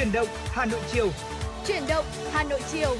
Chuyển 0.00 0.12
động 0.12 0.28
Hà 0.44 0.66
Nội 0.66 0.80
chiều. 0.92 1.10
Chuyển 1.66 1.82
động 1.88 2.04
Hà 2.32 2.44
Nội 2.44 2.60
chiều. 2.72 2.96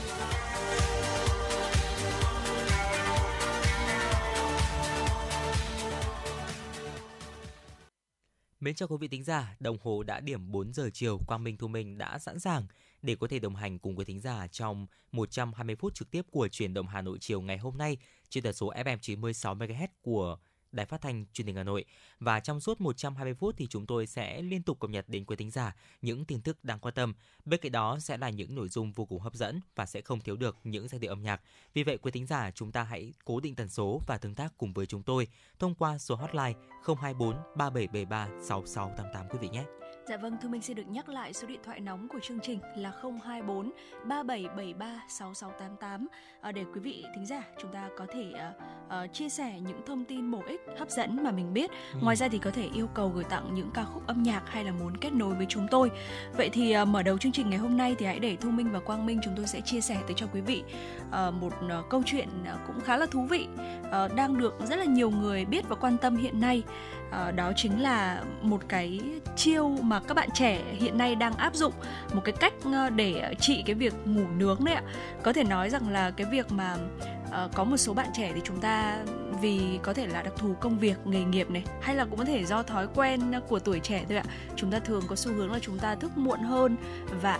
Mến 8.60 8.74
chào 8.74 8.88
quý 8.88 8.96
vị 9.00 9.08
thính 9.08 9.24
giả, 9.24 9.56
đồng 9.60 9.76
hồ 9.80 10.02
đã 10.02 10.20
điểm 10.20 10.52
4 10.52 10.72
giờ 10.72 10.90
chiều, 10.92 11.18
Quang 11.26 11.44
Minh 11.44 11.56
Thu 11.56 11.68
Minh 11.68 11.98
đã 11.98 12.18
sẵn 12.18 12.40
sàng 12.40 12.66
để 13.02 13.16
có 13.20 13.28
thể 13.28 13.38
đồng 13.38 13.56
hành 13.56 13.78
cùng 13.78 13.96
với 13.96 14.04
thính 14.04 14.20
giả 14.20 14.46
trong 14.46 14.86
120 15.12 15.76
phút 15.76 15.94
trực 15.94 16.10
tiếp 16.10 16.22
của 16.30 16.48
truyền 16.48 16.74
động 16.74 16.86
Hà 16.86 17.02
Nội 17.02 17.18
chiều 17.20 17.40
ngày 17.40 17.58
hôm 17.58 17.78
nay 17.78 17.96
trên 18.28 18.44
tần 18.44 18.52
số 18.52 18.72
FM 18.72 18.98
96 19.00 19.54
MHz 19.54 19.88
của 20.02 20.38
Đài 20.72 20.86
Phát 20.86 21.00
thanh 21.00 21.24
Truyền 21.32 21.46
hình 21.46 21.56
Hà 21.56 21.62
Nội 21.62 21.84
và 22.20 22.40
trong 22.40 22.60
suốt 22.60 22.80
120 22.80 23.34
phút 23.34 23.54
thì 23.58 23.66
chúng 23.66 23.86
tôi 23.86 24.06
sẽ 24.06 24.42
liên 24.42 24.62
tục 24.62 24.80
cập 24.80 24.90
nhật 24.90 25.08
đến 25.08 25.24
quý 25.24 25.36
thính 25.36 25.50
giả 25.50 25.76
những 26.02 26.24
tin 26.24 26.40
tức 26.40 26.64
đáng 26.64 26.78
quan 26.78 26.94
tâm. 26.94 27.14
Bên 27.44 27.60
cạnh 27.60 27.72
đó 27.72 27.98
sẽ 27.98 28.16
là 28.16 28.30
những 28.30 28.54
nội 28.54 28.68
dung 28.68 28.92
vô 28.92 29.04
cùng 29.04 29.20
hấp 29.20 29.34
dẫn 29.34 29.60
và 29.74 29.86
sẽ 29.86 30.00
không 30.00 30.20
thiếu 30.20 30.36
được 30.36 30.56
những 30.64 30.88
giai 30.88 30.98
điệu 30.98 31.12
âm 31.12 31.22
nhạc. 31.22 31.40
Vì 31.74 31.82
vậy, 31.82 31.98
quý 31.98 32.10
thính 32.10 32.26
giả, 32.26 32.50
chúng 32.50 32.72
ta 32.72 32.82
hãy 32.82 33.12
cố 33.24 33.40
định 33.40 33.54
tần 33.54 33.68
số 33.68 34.00
và 34.06 34.18
tương 34.18 34.34
tác 34.34 34.52
cùng 34.58 34.72
với 34.72 34.86
chúng 34.86 35.02
tôi 35.02 35.28
thông 35.58 35.74
qua 35.74 35.98
số 35.98 36.14
hotline 36.14 36.54
024 37.00 37.34
3773 37.56 38.28
6688 38.48 39.28
quý 39.28 39.38
vị 39.40 39.48
nhé. 39.48 39.64
Dạ 40.08 40.16
vâng, 40.16 40.36
Thu 40.42 40.48
Minh 40.48 40.62
xin 40.62 40.76
được 40.76 40.88
nhắc 40.88 41.08
lại 41.08 41.32
số 41.32 41.46
điện 41.46 41.60
thoại 41.64 41.80
nóng 41.80 42.08
của 42.08 42.18
chương 42.22 42.40
trình 42.40 42.58
là 42.76 42.92
024 43.02 43.70
3773 44.04 45.04
6688 45.08 46.08
à, 46.40 46.52
để 46.52 46.64
quý 46.74 46.80
vị 46.80 47.04
thính 47.14 47.26
giả 47.26 47.42
chúng 47.62 47.72
ta 47.72 47.88
có 47.98 48.06
thể 48.12 48.32
uh, 48.32 49.04
uh, 49.04 49.12
chia 49.12 49.28
sẻ 49.28 49.60
những 49.60 49.80
thông 49.86 50.04
tin 50.04 50.30
bổ 50.30 50.42
ích, 50.46 50.60
hấp 50.78 50.90
dẫn 50.90 51.24
mà 51.24 51.30
mình 51.30 51.52
biết. 51.52 51.70
Ừ. 51.70 51.98
Ngoài 52.02 52.16
ra 52.16 52.28
thì 52.28 52.38
có 52.38 52.50
thể 52.50 52.68
yêu 52.74 52.86
cầu 52.94 53.08
gửi 53.08 53.24
tặng 53.24 53.54
những 53.54 53.70
ca 53.74 53.84
khúc 53.84 54.06
âm 54.06 54.22
nhạc 54.22 54.42
hay 54.46 54.64
là 54.64 54.72
muốn 54.72 54.96
kết 54.96 55.12
nối 55.12 55.34
với 55.34 55.46
chúng 55.48 55.66
tôi. 55.70 55.90
Vậy 56.36 56.50
thì 56.52 56.76
uh, 56.82 56.88
mở 56.88 57.02
đầu 57.02 57.18
chương 57.18 57.32
trình 57.32 57.50
ngày 57.50 57.58
hôm 57.58 57.76
nay 57.76 57.94
thì 57.98 58.06
hãy 58.06 58.18
để 58.18 58.36
Thu 58.36 58.50
Minh 58.50 58.72
và 58.72 58.80
Quang 58.80 59.06
Minh 59.06 59.20
chúng 59.24 59.34
tôi 59.36 59.46
sẽ 59.46 59.60
chia 59.60 59.80
sẻ 59.80 59.96
tới 60.06 60.14
cho 60.16 60.26
quý 60.32 60.40
vị 60.40 60.62
uh, 61.08 61.34
một 61.34 61.52
uh, 61.64 61.88
câu 61.90 62.02
chuyện 62.06 62.28
uh, 62.42 62.60
cũng 62.66 62.80
khá 62.80 62.96
là 62.96 63.06
thú 63.06 63.22
vị 63.22 63.48
uh, 63.80 64.14
đang 64.14 64.38
được 64.38 64.54
rất 64.68 64.76
là 64.76 64.84
nhiều 64.84 65.10
người 65.10 65.44
biết 65.44 65.68
và 65.68 65.76
quan 65.76 65.96
tâm 65.98 66.16
hiện 66.16 66.40
nay. 66.40 66.62
Uh, 67.08 67.34
đó 67.34 67.52
chính 67.56 67.82
là 67.82 68.22
một 68.42 68.62
cái 68.68 69.00
chiêu 69.36 69.68
mà 69.90 70.00
các 70.00 70.14
bạn 70.14 70.28
trẻ 70.34 70.60
hiện 70.72 70.98
nay 70.98 71.14
đang 71.14 71.34
áp 71.34 71.54
dụng 71.54 71.72
một 72.12 72.20
cái 72.24 72.34
cách 72.40 72.52
ờ, 72.64 72.90
để 72.90 73.34
trị 73.40 73.62
cái 73.66 73.74
việc 73.74 73.94
ngủ 74.04 74.26
nướng 74.36 74.64
đấy 74.64 74.74
ạ. 74.74 74.82
Có 75.22 75.32
thể 75.32 75.44
nói 75.44 75.70
rằng 75.70 75.88
là 75.88 76.10
cái 76.10 76.26
việc 76.30 76.52
mà 76.52 76.76
uh, 77.24 77.54
có 77.54 77.64
một 77.64 77.76
số 77.76 77.94
bạn 77.94 78.06
trẻ 78.14 78.32
thì 78.34 78.40
chúng 78.44 78.60
ta 78.60 78.96
vì 79.40 79.78
có 79.82 79.92
thể 79.92 80.06
là 80.06 80.22
đặc 80.22 80.32
thù 80.36 80.54
công 80.60 80.78
việc 80.78 80.96
nghề 81.04 81.24
nghiệp 81.24 81.50
này 81.50 81.64
hay 81.80 81.96
là 81.96 82.04
cũng 82.04 82.18
có 82.18 82.24
thể 82.24 82.44
do 82.44 82.62
thói 82.62 82.86
quen 82.94 83.32
ờ, 83.32 83.40
của 83.40 83.58
tuổi 83.58 83.80
trẻ 83.80 84.04
thôi 84.08 84.18
ạ 84.18 84.24
chúng 84.56 84.70
ta 84.70 84.78
thường 84.78 85.02
có 85.08 85.16
xu 85.16 85.32
hướng 85.32 85.52
là 85.52 85.58
chúng 85.58 85.78
ta 85.78 85.94
thức 85.94 86.18
muộn 86.18 86.40
hơn 86.40 86.76
và 87.22 87.38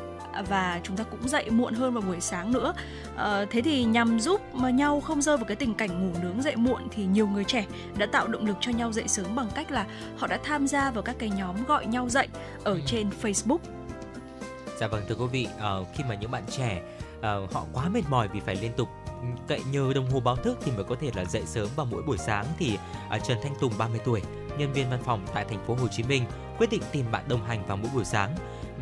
và 0.49 0.81
chúng 0.83 0.97
ta 0.97 1.05
cũng 1.05 1.29
dậy 1.29 1.51
muộn 1.51 1.75
hơn 1.75 1.95
vào 1.95 2.03
buổi 2.03 2.21
sáng 2.21 2.53
nữa. 2.53 2.75
À, 3.17 3.45
thế 3.51 3.63
thì 3.63 3.85
nhằm 3.85 4.21
giúp 4.21 4.55
mà 4.55 4.71
nhau 4.71 5.01
không 5.01 5.23
rơi 5.23 5.37
vào 5.37 5.45
cái 5.45 5.57
tình 5.57 5.75
cảnh 5.75 6.07
ngủ 6.07 6.19
nướng 6.23 6.43
dậy 6.43 6.57
muộn 6.57 6.89
thì 6.91 7.05
nhiều 7.05 7.29
người 7.29 7.45
trẻ 7.45 7.67
đã 7.99 8.07
tạo 8.07 8.27
động 8.27 8.47
lực 8.47 8.57
cho 8.61 8.73
nhau 8.73 8.93
dậy 8.93 9.09
sớm 9.09 9.35
bằng 9.35 9.49
cách 9.55 9.71
là 9.71 9.87
họ 10.19 10.27
đã 10.27 10.39
tham 10.45 10.67
gia 10.67 10.91
vào 10.91 11.03
các 11.03 11.17
cái 11.19 11.31
nhóm 11.31 11.65
gọi 11.65 11.87
nhau 11.87 12.09
dậy 12.09 12.29
ở 12.65 12.73
ừ. 12.73 12.81
trên 12.87 13.11
Facebook. 13.23 13.59
Dạ 14.81 14.87
vâng 14.87 15.03
thưa 15.09 15.15
quý 15.15 15.27
vị, 15.33 15.49
uh, 15.57 15.87
khi 15.95 16.05
mà 16.09 16.15
những 16.15 16.31
bạn 16.31 16.43
trẻ 16.51 16.83
uh, 17.19 17.53
họ 17.53 17.65
quá 17.73 17.89
mệt 17.89 18.03
mỏi 18.09 18.29
vì 18.29 18.41
phải 18.41 18.57
liên 18.57 18.73
tục 18.77 18.89
cậy 19.49 19.61
nhờ 19.73 19.93
đồng 19.95 20.11
hồ 20.11 20.21
báo 20.21 20.37
thức 20.37 20.59
thì 20.65 20.73
mới 20.73 20.85
có 20.85 20.95
thể 21.01 21.11
là 21.15 21.25
dậy 21.25 21.43
sớm 21.47 21.69
vào 21.77 21.87
mỗi 21.91 22.03
buổi 22.03 22.19
sáng 22.19 22.47
thì 22.59 22.79
uh, 23.17 23.25
Trần 23.25 23.39
Thanh 23.43 23.55
Tùng 23.61 23.73
30 23.79 24.01
tuổi, 24.05 24.23
nhân 24.59 24.73
viên 24.73 24.91
văn 24.91 25.03
phòng 25.05 25.27
tại 25.35 25.45
thành 25.45 25.67
phố 25.67 25.75
Hồ 25.75 25.89
Chí 25.89 26.03
Minh 26.03 26.25
quyết 26.59 26.71
định 26.71 26.83
tìm 26.93 27.07
bạn 27.11 27.25
đồng 27.29 27.45
hành 27.45 27.67
vào 27.67 27.77
mỗi 27.77 27.91
buổi 27.95 28.05
sáng 28.05 28.35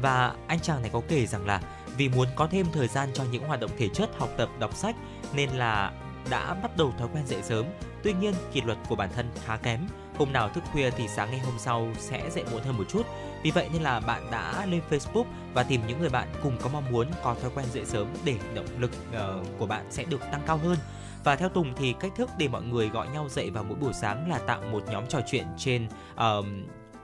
và 0.02 0.34
anh 0.46 0.60
chàng 0.60 0.82
này 0.82 0.90
có 0.92 1.00
kể 1.08 1.26
rằng 1.26 1.46
là 1.46 1.60
vì 1.96 2.08
muốn 2.08 2.28
có 2.36 2.46
thêm 2.46 2.66
thời 2.72 2.88
gian 2.88 3.08
cho 3.14 3.24
những 3.32 3.44
hoạt 3.44 3.60
động 3.60 3.70
thể 3.78 3.88
chất, 3.88 4.10
học 4.18 4.30
tập, 4.36 4.48
đọc 4.58 4.76
sách 4.76 4.96
nên 5.32 5.50
là 5.50 5.92
đã 6.30 6.54
bắt 6.54 6.76
đầu 6.76 6.92
thói 6.98 7.08
quen 7.12 7.26
dậy 7.26 7.42
sớm. 7.42 7.66
Tuy 8.02 8.12
nhiên, 8.12 8.34
kỷ 8.52 8.60
luật 8.60 8.78
của 8.88 8.96
bản 8.96 9.10
thân 9.14 9.30
khá 9.44 9.56
kém. 9.56 9.86
Hôm 10.18 10.32
nào 10.32 10.48
thức 10.48 10.64
khuya 10.72 10.90
thì 10.90 11.08
sáng 11.08 11.30
ngày 11.30 11.40
hôm 11.40 11.54
sau 11.58 11.88
sẽ 11.98 12.30
dậy 12.30 12.44
muộn 12.52 12.62
hơn 12.62 12.76
một 12.78 12.84
chút. 12.88 13.06
Vì 13.42 13.50
vậy 13.50 13.68
nên 13.72 13.82
là 13.82 14.00
bạn 14.00 14.30
đã 14.30 14.66
lên 14.66 14.80
Facebook 14.90 15.24
và 15.54 15.62
tìm 15.62 15.80
những 15.86 16.00
người 16.00 16.08
bạn 16.08 16.28
cùng 16.42 16.56
có 16.62 16.68
mong 16.68 16.92
muốn 16.92 17.06
có 17.22 17.34
thói 17.42 17.50
quen 17.54 17.66
dậy 17.72 17.84
sớm 17.86 18.06
để 18.24 18.36
động 18.54 18.66
lực 18.78 18.90
uh, 19.10 19.46
của 19.58 19.66
bạn 19.66 19.86
sẽ 19.90 20.04
được 20.04 20.20
tăng 20.32 20.42
cao 20.46 20.56
hơn. 20.56 20.78
Và 21.24 21.36
theo 21.36 21.48
Tùng 21.48 21.74
thì 21.76 21.94
cách 22.00 22.12
thức 22.16 22.30
để 22.38 22.48
mọi 22.48 22.62
người 22.62 22.88
gọi 22.88 23.08
nhau 23.08 23.28
dậy 23.28 23.50
vào 23.50 23.64
mỗi 23.64 23.78
buổi 23.78 23.92
sáng 23.92 24.30
là 24.30 24.38
tạo 24.38 24.60
một 24.72 24.82
nhóm 24.90 25.06
trò 25.06 25.20
chuyện 25.30 25.46
trên 25.56 25.88
uh, 26.14 26.46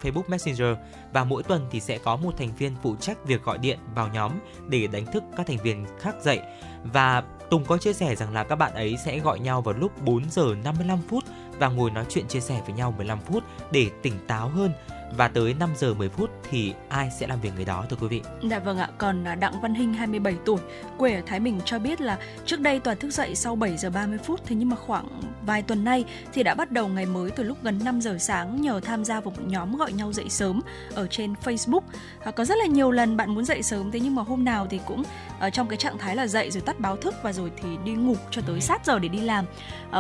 Facebook 0.05 0.29
Messenger 0.29 0.77
và 1.13 1.25
mỗi 1.25 1.43
tuần 1.43 1.67
thì 1.71 1.81
sẽ 1.81 1.99
có 1.99 2.17
một 2.17 2.37
thành 2.39 2.55
viên 2.59 2.73
phụ 2.83 2.97
trách 2.97 3.25
việc 3.27 3.43
gọi 3.45 3.59
điện 3.59 3.79
vào 3.95 4.09
nhóm 4.09 4.33
để 4.69 4.87
đánh 4.87 5.07
thức 5.07 5.23
các 5.37 5.47
thành 5.47 5.59
viên 5.63 5.87
khác 6.01 6.15
dậy. 6.23 6.41
Và 6.85 7.23
Tùng 7.51 7.65
có 7.65 7.79
chia 7.79 7.93
sẻ 7.93 8.17
rằng 8.17 8.33
là 8.33 8.45
các 8.45 8.57
bạn 8.57 8.75
ấy 8.75 8.97
sẽ 9.05 9.19
gọi 9.19 9.41
nhau 9.41 9.63
vào 9.63 9.75
lúc 9.75 10.03
4 10.03 10.31
giờ 10.31 10.55
55 10.65 10.99
phút 11.09 11.25
và 11.59 11.69
ngồi 11.69 11.91
nói 11.91 12.05
chuyện 12.09 12.29
chia 12.29 12.41
sẻ 12.41 12.61
với 12.67 12.75
nhau 12.75 12.95
15 12.97 13.19
phút 13.21 13.45
để 13.71 13.91
tỉnh 14.03 14.15
táo 14.27 14.49
hơn 14.49 14.73
và 15.17 15.29
tới 15.29 15.55
5 15.55 15.71
giờ 15.77 15.95
10 15.95 16.09
phút 16.09 16.31
thì 16.51 16.75
ai 16.89 17.11
sẽ 17.21 17.27
làm 17.27 17.41
việc 17.41 17.51
người 17.57 17.65
đó 17.65 17.85
thưa 17.91 17.97
quý 18.01 18.09
vị. 18.09 18.23
Dạ 18.51 18.59
vâng 18.59 18.79
ạ, 18.79 18.89
còn 18.99 19.25
Đặng 19.41 19.61
Văn 19.61 19.75
Hinh 19.75 19.95
27 19.95 20.35
tuổi, 20.45 20.59
quê 20.99 21.15
ở 21.15 21.23
Thái 21.27 21.41
Bình 21.41 21.61
cho 21.65 21.79
biết 21.79 22.01
là 22.01 22.19
trước 22.47 22.61
đây 22.61 22.81
toàn 22.81 22.97
thức 22.97 23.11
dậy 23.11 23.35
sau 23.35 23.57
7 23.57 23.77
giờ 23.77 23.91
30 23.91 24.19
phút 24.19 24.41
thế 24.47 24.57
nhưng 24.57 24.69
mà 24.69 24.77
khoảng 24.77 25.21
vài 25.47 25.63
tuần 25.63 25.85
nay 25.85 26.05
thì 26.33 26.43
đã 26.43 26.55
bắt 26.55 26.71
đầu 26.71 26.89
ngày 26.89 27.07
mới 27.07 27.31
từ 27.31 27.43
lúc 27.43 27.59
gần 27.63 27.81
5 27.85 28.01
giờ 28.01 28.17
sáng 28.21 28.63
nhờ 28.63 28.81
tham 28.81 29.05
gia 29.05 29.21
vào 29.21 29.31
một 29.37 29.43
nhóm 29.47 29.77
gọi 29.77 29.93
nhau 29.93 30.13
dậy 30.13 30.29
sớm 30.29 30.61
ở 30.95 31.07
trên 31.07 31.35
Facebook. 31.45 31.81
À, 32.25 32.31
có 32.31 32.45
rất 32.45 32.59
là 32.59 32.67
nhiều 32.67 32.91
lần 32.91 33.17
bạn 33.17 33.35
muốn 33.35 33.45
dậy 33.45 33.63
sớm 33.63 33.91
thế 33.91 34.01
nhưng 34.01 34.15
mà 34.15 34.23
hôm 34.23 34.45
nào 34.45 34.67
thì 34.71 34.81
cũng 34.87 35.03
uh, 35.47 35.53
trong 35.53 35.69
cái 35.69 35.77
trạng 35.77 35.99
thái 35.99 36.17
là 36.17 36.27
dậy 36.27 36.51
rồi 36.51 36.61
tắt 36.61 36.81
báo 36.81 36.97
thức 36.97 37.15
và 37.23 37.33
rồi 37.33 37.51
thì 37.63 37.69
đi 37.85 37.93
ngủ 37.93 38.17
cho 38.31 38.43
tới 38.47 38.61
sát 38.61 38.87
giờ 38.87 38.99
để 38.99 39.09
đi 39.09 39.21
làm. 39.21 39.45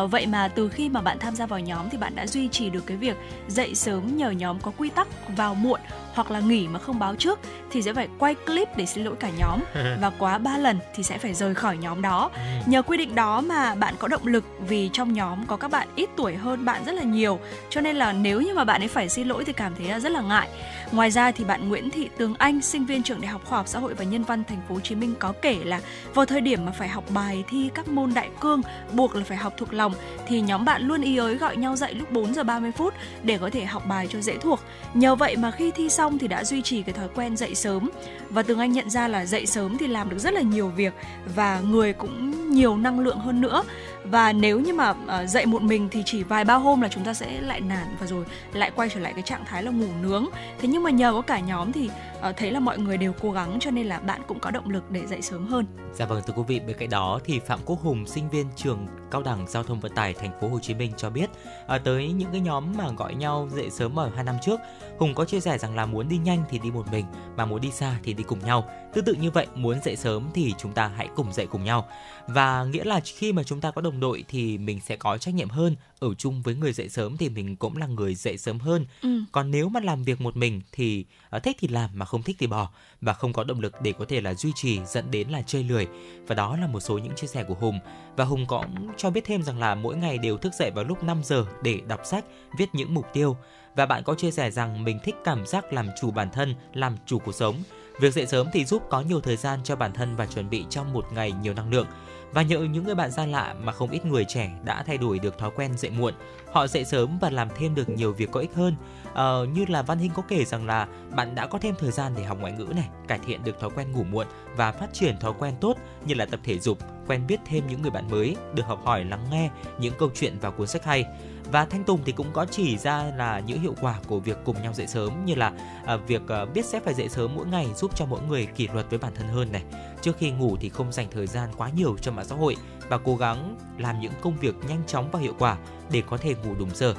uh, 0.05 0.11
vậy 0.11 0.27
mà 0.27 0.49
từ 0.49 0.69
khi 0.69 0.89
mà 0.89 1.01
bạn 1.01 1.19
tham 1.19 1.37
gia 1.37 1.47
vào 1.47 1.61
nhóm 1.61 1.91
thì 1.91 1.99
bạn 1.99 2.15
đã 2.15 2.27
duy 2.27 2.49
trì 2.49 2.71
được 2.71 2.87
cái 2.87 2.97
việc 2.97 3.17
dậy 3.49 3.75
sớm 3.75 4.17
nhờ 4.17 4.31
nhóm 4.31 4.61
có 4.61 4.73
quy 4.79 4.91
tắc 4.91 5.09
vào 5.37 5.55
muộn 5.55 5.81
hoặc 6.15 6.31
là 6.31 6.41
nghỉ 6.41 6.69
mà 6.69 6.79
không 6.79 6.99
báo 6.99 7.15
trước 7.15 7.39
thì 7.71 7.83
sẽ 7.83 7.93
phải 7.93 8.09
quay 8.19 8.35
clip 8.35 8.77
để 8.77 8.87
xin 8.87 9.05
lỗi 9.05 9.15
cả 9.21 9.31
nhóm 9.39 9.61
và 10.01 10.11
quá 10.19 10.39
ba 10.39 10.59
lần 10.59 10.79
thì 10.95 11.03
sẽ 11.03 11.19
phải 11.19 11.35
rời 11.35 11.55
khỏi 11.55 11.77
nhóm 11.77 12.03
đó. 12.03 12.31
Ừ. 12.35 12.41
Nhờ 12.67 12.83
quy 12.83 12.97
định 12.97 13.15
đó 13.15 13.41
mà 13.41 13.75
bạn 13.75 13.95
có 13.99 14.09
động 14.09 14.27
lực 14.27 14.45
vì 14.69 14.91
trong 14.93 15.13
nhóm 15.13 15.47
có 15.47 15.57
các 15.57 15.71
bạn 15.71 15.89
ít 15.97 16.11
tuổi 16.17 16.35
hơn 16.35 16.65
bạn 16.65 16.85
rất 16.85 16.93
là 16.93 17.03
nhiều 17.03 17.41
cho 17.71 17.81
nên 17.81 17.97
là 17.97 18.13
nếu 18.13 18.41
như 18.41 18.55
mà 18.55 18.65
bạn 18.65 18.83
ấy 18.83 18.89
phải 18.89 19.09
xin 19.09 19.29
lỗi 19.29 19.45
thì 19.45 19.53
cảm 19.53 19.73
thấy 19.75 20.01
rất 20.01 20.13
là 20.13 20.21
ngại. 20.21 20.49
Ngoài 20.93 21.11
ra 21.11 21.31
thì 21.31 21.45
bạn 21.45 21.69
Nguyễn 21.69 21.91
Thị 21.91 22.09
Tường 22.17 22.35
Anh, 22.39 22.63
sinh 22.63 22.87
viên 22.87 23.03
trường 23.03 23.21
Đại 23.21 23.31
học 23.31 23.45
Khoa 23.45 23.59
học 23.59 23.69
Xã 23.69 23.79
hội 23.79 23.95
và 23.95 24.05
Nhân 24.05 24.25
văn 24.25 24.45
Thành 24.45 24.61
phố 24.69 24.75
Hồ 24.75 24.81
Chí 24.81 24.95
Minh 24.95 25.15
có 25.19 25.33
kể 25.43 25.59
là 25.65 25.81
vào 26.15 26.27
thời 26.27 26.41
điểm 26.41 26.67
mà 26.67 26.73
phải 26.73 26.89
học 26.89 27.05
bài 27.15 27.45
thi 27.49 27.71
các 27.75 27.89
môn 27.89 28.15
đại 28.15 28.29
cương 28.41 28.63
buộc 28.93 29.17
là 29.17 29.25
phải 29.25 29.37
học 29.37 29.55
thuộc 29.57 29.75
lòng 29.75 29.95
thì 30.27 30.41
nhóm 30.41 30.65
bạn 30.65 30.83
luôn 30.83 31.01
ý 31.01 31.17
ới 31.17 31.35
gọi 31.35 31.57
nhau 31.57 31.77
dậy 31.77 31.95
lúc 31.95 32.11
4 32.13 32.35
giờ 32.35 32.45
30 32.45 32.73
phút 32.73 32.95
để 33.23 33.39
có 33.39 33.51
thể 33.51 33.65
học 33.65 33.87
bài 33.87 34.07
cho 34.11 34.21
dễ 34.21 34.37
thuộc. 34.39 34.61
Nhờ 34.95 35.15
vậy 35.15 35.37
mà 35.37 35.51
khi 35.51 35.71
thi 35.71 35.89
xong 35.89 36.04
thì 36.19 36.29
đã 36.29 36.45
duy 36.45 36.63
trì 36.63 36.83
cái 36.83 36.93
thói 36.93 37.09
quen 37.15 37.37
dậy 37.37 37.55
sớm. 37.55 37.91
Và 38.31 38.43
Tường 38.43 38.59
Anh 38.59 38.73
nhận 38.73 38.91
ra 38.91 39.09
là 39.09 39.27
dậy 39.27 39.47
sớm 39.47 39.79
thì 39.79 39.87
làm 39.87 40.11
được 40.11 40.19
rất 40.19 40.35
là 40.35 40.41
nhiều 40.41 40.69
việc 40.69 40.93
và 41.35 41.61
người 41.61 41.93
cũng 41.93 42.51
nhiều 42.55 42.77
năng 42.77 43.01
lượng 43.01 43.19
hơn 43.19 43.41
nữa 43.41 43.63
và 44.05 44.33
nếu 44.33 44.61
như 44.61 44.75
mà 44.75 44.91
uh, 44.91 45.29
dậy 45.29 45.47
một 45.47 45.63
mình 45.63 45.89
thì 45.91 46.03
chỉ 46.07 46.23
vài 46.23 46.45
ba 46.45 46.55
hôm 46.55 46.81
là 46.81 46.89
chúng 46.89 47.05
ta 47.05 47.15
sẽ 47.15 47.41
lại 47.41 47.61
nản 47.61 47.97
và 48.01 48.07
rồi 48.07 48.25
lại 48.53 48.71
quay 48.77 48.89
trở 48.89 49.01
lại 49.01 49.13
cái 49.13 49.23
trạng 49.23 49.45
thái 49.45 49.63
là 49.63 49.71
ngủ 49.71 49.89
nướng. 50.03 50.27
Thế 50.59 50.69
nhưng 50.69 50.83
mà 50.83 50.91
nhờ 50.91 51.13
có 51.13 51.23
cả 51.23 51.41
nhóm 51.41 51.73
thì 51.73 51.91
uh, 52.29 52.37
thấy 52.37 52.51
là 52.51 52.61
mọi 52.61 52.79
người 52.79 52.97
đều 52.97 53.13
cố 53.21 53.31
gắng 53.31 53.59
cho 53.61 53.71
nên 53.71 53.87
là 53.87 53.99
bạn 53.99 54.23
cũng 54.27 54.41
có 54.41 54.51
động 54.51 54.71
lực 54.71 54.91
để 54.91 55.07
dậy 55.07 55.23
sớm 55.23 55.47
hơn. 55.47 55.67
Dạ 55.95 56.07
vâng 56.07 56.23
thưa 56.27 56.35
quý 56.37 56.43
vị 56.47 56.61
bên 56.61 56.77
cạnh 56.79 56.91
đó 56.91 57.21
thì 57.25 57.39
phạm 57.39 57.59
quốc 57.65 57.81
hùng 57.83 58.07
sinh 58.07 58.31
viên 58.31 58.47
trường 58.57 58.87
cao 59.11 59.23
đẳng 59.23 59.47
giao 59.49 59.63
thông 59.63 59.81
vận 59.81 59.95
tải 59.95 60.15
thành 60.15 60.41
phố 60.41 60.49
hồ 60.49 60.59
chí 60.59 60.75
minh 60.75 60.93
cho 60.97 61.11
biết 61.11 61.31
uh, 61.75 61.85
tới 61.85 62.13
những 62.13 62.29
cái 62.33 62.41
nhóm 62.41 62.73
mà 62.79 62.91
gọi 62.97 63.15
nhau 63.15 63.49
dậy 63.53 63.71
sớm 63.71 63.99
ở 63.99 64.11
hai 64.15 64.25
năm 64.25 64.37
trước 64.43 64.61
hùng 64.99 65.15
có 65.15 65.25
chia 65.25 65.41
sẻ 65.41 65.59
rằng 65.59 65.75
là 65.77 65.87
muốn 65.87 66.09
đi 66.09 66.19
nhanh 66.19 66.45
thì 66.51 66.59
đi 66.59 66.71
một 66.71 66.93
mình 66.93 67.05
mà 67.37 67.45
muốn 67.47 67.61
đi 67.61 67.71
xa 67.71 67.97
thì 68.03 68.15
đi 68.15 68.25
cùng 68.25 68.39
nhau. 68.45 68.65
Tương 68.95 69.05
tự 69.05 69.15
như 69.15 69.31
vậy 69.31 69.47
muốn 69.55 69.81
dậy 69.85 69.97
sớm 69.97 70.29
thì 70.35 70.55
chúng 70.59 70.73
ta 70.73 70.91
hãy 70.97 71.09
cùng 71.17 71.33
dậy 71.33 71.47
cùng 71.47 71.65
nhau. 71.65 71.89
Và 72.27 72.65
nghĩa 72.65 72.85
là 72.85 73.01
khi 73.05 73.33
mà 73.33 73.43
chúng 73.43 73.61
ta 73.61 73.71
có 73.71 73.81
đồng 73.95 74.01
đội 74.01 74.25
thì 74.29 74.59
mình 74.59 74.81
sẽ 74.81 74.97
có 74.97 75.19
trách 75.19 75.35
nhiệm 75.35 75.49
hơn. 75.49 75.77
Ở 75.99 76.15
chung 76.15 76.43
với 76.43 76.55
người 76.55 76.73
dậy 76.73 76.89
sớm 76.89 77.17
thì 77.17 77.29
mình 77.29 77.57
cũng 77.57 77.77
là 77.77 77.87
người 77.87 78.15
dậy 78.15 78.39
sớm 78.39 78.59
hơn. 78.59 78.87
Ừ. 79.03 79.09
còn 79.33 79.51
nếu 79.51 79.69
mà 79.69 79.81
làm 79.81 80.03
việc 80.03 80.21
một 80.21 80.37
mình 80.37 80.61
thì 80.73 81.05
uh, 81.37 81.43
thích 81.43 81.57
thì 81.61 81.69
làm 81.69 81.91
mà 81.95 82.07
không 82.07 82.23
thích 82.23 82.37
thì 82.39 82.47
bỏ. 82.47 82.71
Và 83.01 83.13
không 83.13 83.33
có 83.33 83.45
động 83.45 83.61
lực 83.61 83.75
để 83.83 83.93
có 83.93 84.05
thể 84.05 84.21
là 84.21 84.35
duy 84.35 84.53
trì 84.55 84.81
dẫn 84.87 85.11
đến 85.11 85.29
là 85.29 85.43
chơi 85.47 85.65
lười. 85.65 85.87
Và 86.27 86.35
đó 86.35 86.57
là 86.57 86.67
một 86.67 86.81
số 86.81 86.99
những 86.99 87.15
chia 87.15 87.27
sẻ 87.27 87.45
của 87.45 87.55
hùng. 87.55 87.79
Và 88.17 88.25
hùng 88.25 88.47
cũng 88.47 88.89
cho 88.97 89.11
biết 89.11 89.25
thêm 89.25 89.43
rằng 89.43 89.59
là 89.59 89.75
mỗi 89.75 89.97
ngày 89.97 90.19
đều 90.19 90.37
thức 90.37 90.53
dậy 90.55 90.71
vào 90.71 90.85
lúc 90.85 91.05
5 91.05 91.21
giờ 91.25 91.47
để 91.63 91.81
đọc 91.89 92.01
sách 92.05 92.25
viết 92.59 92.69
những 92.73 92.95
mục 92.95 93.07
tiêu. 93.13 93.37
Và 93.77 93.87
bạn 93.87 94.03
có 94.05 94.15
chia 94.15 94.31
sẻ 94.31 94.51
rằng 94.51 94.85
mình 94.85 94.99
thích 95.05 95.15
cảm 95.25 95.47
giác 95.47 95.73
làm 95.73 95.87
chủ 96.01 96.11
bản 96.11 96.31
thân 96.33 96.55
làm 96.73 96.97
chủ 97.07 97.19
cuộc 97.19 97.35
sống. 97.35 97.63
Việc 98.01 98.15
dậy 98.15 98.27
sớm 98.27 98.47
thì 98.53 98.65
giúp 98.65 98.83
có 98.91 99.01
nhiều 99.01 99.21
thời 99.21 99.37
gian 99.37 99.61
cho 99.65 99.77
bản 99.77 99.93
thân 99.93 100.17
và 100.17 100.27
chuẩn 100.27 100.51
bị 100.51 100.65
trong 100.71 100.93
một 100.93 101.13
ngày 101.13 101.33
nhiều 101.43 101.55
năng 101.55 101.71
lượng. 101.71 101.87
Và 102.35 102.43
nhờ 102.43 102.59
những 102.59 102.85
người 102.85 102.95
bạn 102.95 103.11
xa 103.11 103.27
lạ 103.27 103.55
mà 103.63 103.73
không 103.73 103.91
ít 103.91 104.07
người 104.07 104.25
trẻ 104.25 104.51
đã 104.65 104.83
thay 104.83 104.99
đổi 104.99 105.19
được 105.19 105.39
thói 105.39 105.51
quen 105.57 105.71
dậy 105.77 105.91
muộn. 105.91 106.15
Họ 106.53 106.67
dậy 106.67 106.85
sớm 106.85 107.19
và 107.21 107.31
làm 107.31 107.49
thêm 107.57 107.75
được 107.75 107.89
nhiều 107.89 108.13
việc 108.13 108.31
có 108.31 108.41
ích 108.41 108.55
hơn. 108.55 108.77
Ờ, 109.15 109.47
như 109.55 109.65
là 109.69 109.83
Văn 109.83 109.99
Hinh 109.99 110.13
có 110.15 110.23
kể 110.29 110.45
rằng 110.45 110.67
là 110.67 110.89
bạn 111.11 111.35
đã 111.35 111.47
có 111.47 111.59
thêm 111.59 111.75
thời 111.79 111.91
gian 111.91 112.13
để 112.17 112.25
học 112.25 112.39
ngoại 112.41 112.53
ngữ 112.53 112.67
này, 112.77 112.89
cải 113.09 113.19
thiện 113.27 113.45
được 113.45 113.61
thói 113.61 113.71
quen 113.71 113.93
ngủ 113.93 114.05
muộn 114.05 114.27
và 114.57 114.73
phát 114.73 114.93
triển 114.93 115.19
thói 115.21 115.33
quen 115.39 115.55
tốt 115.61 115.77
như 116.07 116.15
là 116.15 116.27
tập 116.27 116.41
thể 116.45 116.59
dục, 116.59 116.79
quen 117.07 117.27
biết 117.27 117.41
thêm 117.47 117.67
những 117.67 117.83
người 117.83 117.91
bạn 117.91 118.11
mới, 118.11 118.37
được 118.55 118.67
học 118.67 118.81
hỏi 118.85 119.05
lắng 119.05 119.27
nghe 119.31 119.51
những 119.79 119.95
câu 119.99 120.11
chuyện 120.15 120.39
và 120.41 120.51
cuốn 120.51 120.67
sách 120.67 120.85
hay 120.85 121.05
và 121.53 121.65
thanh 121.65 121.85
tùng 121.85 122.01
thì 122.05 122.13
cũng 122.13 122.33
có 122.33 122.47
chỉ 122.51 122.79
ra 122.79 123.05
là 123.17 123.41
những 123.41 123.61
hiệu 123.61 123.75
quả 123.81 123.95
của 124.09 124.21
việc 124.21 124.39
cùng 124.45 124.63
nhau 124.63 124.73
dậy 124.73 124.87
sớm 124.87 125.25
như 125.25 125.35
là 125.35 125.53
à, 125.87 125.97
việc 125.97 126.29
à, 126.29 126.45
biết 126.45 126.65
sẽ 126.65 126.81
phải 126.81 126.95
dậy 126.95 127.09
sớm 127.09 127.35
mỗi 127.35 127.47
ngày 127.47 127.69
giúp 127.77 127.91
cho 127.97 128.07
mỗi 128.07 128.21
người 128.29 128.47
kỷ 128.47 128.69
luật 128.69 128.87
với 128.91 128.99
bản 128.99 129.13
thân 129.15 129.29
hơn 129.29 129.53
này. 129.53 129.63
Trước 130.03 130.17
khi 130.19 130.31
ngủ 130.31 130.57
thì 130.61 130.69
không 130.69 130.93
dành 130.93 131.07
thời 131.11 131.27
gian 131.27 131.49
quá 131.57 131.71
nhiều 131.77 131.97
cho 132.01 132.13
mạng 132.13 132.27
xã 132.29 132.35
hội 132.37 132.57
và 132.89 132.99
cố 132.99 133.17
gắng 133.17 133.57
làm 133.79 134.01
những 134.01 134.13
công 134.23 134.37
việc 134.41 134.55
nhanh 134.69 134.83
chóng 134.87 135.11
và 135.13 135.19
hiệu 135.19 135.35
quả 135.39 135.57
để 135.91 136.03
có 136.07 136.17
thể 136.17 136.35
ngủ 136.35 136.55
đúng 136.59 136.71
giờ. 136.75 136.95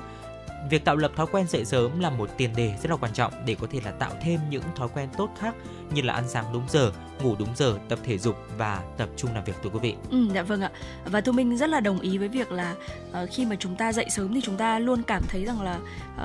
Việc 0.70 0.86
tạo 0.86 0.96
lập 0.96 1.12
thói 1.16 1.28
quen 1.32 1.48
dậy 1.48 1.66
sớm 1.66 2.00
là 2.00 2.10
một 2.10 2.30
tiền 2.38 2.56
đề 2.56 2.74
rất 2.82 2.92
là 2.92 2.98
quan 2.98 3.14
trọng 3.14 3.34
để 3.46 3.56
có 3.62 3.68
thể 3.72 3.80
là 3.86 3.92
tạo 3.92 4.12
thêm 4.22 4.40
những 4.50 4.64
thói 4.76 4.88
quen 4.94 5.10
tốt 5.18 5.30
khác 5.40 5.56
như 5.94 6.02
là 6.02 6.14
ăn 6.14 6.24
sáng 6.28 6.46
đúng 6.54 6.64
giờ, 6.70 6.92
ngủ 7.24 7.36
đúng 7.40 7.50
giờ, 7.56 7.78
tập 7.90 8.00
thể 8.04 8.18
dục 8.18 8.36
và 8.58 8.82
tập 8.98 9.10
trung 9.16 9.34
làm 9.34 9.44
việc 9.44 9.54
thưa 9.64 9.70
quý 9.70 9.80
vị. 9.82 9.96
Ừ, 10.12 10.28
dạ 10.34 10.42
vâng 10.42 10.62
ạ. 10.62 10.72
Và 11.06 11.22
Thu 11.22 11.32
Minh 11.32 11.58
rất 11.58 11.70
là 11.70 11.80
đồng 11.80 12.00
ý 12.00 12.18
với 12.18 12.28
việc 12.28 12.52
là 12.52 12.76
uh, 13.10 13.30
khi 13.32 13.46
mà 13.46 13.56
chúng 13.60 13.76
ta 13.76 13.94
dậy 13.94 14.06
sớm 14.10 14.34
thì 14.34 14.42
chúng 14.42 14.58
ta 14.58 14.80
luôn 14.80 15.04
cảm 15.04 15.24
thấy 15.28 15.46
rằng 15.46 15.62
là 15.62 15.78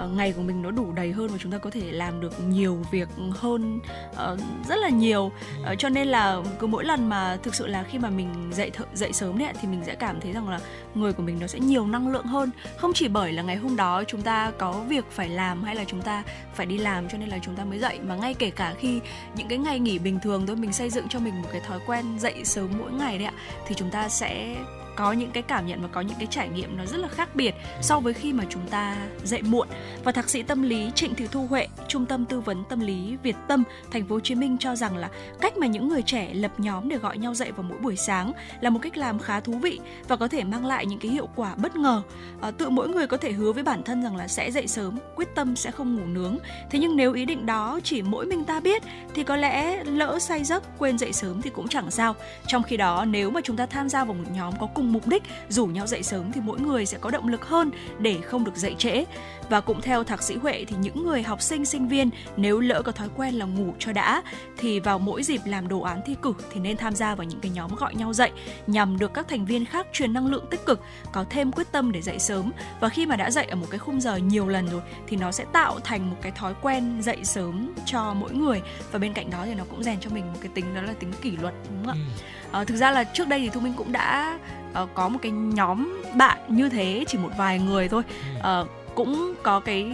uh, 0.04 0.12
ngày 0.12 0.32
của 0.32 0.42
mình 0.42 0.62
nó 0.62 0.70
đủ 0.70 0.92
đầy 0.92 1.12
hơn 1.12 1.28
và 1.28 1.38
chúng 1.38 1.52
ta 1.52 1.58
có 1.58 1.70
thể 1.70 1.92
làm 1.92 2.20
được 2.20 2.40
nhiều 2.48 2.82
việc 2.90 3.08
hơn 3.30 3.80
uh, 4.10 4.40
rất 4.68 4.76
là 4.76 4.88
nhiều. 4.88 5.32
Uh, 5.72 5.78
cho 5.78 5.88
nên 5.88 6.08
là 6.08 6.42
cứ 6.58 6.66
mỗi 6.66 6.84
lần 6.84 7.08
mà 7.08 7.38
thực 7.42 7.54
sự 7.54 7.66
là 7.66 7.82
khi 7.82 7.98
mà 7.98 8.10
mình 8.10 8.50
dậy 8.52 8.70
th- 8.78 8.84
dậy 8.94 9.12
sớm 9.12 9.38
đấy 9.38 9.52
thì 9.60 9.68
mình 9.68 9.82
sẽ 9.86 9.94
cảm 9.94 10.20
thấy 10.20 10.32
rằng 10.32 10.48
là 10.48 10.60
người 10.94 11.12
của 11.12 11.22
mình 11.22 11.38
nó 11.40 11.46
sẽ 11.46 11.58
nhiều 11.58 11.86
năng 11.86 12.08
lượng 12.08 12.26
hơn. 12.26 12.50
Không 12.76 12.92
chỉ 12.94 13.08
bởi 13.08 13.32
là 13.32 13.42
ngày 13.42 13.56
hôm 13.56 13.76
đó 13.76 14.04
chúng 14.04 14.22
ta 14.22 14.52
có 14.58 14.72
việc 14.72 15.04
phải 15.10 15.28
làm 15.28 15.62
hay 15.62 15.74
là 15.74 15.84
chúng 15.84 16.02
ta 16.02 16.22
phải 16.60 16.66
đi 16.66 16.78
làm 16.78 17.08
cho 17.08 17.18
nên 17.18 17.28
là 17.28 17.38
chúng 17.42 17.56
ta 17.56 17.64
mới 17.64 17.78
dậy. 17.78 17.98
Mà 18.06 18.16
ngay 18.16 18.34
kể 18.34 18.50
cả 18.50 18.74
khi 18.78 19.00
những 19.36 19.48
cái 19.48 19.58
ngày 19.58 19.78
nghỉ 19.78 19.98
bình 19.98 20.18
thường 20.22 20.46
thôi, 20.46 20.56
mình 20.56 20.72
xây 20.72 20.90
dựng 20.90 21.08
cho 21.08 21.18
mình 21.18 21.42
một 21.42 21.48
cái 21.52 21.60
thói 21.60 21.78
quen 21.86 22.04
dậy 22.18 22.34
sớm 22.44 22.68
mỗi 22.78 22.92
ngày 22.92 23.18
đấy 23.18 23.26
ạ, 23.26 23.32
thì 23.66 23.74
chúng 23.74 23.90
ta 23.90 24.08
sẽ 24.08 24.56
có 24.96 25.12
những 25.12 25.30
cái 25.30 25.42
cảm 25.42 25.66
nhận 25.66 25.82
và 25.82 25.88
có 25.88 26.00
những 26.00 26.16
cái 26.18 26.26
trải 26.30 26.48
nghiệm 26.48 26.76
nó 26.76 26.86
rất 26.86 26.96
là 26.96 27.08
khác 27.08 27.28
biệt 27.34 27.54
so 27.80 28.00
với 28.00 28.12
khi 28.12 28.32
mà 28.32 28.44
chúng 28.50 28.66
ta 28.70 28.96
dậy 29.24 29.42
muộn. 29.42 29.68
Và 30.04 30.12
thạc 30.12 30.28
sĩ 30.28 30.42
tâm 30.42 30.62
lý 30.62 30.90
Trịnh 30.94 31.14
Thị 31.14 31.26
Thu 31.30 31.46
Huệ, 31.46 31.68
Trung 31.88 32.06
tâm 32.06 32.24
tư 32.24 32.40
vấn 32.40 32.64
tâm 32.68 32.80
lý 32.80 33.16
Việt 33.22 33.36
Tâm, 33.48 33.64
thành 33.90 34.06
phố 34.06 34.14
Hồ 34.14 34.20
Chí 34.20 34.34
Minh 34.34 34.56
cho 34.60 34.76
rằng 34.76 34.96
là 34.96 35.10
cách 35.40 35.56
mà 35.56 35.66
những 35.66 35.88
người 35.88 36.02
trẻ 36.02 36.30
lập 36.34 36.52
nhóm 36.58 36.88
để 36.88 36.96
gọi 36.96 37.18
nhau 37.18 37.34
dậy 37.34 37.52
vào 37.52 37.62
mỗi 37.62 37.78
buổi 37.78 37.96
sáng 37.96 38.32
là 38.60 38.70
một 38.70 38.78
cách 38.82 38.96
làm 38.96 39.18
khá 39.18 39.40
thú 39.40 39.52
vị 39.52 39.80
và 40.08 40.16
có 40.16 40.28
thể 40.28 40.44
mang 40.44 40.66
lại 40.66 40.86
những 40.86 40.98
cái 40.98 41.10
hiệu 41.10 41.28
quả 41.36 41.54
bất 41.54 41.76
ngờ. 41.76 42.02
À, 42.40 42.50
tự 42.50 42.70
mỗi 42.70 42.88
người 42.88 43.06
có 43.06 43.16
thể 43.16 43.32
hứa 43.32 43.52
với 43.52 43.62
bản 43.62 43.82
thân 43.82 44.02
rằng 44.02 44.16
là 44.16 44.28
sẽ 44.28 44.50
dậy 44.50 44.66
sớm, 44.66 44.98
quyết 45.16 45.34
tâm 45.34 45.56
sẽ 45.56 45.70
không 45.70 45.96
ngủ 45.96 46.06
nướng. 46.06 46.38
Thế 46.70 46.78
nhưng 46.78 46.96
nếu 46.96 47.12
ý 47.12 47.24
định 47.24 47.46
đó 47.46 47.80
chỉ 47.84 48.02
mỗi 48.02 48.26
mình 48.26 48.44
ta 48.44 48.60
biết 48.60 48.82
thì 49.14 49.22
có 49.22 49.36
lẽ 49.36 49.84
lỡ 49.84 50.18
say 50.18 50.44
giấc 50.44 50.78
quên 50.78 50.98
dậy 50.98 51.12
sớm 51.12 51.42
thì 51.42 51.50
cũng 51.50 51.68
chẳng 51.68 51.90
sao. 51.90 52.14
Trong 52.46 52.62
khi 52.62 52.76
đó 52.76 53.04
nếu 53.04 53.30
mà 53.30 53.40
chúng 53.44 53.56
ta 53.56 53.66
tham 53.66 53.88
gia 53.88 54.04
vào 54.04 54.14
một 54.14 54.24
nhóm 54.32 54.54
có 54.60 54.68
cùng 54.80 54.92
mục 54.92 55.08
đích 55.08 55.22
rủ 55.48 55.66
nhau 55.66 55.86
dậy 55.86 56.02
sớm 56.02 56.32
thì 56.32 56.40
mỗi 56.44 56.60
người 56.60 56.86
sẽ 56.86 56.98
có 57.00 57.10
động 57.10 57.28
lực 57.28 57.44
hơn 57.44 57.70
để 57.98 58.16
không 58.24 58.44
được 58.44 58.56
dậy 58.56 58.74
trễ. 58.78 59.04
Và 59.50 59.60
cũng 59.60 59.80
theo 59.80 60.04
thạc 60.04 60.22
sĩ 60.22 60.36
Huệ 60.36 60.64
thì 60.68 60.76
những 60.80 61.06
người 61.06 61.22
học 61.22 61.42
sinh 61.42 61.64
sinh 61.64 61.88
viên 61.88 62.10
nếu 62.36 62.60
lỡ 62.60 62.82
có 62.82 62.92
thói 62.92 63.08
quen 63.16 63.34
là 63.34 63.44
ngủ 63.44 63.74
cho 63.78 63.92
đã 63.92 64.22
thì 64.58 64.80
vào 64.80 64.98
mỗi 64.98 65.22
dịp 65.22 65.40
làm 65.44 65.68
đồ 65.68 65.80
án 65.80 66.00
thi 66.06 66.16
cử 66.22 66.32
thì 66.52 66.60
nên 66.60 66.76
tham 66.76 66.94
gia 66.94 67.14
vào 67.14 67.24
những 67.24 67.40
cái 67.40 67.50
nhóm 67.54 67.74
gọi 67.74 67.94
nhau 67.94 68.12
dậy 68.12 68.30
nhằm 68.66 68.98
được 68.98 69.14
các 69.14 69.28
thành 69.28 69.44
viên 69.44 69.64
khác 69.64 69.86
truyền 69.92 70.12
năng 70.12 70.26
lượng 70.26 70.44
tích 70.50 70.66
cực, 70.66 70.80
có 71.12 71.24
thêm 71.30 71.52
quyết 71.52 71.72
tâm 71.72 71.92
để 71.92 72.02
dậy 72.02 72.18
sớm 72.18 72.50
và 72.80 72.88
khi 72.88 73.06
mà 73.06 73.16
đã 73.16 73.30
dậy 73.30 73.44
ở 73.44 73.56
một 73.56 73.66
cái 73.70 73.78
khung 73.78 74.00
giờ 74.00 74.16
nhiều 74.16 74.48
lần 74.48 74.68
rồi 74.68 74.82
thì 75.06 75.16
nó 75.16 75.32
sẽ 75.32 75.44
tạo 75.52 75.80
thành 75.84 76.10
một 76.10 76.16
cái 76.22 76.32
thói 76.32 76.54
quen 76.62 77.02
dậy 77.02 77.18
sớm 77.22 77.72
cho 77.86 78.14
mỗi 78.14 78.32
người 78.32 78.62
và 78.92 78.98
bên 78.98 79.12
cạnh 79.12 79.30
đó 79.30 79.42
thì 79.44 79.54
nó 79.54 79.64
cũng 79.70 79.82
rèn 79.82 80.00
cho 80.00 80.10
mình 80.10 80.26
một 80.32 80.38
cái 80.40 80.50
tính 80.54 80.74
đó 80.74 80.82
là 80.82 80.92
tính 80.92 81.12
kỷ 81.22 81.30
luật 81.30 81.54
đúng 81.70 81.86
không 81.86 81.94
ạ? 81.94 82.04
Ừ. 82.52 82.58
À, 82.58 82.64
thực 82.64 82.76
ra 82.76 82.90
là 82.90 83.04
trước 83.04 83.28
đây 83.28 83.40
thì 83.40 83.48
thu 83.48 83.60
minh 83.60 83.74
cũng 83.76 83.92
đã 83.92 84.38
uh, 84.82 84.88
có 84.94 85.08
một 85.08 85.18
cái 85.22 85.32
nhóm 85.32 86.02
bạn 86.16 86.38
như 86.48 86.68
thế 86.68 87.04
chỉ 87.08 87.18
một 87.18 87.30
vài 87.38 87.58
người 87.58 87.88
thôi. 87.88 88.02
Uh, 88.38 88.68
cũng 88.94 89.34
có 89.42 89.60
cái 89.60 89.92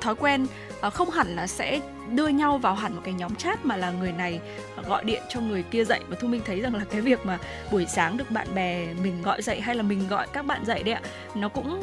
thói 0.00 0.14
quen 0.14 0.46
uh, 0.86 0.92
không 0.92 1.10
hẳn 1.10 1.36
là 1.36 1.46
sẽ 1.46 1.80
đưa 2.10 2.28
nhau 2.28 2.58
vào 2.58 2.74
hẳn 2.74 2.94
một 2.94 3.00
cái 3.04 3.14
nhóm 3.14 3.34
chat 3.34 3.66
mà 3.66 3.76
là 3.76 3.90
người 3.90 4.12
này 4.12 4.40
gọi 4.86 5.04
điện 5.04 5.22
cho 5.28 5.40
người 5.40 5.62
kia 5.62 5.84
dậy 5.84 6.00
và 6.08 6.16
thu 6.20 6.28
minh 6.28 6.42
thấy 6.44 6.60
rằng 6.60 6.74
là 6.74 6.84
cái 6.90 7.00
việc 7.00 7.26
mà 7.26 7.38
buổi 7.72 7.86
sáng 7.86 8.16
được 8.16 8.30
bạn 8.30 8.54
bè 8.54 8.86
mình 9.02 9.22
gọi 9.22 9.42
dậy 9.42 9.60
hay 9.60 9.74
là 9.74 9.82
mình 9.82 10.08
gọi 10.08 10.26
các 10.32 10.46
bạn 10.46 10.64
dậy 10.64 10.82
đấy 10.82 10.94
ạ 10.94 11.00
nó 11.34 11.48
cũng 11.48 11.82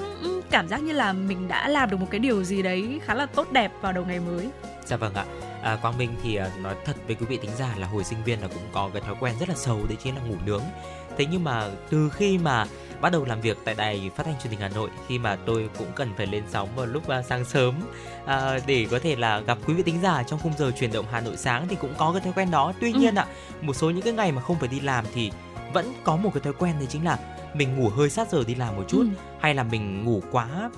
cảm 0.51 0.67
giác 0.67 0.83
như 0.83 0.91
là 0.91 1.13
mình 1.13 1.47
đã 1.47 1.67
làm 1.67 1.89
được 1.89 1.99
một 1.99 2.07
cái 2.09 2.19
điều 2.19 2.43
gì 2.43 2.61
đấy 2.61 2.99
khá 3.05 3.13
là 3.13 3.25
tốt 3.25 3.51
đẹp 3.51 3.71
vào 3.81 3.93
đầu 3.93 4.05
ngày 4.05 4.19
mới. 4.19 4.49
Dạ 4.85 4.97
vâng 4.97 5.13
ạ. 5.13 5.25
À, 5.61 5.77
quang 5.81 5.97
minh 5.97 6.15
thì 6.23 6.39
nói 6.63 6.75
thật 6.85 6.95
với 7.07 7.15
quý 7.15 7.25
vị 7.25 7.37
tính 7.37 7.51
giả 7.57 7.73
là 7.77 7.87
hồi 7.87 8.03
sinh 8.03 8.23
viên 8.23 8.41
là 8.41 8.47
cũng 8.47 8.63
có 8.71 8.89
cái 8.93 9.01
thói 9.01 9.15
quen 9.19 9.35
rất 9.39 9.49
là 9.49 9.55
xấu 9.55 9.79
đấy 9.87 9.97
chính 10.03 10.15
là 10.15 10.21
ngủ 10.21 10.35
nướng 10.45 10.63
thế 11.17 11.25
nhưng 11.31 11.43
mà 11.43 11.69
từ 11.89 12.09
khi 12.09 12.37
mà 12.37 12.65
bắt 13.01 13.11
đầu 13.11 13.25
làm 13.25 13.41
việc 13.41 13.57
tại 13.65 13.75
đài 13.75 14.11
phát 14.15 14.25
thanh 14.25 14.35
truyền 14.43 14.51
hình 14.51 14.59
Hà 14.59 14.69
Nội 14.69 14.89
khi 15.07 15.19
mà 15.19 15.35
tôi 15.35 15.69
cũng 15.77 15.87
cần 15.95 16.09
phải 16.17 16.27
lên 16.27 16.43
sóng 16.49 16.69
vào 16.75 16.85
lúc 16.85 17.03
uh, 17.19 17.25
sáng 17.25 17.45
sớm 17.45 17.75
uh, 18.23 18.29
để 18.67 18.87
có 18.91 18.99
thể 18.99 19.15
là 19.15 19.39
gặp 19.39 19.57
quý 19.67 19.73
vị 19.73 19.83
tính 19.83 19.99
giả 20.03 20.23
trong 20.23 20.39
khung 20.39 20.53
giờ 20.57 20.71
chuyển 20.79 20.91
động 20.91 21.05
Hà 21.11 21.21
Nội 21.21 21.37
sáng 21.37 21.67
thì 21.67 21.75
cũng 21.75 21.93
có 21.97 22.11
cái 22.11 22.21
thói 22.21 22.33
quen 22.35 22.51
đó. 22.51 22.73
Tuy 22.81 22.93
ừ. 22.93 22.99
nhiên 22.99 23.15
ạ, 23.15 23.25
một 23.61 23.73
số 23.75 23.89
những 23.89 24.01
cái 24.01 24.13
ngày 24.13 24.31
mà 24.31 24.41
không 24.41 24.59
phải 24.59 24.67
đi 24.67 24.79
làm 24.79 25.05
thì 25.13 25.31
vẫn 25.73 25.93
có 26.03 26.15
một 26.15 26.29
cái 26.33 26.41
thói 26.41 26.53
quen 26.53 26.75
đấy 26.79 26.87
chính 26.89 27.05
là 27.05 27.17
mình 27.53 27.75
ngủ 27.75 27.89
hơi 27.89 28.09
sát 28.09 28.29
giờ 28.31 28.43
đi 28.47 28.55
làm 28.55 28.75
một 28.75 28.83
chút 28.87 29.01
ừ. 29.01 29.07
hay 29.39 29.53
là 29.53 29.63
mình 29.63 30.05
ngủ 30.05 30.21
quá 30.31 30.69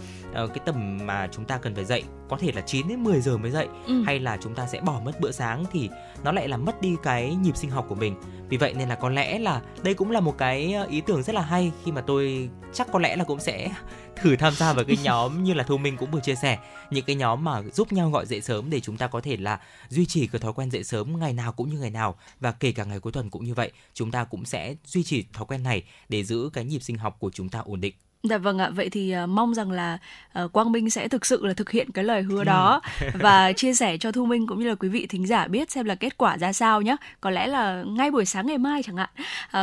uh, 0.43 0.49
cái 0.49 0.59
tầm 0.65 0.97
mà 1.05 1.27
chúng 1.31 1.45
ta 1.45 1.57
cần 1.57 1.75
phải 1.75 1.85
dậy 1.85 2.03
có 2.29 2.37
thể 2.37 2.51
là 2.51 2.61
9 2.61 2.87
đến 2.87 3.03
10 3.03 3.21
giờ 3.21 3.37
mới 3.37 3.51
dậy 3.51 3.67
ừ. 3.87 4.03
hay 4.05 4.19
là 4.19 4.37
chúng 4.41 4.55
ta 4.55 4.67
sẽ 4.67 4.81
bỏ 4.81 5.01
mất 5.05 5.19
bữa 5.19 5.31
sáng 5.31 5.65
thì 5.71 5.89
nó 6.23 6.31
lại 6.31 6.47
làm 6.47 6.65
mất 6.65 6.81
đi 6.81 6.95
cái 7.03 7.35
nhịp 7.35 7.57
sinh 7.57 7.69
học 7.69 7.85
của 7.89 7.95
mình. 7.95 8.15
Vì 8.49 8.57
vậy 8.57 8.73
nên 8.73 8.89
là 8.89 8.95
có 8.95 9.09
lẽ 9.09 9.39
là 9.39 9.61
đây 9.83 9.93
cũng 9.93 10.11
là 10.11 10.19
một 10.19 10.37
cái 10.37 10.73
ờ, 10.73 10.85
ý 10.85 11.01
tưởng 11.01 11.23
rất 11.23 11.35
là 11.35 11.41
hay 11.41 11.71
khi 11.83 11.91
mà 11.91 12.01
tôi 12.01 12.49
chắc 12.73 12.87
có 12.91 12.99
lẽ 12.99 13.15
là 13.15 13.23
cũng 13.23 13.39
sẽ 13.39 13.71
thử 14.15 14.35
tham 14.35 14.53
gia 14.53 14.73
vào 14.73 14.85
cái 14.85 14.97
nhóm 15.03 15.43
như 15.43 15.53
là 15.53 15.63
thu 15.63 15.77
minh 15.77 15.97
cũng 15.97 16.11
vừa 16.11 16.19
chia 16.19 16.35
sẻ. 16.35 16.57
Những 16.91 17.05
cái 17.05 17.15
nhóm 17.15 17.43
mà 17.43 17.61
giúp 17.73 17.93
nhau 17.93 18.09
gọi 18.09 18.25
dậy 18.25 18.41
sớm 18.41 18.69
để 18.69 18.79
chúng 18.79 18.97
ta 18.97 19.07
có 19.07 19.21
thể 19.21 19.37
là 19.37 19.59
duy 19.89 20.05
trì 20.05 20.27
cái 20.27 20.39
thói 20.39 20.53
quen 20.53 20.71
dậy 20.71 20.83
sớm 20.83 21.19
ngày 21.19 21.33
nào 21.33 21.51
cũng 21.51 21.69
như 21.69 21.79
ngày 21.79 21.91
nào 21.91 22.15
và 22.39 22.51
kể 22.51 22.71
cả 22.71 22.83
ngày 22.83 22.99
cuối 22.99 23.13
tuần 23.13 23.29
cũng 23.29 23.45
như 23.45 23.53
vậy 23.53 23.71
chúng 23.93 24.11
ta 24.11 24.23
cũng 24.23 24.45
sẽ 24.45 24.75
duy 24.85 25.03
trì 25.03 25.25
thói 25.33 25.45
quen 25.45 25.63
này 25.63 25.83
để 26.09 26.23
giữ 26.23 26.49
cái 26.53 26.65
nhịp 26.65 26.79
sinh 26.79 26.97
học 26.97 27.17
của 27.19 27.31
chúng 27.33 27.49
ta 27.49 27.59
ổn 27.59 27.81
định 27.81 27.93
Dạ 28.23 28.37
vâng 28.37 28.57
ạ, 28.59 28.69
vậy 28.69 28.89
thì 28.89 29.15
uh, 29.23 29.29
mong 29.29 29.53
rằng 29.53 29.71
là 29.71 29.97
uh, 30.43 30.51
Quang 30.51 30.71
Minh 30.71 30.89
sẽ 30.89 31.07
thực 31.07 31.25
sự 31.25 31.45
là 31.45 31.53
thực 31.53 31.69
hiện 31.71 31.91
cái 31.91 32.03
lời 32.03 32.21
hứa 32.21 32.43
đó 32.43 32.81
ừ. 33.01 33.07
và 33.19 33.53
chia 33.53 33.73
sẻ 33.73 33.97
cho 33.97 34.11
Thu 34.11 34.25
Minh 34.25 34.47
cũng 34.47 34.59
như 34.59 34.69
là 34.69 34.75
quý 34.75 34.89
vị 34.89 35.05
thính 35.05 35.27
giả 35.27 35.47
biết 35.47 35.71
xem 35.71 35.85
là 35.85 35.95
kết 35.95 36.17
quả 36.17 36.37
ra 36.37 36.53
sao 36.53 36.81
nhé. 36.81 36.95
Có 37.21 37.29
lẽ 37.29 37.47
là 37.47 37.83
ngay 37.87 38.11
buổi 38.11 38.25
sáng 38.25 38.47
ngày 38.47 38.57
mai 38.57 38.83
chẳng 38.83 38.97
hạn. 38.97 39.09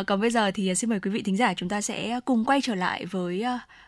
Uh, 0.00 0.06
còn 0.06 0.20
bây 0.20 0.30
giờ 0.30 0.50
thì 0.50 0.75
xin 0.75 0.90
mời 0.90 1.00
quý 1.00 1.10
vị 1.10 1.22
thính 1.22 1.36
giả 1.36 1.54
chúng 1.54 1.68
ta 1.68 1.80
sẽ 1.80 2.20
cùng 2.25 2.44
quay 2.44 2.60
trở 2.62 2.75
lại 2.75 3.06
với 3.06 3.44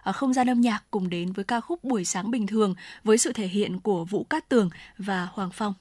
uh, 0.08 0.16
không 0.16 0.32
gian 0.32 0.50
âm 0.50 0.60
nhạc 0.60 0.80
cùng 0.90 1.10
đến 1.10 1.32
với 1.32 1.44
ca 1.44 1.60
khúc 1.60 1.84
Buổi 1.84 2.04
sáng 2.04 2.30
bình 2.30 2.46
thường 2.46 2.74
với 3.04 3.18
sự 3.18 3.32
thể 3.32 3.46
hiện 3.46 3.80
của 3.80 4.04
Vũ 4.04 4.24
Cát 4.30 4.48
Tường 4.48 4.70
và 4.98 5.28
Hoàng 5.32 5.50
Phong. 5.52 5.74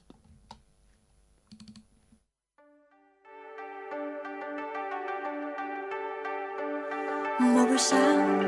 Một 7.40 7.66
buổi 7.68 7.78
sáng, 7.78 8.38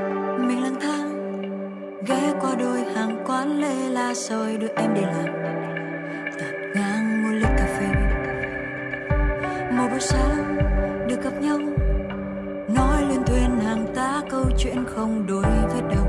mình 0.49 0.62
lang 0.62 0.80
thang, 0.80 1.11
ghé 2.06 2.32
qua 2.40 2.54
đôi 2.59 2.85
hàng 2.94 3.25
quán 3.26 3.61
lê 3.61 3.88
la 3.88 4.14
rồi 4.14 4.56
đưa 4.56 4.68
em 4.76 4.94
đi 4.94 5.00
làm 5.00 5.26
tạt 6.38 6.54
ngang 6.75 7.23
một 7.23 7.30
ly 7.32 7.47
cà 7.59 7.66
phê 7.78 7.87
một 9.76 9.88
buổi 9.90 10.00
sáng, 10.00 10.59
được 11.09 11.23
gặp 11.23 11.32
nhau, 11.40 11.59
nói 12.68 13.02
lên 13.09 13.25
thuyền 13.26 13.61
hàng 13.61 13.87
tá 13.94 14.23
câu 14.30 14.44
chuyện 14.59 14.85
không 14.87 15.26
đối 15.26 15.42
với 15.42 15.82
đời. 15.90 16.00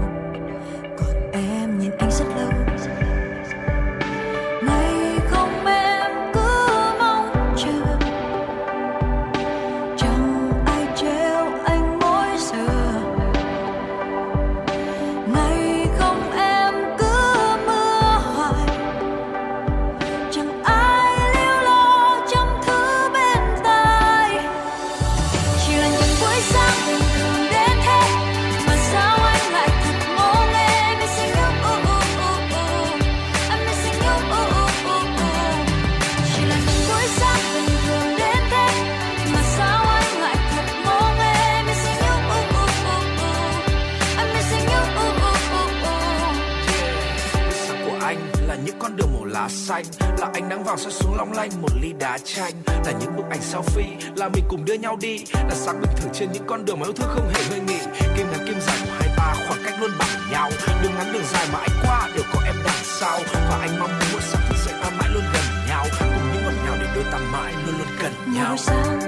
Xanh. 49.51 49.83
Là 50.17 50.29
ánh 50.33 50.49
nắng 50.49 50.63
vàng 50.63 50.77
soi 50.77 50.91
xuống 50.91 51.15
long 51.17 51.33
lanh 51.33 51.61
một 51.61 51.71
ly 51.81 51.93
đá 51.99 52.17
chanh. 52.17 52.53
Là 52.85 52.91
những 52.99 53.15
bức 53.17 53.23
ảnh 53.29 53.39
selfie 53.51 53.95
là 54.15 54.29
mình 54.29 54.43
cùng 54.49 54.65
đưa 54.65 54.73
nhau 54.73 54.97
đi. 55.01 55.23
Là 55.33 55.55
sáng 55.55 55.81
bình 55.81 55.91
thường 55.97 56.11
trên 56.13 56.31
những 56.31 56.43
con 56.47 56.65
đường 56.65 56.79
mà 56.79 56.85
yêu 56.85 56.93
thương 56.93 57.09
không 57.09 57.29
hề 57.33 57.41
ngơi 57.49 57.59
nghỉ. 57.59 57.79
Kim 58.17 58.31
ngắn 58.31 58.47
kim 58.47 58.59
dài 58.61 58.77
của 58.85 58.91
hai 58.99 59.09
ta 59.17 59.35
khoảng 59.47 59.63
cách 59.63 59.73
luôn 59.79 59.91
bằng 59.99 60.31
nhau. 60.31 60.49
Đường 60.83 60.91
ngắn 60.97 61.13
đường 61.13 61.23
dài 61.33 61.47
mà 61.53 61.59
anh 61.59 61.77
qua 61.81 62.09
đều 62.15 62.23
có 62.33 62.41
em 62.45 62.55
đằng 62.65 62.83
sau. 62.83 63.19
Và 63.33 63.57
anh 63.61 63.79
mong 63.79 63.99
muốn 64.11 64.21
sáng 64.21 64.41
thức 64.49 64.57
dậy 64.65 64.73
ta 64.83 64.89
mãi 64.89 65.09
luôn 65.13 65.23
gần 65.33 65.43
nhau. 65.67 65.85
Cùng 65.99 66.33
những 66.33 66.43
ngọt 66.43 66.53
ngào 66.65 66.75
để 66.79 66.87
đôi 66.95 67.03
ta 67.11 67.17
mãi 67.17 67.53
luôn 67.65 67.75
luôn 67.77 67.87
gần 68.01 68.11
nhau. 68.33 68.57
sáng 68.57 68.99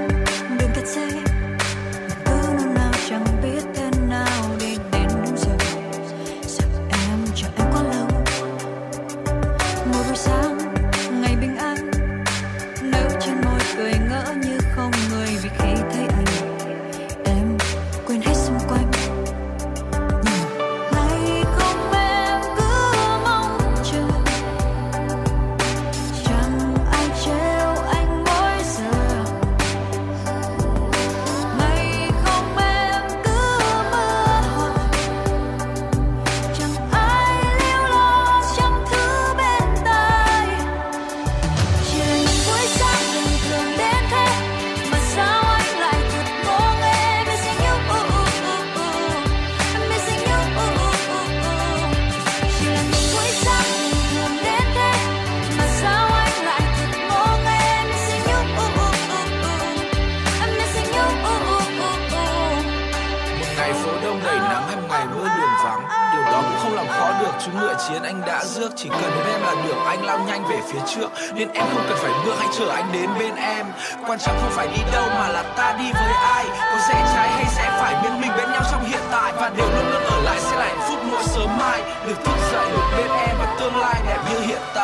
đường 0.60 0.70
thật 0.76 0.86
dễ. 0.86 1.10
Cứ 2.26 2.66
nào 2.76 2.92
chẳng 3.10 3.26
biết 3.44 3.64
thế 3.76 3.90
nào 4.10 4.53
anh 70.04 70.08
lao 70.08 70.28
nhanh 70.28 70.48
về 70.50 70.60
phía 70.72 70.80
trước. 70.96 71.10
Nên 71.34 71.50
em 71.54 71.66
không 71.74 71.86
cần 71.90 71.98
phải 72.02 72.12
bước 72.26 72.34
hãy 72.40 72.48
chờ 72.60 72.70
anh 72.70 72.92
đến 72.94 73.10
bên 73.20 73.36
em. 73.36 73.66
Quan 74.08 74.20
trọng 74.20 74.36
không 74.42 74.52
phải 74.52 74.68
đi 74.68 74.84
đâu 74.92 75.06
mà 75.10 75.28
là 75.28 75.44
ta 75.58 75.76
đi 75.80 75.92
với 75.94 76.14
ai. 76.14 76.46
Có 76.72 76.78
rẽ 76.90 77.12
trái 77.14 77.30
hay 77.30 77.46
sẽ 77.56 77.78
phải, 77.80 78.04
bên 78.04 78.22
mình 78.22 78.32
bên 78.38 78.52
nhau 78.52 78.62
trong 78.72 78.86
hiện 78.86 79.02
tại. 79.12 79.34
Và 79.36 79.52
điều 79.58 79.66
luôn 79.66 79.92
luôn 79.92 80.04
ở 80.04 80.22
lại 80.24 80.40
sẽ 80.40 80.58
là 80.58 80.66
hạnh 80.66 80.90
phúc 80.90 81.00
mỗi 81.12 81.24
sớm 81.24 81.58
mai. 81.60 81.82
Được 82.08 82.26
thức 82.26 82.38
dậy 82.52 82.66
được 82.72 82.88
bên 82.98 83.12
em 83.28 83.36
và 83.40 83.56
tương 83.60 83.76
lai 83.76 83.96
đẹp 84.08 84.20
như 84.30 84.40
hiện 84.40 84.62
tại. 84.76 84.83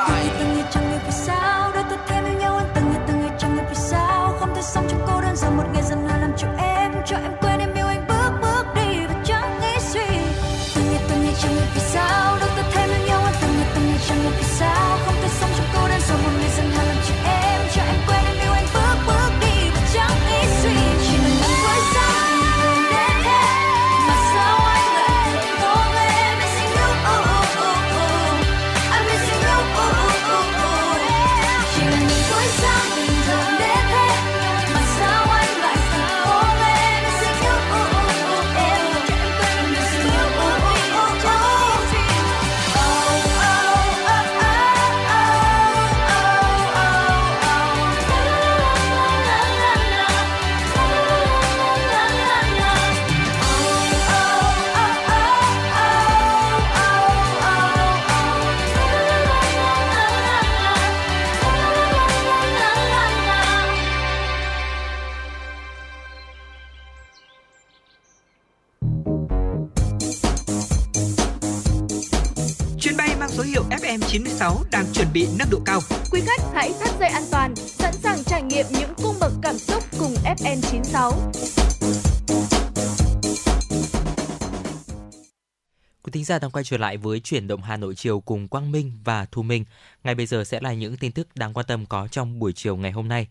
Giả 86.29 86.39
đang 86.39 86.51
quay 86.51 86.63
trở 86.63 86.77
lại 86.77 86.97
với 86.97 87.19
chuyển 87.19 87.47
động 87.47 87.61
Hà 87.61 87.77
Nội 87.77 87.95
chiều 87.95 88.19
cùng 88.19 88.47
Quang 88.47 88.71
Minh 88.71 88.91
và 89.03 89.25
Thu 89.31 89.43
Minh. 89.43 89.65
Ngay 90.03 90.15
bây 90.15 90.25
giờ 90.25 90.43
sẽ 90.43 90.59
là 90.61 90.73
những 90.73 90.97
tin 90.97 91.11
tức 91.11 91.27
đáng 91.35 91.53
quan 91.53 91.65
tâm 91.65 91.85
có 91.85 92.07
trong 92.07 92.39
buổi 92.39 92.53
chiều 92.53 92.77
ngày 92.77 92.91
hôm 92.91 93.07
nay. 93.07 93.27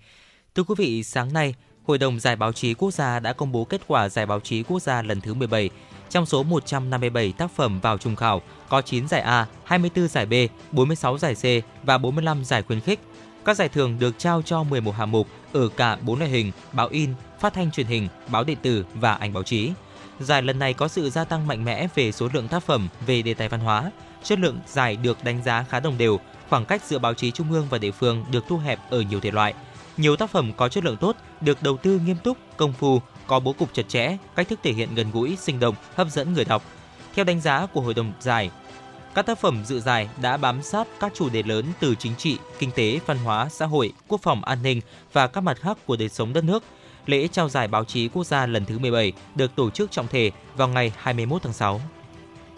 Thưa 0.55 0.63
quý 0.63 0.75
vị, 0.79 1.03
sáng 1.03 1.33
nay, 1.33 1.55
Hội 1.87 1.99
đồng 1.99 2.21
Giải 2.21 2.37
báo 2.37 2.53
chí 2.53 2.75
quốc 2.75 2.95
gia 2.95 3.21
đã 3.21 3.33
công 3.33 3.53
bố 3.53 3.65
kết 3.65 3.81
quả 3.87 4.09
Giải 4.09 4.27
báo 4.27 4.41
chí 4.41 4.63
quốc 4.63 4.83
gia 4.83 5.03
lần 5.03 5.21
thứ 5.21 5.35
17. 5.35 5.71
Trong 6.11 6.27
số 6.27 6.43
157 6.43 7.33
tác 7.33 7.51
phẩm 7.51 7.81
vào 7.81 7.99
trùng 7.99 8.17
khảo, 8.17 8.43
có 8.69 8.83
9 8.83 9.09
giải 9.09 9.21
A, 9.21 9.47
24 9.65 10.09
giải 10.09 10.27
B, 10.27 10.33
46 10.73 11.19
giải 11.19 11.35
C 11.35 11.65
và 11.87 11.99
45 11.99 12.45
giải 12.45 12.63
khuyến 12.63 12.81
khích. 12.81 13.01
Các 13.45 13.57
giải 13.57 13.69
thưởng 13.69 13.99
được 13.99 14.19
trao 14.19 14.43
cho 14.43 14.63
11 14.63 14.93
hạng 14.93 15.11
mục 15.11 15.29
ở 15.53 15.69
cả 15.69 15.97
4 15.97 16.19
loại 16.19 16.31
hình: 16.31 16.53
báo 16.73 16.89
in, 16.89 17.11
phát 17.41 17.55
thanh 17.55 17.71
truyền 17.71 17.87
hình, 17.87 18.09
báo 18.29 18.45
điện 18.45 18.59
tử 18.63 18.85
và 18.95 19.15
ảnh 19.15 19.33
báo 19.33 19.43
chí. 19.43 19.71
Giải 20.21 20.43
lần 20.43 20.59
này 20.59 20.75
có 20.75 20.89
sự 20.89 21.11
gia 21.11 21.25
tăng 21.25 21.47
mạnh 21.47 21.65
mẽ 21.65 21.87
về 21.95 22.13
số 22.13 22.29
lượng 22.33 22.49
tác 22.49 22.63
phẩm 22.63 22.89
về 23.07 23.23
đề 23.23 23.35
tài 23.35 23.49
văn 23.49 23.61
hóa. 23.61 23.91
Chất 24.23 24.39
lượng 24.39 24.59
giải 24.67 24.97
được 24.97 25.25
đánh 25.25 25.43
giá 25.43 25.65
khá 25.69 25.81
đồng 25.81 25.99
đều, 25.99 26.21
khoảng 26.49 26.65
cách 26.65 26.83
giữa 26.85 26.99
báo 26.99 27.15
chí 27.15 27.31
trung 27.31 27.53
ương 27.53 27.67
và 27.71 27.79
địa 27.79 27.91
phương 27.91 28.25
được 28.31 28.45
thu 28.49 28.59
hẹp 28.59 28.91
ở 28.91 29.01
nhiều 29.01 29.21
thể 29.21 29.31
loại. 29.31 29.55
Nhiều 29.97 30.17
tác 30.17 30.31
phẩm 30.31 30.53
có 30.57 30.69
chất 30.69 30.85
lượng 30.85 30.97
tốt, 30.97 31.17
được 31.41 31.63
đầu 31.63 31.77
tư 31.77 32.01
nghiêm 32.05 32.17
túc, 32.25 32.39
công 32.57 32.73
phu, 32.73 33.03
có 33.27 33.41
bố 33.41 33.53
cục 33.53 33.75
chặt 33.75 33.89
chẽ, 33.89 34.17
cách 34.37 34.49
thức 34.49 34.61
thể 34.63 34.73
hiện 34.73 34.95
gần 34.95 35.11
gũi, 35.11 35.37
sinh 35.41 35.61
động, 35.61 35.75
hấp 35.95 36.09
dẫn 36.09 36.35
người 36.35 36.45
đọc. 36.45 36.63
Theo 37.15 37.25
đánh 37.25 37.41
giá 37.41 37.67
của 37.67 37.81
hội 37.81 37.95
đồng 37.95 38.13
giải, 38.21 38.51
các 39.15 39.27
tác 39.27 39.39
phẩm 39.39 39.63
dự 39.67 39.81
giải 39.81 40.09
đã 40.23 40.37
bám 40.37 40.63
sát 40.63 40.89
các 41.01 41.13
chủ 41.15 41.29
đề 41.29 41.43
lớn 41.43 41.65
từ 41.81 41.95
chính 41.95 42.15
trị, 42.17 42.39
kinh 42.59 42.71
tế, 42.71 43.01
văn 43.07 43.19
hóa, 43.19 43.49
xã 43.49 43.67
hội, 43.67 43.93
quốc 44.09 44.21
phòng 44.23 44.45
an 44.45 44.63
ninh 44.63 44.81
và 45.13 45.27
các 45.27 45.41
mặt 45.41 45.59
khác 45.61 45.79
của 45.87 45.97
đời 45.97 46.09
sống 46.09 46.33
đất 46.33 46.45
nước. 46.45 46.63
Lễ 47.09 47.29
trao 47.29 47.49
giải 47.49 47.69
báo 47.69 47.85
chí 47.85 48.09
quốc 48.09 48.25
gia 48.25 48.47
lần 48.47 48.65
thứ 48.65 48.79
17 48.79 49.13
được 49.35 49.57
tổ 49.57 49.71
chức 49.71 49.91
trọng 49.91 50.09
thể 50.09 50.31
vào 50.57 50.69
ngày 50.69 50.93
21 50.97 51.43
tháng 51.43 51.53
6. 51.53 51.81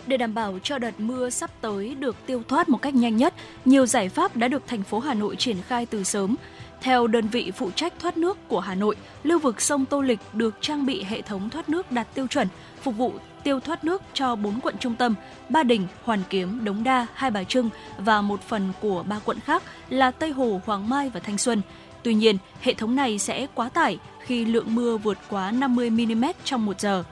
Để 0.07 0.17
đảm 0.17 0.35
bảo 0.35 0.59
cho 0.63 0.79
đợt 0.79 1.01
mưa 1.01 1.31
sắp 1.31 1.51
tới 1.61 1.95
được 1.95 2.17
tiêu 2.27 2.43
thoát 2.49 2.69
một 2.69 2.83
cách 2.83 2.95
nhanh 2.95 3.17
nhất, 3.17 3.35
nhiều 3.65 3.87
giải 3.87 4.09
pháp 4.09 4.37
đã 4.37 4.49
được 4.49 4.63
thành 4.67 4.83
phố 4.83 4.99
Hà 4.99 5.15
Nội 5.15 5.37
triển 5.37 5.57
khai 5.69 5.87
từ 5.87 6.05
sớm. 6.05 6.37
Theo 6.81 7.07
đơn 7.07 7.29
vị 7.29 7.51
phụ 7.57 7.71
trách 7.71 7.93
thoát 7.99 8.17
nước 8.17 8.39
của 8.49 8.61
Hà 8.61 8.75
Nội, 8.75 8.97
lưu 9.23 9.39
vực 9.39 9.61
sông 9.61 9.87
Tô 9.87 10.01
Lịch 10.01 10.21
được 10.33 10.55
trang 10.61 10.87
bị 10.87 11.03
hệ 11.03 11.23
thống 11.23 11.51
thoát 11.51 11.69
nước 11.69 11.93
đạt 11.93 12.15
tiêu 12.15 12.27
chuẩn, 12.27 12.49
phục 12.83 12.97
vụ 12.97 13.13
tiêu 13.45 13.61
thoát 13.61 13.85
nước 13.85 14.03
cho 14.15 14.37
4 14.37 14.61
quận 14.61 14.75
trung 14.81 14.95
tâm, 14.95 15.15
Ba 15.49 15.63
Đình, 15.63 15.87
Hoàn 16.05 16.23
Kiếm, 16.31 16.65
Đống 16.65 16.85
Đa, 16.85 17.07
Hai 17.15 17.31
Bà 17.31 17.45
Trưng 17.45 17.71
và 17.99 18.21
một 18.21 18.43
phần 18.43 18.73
của 18.81 19.03
ba 19.03 19.19
quận 19.25 19.41
khác 19.41 19.63
là 19.89 20.11
Tây 20.11 20.31
Hồ, 20.31 20.61
Hoàng 20.67 20.89
Mai 20.89 21.11
và 21.11 21.21
Thanh 21.21 21.39
Xuân. 21.39 21.63
Tuy 22.03 22.15
nhiên, 22.15 22.37
hệ 22.61 22.75
thống 22.75 22.97
này 22.97 23.19
sẽ 23.19 23.47
quá 23.55 23.69
tải 23.69 23.99
khi 24.21 24.45
lượng 24.45 24.75
mưa 24.75 24.97
vượt 24.97 25.19
quá 25.29 25.51
50 25.51 25.91
mm 25.91 26.25
trong 26.45 26.67
một 26.67 26.81
giờ. 26.81 27.05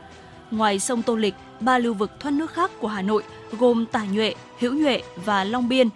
Ngoài 0.50 0.78
sông 0.78 1.02
Tô 1.02 1.16
Lịch, 1.16 1.34
ba 1.60 1.78
lưu 1.78 1.94
vực 1.94 2.10
thoát 2.20 2.30
nước 2.30 2.52
khác 2.52 2.70
của 2.80 2.88
Hà 2.88 3.02
Nội 3.02 3.22
gồm 3.58 3.86
Tả 3.86 4.04
Nhuệ, 4.12 4.34
Hữu 4.58 4.74
Nhuệ 4.74 5.02
và 5.24 5.44
Long 5.44 5.68
Biên 5.68 5.88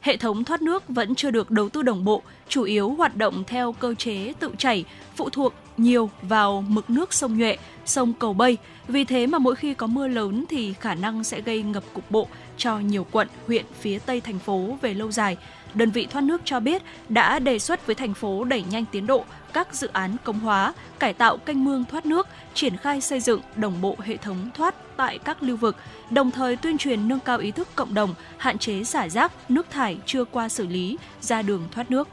Hệ 0.00 0.16
thống 0.16 0.44
thoát 0.44 0.62
nước 0.62 0.88
vẫn 0.88 1.14
chưa 1.14 1.30
được 1.30 1.50
đầu 1.50 1.68
tư 1.68 1.82
đồng 1.82 2.04
bộ, 2.04 2.22
chủ 2.48 2.62
yếu 2.62 2.90
hoạt 2.90 3.16
động 3.16 3.44
theo 3.46 3.72
cơ 3.72 3.94
chế 3.94 4.32
tự 4.40 4.50
chảy, 4.58 4.84
phụ 5.16 5.30
thuộc 5.30 5.54
nhiều 5.76 6.10
vào 6.22 6.64
mực 6.68 6.90
nước 6.90 7.12
sông 7.12 7.38
Nhuệ, 7.38 7.56
sông 7.86 8.12
Cầu 8.18 8.32
Bây. 8.32 8.56
Vì 8.88 9.04
thế 9.04 9.26
mà 9.26 9.38
mỗi 9.38 9.56
khi 9.56 9.74
có 9.74 9.86
mưa 9.86 10.08
lớn 10.08 10.44
thì 10.48 10.74
khả 10.80 10.94
năng 10.94 11.24
sẽ 11.24 11.40
gây 11.40 11.62
ngập 11.62 11.84
cục 11.92 12.10
bộ 12.10 12.28
cho 12.56 12.78
nhiều 12.78 13.06
quận, 13.10 13.28
huyện 13.46 13.64
phía 13.80 13.98
tây 13.98 14.20
thành 14.20 14.38
phố 14.38 14.78
về 14.82 14.94
lâu 14.94 15.12
dài. 15.12 15.36
Đơn 15.74 15.90
vị 15.90 16.06
thoát 16.10 16.20
nước 16.20 16.40
cho 16.44 16.60
biết 16.60 16.82
đã 17.08 17.38
đề 17.38 17.58
xuất 17.58 17.86
với 17.86 17.94
thành 17.94 18.14
phố 18.14 18.44
đẩy 18.44 18.62
nhanh 18.70 18.84
tiến 18.92 19.06
độ 19.06 19.24
các 19.52 19.74
dự 19.74 19.88
án 19.92 20.16
công 20.24 20.40
hóa, 20.40 20.74
cải 20.98 21.12
tạo 21.12 21.36
canh 21.36 21.64
mương 21.64 21.84
thoát 21.84 22.06
nước, 22.06 22.26
triển 22.54 22.76
khai 22.76 23.00
xây 23.00 23.20
dựng 23.20 23.40
đồng 23.56 23.80
bộ 23.80 23.96
hệ 23.98 24.16
thống 24.16 24.50
thoát 24.54 24.96
tại 24.96 25.18
các 25.18 25.42
lưu 25.42 25.56
vực, 25.56 25.76
đồng 26.10 26.30
thời 26.30 26.56
tuyên 26.56 26.78
truyền 26.78 27.08
nâng 27.08 27.20
cao 27.20 27.38
ý 27.38 27.50
thức 27.50 27.68
cộng 27.74 27.94
đồng, 27.94 28.14
hạn 28.36 28.58
chế 28.58 28.84
xả 28.84 29.08
rác, 29.08 29.50
nước 29.50 29.66
thải 29.70 29.98
chưa 30.06 30.24
qua 30.24 30.48
xử 30.48 30.66
lý 30.66 30.98
ra 31.20 31.42
đường 31.42 31.68
thoát 31.72 31.90
nước. 31.90 32.08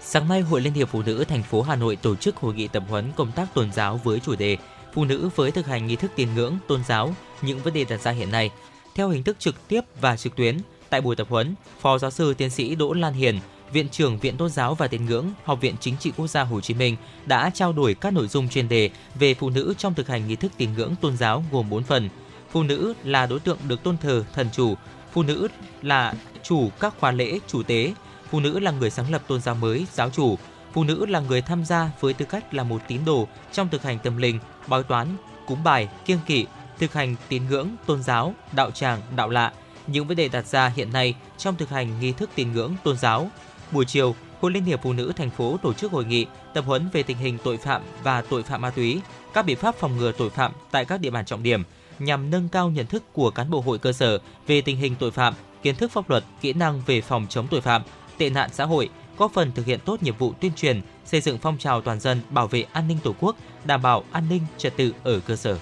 Sáng 0.00 0.28
nay, 0.28 0.40
Hội 0.40 0.60
Liên 0.60 0.72
hiệp 0.72 0.88
Phụ 0.88 1.02
nữ 1.02 1.24
thành 1.24 1.42
phố 1.42 1.62
Hà 1.62 1.76
Nội 1.76 1.96
tổ 1.96 2.16
chức 2.16 2.36
hội 2.36 2.54
nghị 2.54 2.68
tập 2.68 2.82
huấn 2.88 3.12
công 3.16 3.32
tác 3.32 3.54
tôn 3.54 3.72
giáo 3.72 4.00
với 4.04 4.20
chủ 4.20 4.34
đề 4.36 4.56
Phụ 4.92 5.04
nữ 5.04 5.30
với 5.36 5.50
thực 5.50 5.66
hành 5.66 5.86
nghi 5.86 5.96
thức 5.96 6.10
tín 6.16 6.28
ngưỡng, 6.34 6.58
tôn 6.68 6.84
giáo, 6.84 7.14
những 7.42 7.62
vấn 7.62 7.74
đề 7.74 7.84
đặt 7.84 8.00
ra 8.00 8.10
hiện 8.10 8.30
nay. 8.30 8.50
Theo 8.94 9.08
hình 9.08 9.22
thức 9.22 9.38
trực 9.38 9.68
tiếp 9.68 9.80
và 10.00 10.16
trực 10.16 10.36
tuyến, 10.36 10.58
tại 10.92 11.00
buổi 11.00 11.16
tập 11.16 11.26
huấn, 11.30 11.54
Phó 11.80 11.98
giáo 11.98 12.10
sư 12.10 12.34
tiến 12.34 12.50
sĩ 12.50 12.74
Đỗ 12.74 12.92
Lan 12.92 13.12
Hiền, 13.12 13.40
Viện 13.72 13.88
trưởng 13.88 14.18
Viện 14.18 14.36
Tôn 14.36 14.50
giáo 14.50 14.74
và 14.74 14.86
Tín 14.88 15.06
ngưỡng, 15.06 15.26
Học 15.44 15.60
viện 15.60 15.74
Chính 15.80 15.96
trị 15.96 16.12
Quốc 16.16 16.26
gia 16.26 16.42
Hồ 16.42 16.60
Chí 16.60 16.74
Minh 16.74 16.96
đã 17.26 17.50
trao 17.54 17.72
đổi 17.72 17.94
các 17.94 18.12
nội 18.12 18.28
dung 18.28 18.48
chuyên 18.48 18.68
đề 18.68 18.90
về 19.14 19.34
phụ 19.34 19.50
nữ 19.50 19.74
trong 19.78 19.94
thực 19.94 20.08
hành 20.08 20.28
nghi 20.28 20.36
thức 20.36 20.52
tín 20.56 20.72
ngưỡng 20.72 20.94
tôn 21.00 21.16
giáo 21.16 21.44
gồm 21.52 21.70
4 21.70 21.82
phần. 21.82 22.08
Phụ 22.50 22.62
nữ 22.62 22.94
là 23.04 23.26
đối 23.26 23.40
tượng 23.40 23.58
được 23.68 23.82
tôn 23.82 23.96
thờ 23.96 24.24
thần 24.34 24.48
chủ, 24.52 24.74
phụ 25.12 25.22
nữ 25.22 25.48
là 25.82 26.14
chủ 26.42 26.70
các 26.80 26.94
khóa 27.00 27.12
lễ, 27.12 27.38
chủ 27.46 27.62
tế, 27.62 27.94
phụ 28.30 28.40
nữ 28.40 28.58
là 28.58 28.70
người 28.70 28.90
sáng 28.90 29.12
lập 29.12 29.22
tôn 29.26 29.40
giáo 29.40 29.54
mới, 29.54 29.86
giáo 29.92 30.10
chủ, 30.10 30.38
phụ 30.72 30.84
nữ 30.84 31.06
là 31.06 31.20
người 31.20 31.42
tham 31.42 31.64
gia 31.64 31.90
với 32.00 32.14
tư 32.14 32.24
cách 32.24 32.54
là 32.54 32.62
một 32.62 32.82
tín 32.88 33.00
đồ 33.04 33.28
trong 33.52 33.68
thực 33.68 33.82
hành 33.82 33.98
tâm 33.98 34.16
linh, 34.16 34.38
bói 34.66 34.82
toán, 34.82 35.16
cúng 35.46 35.64
bài, 35.64 35.88
kiêng 36.06 36.20
kỵ, 36.26 36.46
thực 36.78 36.92
hành 36.92 37.16
tín 37.28 37.42
ngưỡng, 37.50 37.68
tôn 37.86 38.02
giáo, 38.02 38.34
đạo 38.52 38.70
tràng, 38.70 39.00
đạo 39.16 39.30
lạ, 39.30 39.52
những 39.86 40.06
vấn 40.06 40.16
đề 40.16 40.28
đặt 40.28 40.46
ra 40.46 40.72
hiện 40.76 40.92
nay 40.92 41.14
trong 41.38 41.56
thực 41.56 41.68
hành 41.68 42.00
nghi 42.00 42.12
thức 42.12 42.30
tín 42.34 42.52
ngưỡng 42.52 42.74
tôn 42.84 42.96
giáo. 42.96 43.30
Buổi 43.72 43.84
chiều, 43.84 44.14
Hội 44.40 44.50
Liên 44.50 44.64
hiệp 44.64 44.82
Phụ 44.82 44.92
nữ 44.92 45.12
thành 45.16 45.30
phố 45.30 45.56
tổ 45.62 45.72
chức 45.72 45.92
hội 45.92 46.04
nghị 46.04 46.26
tập 46.54 46.64
huấn 46.66 46.88
về 46.92 47.02
tình 47.02 47.16
hình 47.16 47.38
tội 47.44 47.56
phạm 47.56 47.82
và 48.02 48.22
tội 48.22 48.42
phạm 48.42 48.60
ma 48.60 48.70
túy, 48.70 49.00
các 49.34 49.46
biện 49.46 49.56
pháp 49.56 49.74
phòng 49.74 49.96
ngừa 49.96 50.12
tội 50.12 50.30
phạm 50.30 50.52
tại 50.70 50.84
các 50.84 51.00
địa 51.00 51.10
bàn 51.10 51.24
trọng 51.24 51.42
điểm 51.42 51.62
nhằm 51.98 52.30
nâng 52.30 52.48
cao 52.48 52.70
nhận 52.70 52.86
thức 52.86 53.02
của 53.12 53.30
cán 53.30 53.50
bộ 53.50 53.60
hội 53.60 53.78
cơ 53.78 53.92
sở 53.92 54.18
về 54.46 54.60
tình 54.60 54.76
hình 54.76 54.94
tội 54.98 55.10
phạm, 55.10 55.34
kiến 55.62 55.76
thức 55.76 55.92
pháp 55.92 56.10
luật, 56.10 56.24
kỹ 56.40 56.52
năng 56.52 56.82
về 56.86 57.00
phòng 57.00 57.26
chống 57.28 57.46
tội 57.50 57.60
phạm, 57.60 57.82
tệ 58.18 58.30
nạn 58.30 58.50
xã 58.52 58.64
hội, 58.64 58.88
góp 59.18 59.32
phần 59.34 59.52
thực 59.52 59.66
hiện 59.66 59.80
tốt 59.84 60.02
nhiệm 60.02 60.16
vụ 60.16 60.32
tuyên 60.40 60.52
truyền, 60.56 60.80
xây 61.04 61.20
dựng 61.20 61.38
phong 61.38 61.58
trào 61.58 61.80
toàn 61.80 62.00
dân 62.00 62.20
bảo 62.30 62.46
vệ 62.46 62.64
an 62.72 62.88
ninh 62.88 62.98
Tổ 63.02 63.14
quốc, 63.20 63.36
đảm 63.64 63.82
bảo 63.82 64.04
an 64.12 64.24
ninh 64.30 64.42
trật 64.58 64.76
tự 64.76 64.92
ở 65.04 65.20
cơ 65.20 65.36
sở. 65.36 65.58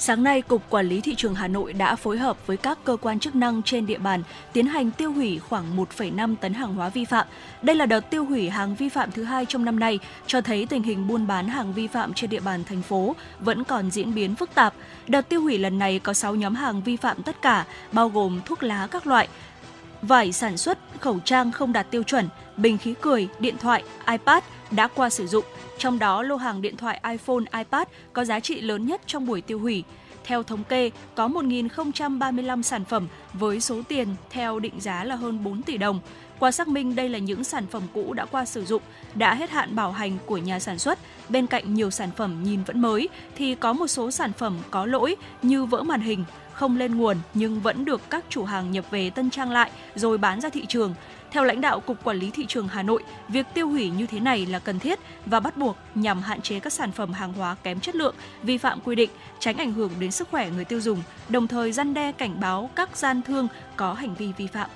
Sáng 0.00 0.22
nay, 0.22 0.42
Cục 0.42 0.70
Quản 0.70 0.88
lý 0.88 1.00
Thị 1.00 1.14
trường 1.14 1.34
Hà 1.34 1.48
Nội 1.48 1.72
đã 1.72 1.96
phối 1.96 2.18
hợp 2.18 2.46
với 2.46 2.56
các 2.56 2.78
cơ 2.84 2.96
quan 2.96 3.18
chức 3.18 3.34
năng 3.34 3.62
trên 3.62 3.86
địa 3.86 3.98
bàn 3.98 4.22
tiến 4.52 4.66
hành 4.66 4.90
tiêu 4.90 5.12
hủy 5.12 5.38
khoảng 5.38 5.76
1,5 5.76 6.36
tấn 6.36 6.54
hàng 6.54 6.74
hóa 6.74 6.88
vi 6.88 7.04
phạm. 7.04 7.26
Đây 7.62 7.76
là 7.76 7.86
đợt 7.86 8.10
tiêu 8.10 8.24
hủy 8.24 8.50
hàng 8.50 8.74
vi 8.74 8.88
phạm 8.88 9.10
thứ 9.10 9.24
hai 9.24 9.46
trong 9.46 9.64
năm 9.64 9.78
nay, 9.78 9.98
cho 10.26 10.40
thấy 10.40 10.66
tình 10.66 10.82
hình 10.82 11.08
buôn 11.08 11.26
bán 11.26 11.48
hàng 11.48 11.72
vi 11.72 11.86
phạm 11.86 12.14
trên 12.14 12.30
địa 12.30 12.40
bàn 12.40 12.64
thành 12.64 12.82
phố 12.82 13.16
vẫn 13.40 13.64
còn 13.64 13.90
diễn 13.90 14.14
biến 14.14 14.34
phức 14.34 14.54
tạp. 14.54 14.74
Đợt 15.08 15.28
tiêu 15.28 15.40
hủy 15.40 15.58
lần 15.58 15.78
này 15.78 15.98
có 15.98 16.12
6 16.12 16.34
nhóm 16.34 16.54
hàng 16.54 16.82
vi 16.82 16.96
phạm 16.96 17.22
tất 17.22 17.42
cả, 17.42 17.66
bao 17.92 18.08
gồm 18.08 18.40
thuốc 18.44 18.62
lá 18.62 18.86
các 18.90 19.06
loại, 19.06 19.28
vải 20.02 20.32
sản 20.32 20.56
xuất, 20.56 20.78
khẩu 21.00 21.18
trang 21.24 21.52
không 21.52 21.72
đạt 21.72 21.90
tiêu 21.90 22.02
chuẩn, 22.02 22.28
bình 22.56 22.78
khí 22.78 22.94
cười, 23.00 23.28
điện 23.38 23.56
thoại, 23.60 23.82
iPad 24.10 24.42
đã 24.70 24.88
qua 24.88 25.10
sử 25.10 25.26
dụng, 25.26 25.44
trong 25.78 25.98
đó 25.98 26.22
lô 26.22 26.36
hàng 26.36 26.62
điện 26.62 26.76
thoại 26.76 27.00
iPhone, 27.10 27.58
iPad 27.58 27.88
có 28.12 28.24
giá 28.24 28.40
trị 28.40 28.60
lớn 28.60 28.86
nhất 28.86 29.00
trong 29.06 29.26
buổi 29.26 29.40
tiêu 29.40 29.58
hủy. 29.58 29.84
Theo 30.24 30.42
thống 30.42 30.64
kê, 30.64 30.90
có 31.14 31.28
1.035 31.28 32.62
sản 32.62 32.84
phẩm 32.84 33.08
với 33.32 33.60
số 33.60 33.82
tiền 33.88 34.08
theo 34.30 34.58
định 34.58 34.80
giá 34.80 35.04
là 35.04 35.14
hơn 35.16 35.44
4 35.44 35.62
tỷ 35.62 35.78
đồng. 35.78 36.00
Qua 36.38 36.50
xác 36.50 36.68
minh, 36.68 36.96
đây 36.96 37.08
là 37.08 37.18
những 37.18 37.44
sản 37.44 37.66
phẩm 37.66 37.82
cũ 37.94 38.12
đã 38.12 38.24
qua 38.24 38.44
sử 38.44 38.64
dụng, 38.64 38.82
đã 39.14 39.34
hết 39.34 39.50
hạn 39.50 39.76
bảo 39.76 39.92
hành 39.92 40.18
của 40.26 40.36
nhà 40.36 40.58
sản 40.58 40.78
xuất. 40.78 40.98
Bên 41.28 41.46
cạnh 41.46 41.74
nhiều 41.74 41.90
sản 41.90 42.10
phẩm 42.16 42.42
nhìn 42.44 42.62
vẫn 42.62 42.80
mới, 42.80 43.08
thì 43.36 43.54
có 43.54 43.72
một 43.72 43.86
số 43.86 44.10
sản 44.10 44.32
phẩm 44.32 44.58
có 44.70 44.86
lỗi 44.86 45.16
như 45.42 45.64
vỡ 45.64 45.82
màn 45.82 46.00
hình, 46.00 46.24
không 46.52 46.76
lên 46.76 46.96
nguồn 46.96 47.16
nhưng 47.34 47.60
vẫn 47.60 47.84
được 47.84 48.00
các 48.10 48.24
chủ 48.28 48.44
hàng 48.44 48.70
nhập 48.70 48.84
về 48.90 49.10
tân 49.10 49.30
trang 49.30 49.50
lại 49.50 49.70
rồi 49.94 50.18
bán 50.18 50.40
ra 50.40 50.48
thị 50.48 50.66
trường. 50.66 50.94
Theo 51.30 51.44
lãnh 51.44 51.60
đạo 51.60 51.80
Cục 51.80 52.04
Quản 52.04 52.16
lý 52.16 52.30
Thị 52.30 52.46
trường 52.48 52.68
Hà 52.68 52.82
Nội, 52.82 53.02
việc 53.28 53.46
tiêu 53.54 53.68
hủy 53.68 53.90
như 53.90 54.06
thế 54.06 54.20
này 54.20 54.46
là 54.46 54.58
cần 54.58 54.78
thiết 54.78 54.98
và 55.26 55.40
bắt 55.40 55.56
buộc 55.56 55.76
nhằm 55.94 56.22
hạn 56.22 56.40
chế 56.42 56.60
các 56.60 56.72
sản 56.72 56.92
phẩm 56.92 57.12
hàng 57.12 57.32
hóa 57.32 57.56
kém 57.62 57.80
chất 57.80 57.94
lượng, 57.94 58.14
vi 58.42 58.58
phạm 58.58 58.80
quy 58.80 58.96
định, 58.96 59.10
tránh 59.38 59.56
ảnh 59.56 59.72
hưởng 59.72 59.90
đến 59.98 60.10
sức 60.10 60.28
khỏe 60.30 60.50
người 60.50 60.64
tiêu 60.64 60.80
dùng, 60.80 61.02
đồng 61.28 61.46
thời 61.46 61.72
gian 61.72 61.94
đe 61.94 62.12
cảnh 62.12 62.40
báo 62.40 62.70
các 62.76 62.96
gian 62.96 63.22
thương 63.22 63.48
có 63.76 63.92
hành 63.92 64.14
vi 64.14 64.32
vi 64.36 64.46
phạm. 64.46 64.70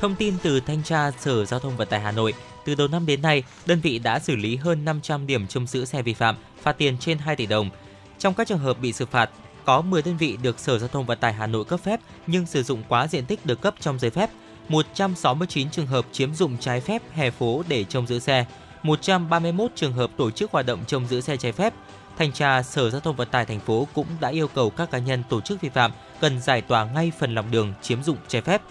Thông 0.00 0.14
tin 0.14 0.34
từ 0.42 0.60
Thanh 0.60 0.82
tra 0.82 1.10
Sở 1.10 1.44
Giao 1.44 1.60
thông 1.60 1.76
Vận 1.76 1.88
tải 1.88 2.00
Hà 2.00 2.12
Nội, 2.12 2.34
từ 2.64 2.74
đầu 2.74 2.88
năm 2.88 3.06
đến 3.06 3.22
nay, 3.22 3.44
đơn 3.66 3.80
vị 3.80 3.98
đã 3.98 4.18
xử 4.18 4.36
lý 4.36 4.56
hơn 4.56 4.84
500 4.84 5.26
điểm 5.26 5.46
trông 5.46 5.66
giữ 5.66 5.84
xe 5.84 6.02
vi 6.02 6.14
phạm, 6.14 6.36
phạt 6.62 6.72
tiền 6.72 6.98
trên 6.98 7.18
2 7.18 7.36
tỷ 7.36 7.46
đồng. 7.46 7.70
Trong 8.18 8.34
các 8.34 8.48
trường 8.48 8.58
hợp 8.58 8.80
bị 8.80 8.92
xử 8.92 9.06
phạt, 9.06 9.30
có 9.64 9.80
10 9.80 10.02
đơn 10.02 10.16
vị 10.16 10.38
được 10.42 10.58
Sở 10.58 10.78
Giao 10.78 10.88
thông 10.88 11.06
Vận 11.06 11.18
tải 11.18 11.32
Hà 11.32 11.46
Nội 11.46 11.64
cấp 11.64 11.80
phép 11.80 12.00
nhưng 12.26 12.46
sử 12.46 12.62
dụng 12.62 12.82
quá 12.88 13.06
diện 13.06 13.24
tích 13.24 13.46
được 13.46 13.60
cấp 13.60 13.74
trong 13.80 13.98
giấy 13.98 14.10
phép, 14.10 14.30
169 14.68 15.70
trường 15.70 15.86
hợp 15.86 16.06
chiếm 16.12 16.34
dụng 16.34 16.56
trái 16.60 16.80
phép 16.80 17.02
hè 17.12 17.30
phố 17.30 17.62
để 17.68 17.84
trông 17.84 18.06
giữ 18.06 18.18
xe, 18.18 18.46
131 18.82 19.70
trường 19.74 19.92
hợp 19.92 20.10
tổ 20.16 20.30
chức 20.30 20.50
hoạt 20.50 20.66
động 20.66 20.80
trông 20.86 21.06
giữ 21.06 21.20
xe 21.20 21.36
trái 21.36 21.52
phép. 21.52 21.74
Thanh 22.18 22.32
tra 22.32 22.62
Sở 22.62 22.90
Giao 22.90 23.00
thông 23.00 23.16
Vận 23.16 23.28
tải 23.28 23.44
thành 23.44 23.60
phố 23.60 23.86
cũng 23.94 24.06
đã 24.20 24.28
yêu 24.28 24.48
cầu 24.48 24.70
các 24.70 24.90
cá 24.90 24.98
nhân 24.98 25.22
tổ 25.28 25.40
chức 25.40 25.60
vi 25.60 25.68
phạm 25.68 25.92
cần 26.20 26.40
giải 26.40 26.60
tỏa 26.60 26.84
ngay 26.84 27.12
phần 27.18 27.34
lòng 27.34 27.50
đường 27.50 27.72
chiếm 27.82 28.02
dụng 28.02 28.16
trái 28.28 28.42
phép. 28.42 28.62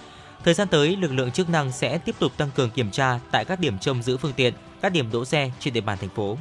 Thời 0.44 0.54
gian 0.54 0.68
tới, 0.68 0.96
lực 0.96 1.12
lượng 1.12 1.32
chức 1.32 1.50
năng 1.50 1.72
sẽ 1.72 1.98
tiếp 1.98 2.16
tục 2.20 2.32
tăng 2.38 2.52
cường 2.56 2.70
kiểm 2.70 2.92
tra 2.92 3.20
tại 3.32 3.46
các 3.46 3.60
điểm 3.60 3.80
trông 3.80 4.04
giữ 4.04 4.18
phương 4.18 4.34
tiện, 4.34 4.54
các 4.82 4.92
điểm 4.92 5.12
đỗ 5.12 5.26
xe 5.26 5.52
trên 5.60 5.74
địa 5.74 5.82
bàn 5.82 5.98
thành 5.98 6.10
phố. 6.10 6.38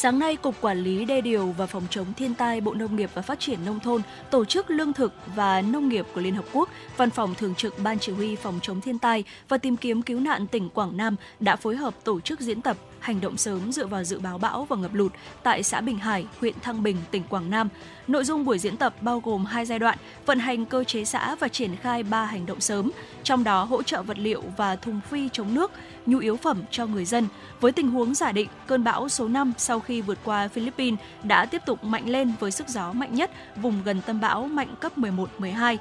Sáng 0.00 0.18
nay, 0.18 0.36
Cục 0.36 0.54
Quản 0.60 0.78
lý 0.78 1.04
Đê 1.04 1.20
điều 1.20 1.54
và 1.58 1.66
Phòng 1.66 1.86
chống 1.90 2.06
thiên 2.16 2.34
tai 2.34 2.60
Bộ 2.60 2.74
Nông 2.74 2.96
nghiệp 2.96 3.10
và 3.14 3.22
Phát 3.22 3.40
triển 3.40 3.58
Nông 3.66 3.80
thôn, 3.80 4.02
Tổ 4.30 4.44
chức 4.44 4.70
Lương 4.70 4.92
thực 4.92 5.12
và 5.34 5.60
Nông 5.60 5.88
nghiệp 5.88 6.06
của 6.14 6.20
Liên 6.20 6.34
Hợp 6.34 6.44
Quốc, 6.52 6.68
Văn 6.96 7.10
phòng 7.10 7.34
Thường 7.34 7.54
trực 7.54 7.78
Ban 7.82 7.98
Chỉ 7.98 8.12
huy 8.12 8.36
Phòng 8.36 8.58
chống 8.62 8.80
thiên 8.80 8.98
tai 8.98 9.24
và 9.48 9.58
tìm 9.58 9.76
kiếm 9.76 10.02
cứu 10.02 10.20
nạn 10.20 10.46
tỉnh 10.46 10.68
Quảng 10.68 10.96
Nam 10.96 11.16
đã 11.40 11.56
phối 11.56 11.76
hợp 11.76 11.94
tổ 12.04 12.20
chức 12.20 12.40
diễn 12.40 12.62
tập 12.62 12.76
hành 13.00 13.20
động 13.20 13.36
sớm 13.36 13.72
dựa 13.72 13.86
vào 13.86 14.04
dự 14.04 14.18
báo 14.18 14.38
bão 14.38 14.64
và 14.64 14.76
ngập 14.76 14.94
lụt 14.94 15.12
tại 15.42 15.62
xã 15.62 15.80
Bình 15.80 15.98
Hải, 15.98 16.26
huyện 16.40 16.54
Thăng 16.62 16.82
Bình, 16.82 16.96
tỉnh 17.10 17.22
Quảng 17.22 17.50
Nam. 17.50 17.68
Nội 18.08 18.24
dung 18.24 18.44
buổi 18.44 18.58
diễn 18.58 18.76
tập 18.76 18.94
bao 19.00 19.20
gồm 19.20 19.44
hai 19.44 19.66
giai 19.66 19.78
đoạn, 19.78 19.98
vận 20.26 20.38
hành 20.38 20.64
cơ 20.64 20.84
chế 20.84 21.04
xã 21.04 21.34
và 21.34 21.48
triển 21.48 21.76
khai 21.76 22.02
ba 22.02 22.24
hành 22.24 22.46
động 22.46 22.60
sớm, 22.60 22.90
trong 23.22 23.44
đó 23.44 23.64
hỗ 23.64 23.82
trợ 23.82 24.02
vật 24.02 24.18
liệu 24.18 24.42
và 24.56 24.76
thùng 24.76 25.00
phi 25.10 25.28
chống 25.32 25.54
nước, 25.54 25.72
nhu 26.06 26.18
yếu 26.18 26.36
phẩm 26.36 26.62
cho 26.70 26.86
người 26.86 27.04
dân. 27.04 27.28
Với 27.60 27.72
tình 27.72 27.90
huống 27.90 28.14
giả 28.14 28.32
định, 28.32 28.48
cơn 28.66 28.84
bão 28.84 29.08
số 29.08 29.28
5 29.28 29.52
sau 29.58 29.80
khi 29.80 30.00
vượt 30.00 30.18
qua 30.24 30.48
Philippines 30.48 31.00
đã 31.22 31.44
tiếp 31.44 31.62
tục 31.66 31.84
mạnh 31.84 32.08
lên 32.08 32.32
với 32.40 32.50
sức 32.50 32.68
gió 32.68 32.92
mạnh 32.92 33.14
nhất 33.14 33.30
vùng 33.56 33.82
gần 33.84 34.00
tâm 34.06 34.20
bão 34.20 34.46
mạnh 34.46 34.74
cấp 34.80 34.98
11-12 34.98 35.76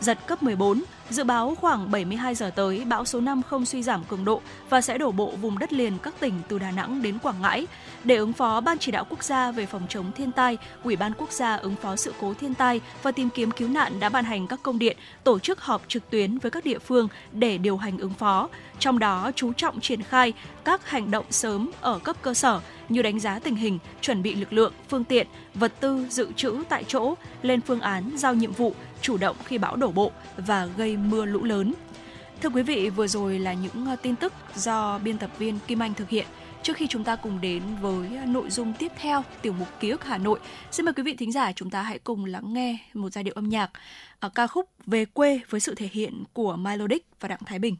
giật 0.00 0.18
cấp 0.26 0.42
14. 0.42 0.82
Dự 1.10 1.24
báo 1.24 1.54
khoảng 1.60 1.90
72 1.90 2.34
giờ 2.34 2.50
tới, 2.50 2.84
bão 2.84 3.04
số 3.04 3.20
5 3.20 3.42
không 3.42 3.66
suy 3.66 3.82
giảm 3.82 4.04
cường 4.04 4.24
độ 4.24 4.40
và 4.70 4.80
sẽ 4.80 4.98
đổ 4.98 5.12
bộ 5.12 5.32
vùng 5.40 5.58
đất 5.58 5.72
liền 5.72 5.98
các 6.02 6.14
tỉnh 6.20 6.34
từ 6.48 6.58
Đà 6.58 6.70
Nẵng 6.70 7.02
đến 7.02 7.18
Quảng 7.18 7.42
Ngãi. 7.42 7.66
Để 8.04 8.16
ứng 8.16 8.32
phó, 8.32 8.60
Ban 8.60 8.78
chỉ 8.78 8.92
đạo 8.92 9.06
quốc 9.10 9.24
gia 9.24 9.52
về 9.52 9.66
phòng 9.66 9.86
chống 9.88 10.12
thiên 10.12 10.32
tai, 10.32 10.58
Ủy 10.82 10.96
ban 10.96 11.12
quốc 11.18 11.32
gia 11.32 11.56
ứng 11.56 11.76
phó 11.76 11.96
sự 11.96 12.14
cố 12.20 12.34
thiên 12.34 12.54
tai 12.54 12.80
và 13.02 13.12
tìm 13.12 13.28
kiếm 13.34 13.50
cứu 13.50 13.68
nạn 13.68 14.00
đã 14.00 14.08
ban 14.08 14.24
hành 14.24 14.46
các 14.46 14.60
công 14.62 14.78
điện 14.78 14.96
tổ 15.24 15.38
chức 15.38 15.60
họp 15.60 15.82
trực 15.88 16.10
tuyến 16.10 16.38
với 16.38 16.50
các 16.50 16.64
địa 16.64 16.78
phương 16.78 17.08
để 17.32 17.58
điều 17.58 17.76
hành 17.76 17.98
ứng 17.98 18.14
phó. 18.14 18.48
Trong 18.78 18.98
đó 18.98 19.30
chú 19.34 19.52
trọng 19.52 19.80
triển 19.80 20.02
khai 20.02 20.32
các 20.64 20.90
hành 20.90 21.10
động 21.10 21.24
sớm 21.30 21.70
ở 21.80 21.98
cấp 21.98 22.16
cơ 22.22 22.34
sở 22.34 22.60
như 22.88 23.02
đánh 23.02 23.20
giá 23.20 23.38
tình 23.38 23.56
hình, 23.56 23.78
chuẩn 24.00 24.22
bị 24.22 24.34
lực 24.34 24.52
lượng, 24.52 24.72
phương 24.88 25.04
tiện, 25.04 25.26
vật 25.54 25.72
tư 25.80 26.06
dự 26.10 26.32
trữ 26.36 26.62
tại 26.68 26.84
chỗ, 26.84 27.14
lên 27.42 27.60
phương 27.60 27.80
án 27.80 28.10
giao 28.16 28.34
nhiệm 28.34 28.52
vụ, 28.52 28.74
chủ 29.04 29.16
động 29.16 29.36
khi 29.44 29.58
bão 29.58 29.76
đổ 29.76 29.90
bộ 29.90 30.12
và 30.36 30.66
gây 30.66 30.96
mưa 30.96 31.24
lũ 31.24 31.44
lớn. 31.44 31.74
Thưa 32.42 32.48
quý 32.48 32.62
vị, 32.62 32.90
vừa 32.90 33.06
rồi 33.06 33.38
là 33.38 33.52
những 33.52 33.86
ờ, 33.86 33.96
tin 33.96 34.16
tức 34.16 34.32
do 34.56 34.98
biên 34.98 35.18
tập 35.18 35.30
viên 35.38 35.58
Kim 35.66 35.82
Anh 35.82 35.94
thực 35.94 36.08
hiện. 36.08 36.26
Trước 36.62 36.76
khi 36.76 36.86
chúng 36.86 37.04
ta 37.04 37.16
cùng 37.16 37.40
đến 37.40 37.62
với 37.80 38.16
ờ, 38.16 38.24
nội 38.26 38.50
dung 38.50 38.72
tiếp 38.78 38.92
theo, 38.96 39.24
tiểu 39.42 39.52
mục 39.52 39.68
ký 39.80 39.90
ức 39.90 40.04
Hà 40.04 40.18
Nội, 40.18 40.40
xin 40.70 40.86
mời 40.86 40.92
quý 40.94 41.02
vị 41.02 41.16
thính 41.16 41.32
giả 41.32 41.52
chúng 41.52 41.70
ta 41.70 41.82
hãy 41.82 41.98
cùng 41.98 42.24
lắng 42.24 42.52
nghe 42.52 42.78
một 42.94 43.12
giai 43.12 43.24
điệu 43.24 43.34
âm 43.34 43.48
nhạc 43.48 43.70
ở 44.20 44.28
ca 44.28 44.46
khúc 44.46 44.70
Về 44.86 45.04
quê 45.04 45.40
với 45.50 45.60
sự 45.60 45.74
thể 45.74 45.88
hiện 45.92 46.24
của 46.32 46.56
Melodic 46.56 47.06
và 47.20 47.28
Đặng 47.28 47.44
Thái 47.46 47.58
Bình. 47.58 47.76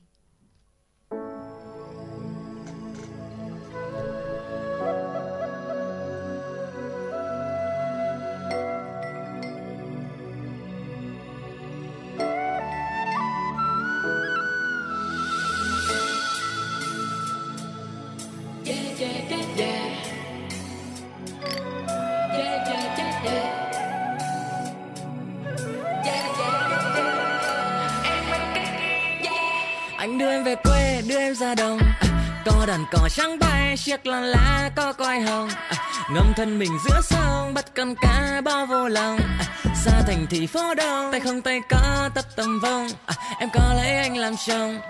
Đưa 31.55 31.71
em 31.71 31.79
à, 32.01 32.09
có 32.45 32.67
đàn 32.67 32.85
cỏ 32.93 33.09
trắng 33.09 33.39
bay 33.39 33.77
chiếc 33.77 34.07
là 34.07 34.21
lá 34.21 34.71
có 34.77 34.93
coi 34.93 35.21
hồng. 35.21 35.49
À, 35.69 35.77
ngâm 36.11 36.33
thân 36.37 36.59
mình 36.59 36.79
giữa 36.85 37.01
sông 37.03 37.55
bắt 37.55 37.65
con 37.77 37.95
cá 38.03 38.41
bao 38.45 38.67
vô 38.67 38.89
lòng. 38.89 39.19
À, 39.39 39.45
xa 39.85 40.03
thành 40.07 40.27
thị 40.31 40.47
phố 40.47 40.75
đông 40.75 41.13
tay 41.13 41.21
không 41.21 41.43
tay 41.43 41.61
có 41.69 42.11
tập 42.15 42.25
tầm 42.37 42.61
vông. 42.61 42.89
À, 43.07 43.15
em 43.39 43.49
có 43.55 43.75
lấy 43.77 43.97
anh 43.97 44.17
làm 44.17 44.35
chồng. 44.47 44.81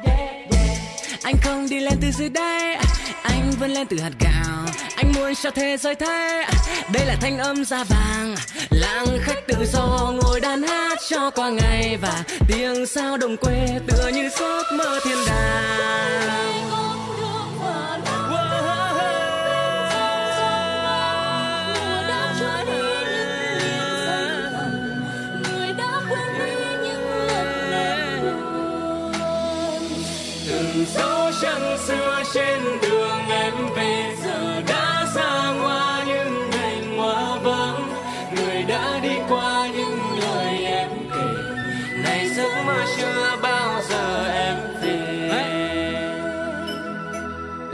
Anh 1.22 1.34
không 1.42 1.68
đi 1.68 1.80
lên 1.80 1.94
từ 2.00 2.10
dưới 2.10 2.28
đây 2.28 2.76
anh 3.22 3.50
vươn 3.60 3.70
lên 3.70 3.86
từ 3.86 4.00
hạt 4.00 4.12
gạo. 4.20 4.66
Anh 4.96 5.12
muốn 5.12 5.34
cho 5.34 5.50
thế 5.50 5.76
giới 5.76 5.94
thấy 5.94 6.44
đây 6.92 7.06
là 7.06 7.16
thanh 7.20 7.38
âm 7.38 7.64
da 7.64 7.84
vàng. 7.84 8.34
Lãng 8.70 9.06
khách 9.22 9.46
tự 9.48 9.66
do 9.72 10.12
ngồi 10.22 10.40
đàn 10.40 10.62
hát 10.62 10.98
cho 11.08 11.30
qua 11.30 11.50
ngày 11.50 11.96
và 12.02 12.22
tiếng 12.48 12.86
sao 12.86 13.16
đồng 13.16 13.36
quê 13.36 13.66
tựa 13.86 14.10
như 14.14 14.28
giấc 14.28 14.62
mơ 14.72 15.00
thiên 15.04 15.18
đàng. 15.26 16.53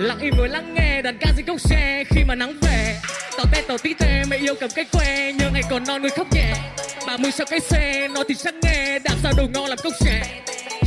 Lặng 0.00 0.18
im 0.20 0.34
với 0.36 0.48
lắng 0.48 0.74
nghe, 0.74 1.02
đàn 1.02 1.18
ca 1.20 1.32
dưới 1.36 1.44
cốc 1.46 1.60
xe 1.60 2.04
khi 2.10 2.24
mà 2.24 2.34
nắng 2.34 2.54
về, 2.62 3.00
tỏ 3.38 3.44
tê, 3.52 3.62
tỏ 3.68 3.76
tí 3.82 3.94
tê, 3.94 4.22
mẹ 4.28 4.36
yêu 4.36 4.54
cầm 4.60 4.70
cái 4.74 4.84
que. 4.92 5.32
Nhớ 5.32 5.50
ngày 5.52 5.62
còn 5.70 5.84
non 5.84 6.02
người 6.02 6.10
khóc 6.10 6.26
nhẹ. 6.32 6.52
Bà 7.06 7.16
mươi 7.16 7.30
sau 7.30 7.46
cái 7.50 7.60
xe, 7.60 8.08
nó 8.14 8.24
thì 8.28 8.34
chắc 8.34 8.54
nghe. 8.62 8.98
Đạp 8.98 9.14
sao 9.22 9.32
đồ 9.36 9.46
ngon 9.54 9.66
làm 9.66 9.78
cốc 9.82 9.92
trẻ. 10.00 10.42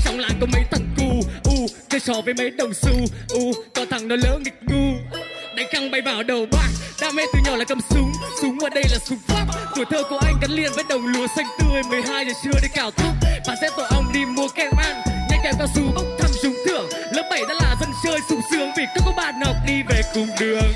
Trong 0.06 0.20
làng 0.20 0.38
có 0.42 0.48
mấy 0.54 0.62
thằng 0.72 0.96
cu, 0.98 1.22
u, 1.44 1.68
chơi 1.90 2.00
trò 2.00 2.14
với 2.26 2.34
mấy 2.34 2.50
đồng 2.50 2.74
xu. 2.74 2.92
U, 3.30 3.54
có 3.76 3.86
thằng 3.90 4.08
nó 4.08 4.16
lỡ 4.16 4.40
nghịch 4.40 4.60
ngu. 4.62 4.94
Đánh 5.56 5.68
căng 5.72 5.92
bay 5.92 6.02
vào 6.02 6.24
đầu 6.24 6.46
bạc 6.52 6.70
đam 7.02 7.16
mê 7.16 7.24
từ 7.34 7.40
nhỏ 7.46 7.56
là 7.56 7.66
cầm 7.66 7.80
súng. 7.90 8.12
Súng 8.42 8.60
ở 8.60 8.70
đây 8.70 8.84
là 8.92 8.98
súng 9.06 9.20
pháp. 9.28 9.46
Tuổi 9.76 9.86
thơ 9.92 10.04
của 10.10 10.20
anh 10.26 10.36
gắn 10.42 10.52
liền 10.52 10.72
với 10.76 10.84
đồng 10.90 11.06
lúa 11.06 11.28
xanh 11.36 11.48
tươi. 11.60 11.82
12 11.90 12.26
giờ 12.26 12.34
trưa 12.44 12.60
đi 12.62 12.68
cào 12.76 12.92
thuốc 12.92 13.14
bà 13.48 13.56
sẽ 13.62 13.70
tổ 13.78 13.84
ong 13.84 14.14
đi 14.14 14.26
mua 14.26 14.48
kem 14.48 14.72
ăn. 14.78 15.02
Nhanh 15.30 15.40
kẹo 15.44 15.54
cao 15.58 15.68
su 15.76 15.82
bốc 15.96 16.06
thăm 16.20 16.32
trúng 16.44 16.53
trưởng 16.74 16.90
lớp 17.12 17.24
7 17.30 17.46
đã 17.50 17.54
là 17.54 17.76
dân 17.80 17.90
chơi 18.04 18.20
sung 18.30 18.42
sướng 18.52 18.72
vì 18.78 18.84
có 18.96 19.02
cô 19.06 19.12
bạn 19.18 19.42
học 19.46 19.56
đi 19.68 19.84
về 19.90 20.02
cùng 20.14 20.28
đường. 20.40 20.74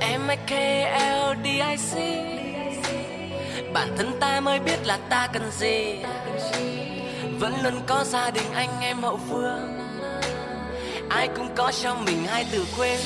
Em 0.00 0.20
K 0.46 0.50
L 0.50 1.34
D 1.44 1.46
I 1.46 1.76
C. 1.76 1.96
Bản 3.72 3.88
thân 3.98 4.20
ta 4.20 4.40
mới 4.40 4.58
biết 4.58 4.78
là 4.84 4.98
ta 5.08 5.28
cần 5.32 5.50
gì. 5.58 5.98
Vẫn 7.38 7.52
luôn 7.62 7.74
có 7.86 8.04
gia 8.04 8.30
đình 8.30 8.52
anh 8.54 8.80
em 8.80 9.02
hậu 9.02 9.20
phương. 9.30 9.78
Ai 11.08 11.28
cũng 11.36 11.48
có 11.54 11.72
cho 11.82 11.94
mình 11.94 12.24
hai 12.26 12.46
từ 12.52 12.64
quê 12.76 12.98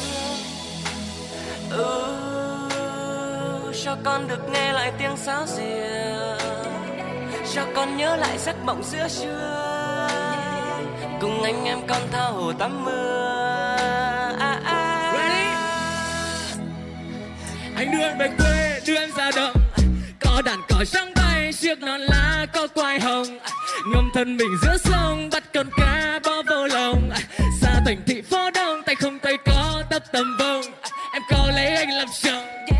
hương 1.71 1.79
ừ, 1.79 3.73
cho 3.85 3.97
con 4.05 4.29
được 4.29 4.51
nghe 4.53 4.73
lại 4.73 4.93
tiếng 4.99 5.17
sáo 5.17 5.47
diều. 5.47 6.37
Cho 7.55 7.67
con 7.75 7.97
nhớ 7.97 8.17
lại 8.17 8.39
giấc 8.39 8.65
mộng 8.65 8.83
giữa 8.85 9.09
trưa 9.21 9.70
cùng 11.21 11.43
anh 11.43 11.65
em 11.65 11.79
con 11.89 12.03
tha 12.13 12.23
hồ 12.23 12.53
tắm 12.53 12.85
mưa. 12.85 13.77
À, 14.39 14.61
à. 14.65 15.13
anh 17.77 17.91
đưa 17.93 17.99
em 17.99 18.19
về 18.19 18.31
quê 18.39 18.81
đưa 18.87 18.95
em 18.95 19.11
ra 19.17 19.31
đồng. 19.37 19.55
Có 20.21 20.43
đàn 20.45 20.61
cỏ 20.69 20.85
trắng 20.85 21.13
bay 21.17 21.53
chiếc 21.53 21.81
non 21.81 22.01
lá 22.01 22.47
có 22.53 22.67
quai 22.75 23.01
hồng. 23.01 23.27
Ngâm 23.87 24.11
thân 24.15 24.37
mình 24.37 24.51
giữa 24.63 24.77
sông 24.85 25.29
bắt 25.33 25.43
con 25.55 25.67
cá 25.77 26.21
bó 26.25 26.43
vô 26.51 26.67
lồng. 26.67 27.11
Xa 27.61 27.81
thành 27.87 28.03
thị 28.07 28.23
phố 28.23 28.51
đông 28.51 28.83
tay 28.87 28.95
không 28.95 29.19
tay 29.19 29.37
có 29.47 29.83
tấp 29.91 30.03
tầm 30.13 30.37
vông. 30.39 30.65
Em 31.13 31.23
có 31.31 31.51
lấy 31.55 31.67
anh 31.67 31.91
làm 31.91 32.09
chồng. 32.23 32.45
yeah. 32.71 32.80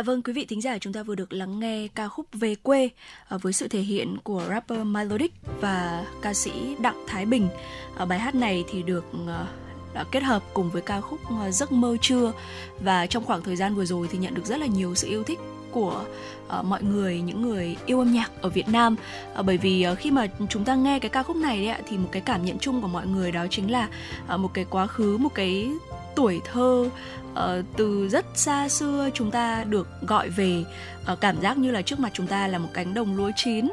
Dạ 0.00 0.04
vâng, 0.04 0.22
quý 0.22 0.32
vị 0.32 0.44
thính 0.44 0.60
giả 0.60 0.78
chúng 0.78 0.92
ta 0.92 1.02
vừa 1.02 1.14
được 1.14 1.32
lắng 1.32 1.60
nghe 1.60 1.88
ca 1.94 2.08
khúc 2.08 2.26
Về 2.32 2.54
quê 2.54 2.88
ờ, 3.28 3.38
với 3.38 3.52
sự 3.52 3.68
thể 3.68 3.80
hiện 3.80 4.16
của 4.22 4.44
rapper 4.48 4.78
Melodic 4.86 5.32
và 5.60 6.04
ca 6.22 6.34
sĩ 6.34 6.50
Đặng 6.78 7.04
Thái 7.06 7.26
Bình. 7.26 7.48
Ờ, 7.96 8.06
bài 8.06 8.18
hát 8.18 8.34
này 8.34 8.64
thì 8.70 8.82
được 8.82 9.04
ờ, 9.26 9.46
đã 9.94 10.04
kết 10.12 10.22
hợp 10.22 10.42
cùng 10.54 10.70
với 10.70 10.82
ca 10.82 11.00
khúc 11.00 11.20
Giấc 11.50 11.72
mơ 11.72 11.96
trưa 12.00 12.32
và 12.80 13.06
trong 13.06 13.24
khoảng 13.24 13.42
thời 13.42 13.56
gian 13.56 13.74
vừa 13.74 13.84
rồi 13.84 14.08
thì 14.10 14.18
nhận 14.18 14.34
được 14.34 14.44
rất 14.44 14.60
là 14.60 14.66
nhiều 14.66 14.94
sự 14.94 15.08
yêu 15.08 15.22
thích 15.22 15.38
của 15.70 16.04
uh, 16.58 16.64
mọi 16.64 16.82
người 16.82 17.20
những 17.20 17.42
người 17.42 17.76
yêu 17.86 17.98
âm 17.98 18.12
nhạc 18.12 18.30
ở 18.40 18.48
Việt 18.48 18.68
Nam 18.68 18.96
uh, 19.38 19.46
bởi 19.46 19.58
vì 19.58 19.86
uh, 19.92 19.98
khi 19.98 20.10
mà 20.10 20.26
chúng 20.48 20.64
ta 20.64 20.74
nghe 20.74 20.98
cái 20.98 21.08
ca 21.08 21.22
khúc 21.22 21.36
này 21.36 21.56
đấy 21.56 21.68
ạ 21.68 21.80
thì 21.88 21.98
một 21.98 22.08
cái 22.12 22.22
cảm 22.22 22.44
nhận 22.44 22.58
chung 22.58 22.82
của 22.82 22.88
mọi 22.88 23.06
người 23.06 23.32
đó 23.32 23.46
chính 23.50 23.70
là 23.70 23.88
uh, 24.34 24.40
một 24.40 24.50
cái 24.54 24.66
quá 24.70 24.86
khứ 24.86 25.16
một 25.16 25.34
cái 25.34 25.70
tuổi 26.16 26.40
thơ 26.52 26.90
uh, 27.32 27.64
từ 27.76 28.08
rất 28.08 28.26
xa 28.34 28.68
xưa 28.68 29.10
chúng 29.14 29.30
ta 29.30 29.64
được 29.64 29.88
gọi 30.00 30.28
về 30.28 30.64
uh, 31.12 31.20
cảm 31.20 31.40
giác 31.40 31.58
như 31.58 31.70
là 31.70 31.82
trước 31.82 32.00
mặt 32.00 32.10
chúng 32.14 32.26
ta 32.26 32.46
là 32.48 32.58
một 32.58 32.68
cánh 32.74 32.94
đồng 32.94 33.16
lúa 33.16 33.30
chín 33.36 33.70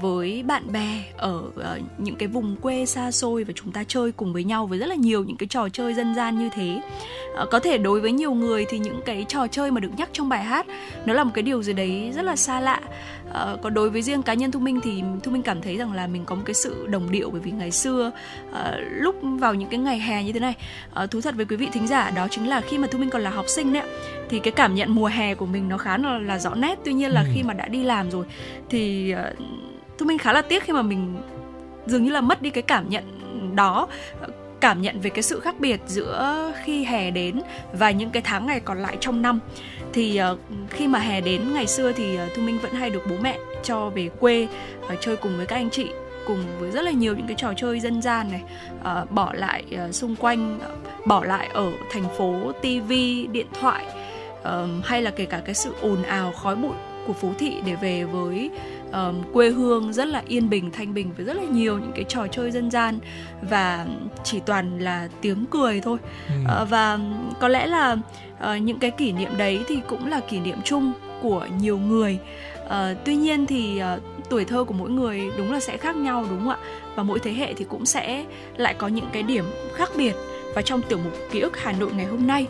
với 0.00 0.42
bạn 0.42 0.72
bè 0.72 1.04
ở 1.16 1.42
uh, 1.48 1.64
những 1.98 2.16
cái 2.16 2.28
vùng 2.28 2.56
quê 2.56 2.86
xa 2.86 3.10
xôi 3.10 3.44
và 3.44 3.52
chúng 3.56 3.72
ta 3.72 3.84
chơi 3.88 4.12
cùng 4.12 4.32
với 4.32 4.44
nhau 4.44 4.66
với 4.66 4.78
rất 4.78 4.86
là 4.86 4.94
nhiều 4.94 5.24
những 5.24 5.36
cái 5.36 5.46
trò 5.46 5.68
chơi 5.68 5.94
dân 5.94 6.14
gian 6.14 6.38
như 6.38 6.48
thế. 6.54 6.80
Uh, 7.42 7.50
có 7.50 7.60
thể 7.60 7.78
đối 7.78 8.00
với 8.00 8.12
nhiều 8.12 8.34
người 8.34 8.66
thì 8.68 8.78
những 8.78 9.00
cái 9.04 9.24
trò 9.28 9.46
chơi 9.46 9.70
mà 9.70 9.80
được 9.80 9.90
nhắc 9.96 10.08
trong 10.12 10.28
bài 10.28 10.44
hát 10.44 10.66
nó 11.04 11.14
là 11.14 11.24
một 11.24 11.30
cái 11.34 11.42
điều 11.42 11.62
gì 11.62 11.72
đấy 11.72 12.12
rất 12.14 12.22
là 12.22 12.36
xa 12.36 12.60
lạ. 12.60 12.80
Còn 13.62 13.74
đối 13.74 13.90
với 13.90 14.02
riêng 14.02 14.22
cá 14.22 14.34
nhân 14.34 14.50
thu 14.50 14.60
minh 14.60 14.80
thì 14.82 15.02
thu 15.22 15.32
minh 15.32 15.42
cảm 15.42 15.62
thấy 15.62 15.76
rằng 15.76 15.92
là 15.92 16.06
mình 16.06 16.24
có 16.24 16.34
một 16.34 16.42
cái 16.44 16.54
sự 16.54 16.86
đồng 16.86 17.10
điệu 17.10 17.30
bởi 17.30 17.40
vì 17.40 17.50
ngày 17.50 17.70
xưa 17.70 18.10
lúc 18.90 19.14
vào 19.22 19.54
những 19.54 19.68
cái 19.68 19.80
ngày 19.80 19.98
hè 19.98 20.24
như 20.24 20.32
thế 20.32 20.40
này 20.40 20.54
thú 21.10 21.20
thật 21.20 21.34
với 21.36 21.46
quý 21.46 21.56
vị 21.56 21.68
thính 21.72 21.86
giả 21.86 22.10
đó 22.10 22.28
chính 22.30 22.48
là 22.48 22.60
khi 22.60 22.78
mà 22.78 22.88
thu 22.90 22.98
minh 22.98 23.10
còn 23.10 23.22
là 23.22 23.30
học 23.30 23.44
sinh 23.48 23.72
đấy 23.72 23.82
thì 24.28 24.38
cái 24.38 24.52
cảm 24.52 24.74
nhận 24.74 24.94
mùa 24.94 25.06
hè 25.06 25.34
của 25.34 25.46
mình 25.46 25.68
nó 25.68 25.78
khá 25.78 25.98
là, 25.98 26.18
là 26.18 26.38
rõ 26.38 26.54
nét. 26.54 26.78
Tuy 26.84 26.92
nhiên 26.92 27.10
là 27.10 27.20
ừ. 27.20 27.26
khi 27.34 27.42
mà 27.42 27.54
đã 27.54 27.68
đi 27.68 27.82
làm 27.82 28.10
rồi 28.10 28.26
thì 28.70 29.14
thu 29.98 30.06
minh 30.06 30.18
khá 30.18 30.32
là 30.32 30.42
tiếc 30.42 30.62
khi 30.62 30.72
mà 30.72 30.82
mình 30.82 31.16
dường 31.86 32.04
như 32.04 32.10
là 32.10 32.20
mất 32.20 32.42
đi 32.42 32.50
cái 32.50 32.62
cảm 32.62 32.88
nhận 32.88 33.04
đó 33.56 33.88
cảm 34.60 34.82
nhận 34.82 35.00
về 35.00 35.10
cái 35.10 35.22
sự 35.22 35.40
khác 35.40 35.54
biệt 35.60 35.80
giữa 35.86 36.52
khi 36.64 36.84
hè 36.84 37.10
đến 37.10 37.40
và 37.72 37.90
những 37.90 38.10
cái 38.10 38.22
tháng 38.22 38.46
ngày 38.46 38.60
còn 38.60 38.78
lại 38.78 38.96
trong 39.00 39.22
năm. 39.22 39.40
Thì 39.92 40.20
uh, 40.32 40.38
khi 40.70 40.88
mà 40.88 40.98
hè 40.98 41.20
đến 41.20 41.54
ngày 41.54 41.66
xưa 41.66 41.92
thì 41.92 42.18
uh, 42.26 42.34
thu 42.34 42.42
minh 42.42 42.58
vẫn 42.62 42.72
hay 42.72 42.90
được 42.90 43.02
bố 43.10 43.16
mẹ 43.22 43.38
cho 43.62 43.90
về 43.90 44.08
quê 44.20 44.48
uh, 44.92 45.00
chơi 45.00 45.16
cùng 45.16 45.36
với 45.36 45.46
các 45.46 45.56
anh 45.56 45.70
chị 45.70 45.86
cùng 46.26 46.44
với 46.58 46.70
rất 46.70 46.82
là 46.82 46.90
nhiều 46.90 47.16
những 47.16 47.26
cái 47.26 47.36
trò 47.38 47.52
chơi 47.56 47.80
dân 47.80 48.02
gian 48.02 48.30
này 48.30 48.42
uh, 49.02 49.10
bỏ 49.10 49.32
lại 49.32 49.64
uh, 49.88 49.94
xung 49.94 50.16
quanh 50.16 50.58
uh, 50.58 51.06
bỏ 51.06 51.24
lại 51.24 51.48
ở 51.52 51.72
thành 51.90 52.04
phố 52.18 52.52
tivi 52.62 53.26
điện 53.26 53.46
thoại 53.60 53.84
uh, 54.40 54.84
hay 54.84 55.02
là 55.02 55.10
kể 55.10 55.24
cả 55.24 55.42
cái 55.44 55.54
sự 55.54 55.74
ồn 55.80 56.02
ào 56.02 56.32
khói 56.32 56.56
bụi 56.56 56.74
của 57.06 57.12
phố 57.12 57.28
thị 57.38 57.56
để 57.66 57.74
về 57.74 58.04
với 58.04 58.50
um, 58.92 59.22
quê 59.32 59.50
hương 59.50 59.92
rất 59.92 60.08
là 60.08 60.22
yên 60.28 60.50
bình 60.50 60.70
thanh 60.70 60.94
bình 60.94 61.12
với 61.16 61.26
rất 61.26 61.36
là 61.36 61.42
nhiều 61.42 61.78
những 61.78 61.92
cái 61.94 62.04
trò 62.04 62.26
chơi 62.26 62.50
dân 62.50 62.70
gian 62.70 62.98
và 63.50 63.86
chỉ 64.24 64.40
toàn 64.40 64.78
là 64.78 65.08
tiếng 65.20 65.44
cười 65.50 65.80
thôi. 65.80 65.98
Ừ. 66.28 66.62
uh, 66.62 66.70
và 66.70 66.98
có 67.40 67.48
lẽ 67.48 67.66
là 67.66 67.96
uh, 68.32 68.62
những 68.62 68.78
cái 68.78 68.90
kỷ 68.90 69.12
niệm 69.12 69.36
đấy 69.36 69.60
thì 69.68 69.80
cũng 69.86 70.06
là 70.06 70.20
kỷ 70.20 70.40
niệm 70.40 70.58
chung 70.64 70.92
của 71.22 71.46
nhiều 71.60 71.78
người. 71.78 72.18
Uh, 72.66 72.72
tuy 73.04 73.16
nhiên 73.16 73.46
thì 73.46 73.82
uh, 73.96 74.02
tuổi 74.30 74.44
thơ 74.44 74.64
của 74.64 74.74
mỗi 74.74 74.90
người 74.90 75.30
đúng 75.38 75.52
là 75.52 75.60
sẽ 75.60 75.76
khác 75.76 75.96
nhau 75.96 76.24
đúng 76.30 76.38
không 76.38 76.48
ạ? 76.48 76.58
Và 76.94 77.02
mỗi 77.02 77.18
thế 77.18 77.32
hệ 77.32 77.54
thì 77.54 77.64
cũng 77.64 77.86
sẽ 77.86 78.24
lại 78.56 78.74
có 78.78 78.88
những 78.88 79.08
cái 79.12 79.22
điểm 79.22 79.44
khác 79.74 79.88
biệt. 79.96 80.14
Và 80.54 80.62
trong 80.62 80.82
tiểu 80.82 80.98
mục 81.04 81.12
ký 81.30 81.40
ức 81.40 81.56
Hà 81.56 81.72
Nội 81.72 81.90
ngày 81.92 82.06
hôm 82.06 82.26
nay 82.26 82.46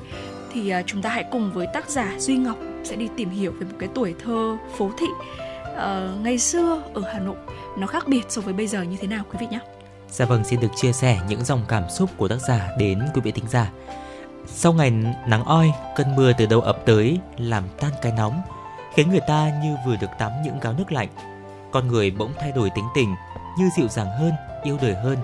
thì 0.53 0.75
uh, 0.81 0.87
chúng 0.87 1.03
ta 1.03 1.11
hãy 1.11 1.25
cùng 1.31 1.53
với 1.53 1.67
tác 1.75 1.91
giả 1.91 2.15
Duy 2.19 2.37
Ngọc 2.37 2.59
sẽ 2.85 2.97
đi 2.97 3.09
tìm 3.17 3.31
hiểu 3.31 3.53
về 3.59 3.67
một 3.67 3.77
cái 3.79 3.89
tuổi 3.95 4.15
thơ 4.25 4.57
phố 4.77 4.91
thị 4.99 5.07
uh, 5.79 6.21
ngày 6.21 6.39
xưa 6.39 6.83
ở 6.95 7.03
Hà 7.13 7.19
Nội 7.19 7.37
nó 7.79 7.87
khác 7.87 8.09
biệt 8.09 8.23
so 8.29 8.41
với 8.41 8.55
bây 8.55 8.67
giờ 8.67 8.83
như 8.83 8.97
thế 9.01 9.09
nào 9.09 9.25
quý 9.31 9.37
vị 9.41 9.47
nhé. 9.51 9.61
Dạ 10.11 10.25
vâng, 10.25 10.45
xin 10.45 10.61
được 10.61 10.69
chia 10.77 10.93
sẻ 10.93 11.21
những 11.29 11.45
dòng 11.45 11.63
cảm 11.69 11.91
xúc 11.91 12.11
của 12.17 12.29
tác 12.29 12.41
giả 12.49 12.69
đến 12.79 13.01
quý 13.15 13.21
vị 13.21 13.33
thính 13.33 13.49
giả. 13.49 13.71
Sau 14.47 14.73
ngày 14.73 14.91
nắng 15.27 15.45
oi, 15.45 15.73
cơn 15.97 16.17
mưa 16.17 16.33
từ 16.39 16.47
đâu 16.47 16.61
ập 16.61 16.79
tới 16.87 17.19
làm 17.37 17.65
tan 17.81 17.91
cái 18.03 18.13
nóng, 18.17 18.43
khiến 18.95 19.11
người 19.11 19.21
ta 19.29 19.51
như 19.63 19.77
vừa 19.87 19.97
được 19.97 20.11
tắm 20.19 20.33
những 20.45 20.61
gáo 20.61 20.73
nước 20.73 20.93
lạnh. 20.93 21.09
Con 21.73 21.89
người 21.89 22.11
bỗng 22.11 22.33
thay 22.41 22.53
đổi 22.53 22.71
tính 22.75 22.85
tình, 22.95 23.15
như 23.59 23.69
dịu 23.77 23.89
dàng 23.89 24.11
hơn, 24.19 24.33
yêu 24.63 24.79
đời 24.83 24.95
hơn. 24.95 25.17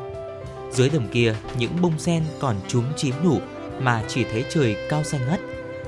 Dưới 0.73 0.91
đồng 0.91 1.09
kia, 1.09 1.35
những 1.57 1.83
bông 1.83 1.99
sen 1.99 2.25
còn 2.41 2.57
trúng 2.69 2.85
chím 2.97 3.15
nụ 3.25 3.39
mà 3.79 4.03
chỉ 4.09 4.25
thấy 4.25 4.45
trời 4.51 4.77
cao 4.89 5.03
xanh 5.03 5.21
ngắt. 5.29 5.41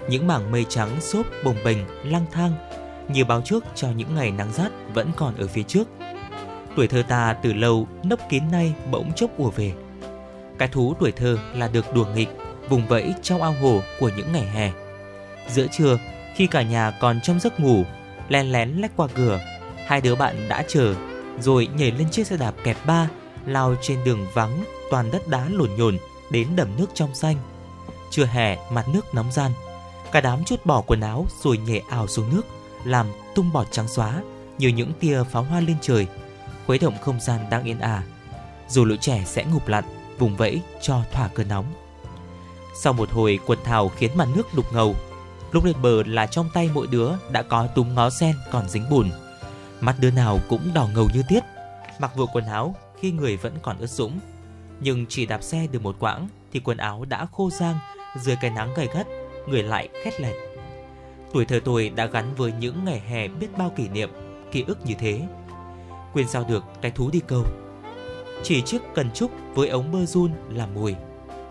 Những 0.09 0.27
mảng 0.27 0.53
mây 0.53 0.67
trắng 0.69 1.01
xốp 1.01 1.27
bồng 1.45 1.57
bềnh, 1.65 1.79
lang 2.05 2.27
thang, 2.33 2.53
như 3.09 3.25
báo 3.25 3.41
trước 3.45 3.65
cho 3.75 3.89
những 3.97 4.15
ngày 4.15 4.31
nắng 4.31 4.53
rát 4.53 4.73
vẫn 4.95 5.11
còn 5.17 5.37
ở 5.37 5.47
phía 5.47 5.63
trước. 5.63 5.89
Tuổi 6.77 6.89
thơ 6.89 7.03
ta 7.09 7.37
từ 7.43 7.53
lâu 7.53 7.89
nấp 8.03 8.29
kín 8.29 8.43
nay 8.53 8.75
bỗng 8.91 9.13
chốc 9.13 9.31
ùa 9.39 9.51
về. 9.51 9.73
Cái 10.59 10.69
thú 10.69 10.95
tuổi 11.01 11.13
thơ 11.13 11.39
là 11.55 11.69
được 11.69 11.95
đùa 11.95 12.07
nghịch, 12.15 12.29
vùng 12.69 12.87
vẫy 12.87 13.15
trong 13.23 13.43
ao 13.43 13.53
hồ 13.53 13.81
của 14.01 14.11
những 14.17 14.33
ngày 14.33 14.47
hè. 14.47 14.73
Giữa 15.49 15.67
trưa, 15.73 15.99
khi 16.35 16.47
cả 16.47 16.63
nhà 16.63 16.91
còn 17.01 17.21
trong 17.21 17.41
giấc 17.41 17.61
ngủ, 17.61 17.85
lén 18.29 18.47
lén 18.47 18.71
lách 18.71 18.97
qua 18.97 19.09
cửa, 19.15 19.41
hai 19.87 20.01
đứa 20.01 20.15
bạn 20.15 20.49
đã 20.49 20.65
chờ, 20.69 20.95
rồi 21.41 21.69
nhảy 21.77 21.91
lên 21.91 22.11
chiếc 22.11 22.27
xe 22.27 22.37
đạp 22.37 22.55
kẹp 22.65 22.87
ba, 22.87 23.09
lao 23.47 23.75
trên 23.83 24.05
đường 24.05 24.27
vắng 24.35 24.65
toàn 24.91 25.11
đất 25.11 25.29
đá 25.29 25.49
lổn 25.49 25.71
nhổn 25.77 25.99
đến 26.31 26.49
đầm 26.57 26.69
nước 26.79 26.87
trong 26.95 27.15
xanh. 27.15 27.37
Trưa 28.11 28.25
hè 28.25 28.57
mặt 28.71 28.89
nước 28.89 29.15
nóng 29.15 29.33
gian, 29.33 29.53
cả 30.13 30.21
đám 30.21 30.45
chút 30.45 30.67
bỏ 30.67 30.81
quần 30.81 31.01
áo 31.01 31.27
rồi 31.43 31.59
nhảy 31.59 31.83
ảo 31.91 32.07
xuống 32.07 32.35
nước, 32.35 32.47
làm 32.87 33.07
tung 33.35 33.53
bọt 33.53 33.67
trắng 33.71 33.89
xóa 33.89 34.23
như 34.59 34.69
những 34.69 34.93
tia 35.01 35.23
pháo 35.25 35.43
hoa 35.43 35.61
lên 35.61 35.77
trời, 35.81 36.07
khuấy 36.67 36.79
động 36.79 36.95
không 37.01 37.21
gian 37.21 37.41
đang 37.51 37.65
yên 37.65 37.79
ả. 37.81 38.03
Dù 38.69 38.85
lũ 38.85 38.97
trẻ 39.01 39.23
sẽ 39.27 39.45
ngụp 39.45 39.69
lặn, 39.69 39.85
vùng 40.19 40.37
vẫy 40.37 40.63
cho 40.83 41.03
thỏa 41.13 41.29
cơn 41.29 41.49
nóng. 41.49 41.65
Sau 42.83 42.93
một 42.93 43.11
hồi 43.11 43.39
quần 43.47 43.59
thảo 43.65 43.89
khiến 43.89 44.11
mặt 44.15 44.29
nước 44.37 44.55
đục 44.55 44.73
ngầu, 44.73 44.95
lúc 45.53 45.65
lên 45.65 45.83
bờ 45.83 46.03
là 46.03 46.27
trong 46.27 46.51
tay 46.55 46.71
mỗi 46.75 46.87
đứa 46.87 47.11
đã 47.31 47.43
có 47.43 47.67
túm 47.67 47.95
ngó 47.95 48.11
sen 48.11 48.37
còn 48.51 48.69
dính 48.69 48.91
bùn. 48.91 49.11
Mắt 49.81 49.97
đứa 50.01 50.11
nào 50.11 50.39
cũng 50.49 50.71
đỏ 50.75 50.89
ngầu 50.95 51.09
như 51.15 51.23
tiết, 51.29 51.41
mặc 51.99 52.13
vừa 52.17 52.27
quần 52.33 52.47
áo 52.47 52.75
khi 53.01 53.13
người 53.13 53.37
vẫn 53.37 53.53
còn 53.63 53.79
ướt 53.79 53.87
sũng. 53.87 54.19
Nhưng 54.81 55.07
chỉ 55.09 55.27
đạp 55.27 55.43
xe 55.43 55.67
được 55.73 55.83
một 55.83 55.97
quãng 55.99 56.29
thì 56.53 56.61
quần 56.61 56.79
áo 56.79 57.05
đã 57.05 57.27
khô 57.33 57.51
rang 57.51 57.79
dưới 58.23 58.37
cái 58.41 58.51
nắng 58.51 58.75
gay 58.77 58.89
gắt, 58.95 59.07
người 59.49 59.63
lại 59.63 59.89
khét 60.05 60.21
lẹt. 60.21 60.46
Tuổi 61.37 61.45
thơ 61.45 61.61
tôi 61.65 61.89
đã 61.89 62.07
gắn 62.07 62.35
với 62.35 62.53
những 62.61 62.85
ngày 62.85 63.03
hè 63.09 63.29
biết 63.29 63.49
bao 63.59 63.73
kỷ 63.77 63.89
niệm, 63.89 64.11
ký 64.53 64.65
ức 64.67 64.79
như 64.87 64.95
thế. 64.99 65.21
Quên 66.13 66.29
sao 66.29 66.45
được 66.49 66.65
cái 66.81 66.91
thú 66.91 67.11
đi 67.11 67.21
câu. 67.27 67.45
Chỉ 68.43 68.63
chiếc 68.63 68.83
cần 68.95 69.11
trúc 69.11 69.31
với 69.55 69.69
ống 69.69 69.93
bơ 69.93 70.05
run 70.05 70.31
là 70.51 70.67
mùi. 70.67 70.95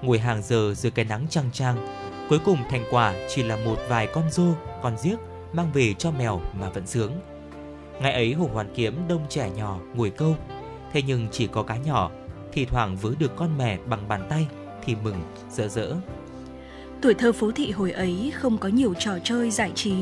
Ngồi 0.01 0.19
hàng 0.19 0.41
giờ 0.41 0.73
dưới 0.73 0.91
cái 0.91 1.05
nắng 1.05 1.25
trăng 1.29 1.49
trăng. 1.53 1.87
Cuối 2.29 2.39
cùng 2.45 2.57
thành 2.69 2.83
quả 2.91 3.13
chỉ 3.29 3.43
là 3.43 3.55
một 3.65 3.77
vài 3.89 4.07
con 4.13 4.31
rô, 4.31 4.53
con 4.83 4.95
giếc 5.03 5.19
mang 5.53 5.71
về 5.73 5.93
cho 5.93 6.11
mèo 6.11 6.41
mà 6.53 6.69
vẫn 6.69 6.87
sướng. 6.87 7.11
Ngày 8.01 8.13
ấy 8.13 8.33
Hồ 8.33 8.49
Hoàn 8.53 8.73
Kiếm 8.75 9.07
đông 9.07 9.25
trẻ 9.29 9.49
nhỏ 9.49 9.79
ngồi 9.95 10.09
câu. 10.09 10.35
Thế 10.93 11.01
nhưng 11.01 11.27
chỉ 11.31 11.47
có 11.47 11.63
cá 11.63 11.77
nhỏ, 11.77 12.11
thì 12.53 12.65
thoảng 12.65 12.95
vớ 12.95 13.11
được 13.19 13.35
con 13.35 13.57
mè 13.57 13.77
bằng 13.85 14.07
bàn 14.07 14.25
tay 14.29 14.47
thì 14.85 14.95
mừng, 15.03 15.21
rỡ 15.51 15.67
rỡ. 15.67 15.95
Tuổi 17.05 17.13
thơ 17.13 17.31
phố 17.31 17.51
thị 17.51 17.71
hồi 17.71 17.91
ấy 17.91 18.31
không 18.35 18.57
có 18.57 18.69
nhiều 18.69 18.93
trò 18.93 19.11
chơi 19.23 19.51
giải 19.51 19.71
trí, 19.75 19.93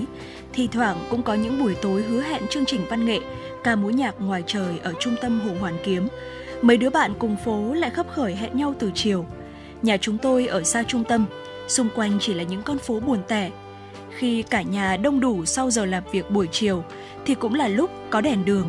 thi 0.53 0.67
thoảng 0.71 0.97
cũng 1.09 1.23
có 1.23 1.33
những 1.33 1.63
buổi 1.63 1.75
tối 1.75 2.01
hứa 2.03 2.21
hẹn 2.21 2.47
chương 2.49 2.65
trình 2.65 2.81
văn 2.89 3.05
nghệ, 3.05 3.19
ca 3.63 3.75
múa 3.75 3.89
nhạc 3.89 4.15
ngoài 4.21 4.43
trời 4.47 4.79
ở 4.83 4.93
trung 4.99 5.15
tâm 5.21 5.39
Hồ 5.39 5.51
Hoàn 5.59 5.77
Kiếm. 5.83 6.07
Mấy 6.61 6.77
đứa 6.77 6.89
bạn 6.89 7.13
cùng 7.19 7.35
phố 7.45 7.73
lại 7.73 7.89
khấp 7.89 8.05
khởi 8.11 8.35
hẹn 8.35 8.57
nhau 8.57 8.75
từ 8.79 8.91
chiều. 8.95 9.25
Nhà 9.81 9.97
chúng 9.97 10.17
tôi 10.17 10.47
ở 10.47 10.63
xa 10.63 10.83
trung 10.83 11.03
tâm, 11.03 11.25
xung 11.67 11.89
quanh 11.95 12.17
chỉ 12.19 12.33
là 12.33 12.43
những 12.43 12.61
con 12.61 12.77
phố 12.77 12.99
buồn 12.99 13.19
tẻ. 13.27 13.51
Khi 14.17 14.43
cả 14.43 14.61
nhà 14.61 14.97
đông 14.97 15.19
đủ 15.19 15.45
sau 15.45 15.71
giờ 15.71 15.85
làm 15.85 16.03
việc 16.11 16.31
buổi 16.31 16.47
chiều 16.51 16.83
thì 17.25 17.35
cũng 17.35 17.53
là 17.53 17.67
lúc 17.67 17.91
có 18.09 18.21
đèn 18.21 18.45
đường. 18.45 18.67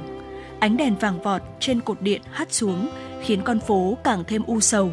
Ánh 0.58 0.76
đèn 0.76 0.96
vàng 0.96 1.22
vọt 1.22 1.42
trên 1.60 1.80
cột 1.80 2.00
điện 2.00 2.22
hắt 2.30 2.52
xuống 2.52 2.88
khiến 3.22 3.42
con 3.44 3.60
phố 3.60 3.98
càng 4.04 4.24
thêm 4.26 4.42
u 4.46 4.60
sầu. 4.60 4.92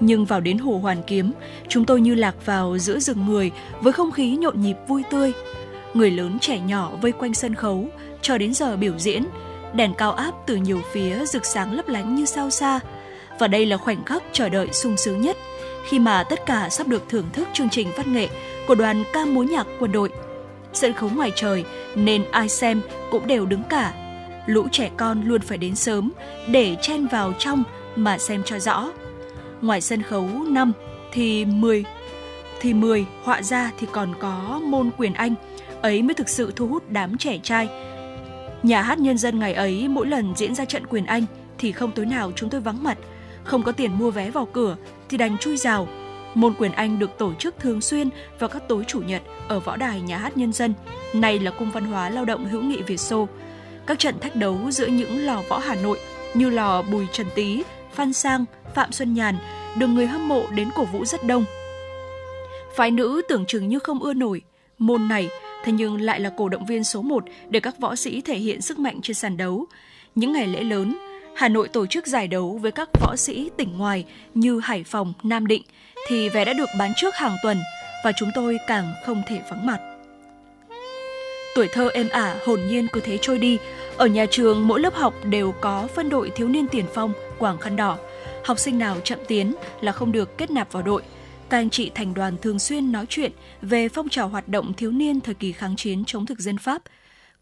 Nhưng 0.00 0.24
vào 0.24 0.40
đến 0.40 0.58
Hồ 0.58 0.78
Hoàn 0.82 1.02
Kiếm, 1.02 1.32
chúng 1.68 1.84
tôi 1.84 2.00
như 2.00 2.14
lạc 2.14 2.46
vào 2.46 2.78
giữa 2.78 2.98
rừng 2.98 3.26
người 3.26 3.50
với 3.80 3.92
không 3.92 4.12
khí 4.12 4.36
nhộn 4.36 4.60
nhịp 4.60 4.76
vui 4.88 5.02
tươi. 5.10 5.32
Người 5.94 6.10
lớn 6.10 6.38
trẻ 6.38 6.58
nhỏ 6.58 6.90
vây 7.00 7.12
quanh 7.12 7.34
sân 7.34 7.54
khấu, 7.54 7.88
cho 8.22 8.38
đến 8.38 8.54
giờ 8.54 8.76
biểu 8.76 8.98
diễn, 8.98 9.24
đèn 9.74 9.94
cao 9.94 10.12
áp 10.12 10.32
từ 10.46 10.56
nhiều 10.56 10.80
phía 10.92 11.24
rực 11.26 11.44
sáng 11.44 11.72
lấp 11.72 11.88
lánh 11.88 12.14
như 12.14 12.24
sao 12.24 12.50
xa. 12.50 12.80
Và 13.38 13.48
đây 13.48 13.66
là 13.66 13.76
khoảnh 13.76 14.04
khắc 14.04 14.22
chờ 14.32 14.48
đợi 14.48 14.68
sung 14.72 14.96
sướng 14.96 15.20
nhất, 15.20 15.36
khi 15.88 15.98
mà 15.98 16.24
tất 16.24 16.46
cả 16.46 16.68
sắp 16.68 16.88
được 16.88 17.02
thưởng 17.08 17.26
thức 17.32 17.48
chương 17.52 17.70
trình 17.70 17.88
văn 17.96 18.12
nghệ 18.12 18.28
của 18.66 18.74
đoàn 18.74 19.04
ca 19.12 19.24
múa 19.24 19.42
nhạc 19.42 19.66
quân 19.78 19.92
đội. 19.92 20.10
Sân 20.72 20.92
khấu 20.92 21.10
ngoài 21.10 21.32
trời 21.34 21.64
nên 21.94 22.24
ai 22.30 22.48
xem 22.48 22.80
cũng 23.10 23.26
đều 23.26 23.46
đứng 23.46 23.62
cả. 23.62 23.92
Lũ 24.46 24.66
trẻ 24.72 24.90
con 24.96 25.22
luôn 25.24 25.40
phải 25.40 25.58
đến 25.58 25.74
sớm 25.74 26.12
để 26.48 26.76
chen 26.82 27.06
vào 27.06 27.32
trong 27.38 27.64
mà 27.96 28.18
xem 28.18 28.42
cho 28.44 28.58
rõ 28.58 28.88
ngoài 29.66 29.80
sân 29.80 30.02
khấu 30.02 30.28
5 30.48 30.72
thì 31.12 31.44
10 31.44 31.84
thì 32.60 32.74
10 32.74 33.06
họa 33.22 33.42
ra 33.42 33.70
thì 33.78 33.86
còn 33.92 34.14
có 34.20 34.60
môn 34.64 34.90
quyền 34.98 35.14
Anh, 35.14 35.34
ấy 35.82 36.02
mới 36.02 36.14
thực 36.14 36.28
sự 36.28 36.52
thu 36.56 36.66
hút 36.66 36.82
đám 36.88 37.18
trẻ 37.18 37.38
trai. 37.42 37.68
Nhà 38.62 38.82
hát 38.82 38.98
nhân 38.98 39.18
dân 39.18 39.38
ngày 39.38 39.54
ấy 39.54 39.88
mỗi 39.88 40.06
lần 40.06 40.32
diễn 40.36 40.54
ra 40.54 40.64
trận 40.64 40.86
quyền 40.86 41.06
Anh 41.06 41.24
thì 41.58 41.72
không 41.72 41.92
tối 41.92 42.06
nào 42.06 42.32
chúng 42.36 42.50
tôi 42.50 42.60
vắng 42.60 42.82
mặt, 42.82 42.98
không 43.44 43.62
có 43.62 43.72
tiền 43.72 43.98
mua 43.98 44.10
vé 44.10 44.30
vào 44.30 44.48
cửa 44.52 44.76
thì 45.08 45.16
đành 45.16 45.38
chui 45.38 45.56
rào. 45.56 45.88
Môn 46.34 46.54
quyền 46.58 46.72
Anh 46.72 46.98
được 46.98 47.18
tổ 47.18 47.34
chức 47.34 47.58
thường 47.58 47.80
xuyên 47.80 48.08
vào 48.38 48.48
các 48.48 48.68
tối 48.68 48.84
chủ 48.86 49.00
nhật 49.00 49.22
ở 49.48 49.60
võ 49.60 49.76
đài 49.76 50.00
nhà 50.00 50.18
hát 50.18 50.36
nhân 50.36 50.52
dân, 50.52 50.74
này 51.12 51.38
là 51.38 51.50
cung 51.50 51.70
văn 51.70 51.84
hóa 51.84 52.10
lao 52.10 52.24
động 52.24 52.46
hữu 52.46 52.62
nghị 52.62 52.82
Việt 52.82 53.00
Xô. 53.00 53.28
Các 53.86 53.98
trận 53.98 54.18
thách 54.20 54.36
đấu 54.36 54.58
giữa 54.70 54.86
những 54.86 55.26
lò 55.26 55.42
võ 55.48 55.58
Hà 55.58 55.74
Nội 55.74 55.98
như 56.34 56.50
lò 56.50 56.82
Bùi 56.82 57.06
Trần 57.12 57.26
Tý, 57.34 57.62
Phan 57.96 58.12
Sang, 58.12 58.44
Phạm 58.74 58.92
Xuân 58.92 59.14
Nhàn 59.14 59.36
được 59.76 59.86
người 59.86 60.06
hâm 60.06 60.28
mộ 60.28 60.42
đến 60.50 60.68
cổ 60.74 60.84
vũ 60.84 61.04
rất 61.04 61.24
đông. 61.24 61.44
Phái 62.76 62.90
nữ 62.90 63.22
tưởng 63.28 63.46
chừng 63.46 63.68
như 63.68 63.78
không 63.78 64.02
ưa 64.02 64.14
nổi 64.14 64.42
môn 64.78 65.08
này, 65.08 65.28
thế 65.64 65.72
nhưng 65.72 66.00
lại 66.00 66.20
là 66.20 66.30
cổ 66.36 66.48
động 66.48 66.66
viên 66.66 66.84
số 66.84 67.02
1 67.02 67.24
để 67.48 67.60
các 67.60 67.78
võ 67.78 67.96
sĩ 67.96 68.20
thể 68.20 68.36
hiện 68.38 68.60
sức 68.60 68.78
mạnh 68.78 69.00
trên 69.02 69.14
sàn 69.14 69.36
đấu. 69.36 69.66
Những 70.14 70.32
ngày 70.32 70.46
lễ 70.46 70.62
lớn, 70.62 70.98
Hà 71.36 71.48
Nội 71.48 71.68
tổ 71.68 71.86
chức 71.86 72.06
giải 72.06 72.28
đấu 72.28 72.58
với 72.62 72.72
các 72.72 72.88
võ 73.00 73.16
sĩ 73.16 73.50
tỉnh 73.56 73.78
ngoài 73.78 74.04
như 74.34 74.60
Hải 74.60 74.84
Phòng, 74.84 75.12
Nam 75.22 75.46
Định 75.46 75.62
thì 76.08 76.28
vé 76.28 76.44
đã 76.44 76.52
được 76.52 76.68
bán 76.78 76.92
trước 76.96 77.14
hàng 77.14 77.36
tuần 77.42 77.58
và 78.04 78.12
chúng 78.12 78.30
tôi 78.34 78.58
càng 78.66 78.94
không 79.06 79.22
thể 79.28 79.40
vắng 79.50 79.66
mặt. 79.66 79.78
Tuổi 81.54 81.68
thơ 81.72 81.88
êm 81.94 82.08
ả, 82.08 82.36
hồn 82.46 82.60
nhiên 82.68 82.86
cứ 82.92 83.00
thế 83.00 83.18
trôi 83.22 83.38
đi. 83.38 83.58
Ở 83.96 84.06
nhà 84.06 84.26
trường, 84.30 84.68
mỗi 84.68 84.80
lớp 84.80 84.94
học 84.94 85.14
đều 85.24 85.52
có 85.52 85.88
phân 85.94 86.08
đội 86.08 86.30
thiếu 86.30 86.48
niên 86.48 86.68
tiền 86.68 86.84
phong, 86.94 87.12
quảng 87.38 87.58
khăn 87.58 87.76
đỏ. 87.76 87.98
Học 88.44 88.58
sinh 88.58 88.78
nào 88.78 89.00
chậm 89.04 89.18
tiến 89.28 89.54
là 89.80 89.92
không 89.92 90.12
được 90.12 90.38
kết 90.38 90.50
nạp 90.50 90.72
vào 90.72 90.82
đội. 90.82 91.02
Các 91.48 91.58
anh 91.58 91.70
chị 91.70 91.90
thành 91.94 92.14
đoàn 92.14 92.36
thường 92.42 92.58
xuyên 92.58 92.92
nói 92.92 93.06
chuyện 93.08 93.32
về 93.62 93.88
phong 93.88 94.08
trào 94.08 94.28
hoạt 94.28 94.48
động 94.48 94.72
thiếu 94.74 94.90
niên 94.90 95.20
thời 95.20 95.34
kỳ 95.34 95.52
kháng 95.52 95.76
chiến 95.76 96.04
chống 96.06 96.26
thực 96.26 96.38
dân 96.38 96.58
Pháp. 96.58 96.82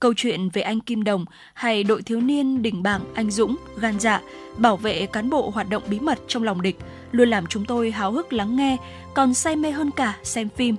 Câu 0.00 0.14
chuyện 0.16 0.48
về 0.48 0.62
anh 0.62 0.80
Kim 0.80 1.04
Đồng 1.04 1.24
hay 1.54 1.84
đội 1.84 2.02
thiếu 2.02 2.20
niên 2.20 2.62
đỉnh 2.62 2.82
bảng 2.82 3.00
anh 3.14 3.30
Dũng, 3.30 3.56
gan 3.76 4.00
dạ, 4.00 4.20
bảo 4.56 4.76
vệ 4.76 5.06
cán 5.06 5.30
bộ 5.30 5.50
hoạt 5.50 5.68
động 5.68 5.82
bí 5.88 6.00
mật 6.00 6.18
trong 6.28 6.42
lòng 6.42 6.62
địch 6.62 6.76
luôn 7.12 7.28
làm 7.28 7.46
chúng 7.46 7.64
tôi 7.64 7.90
háo 7.90 8.12
hức 8.12 8.32
lắng 8.32 8.56
nghe, 8.56 8.76
còn 9.14 9.34
say 9.34 9.56
mê 9.56 9.70
hơn 9.70 9.90
cả 9.90 10.16
xem 10.22 10.48
phim. 10.56 10.76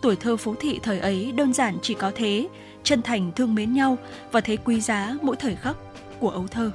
Tuổi 0.00 0.16
thơ 0.16 0.36
phố 0.36 0.54
thị 0.60 0.80
thời 0.82 0.98
ấy 0.98 1.32
đơn 1.32 1.52
giản 1.52 1.76
chỉ 1.82 1.94
có 1.94 2.12
thế, 2.14 2.48
chân 2.82 3.02
thành 3.02 3.32
thương 3.36 3.54
mến 3.54 3.72
nhau 3.72 3.98
và 4.32 4.40
thấy 4.40 4.56
quý 4.56 4.80
giá 4.80 5.16
mỗi 5.22 5.36
thời 5.36 5.56
khắc 5.56 5.76
của 6.20 6.30
ấu 6.30 6.46
thơ. 6.46 6.70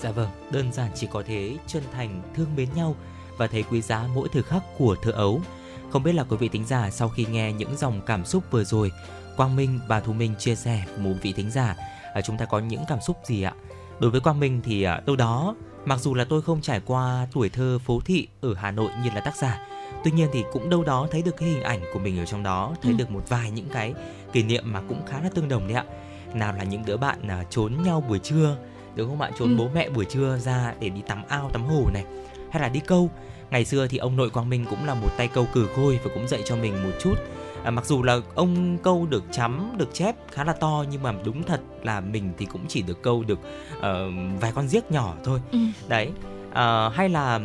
Dạ 0.00 0.10
vâng, 0.10 0.28
đơn 0.50 0.72
giản 0.72 0.90
chỉ 0.94 1.06
có 1.10 1.22
thế, 1.26 1.56
chân 1.66 1.82
thành 1.92 2.22
thương 2.34 2.56
mến 2.56 2.68
nhau 2.74 2.96
và 3.36 3.46
thấy 3.46 3.64
quý 3.70 3.80
giá 3.80 4.04
mỗi 4.14 4.28
thời 4.32 4.42
khắc 4.42 4.62
của 4.78 4.96
thơ 5.02 5.12
ấu. 5.12 5.40
Không 5.90 6.02
biết 6.02 6.12
là 6.12 6.24
quý 6.24 6.36
vị 6.36 6.48
thính 6.48 6.64
giả 6.64 6.90
sau 6.90 7.08
khi 7.08 7.26
nghe 7.30 7.52
những 7.52 7.76
dòng 7.76 8.00
cảm 8.06 8.24
xúc 8.24 8.44
vừa 8.50 8.64
rồi, 8.64 8.92
Quang 9.36 9.56
Minh 9.56 9.80
và 9.88 10.00
Thu 10.00 10.12
Minh 10.12 10.34
chia 10.38 10.54
sẻ 10.54 10.84
của 10.96 11.02
một 11.02 11.14
vị 11.22 11.32
thính 11.32 11.50
giả, 11.50 11.76
à, 12.14 12.20
chúng 12.20 12.38
ta 12.38 12.44
có 12.44 12.58
những 12.58 12.82
cảm 12.88 13.00
xúc 13.00 13.16
gì 13.24 13.42
ạ? 13.42 13.52
Đối 14.00 14.10
với 14.10 14.20
Quang 14.20 14.40
Minh 14.40 14.60
thì 14.64 14.82
à, 14.82 15.00
đâu 15.06 15.16
đó, 15.16 15.54
mặc 15.84 16.00
dù 16.00 16.14
là 16.14 16.24
tôi 16.24 16.42
không 16.42 16.60
trải 16.60 16.80
qua 16.86 17.26
tuổi 17.32 17.48
thơ 17.48 17.78
phố 17.84 18.00
thị 18.04 18.28
ở 18.40 18.54
Hà 18.54 18.70
Nội 18.70 18.90
như 19.04 19.10
là 19.14 19.20
tác 19.20 19.36
giả, 19.36 19.60
tuy 20.04 20.10
nhiên 20.10 20.28
thì 20.32 20.44
cũng 20.52 20.70
đâu 20.70 20.84
đó 20.84 21.08
thấy 21.10 21.22
được 21.22 21.36
cái 21.36 21.48
hình 21.48 21.62
ảnh 21.62 21.80
của 21.92 21.98
mình 21.98 22.18
ở 22.18 22.26
trong 22.26 22.42
đó, 22.42 22.74
thấy 22.82 22.92
ừ. 22.92 22.96
được 22.96 23.10
một 23.10 23.22
vài 23.28 23.50
những 23.50 23.68
cái 23.68 23.94
kỷ 24.32 24.42
niệm 24.42 24.72
mà 24.72 24.82
cũng 24.88 25.06
khá 25.06 25.20
là 25.20 25.28
tương 25.34 25.48
đồng 25.48 25.68
đấy 25.68 25.76
ạ. 25.76 25.84
Nào 26.34 26.52
là 26.52 26.64
những 26.64 26.84
đứa 26.84 26.96
bạn 26.96 27.28
à, 27.28 27.44
trốn 27.50 27.82
nhau 27.82 28.04
buổi 28.08 28.18
trưa 28.18 28.56
đúng 28.98 29.08
không 29.08 29.20
ạ? 29.20 29.30
Trốn 29.38 29.48
ừ. 29.48 29.54
bố 29.58 29.68
mẹ 29.74 29.88
buổi 29.88 30.04
trưa 30.04 30.38
ra 30.38 30.74
để 30.80 30.88
đi 30.88 31.00
tắm 31.06 31.22
ao 31.28 31.50
tắm 31.52 31.64
hồ 31.64 31.82
này 31.94 32.04
hay 32.50 32.62
là 32.62 32.68
đi 32.68 32.80
câu. 32.80 33.10
Ngày 33.50 33.64
xưa 33.64 33.86
thì 33.86 33.98
ông 33.98 34.16
nội 34.16 34.30
quang 34.30 34.48
minh 34.48 34.66
cũng 34.70 34.86
là 34.86 34.94
một 34.94 35.08
tay 35.16 35.28
câu 35.28 35.46
cử 35.54 35.68
khôi 35.76 36.00
và 36.04 36.10
cũng 36.14 36.28
dạy 36.28 36.42
cho 36.44 36.56
mình 36.56 36.82
một 36.82 36.94
chút. 37.00 37.14
À, 37.64 37.70
mặc 37.70 37.86
dù 37.86 38.02
là 38.02 38.20
ông 38.34 38.78
câu 38.82 39.06
được 39.06 39.24
chấm 39.32 39.74
được 39.78 39.94
chép 39.94 40.14
khá 40.32 40.44
là 40.44 40.52
to 40.52 40.84
nhưng 40.90 41.02
mà 41.02 41.14
đúng 41.24 41.42
thật 41.42 41.60
là 41.82 42.00
mình 42.00 42.32
thì 42.38 42.46
cũng 42.46 42.64
chỉ 42.68 42.82
được 42.82 43.02
câu 43.02 43.24
được 43.24 43.38
uh, 43.78 43.84
vài 44.40 44.52
con 44.54 44.68
giếc 44.68 44.90
nhỏ 44.90 45.14
thôi. 45.24 45.40
Ừ. 45.52 45.58
đấy 45.88 46.10
uh, 46.48 46.94
hay 46.94 47.08
là 47.08 47.40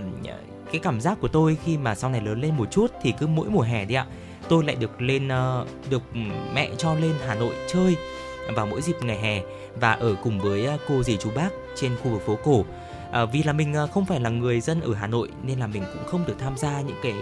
cái 0.72 0.80
cảm 0.80 1.02
giác 1.02 1.18
của 1.22 1.28
tôi 1.28 1.58
khi 1.64 1.78
mà 1.78 1.96
sau 1.96 2.10
này 2.10 2.22
lớn 2.22 2.42
lên 2.42 2.58
một 2.58 2.72
chút 2.72 2.92
thì 3.02 3.14
cứ 3.20 3.28
mỗi 3.28 3.50
mùa 3.50 3.62
hè 3.62 3.86
đi 3.86 3.96
ạ 3.96 4.06
tôi 4.50 4.64
lại 4.64 4.76
được 4.76 5.02
lên 5.02 5.28
uh, 5.28 5.68
được 5.90 6.02
mẹ 6.54 6.70
cho 6.78 6.94
lên 6.94 7.14
Hà 7.28 7.36
Nội 7.36 7.56
chơi 7.74 7.96
vào 8.56 8.66
mỗi 8.66 8.82
dịp 8.82 8.96
ngày 9.02 9.18
hè 9.18 9.42
và 9.76 9.92
ở 9.92 10.16
cùng 10.24 10.40
với 10.40 10.70
cô 10.88 11.04
dì 11.04 11.18
chú 11.18 11.32
bác 11.36 11.50
trên 11.76 11.96
khu 12.04 12.12
vực 12.12 12.22
phố 12.26 12.38
cổ 12.44 12.66
à, 13.12 13.26
vì 13.26 13.44
là 13.44 13.54
mình 13.54 13.76
không 13.92 14.06
phải 14.06 14.20
là 14.20 14.30
người 14.30 14.62
dân 14.62 14.82
ở 14.82 14.94
Hà 14.94 15.08
Nội 15.08 15.30
nên 15.44 15.60
là 15.60 15.68
mình 15.68 15.84
cũng 15.94 16.06
không 16.06 16.26
được 16.28 16.36
tham 16.40 16.58
gia 16.58 16.82
những 16.82 16.98
cái 17.04 17.14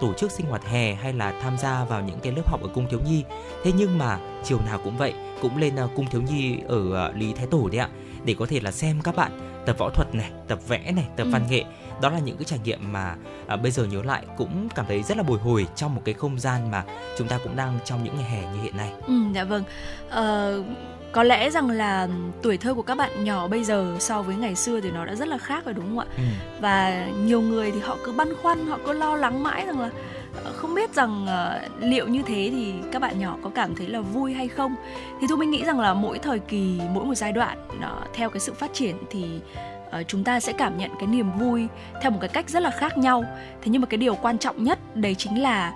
tổ 0.00 0.12
chức 0.12 0.30
sinh 0.30 0.46
hoạt 0.46 0.64
hè 0.64 0.94
hay 0.94 1.12
là 1.12 1.34
tham 1.42 1.58
gia 1.58 1.84
vào 1.84 2.02
những 2.02 2.20
cái 2.20 2.32
lớp 2.32 2.50
học 2.50 2.62
ở 2.62 2.68
cung 2.74 2.86
thiếu 2.90 3.00
nhi 3.06 3.24
thế 3.64 3.72
nhưng 3.76 3.98
mà 3.98 4.18
chiều 4.44 4.60
nào 4.66 4.80
cũng 4.84 4.96
vậy 4.96 5.14
cũng 5.42 5.56
lên 5.56 5.74
cung 5.96 6.06
thiếu 6.06 6.22
nhi 6.22 6.58
ở 6.68 7.12
lý 7.12 7.32
thái 7.32 7.46
tổ 7.46 7.68
đấy 7.72 7.78
ạ 7.78 7.88
để 8.24 8.34
có 8.38 8.46
thể 8.46 8.60
là 8.60 8.72
xem 8.72 9.00
các 9.04 9.16
bạn 9.16 9.62
tập 9.66 9.78
võ 9.78 9.90
thuật 9.90 10.14
này 10.14 10.30
tập 10.48 10.58
vẽ 10.68 10.92
này 10.92 11.08
tập 11.16 11.24
ừ. 11.24 11.30
văn 11.30 11.46
nghệ 11.50 11.64
đó 12.02 12.10
là 12.10 12.18
những 12.18 12.36
cái 12.36 12.44
trải 12.44 12.58
nghiệm 12.64 12.92
mà 12.92 13.16
à, 13.46 13.56
bây 13.56 13.70
giờ 13.70 13.84
nhớ 13.84 14.02
lại 14.02 14.24
cũng 14.36 14.68
cảm 14.74 14.86
thấy 14.88 15.02
rất 15.02 15.16
là 15.16 15.22
bồi 15.22 15.38
hồi 15.38 15.66
trong 15.76 15.94
một 15.94 16.02
cái 16.04 16.14
không 16.14 16.38
gian 16.38 16.70
mà 16.70 16.84
chúng 17.18 17.28
ta 17.28 17.38
cũng 17.44 17.56
đang 17.56 17.78
trong 17.84 18.04
những 18.04 18.14
ngày 18.16 18.30
hè 18.30 18.52
như 18.52 18.62
hiện 18.62 18.76
nay. 18.76 18.92
Ừ, 19.06 19.14
dạ 19.34 19.44
vâng. 19.44 19.62
Uh, 20.06 20.66
có 21.12 21.22
lẽ 21.22 21.50
rằng 21.50 21.70
là 21.70 22.08
tuổi 22.42 22.56
thơ 22.56 22.74
của 22.74 22.82
các 22.82 22.94
bạn 22.94 23.24
nhỏ 23.24 23.48
bây 23.48 23.64
giờ 23.64 23.96
so 24.00 24.22
với 24.22 24.36
ngày 24.36 24.54
xưa 24.54 24.80
thì 24.80 24.90
nó 24.90 25.04
đã 25.04 25.14
rất 25.14 25.28
là 25.28 25.38
khác 25.38 25.64
rồi 25.64 25.74
đúng 25.74 25.84
không 25.86 25.98
ạ? 25.98 26.06
Ừ. 26.16 26.22
Và 26.60 27.06
nhiều 27.24 27.40
người 27.40 27.70
thì 27.70 27.80
họ 27.80 27.96
cứ 28.04 28.12
băn 28.12 28.28
khoăn, 28.42 28.66
họ 28.66 28.78
cứ 28.86 28.92
lo 28.92 29.16
lắng 29.16 29.42
mãi 29.42 29.66
rằng 29.66 29.80
là 29.80 29.90
ờ, 30.44 30.52
không 30.52 30.74
biết 30.74 30.94
rằng 30.94 31.26
uh, 31.26 31.82
liệu 31.82 32.08
như 32.08 32.22
thế 32.26 32.48
thì 32.52 32.74
các 32.92 33.02
bạn 33.02 33.20
nhỏ 33.20 33.36
có 33.42 33.50
cảm 33.54 33.74
thấy 33.74 33.88
là 33.88 34.00
vui 34.00 34.34
hay 34.34 34.48
không 34.48 34.74
thì 35.20 35.26
tôi 35.28 35.38
mình 35.38 35.50
nghĩ 35.50 35.64
rằng 35.64 35.80
là 35.80 35.94
mỗi 35.94 36.18
thời 36.18 36.38
kỳ 36.38 36.80
mỗi 36.92 37.04
một 37.04 37.14
giai 37.14 37.32
đoạn 37.32 37.68
uh, 37.68 38.14
theo 38.14 38.30
cái 38.30 38.40
sự 38.40 38.52
phát 38.54 38.70
triển 38.74 38.96
thì 39.10 39.40
uh, 40.00 40.08
chúng 40.08 40.24
ta 40.24 40.40
sẽ 40.40 40.52
cảm 40.52 40.78
nhận 40.78 40.90
cái 40.98 41.06
niềm 41.06 41.38
vui 41.38 41.68
theo 42.02 42.10
một 42.10 42.18
cái 42.20 42.28
cách 42.28 42.50
rất 42.50 42.62
là 42.62 42.70
khác 42.70 42.98
nhau 42.98 43.24
thế 43.62 43.66
nhưng 43.66 43.82
mà 43.82 43.86
cái 43.86 43.98
điều 43.98 44.14
quan 44.14 44.38
trọng 44.38 44.64
nhất 44.64 44.78
đấy 44.96 45.14
chính 45.14 45.42
là 45.42 45.72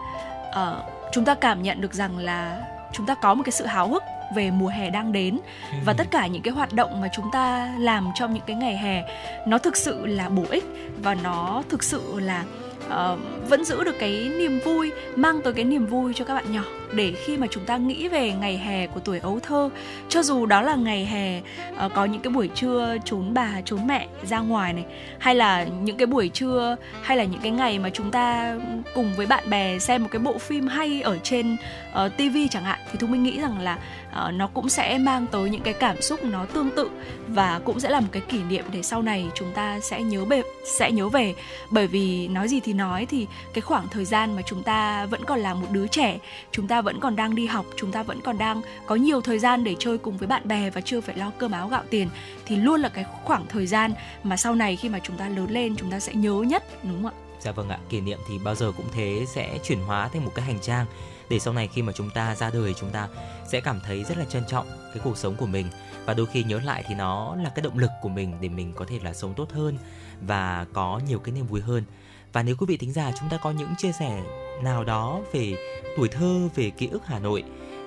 uh, 0.50 0.84
chúng 1.12 1.24
ta 1.24 1.34
cảm 1.34 1.62
nhận 1.62 1.80
được 1.80 1.94
rằng 1.94 2.18
là 2.18 2.62
chúng 2.92 3.06
ta 3.06 3.14
có 3.14 3.34
một 3.34 3.42
cái 3.44 3.52
sự 3.52 3.66
háo 3.66 3.88
hức 3.88 4.02
về 4.34 4.50
mùa 4.50 4.68
hè 4.68 4.90
đang 4.90 5.12
đến. 5.12 5.38
Và 5.84 5.92
tất 5.92 6.10
cả 6.10 6.26
những 6.26 6.42
cái 6.42 6.54
hoạt 6.54 6.72
động 6.72 7.00
mà 7.00 7.08
chúng 7.12 7.26
ta 7.32 7.74
làm 7.78 8.08
trong 8.14 8.34
những 8.34 8.44
cái 8.46 8.56
ngày 8.56 8.76
hè 8.76 9.02
nó 9.46 9.58
thực 9.58 9.76
sự 9.76 10.06
là 10.06 10.28
bổ 10.28 10.44
ích 10.50 10.64
và 11.02 11.14
nó 11.14 11.62
thực 11.68 11.82
sự 11.82 12.20
là 12.20 12.44
uh, 12.86 13.18
vẫn 13.48 13.64
giữ 13.64 13.84
được 13.84 13.98
cái 13.98 14.30
niềm 14.38 14.60
vui 14.64 14.92
mang 15.16 15.40
tới 15.44 15.52
cái 15.52 15.64
niềm 15.64 15.86
vui 15.86 16.12
cho 16.14 16.24
các 16.24 16.34
bạn 16.34 16.52
nhỏ. 16.52 16.64
Để 16.94 17.12
khi 17.24 17.36
mà 17.36 17.46
chúng 17.50 17.64
ta 17.64 17.76
nghĩ 17.76 18.08
về 18.08 18.32
ngày 18.32 18.58
hè 18.58 18.86
của 18.86 19.00
tuổi 19.00 19.18
ấu 19.18 19.40
thơ 19.40 19.70
cho 20.08 20.22
dù 20.22 20.46
đó 20.46 20.62
là 20.62 20.74
ngày 20.74 21.06
hè 21.06 21.40
uh, 21.86 21.92
có 21.94 22.04
những 22.04 22.20
cái 22.22 22.32
buổi 22.32 22.48
trưa 22.48 22.96
trốn 23.04 23.34
bà 23.34 23.60
trốn 23.64 23.86
mẹ 23.86 24.06
ra 24.24 24.38
ngoài 24.38 24.72
này 24.72 24.84
hay 25.18 25.34
là 25.34 25.64
những 25.64 25.96
cái 25.96 26.06
buổi 26.06 26.28
trưa 26.28 26.76
hay 27.02 27.16
là 27.16 27.24
những 27.24 27.40
cái 27.40 27.52
ngày 27.52 27.78
mà 27.78 27.90
chúng 27.90 28.10
ta 28.10 28.56
cùng 28.94 29.12
với 29.16 29.26
bạn 29.26 29.50
bè 29.50 29.78
xem 29.78 30.02
một 30.02 30.08
cái 30.12 30.18
bộ 30.18 30.38
phim 30.38 30.66
hay 30.66 31.02
ở 31.02 31.18
trên 31.22 31.56
Ờ, 31.92 32.06
uh, 32.06 32.12
TV 32.12 32.18
tivi 32.18 32.48
chẳng 32.48 32.64
hạn 32.64 32.80
thì 32.92 32.98
thu 32.98 33.06
minh 33.06 33.22
nghĩ 33.22 33.40
rằng 33.40 33.58
là 33.58 33.78
uh, 34.10 34.34
nó 34.34 34.46
cũng 34.46 34.68
sẽ 34.68 34.98
mang 34.98 35.26
tới 35.26 35.50
những 35.50 35.60
cái 35.60 35.74
cảm 35.74 36.02
xúc 36.02 36.24
nó 36.24 36.46
tương 36.46 36.70
tự 36.70 36.90
và 37.28 37.60
cũng 37.64 37.80
sẽ 37.80 37.90
là 37.90 38.00
một 38.00 38.06
cái 38.12 38.22
kỷ 38.28 38.42
niệm 38.42 38.64
để 38.72 38.82
sau 38.82 39.02
này 39.02 39.30
chúng 39.34 39.52
ta 39.52 39.80
sẽ 39.80 40.02
nhớ 40.02 40.24
về 40.24 40.42
sẽ 40.78 40.92
nhớ 40.92 41.08
về. 41.08 41.34
Bởi 41.70 41.86
vì 41.86 42.28
nói 42.28 42.48
gì 42.48 42.60
thì 42.60 42.72
nói 42.72 43.06
thì 43.06 43.26
cái 43.54 43.62
khoảng 43.62 43.88
thời 43.88 44.04
gian 44.04 44.36
mà 44.36 44.42
chúng 44.42 44.62
ta 44.62 45.06
vẫn 45.06 45.24
còn 45.24 45.40
là 45.40 45.54
một 45.54 45.66
đứa 45.70 45.86
trẻ 45.86 46.18
chúng 46.50 46.68
ta 46.68 46.82
vẫn 46.82 47.00
còn 47.00 47.16
đang 47.16 47.34
đi 47.34 47.46
học 47.46 47.66
chúng 47.76 47.92
ta 47.92 48.02
vẫn 48.02 48.20
còn 48.20 48.38
đang 48.38 48.62
có 48.86 48.94
nhiều 48.94 49.20
thời 49.20 49.38
gian 49.38 49.64
để 49.64 49.76
chơi 49.78 49.98
cùng 49.98 50.16
với 50.16 50.28
bạn 50.28 50.48
bè 50.48 50.70
và 50.70 50.80
chưa 50.80 51.00
phải 51.00 51.16
lo 51.16 51.30
cơm 51.38 51.52
áo 51.52 51.68
gạo 51.68 51.82
tiền 51.90 52.08
thì 52.46 52.56
luôn 52.56 52.80
là 52.80 52.88
cái 52.88 53.04
khoảng 53.24 53.46
thời 53.48 53.66
gian 53.66 53.92
mà 54.22 54.36
sau 54.36 54.54
này 54.54 54.76
khi 54.76 54.88
mà 54.88 54.98
chúng 55.02 55.16
ta 55.16 55.28
lớn 55.28 55.46
lên 55.50 55.76
chúng 55.76 55.90
ta 55.90 56.00
sẽ 56.00 56.14
nhớ 56.14 56.32
nhất 56.32 56.64
đúng 56.82 57.02
không 57.02 57.12
ạ? 57.12 57.18
Dạ 57.40 57.52
vâng 57.52 57.68
ạ, 57.68 57.78
kỷ 57.88 58.00
niệm 58.00 58.18
thì 58.28 58.38
bao 58.38 58.54
giờ 58.54 58.72
cũng 58.76 58.86
thế 58.92 59.24
sẽ 59.28 59.58
chuyển 59.64 59.80
hóa 59.80 60.08
thành 60.08 60.24
một 60.24 60.30
cái 60.34 60.44
hành 60.44 60.58
trang 60.60 60.86
để 61.32 61.38
sau 61.38 61.54
này 61.54 61.68
khi 61.68 61.82
mà 61.82 61.92
chúng 61.92 62.10
ta 62.10 62.34
ra 62.34 62.50
đời, 62.50 62.74
chúng 62.74 62.90
ta 62.90 63.08
sẽ 63.46 63.60
cảm 63.60 63.80
thấy 63.80 64.04
rất 64.04 64.18
là 64.18 64.24
trân 64.24 64.42
trọng 64.48 64.66
cái 64.68 65.02
cuộc 65.04 65.16
sống 65.16 65.34
của 65.36 65.46
mình 65.46 65.66
và 66.04 66.14
đôi 66.14 66.26
khi 66.26 66.44
nhớ 66.44 66.60
lại 66.64 66.84
thì 66.88 66.94
nó 66.94 67.36
là 67.36 67.50
cái 67.54 67.62
động 67.62 67.78
lực 67.78 67.90
của 68.02 68.08
mình 68.08 68.34
để 68.40 68.48
mình 68.48 68.72
có 68.76 68.84
thể 68.88 68.98
là 69.02 69.14
sống 69.14 69.34
tốt 69.36 69.50
hơn 69.52 69.78
và 70.20 70.66
có 70.72 71.00
nhiều 71.08 71.18
cái 71.18 71.34
niềm 71.34 71.46
vui 71.46 71.60
hơn 71.60 71.84
và 72.32 72.42
nếu 72.42 72.56
quý 72.58 72.66
vị 72.68 72.76
thính 72.76 72.92
giả 72.92 73.12
chúng 73.20 73.28
ta 73.28 73.36
có 73.36 73.50
những 73.50 73.68
chia 73.78 73.92
sẻ 73.92 74.22
nào 74.62 74.84
đó 74.84 75.20
về 75.32 75.54
tuổi 75.96 76.08
thơ, 76.08 76.48
về 76.54 76.70
ký 76.70 76.88
ức 76.88 77.02
Hà 77.06 77.18
Nội, 77.18 77.44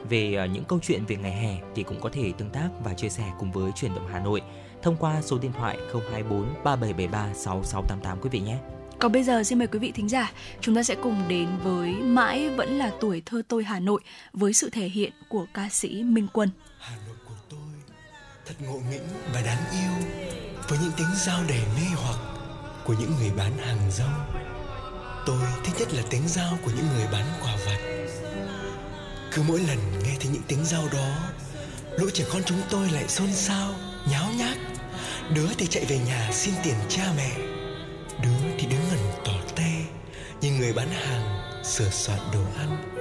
về 0.10 0.34
ờ, 0.34 0.46
những 0.46 0.64
câu 0.64 0.80
chuyện 0.82 1.06
về 1.06 1.16
ngày 1.16 1.32
hè 1.32 1.58
thì 1.76 1.84
cũng 1.84 2.02
có 2.02 2.10
thể 2.14 2.34
tương 2.38 2.50
tác 2.50 2.70
và 2.84 2.94
chia 2.94 3.10
sẻ 3.10 3.32
cùng 3.40 3.52
với 3.52 3.72
truyền 3.72 3.96
động 3.96 4.08
Hà 4.12 4.20
Nội 4.20 4.42
thông 4.82 4.98
qua 4.98 5.22
số 5.22 5.38
điện 5.38 5.52
thoại 5.58 5.78
024 5.94 6.46
3773 6.64 7.34
6688 7.34 8.22
quý 8.22 8.30
vị 8.30 8.40
nhé. 8.40 8.58
Còn 9.00 9.12
bây 9.12 9.24
giờ 9.24 9.44
xin 9.44 9.60
mời 9.60 9.68
quý 9.68 9.80
vị 9.80 9.92
thính 9.92 10.10
giả, 10.10 10.32
chúng 10.62 10.76
ta 10.76 10.84
sẽ 10.84 10.96
cùng 11.04 11.28
đến 11.28 11.50
với 11.64 11.94
Mãi 11.94 12.50
vẫn 12.50 12.78
là 12.78 12.92
tuổi 13.00 13.22
thơ 13.26 13.42
tôi 13.48 13.64
Hà 13.64 13.80
Nội 13.80 14.02
với 14.34 14.54
sự 14.54 14.70
thể 14.70 14.88
hiện 14.88 15.12
của 15.30 15.46
ca 15.54 15.70
sĩ 15.70 16.04
Minh 16.04 16.28
Quân. 16.34 16.50
Hà 16.80 16.96
Nội 17.08 17.16
của 17.28 17.36
tôi 17.50 17.60
thật 18.46 18.56
ngộ 18.60 18.80
nghĩnh 18.90 19.08
và 19.34 19.42
đáng 19.42 19.64
yêu 19.72 20.08
với 20.70 20.80
những 20.82 20.92
tiếng 20.98 21.08
giao 21.26 21.44
đầy 21.48 21.62
mê 21.76 21.88
hoặc 21.96 22.20
của 22.86 22.96
những 23.00 23.12
người 23.20 23.32
bán 23.38 23.58
hàng 23.58 23.92
rong. 23.92 24.46
Tôi 25.26 25.40
thích 25.64 25.76
nhất 25.80 25.94
là 25.94 26.04
tiếng 26.10 26.28
giao 26.28 26.58
của 26.66 26.72
những 26.76 26.88
người 26.96 27.08
bán 27.12 27.26
quà 27.42 27.58
vặt. 27.66 27.78
Cứ 29.32 29.44
mỗi 29.48 29.60
lần 29.60 29.78
nghe 30.04 30.16
thấy 30.20 30.32
những 30.34 30.44
tiếng 30.48 30.66
giao 30.66 30.84
đó, 30.94 31.16
lũ 31.98 32.10
trẻ 32.14 32.26
con 32.34 32.42
chúng 32.46 32.62
tôi 32.70 32.90
lại 32.90 33.08
xôn 33.08 33.32
xao, 33.32 33.74
nháo 34.12 34.32
nhác. 34.38 34.58
Đứa 35.36 35.48
thì 35.58 35.68
chạy 35.68 35.86
về 35.86 36.00
nhà 36.08 36.30
xin 36.32 36.54
tiền 36.64 36.76
cha 36.90 37.14
mẹ, 37.18 37.32
đứa 38.22 38.50
thì 38.58 38.68
đứng 38.68 38.80
ngẩn 38.90 39.00
tỏ 39.26 39.34
te 39.56 39.72
nhìn 40.42 40.60
người 40.60 40.74
bán 40.74 40.90
hàng 40.90 41.52
sửa 41.64 41.90
soạn 41.90 42.20
đồ 42.34 42.44
ăn. 42.58 42.94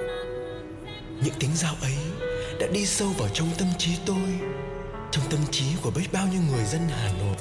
Những 1.23 1.33
tiếng 1.39 1.55
giao 1.55 1.75
ấy 1.81 1.97
đã 2.59 2.67
đi 2.67 2.85
sâu 2.85 3.09
vào 3.17 3.29
trong 3.33 3.47
tâm 3.57 3.67
trí 3.77 3.91
tôi. 4.05 4.29
Trong 5.11 5.23
tâm 5.29 5.39
trí 5.51 5.65
của 5.81 5.91
biết 5.91 6.07
bao 6.13 6.27
nhiêu 6.27 6.41
người 6.51 6.65
dân 6.65 6.81
hà 6.89 7.11
nội, 7.19 7.35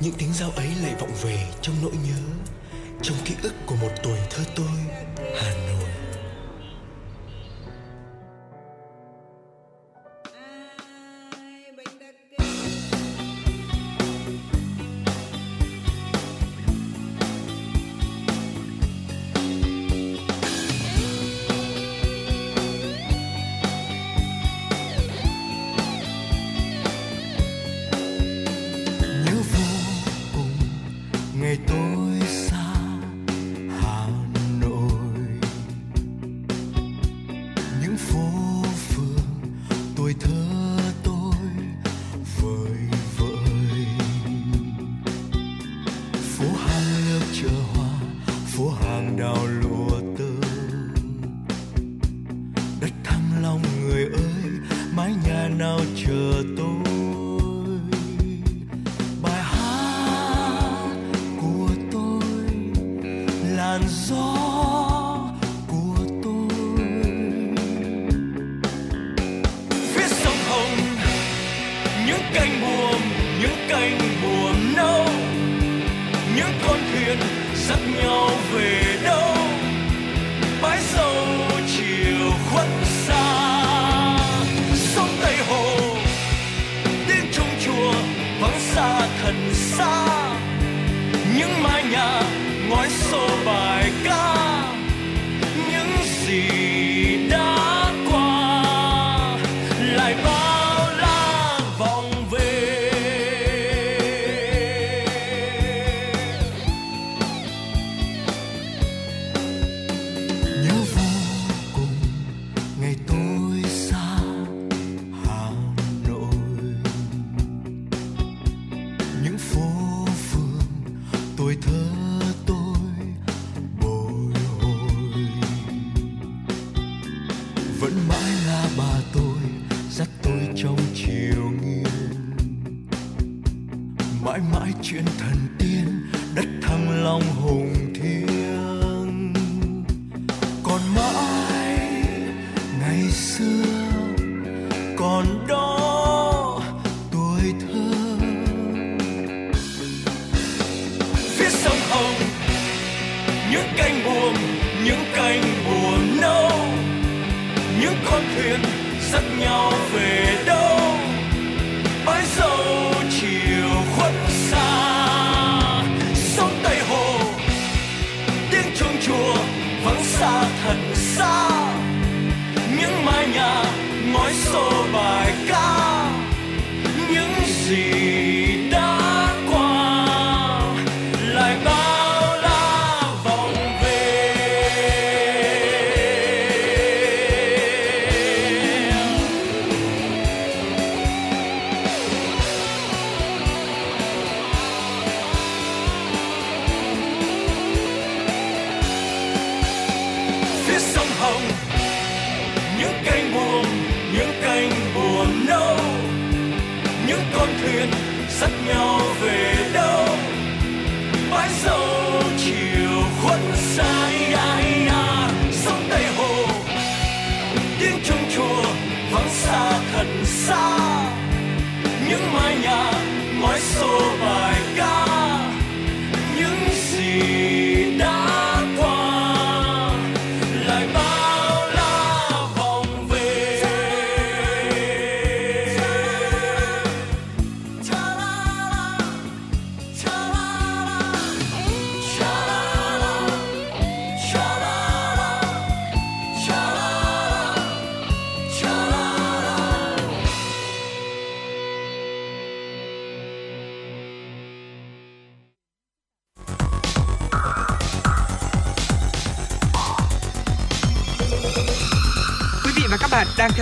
những 0.00 0.14
tiếng 0.18 0.32
giao 0.32 0.50
ấy 0.50 0.68
lại 0.82 0.94
vọng 1.00 1.12
về 1.22 1.46
trong 1.62 1.74
nỗi 1.82 1.92
nhớ, 1.92 2.20
trong 3.02 3.16
ký 3.24 3.34
ức 3.42 3.54
của 3.66 3.76
một 3.76 3.90
tuổi 4.02 4.18
thơ 4.30 4.44
tôi, 4.56 4.76
hà 5.16 5.50
nội. 5.50 5.75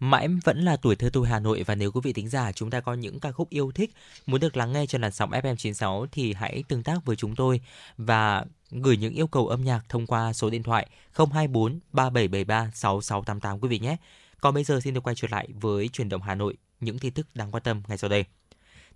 Mãi 0.00 0.28
vẫn 0.44 0.64
là 0.64 0.76
tuổi 0.76 0.96
thơ 0.96 1.10
tôi 1.12 1.28
Hà 1.28 1.38
Nội 1.38 1.62
và 1.66 1.74
nếu 1.74 1.92
quý 1.92 2.00
vị 2.04 2.12
thính 2.12 2.28
giả 2.28 2.52
chúng 2.52 2.70
ta 2.70 2.80
có 2.80 2.94
những 2.94 3.20
ca 3.20 3.32
khúc 3.32 3.50
yêu 3.50 3.72
thích 3.74 3.90
muốn 4.26 4.40
được 4.40 4.56
lắng 4.56 4.72
nghe 4.72 4.86
trên 4.86 5.00
làn 5.00 5.12
sóng 5.12 5.30
FM96 5.30 6.06
thì 6.12 6.32
hãy 6.32 6.64
tương 6.68 6.82
tác 6.82 7.04
với 7.04 7.16
chúng 7.16 7.34
tôi 7.34 7.60
và 7.96 8.44
gửi 8.70 8.96
những 8.96 9.14
yêu 9.14 9.26
cầu 9.26 9.48
âm 9.48 9.64
nhạc 9.64 9.80
thông 9.88 10.06
qua 10.06 10.32
số 10.32 10.50
điện 10.50 10.62
thoại 10.62 10.88
024 11.14 11.78
3773 11.92 12.70
6688 12.74 13.60
quý 13.60 13.68
vị 13.68 13.78
nhé. 13.78 13.96
Còn 14.40 14.54
bây 14.54 14.64
giờ 14.64 14.80
xin 14.80 14.94
được 14.94 15.00
quay 15.00 15.14
trở 15.14 15.28
lại 15.30 15.48
với 15.60 15.88
truyền 15.88 16.08
động 16.08 16.22
Hà 16.22 16.34
Nội, 16.34 16.54
những 16.80 16.98
tin 16.98 17.12
tức 17.12 17.26
đáng 17.34 17.50
quan 17.50 17.62
tâm 17.62 17.82
ngay 17.88 17.98
sau 17.98 18.10
đây. 18.10 18.24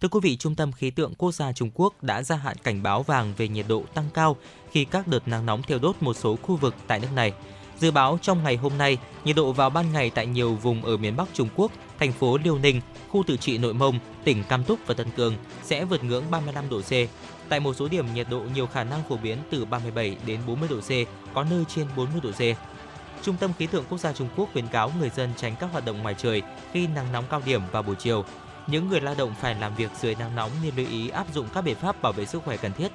Thưa 0.00 0.08
quý 0.08 0.20
vị, 0.22 0.36
Trung 0.36 0.54
tâm 0.54 0.72
Khí 0.72 0.90
tượng 0.90 1.14
Quốc 1.14 1.32
gia 1.32 1.52
Trung 1.52 1.70
Quốc 1.74 2.02
đã 2.02 2.22
gia 2.22 2.36
hạn 2.36 2.56
cảnh 2.62 2.82
báo 2.82 3.02
vàng 3.02 3.34
về 3.36 3.48
nhiệt 3.48 3.66
độ 3.68 3.84
tăng 3.94 4.08
cao 4.14 4.36
khi 4.70 4.84
các 4.84 5.08
đợt 5.08 5.28
nắng 5.28 5.46
nóng 5.46 5.62
thiêu 5.62 5.78
đốt 5.78 5.96
một 6.00 6.14
số 6.14 6.36
khu 6.36 6.56
vực 6.56 6.74
tại 6.86 7.00
nước 7.00 7.12
này. 7.14 7.32
Dự 7.82 7.90
báo 7.90 8.18
trong 8.22 8.42
ngày 8.44 8.56
hôm 8.56 8.78
nay, 8.78 8.98
nhiệt 9.24 9.36
độ 9.36 9.52
vào 9.52 9.70
ban 9.70 9.92
ngày 9.92 10.10
tại 10.10 10.26
nhiều 10.26 10.54
vùng 10.54 10.84
ở 10.84 10.96
miền 10.96 11.16
Bắc 11.16 11.28
Trung 11.32 11.48
Quốc, 11.56 11.72
thành 11.98 12.12
phố 12.12 12.38
Liêu 12.38 12.58
Ninh, 12.58 12.80
khu 13.08 13.22
tự 13.26 13.36
trị 13.36 13.58
Nội 13.58 13.74
Mông, 13.74 13.98
tỉnh 14.24 14.44
Cam 14.44 14.64
Túc 14.64 14.78
và 14.86 14.94
Tân 14.94 15.10
Cương 15.10 15.34
sẽ 15.62 15.84
vượt 15.84 16.04
ngưỡng 16.04 16.24
35 16.30 16.68
độ 16.68 16.80
C. 16.80 16.90
Tại 17.48 17.60
một 17.60 17.74
số 17.74 17.88
điểm 17.88 18.06
nhiệt 18.14 18.26
độ 18.30 18.42
nhiều 18.54 18.66
khả 18.66 18.84
năng 18.84 19.02
phổ 19.08 19.16
biến 19.16 19.38
từ 19.50 19.64
37 19.64 20.16
đến 20.26 20.40
40 20.46 20.68
độ 20.68 20.80
C, 20.80 20.90
có 21.34 21.44
nơi 21.44 21.64
trên 21.68 21.86
40 21.96 22.20
độ 22.22 22.30
C. 22.30 22.58
Trung 23.22 23.36
tâm 23.40 23.50
Khí 23.58 23.66
tượng 23.66 23.84
Quốc 23.88 23.98
gia 23.98 24.12
Trung 24.12 24.28
Quốc 24.36 24.48
khuyến 24.52 24.66
cáo 24.66 24.92
người 24.98 25.10
dân 25.10 25.30
tránh 25.36 25.56
các 25.60 25.72
hoạt 25.72 25.84
động 25.84 26.02
ngoài 26.02 26.14
trời 26.18 26.42
khi 26.72 26.86
nắng 26.86 27.12
nóng 27.12 27.24
cao 27.30 27.42
điểm 27.46 27.62
vào 27.72 27.82
buổi 27.82 27.96
chiều. 27.96 28.24
Những 28.66 28.88
người 28.88 29.00
lao 29.00 29.14
động 29.14 29.34
phải 29.40 29.54
làm 29.54 29.74
việc 29.74 29.90
dưới 30.00 30.14
nắng 30.14 30.36
nóng 30.36 30.50
nên 30.62 30.72
lưu 30.76 30.86
ý 30.90 31.08
áp 31.08 31.26
dụng 31.34 31.46
các 31.54 31.62
biện 31.62 31.76
pháp 31.76 32.02
bảo 32.02 32.12
vệ 32.12 32.26
sức 32.26 32.42
khỏe 32.44 32.56
cần 32.56 32.72
thiết. 32.72 32.92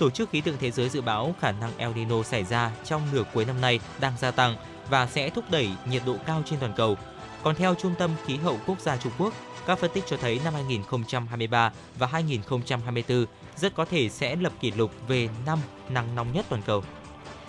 Tổ 0.00 0.10
chức 0.10 0.30
Khí 0.30 0.40
tượng 0.40 0.56
Thế 0.60 0.70
giới 0.70 0.88
dự 0.88 1.00
báo 1.00 1.34
khả 1.40 1.52
năng 1.52 1.70
El 1.78 1.92
Nino 1.94 2.22
xảy 2.22 2.44
ra 2.44 2.70
trong 2.84 3.02
nửa 3.12 3.24
cuối 3.34 3.44
năm 3.44 3.60
nay 3.60 3.80
đang 4.00 4.12
gia 4.20 4.30
tăng 4.30 4.56
và 4.90 5.06
sẽ 5.06 5.30
thúc 5.30 5.44
đẩy 5.50 5.68
nhiệt 5.90 6.02
độ 6.06 6.16
cao 6.26 6.42
trên 6.46 6.60
toàn 6.60 6.72
cầu. 6.76 6.96
Còn 7.42 7.54
theo 7.54 7.74
Trung 7.74 7.94
tâm 7.98 8.10
Khí 8.26 8.36
hậu 8.36 8.58
Quốc 8.66 8.80
gia 8.80 8.96
Trung 8.96 9.12
Quốc, 9.18 9.34
các 9.66 9.78
phân 9.78 9.90
tích 9.94 10.04
cho 10.06 10.16
thấy 10.16 10.40
năm 10.44 10.54
2023 10.54 11.72
và 11.98 12.06
2024 12.06 13.26
rất 13.56 13.74
có 13.74 13.84
thể 13.84 14.08
sẽ 14.08 14.36
lập 14.36 14.52
kỷ 14.60 14.70
lục 14.70 14.90
về 15.08 15.28
năm 15.46 15.58
nắng 15.88 16.14
nóng 16.14 16.32
nhất 16.32 16.46
toàn 16.48 16.62
cầu. 16.66 16.82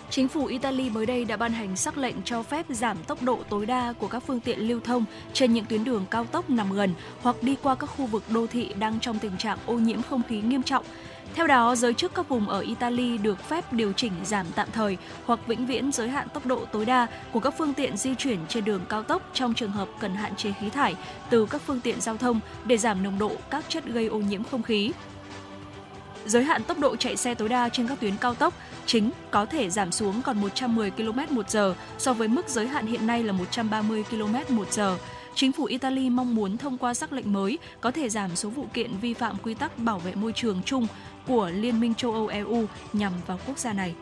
Chính 0.09 0.27
phủ 0.27 0.45
Italy 0.45 0.89
mới 0.89 1.05
đây 1.05 1.25
đã 1.25 1.37
ban 1.37 1.51
hành 1.51 1.75
sắc 1.75 1.97
lệnh 1.97 2.15
cho 2.25 2.43
phép 2.43 2.65
giảm 2.69 2.97
tốc 3.03 3.23
độ 3.23 3.39
tối 3.49 3.65
đa 3.65 3.93
của 3.93 4.07
các 4.07 4.23
phương 4.27 4.39
tiện 4.39 4.59
lưu 4.59 4.79
thông 4.83 5.05
trên 5.33 5.53
những 5.53 5.65
tuyến 5.65 5.83
đường 5.83 6.05
cao 6.11 6.25
tốc 6.25 6.49
nằm 6.49 6.73
gần 6.73 6.93
hoặc 7.21 7.35
đi 7.41 7.55
qua 7.63 7.75
các 7.75 7.87
khu 7.87 8.05
vực 8.05 8.23
đô 8.29 8.47
thị 8.47 8.73
đang 8.79 8.99
trong 8.99 9.19
tình 9.19 9.37
trạng 9.37 9.57
ô 9.65 9.73
nhiễm 9.73 10.01
không 10.01 10.21
khí 10.29 10.41
nghiêm 10.41 10.63
trọng. 10.63 10.85
Theo 11.35 11.47
đó, 11.47 11.75
giới 11.75 11.93
chức 11.93 12.15
các 12.15 12.29
vùng 12.29 12.49
ở 12.49 12.59
Italy 12.59 13.17
được 13.17 13.49
phép 13.49 13.73
điều 13.73 13.93
chỉnh 13.93 14.11
giảm 14.23 14.45
tạm 14.55 14.67
thời 14.71 14.97
hoặc 15.25 15.39
vĩnh 15.47 15.65
viễn 15.65 15.91
giới 15.91 16.09
hạn 16.09 16.27
tốc 16.33 16.45
độ 16.45 16.65
tối 16.65 16.85
đa 16.85 17.07
của 17.31 17.39
các 17.39 17.53
phương 17.57 17.73
tiện 17.73 17.97
di 17.97 18.15
chuyển 18.15 18.39
trên 18.49 18.65
đường 18.65 18.81
cao 18.89 19.03
tốc 19.03 19.29
trong 19.33 19.53
trường 19.53 19.71
hợp 19.71 19.89
cần 19.99 20.15
hạn 20.15 20.35
chế 20.35 20.51
khí 20.59 20.69
thải 20.69 20.95
từ 21.29 21.45
các 21.45 21.61
phương 21.65 21.79
tiện 21.79 22.01
giao 22.01 22.17
thông 22.17 22.39
để 22.65 22.77
giảm 22.77 23.03
nồng 23.03 23.19
độ 23.19 23.31
các 23.49 23.65
chất 23.69 23.85
gây 23.85 24.07
ô 24.07 24.17
nhiễm 24.17 24.43
không 24.43 24.63
khí. 24.63 24.91
Giới 26.25 26.43
hạn 26.43 26.63
tốc 26.63 26.79
độ 26.79 26.95
chạy 26.95 27.17
xe 27.17 27.33
tối 27.33 27.49
đa 27.49 27.69
trên 27.69 27.87
các 27.87 27.99
tuyến 27.99 28.17
cao 28.17 28.35
tốc 28.35 28.53
chính 28.85 29.11
có 29.31 29.45
thể 29.45 29.69
giảm 29.69 29.91
xuống 29.91 30.21
còn 30.21 30.41
110 30.41 30.91
km/h 30.91 31.73
so 31.97 32.13
với 32.13 32.27
mức 32.27 32.49
giới 32.49 32.67
hạn 32.67 32.85
hiện 32.85 33.07
nay 33.07 33.23
là 33.23 33.33
130 33.33 34.03
km/h. 34.11 34.95
Chính 35.35 35.51
phủ 35.51 35.65
Italy 35.65 36.09
mong 36.09 36.35
muốn 36.35 36.57
thông 36.57 36.77
qua 36.77 36.93
sắc 36.93 37.13
lệnh 37.13 37.33
mới 37.33 37.57
có 37.81 37.91
thể 37.91 38.09
giảm 38.09 38.35
số 38.35 38.49
vụ 38.49 38.65
kiện 38.73 38.91
vi 39.01 39.13
phạm 39.13 39.35
quy 39.43 39.53
tắc 39.53 39.77
bảo 39.77 39.99
vệ 39.99 40.15
môi 40.15 40.33
trường 40.33 40.61
chung 40.65 40.87
của 41.27 41.49
Liên 41.49 41.79
minh 41.79 41.95
châu 41.95 42.13
Âu 42.13 42.27
EU 42.27 42.65
nhằm 42.93 43.13
vào 43.27 43.39
quốc 43.47 43.57
gia 43.57 43.73
này. 43.73 43.95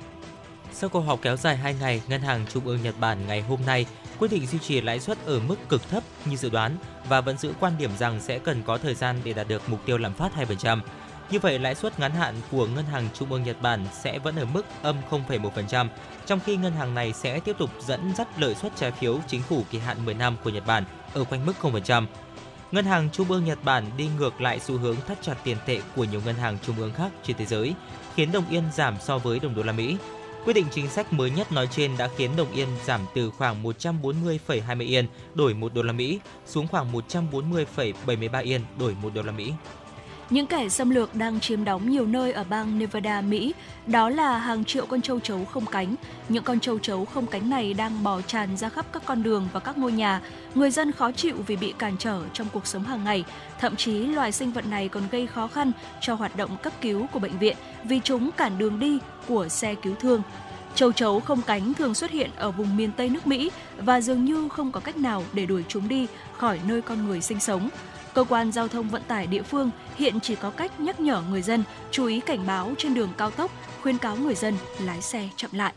Sau 0.71 0.89
cuộc 0.89 1.01
họp 1.01 1.21
kéo 1.21 1.37
dài 1.37 1.57
2 1.57 1.75
ngày, 1.79 2.01
Ngân 2.07 2.21
hàng 2.21 2.45
Trung 2.53 2.65
ương 2.65 2.81
Nhật 2.83 2.95
Bản 2.99 3.27
ngày 3.27 3.41
hôm 3.41 3.59
nay 3.65 3.85
quyết 4.19 4.31
định 4.31 4.45
duy 4.45 4.59
trì 4.59 4.81
lãi 4.81 4.99
suất 4.99 5.25
ở 5.25 5.39
mức 5.39 5.55
cực 5.69 5.89
thấp 5.89 6.03
như 6.25 6.35
dự 6.35 6.49
đoán 6.49 6.75
và 7.09 7.21
vẫn 7.21 7.37
giữ 7.37 7.53
quan 7.59 7.73
điểm 7.77 7.91
rằng 7.99 8.19
sẽ 8.21 8.39
cần 8.39 8.63
có 8.63 8.77
thời 8.77 8.95
gian 8.95 9.15
để 9.23 9.33
đạt 9.33 9.47
được 9.47 9.69
mục 9.69 9.85
tiêu 9.85 9.97
lạm 9.97 10.13
phát 10.13 10.31
2%. 10.35 10.79
Như 11.31 11.39
vậy, 11.39 11.59
lãi 11.59 11.75
suất 11.75 11.99
ngắn 11.99 12.11
hạn 12.11 12.35
của 12.51 12.67
Ngân 12.67 12.85
hàng 12.85 13.07
Trung 13.13 13.31
ương 13.31 13.43
Nhật 13.43 13.61
Bản 13.61 13.85
sẽ 14.01 14.19
vẫn 14.19 14.35
ở 14.35 14.45
mức 14.45 14.65
âm 14.81 14.95
0,1%, 15.09 15.87
trong 16.25 16.39
khi 16.39 16.55
ngân 16.55 16.73
hàng 16.73 16.95
này 16.95 17.13
sẽ 17.13 17.39
tiếp 17.39 17.55
tục 17.57 17.69
dẫn 17.87 18.13
dắt 18.17 18.27
lợi 18.37 18.55
suất 18.55 18.75
trái 18.75 18.91
phiếu 18.91 19.19
chính 19.27 19.41
phủ 19.41 19.63
kỳ 19.71 19.79
hạn 19.79 20.05
10 20.05 20.13
năm 20.13 20.37
của 20.43 20.49
Nhật 20.49 20.65
Bản 20.67 20.83
ở 21.13 21.23
quanh 21.23 21.45
mức 21.45 21.53
0%. 21.61 22.05
Ngân 22.71 22.85
hàng 22.85 23.09
Trung 23.09 23.31
ương 23.31 23.45
Nhật 23.45 23.63
Bản 23.63 23.85
đi 23.97 24.09
ngược 24.17 24.41
lại 24.41 24.59
xu 24.59 24.77
hướng 24.77 24.95
thắt 25.07 25.21
chặt 25.21 25.35
tiền 25.43 25.57
tệ 25.65 25.81
của 25.95 26.03
nhiều 26.03 26.21
ngân 26.25 26.35
hàng 26.35 26.57
trung 26.65 26.75
ương 26.79 26.93
khác 26.93 27.11
trên 27.23 27.37
thế 27.37 27.45
giới, 27.45 27.73
khiến 28.15 28.31
đồng 28.31 28.49
yên 28.49 28.63
giảm 28.75 28.95
so 29.01 29.17
với 29.17 29.39
đồng 29.39 29.55
đô 29.55 29.63
la 29.63 29.71
Mỹ. 29.71 29.97
Quyết 30.45 30.53
định 30.53 30.65
chính 30.71 30.89
sách 30.89 31.13
mới 31.13 31.31
nhất 31.31 31.51
nói 31.51 31.67
trên 31.71 31.91
đã 31.97 32.09
khiến 32.17 32.31
đồng 32.37 32.51
yên 32.51 32.67
giảm 32.85 33.01
từ 33.15 33.29
khoảng 33.29 33.63
140,20 33.63 34.87
yên 34.87 35.07
đổi 35.35 35.53
1 35.53 35.73
đô 35.73 35.81
la 35.81 35.93
Mỹ 35.93 36.19
xuống 36.45 36.67
khoảng 36.67 36.91
140,73 36.91 38.43
yên 38.43 38.61
đổi 38.79 38.95
1 39.01 39.09
đô 39.13 39.21
la 39.21 39.31
Mỹ. 39.31 39.53
Những 40.29 40.47
kẻ 40.47 40.69
xâm 40.69 40.89
lược 40.89 41.15
đang 41.15 41.39
chiếm 41.39 41.63
đóng 41.63 41.89
nhiều 41.89 42.05
nơi 42.05 42.31
ở 42.31 42.43
bang 42.43 42.79
Nevada, 42.79 43.21
Mỹ. 43.21 43.53
Đó 43.87 44.09
là 44.09 44.37
hàng 44.37 44.65
triệu 44.65 44.85
con 44.85 45.01
châu 45.01 45.19
chấu 45.19 45.45
không 45.45 45.65
cánh. 45.65 45.95
Những 46.29 46.43
con 46.43 46.59
châu 46.59 46.79
chấu 46.79 47.05
không 47.05 47.25
cánh 47.25 47.49
này 47.49 47.73
đang 47.73 48.03
bò 48.03 48.21
tràn 48.21 48.57
ra 48.57 48.69
khắp 48.69 48.85
các 48.91 49.05
con 49.05 49.23
đường 49.23 49.47
và 49.53 49.59
các 49.59 49.77
ngôi 49.77 49.91
nhà. 49.91 50.21
Người 50.55 50.71
dân 50.71 50.91
khó 50.91 51.11
chịu 51.11 51.35
vì 51.47 51.55
bị 51.55 51.73
cản 51.77 51.95
trở 51.99 52.23
trong 52.33 52.47
cuộc 52.53 52.67
sống 52.67 52.83
hàng 52.83 53.03
ngày. 53.03 53.23
Thậm 53.59 53.75
chí 53.75 54.05
loài 54.05 54.31
sinh 54.31 54.51
vật 54.51 54.65
này 54.67 54.89
còn 54.89 55.03
gây 55.11 55.27
khó 55.27 55.47
khăn 55.47 55.71
cho 56.01 56.13
hoạt 56.13 56.35
động 56.35 56.57
cấp 56.63 56.73
cứu 56.81 57.07
của 57.07 57.19
bệnh 57.19 57.37
viện 57.37 57.57
vì 57.83 57.99
chúng 58.03 58.31
cản 58.31 58.57
đường 58.57 58.79
đi 58.79 58.99
của 59.27 59.47
xe 59.47 59.75
cứu 59.75 59.95
thương. 59.99 60.21
Châu 60.75 60.91
chấu 60.91 61.19
không 61.19 61.41
cánh 61.41 61.73
thường 61.73 61.93
xuất 61.93 62.11
hiện 62.11 62.29
ở 62.35 62.51
vùng 62.51 62.77
miền 62.77 62.91
Tây 62.91 63.09
nước 63.09 63.27
Mỹ 63.27 63.51
và 63.77 64.01
dường 64.01 64.25
như 64.25 64.49
không 64.49 64.71
có 64.71 64.79
cách 64.79 64.97
nào 64.97 65.23
để 65.33 65.45
đuổi 65.45 65.63
chúng 65.67 65.87
đi 65.87 66.07
khỏi 66.37 66.59
nơi 66.67 66.81
con 66.81 67.07
người 67.07 67.21
sinh 67.21 67.39
sống. 67.39 67.69
Cơ 68.13 68.23
quan 68.23 68.51
giao 68.51 68.67
thông 68.67 68.89
vận 68.89 69.01
tải 69.07 69.27
địa 69.27 69.43
phương 69.43 69.71
hiện 69.95 70.19
chỉ 70.19 70.35
có 70.35 70.49
cách 70.49 70.79
nhắc 70.79 70.99
nhở 70.99 71.23
người 71.29 71.41
dân 71.41 71.63
chú 71.91 72.05
ý 72.05 72.19
cảnh 72.19 72.47
báo 72.47 72.73
trên 72.77 72.93
đường 72.93 73.09
cao 73.17 73.31
tốc, 73.31 73.51
khuyên 73.81 73.97
cáo 73.97 74.15
người 74.15 74.35
dân 74.35 74.55
lái 74.79 75.01
xe 75.01 75.29
chậm 75.35 75.51
lại. 75.53 75.73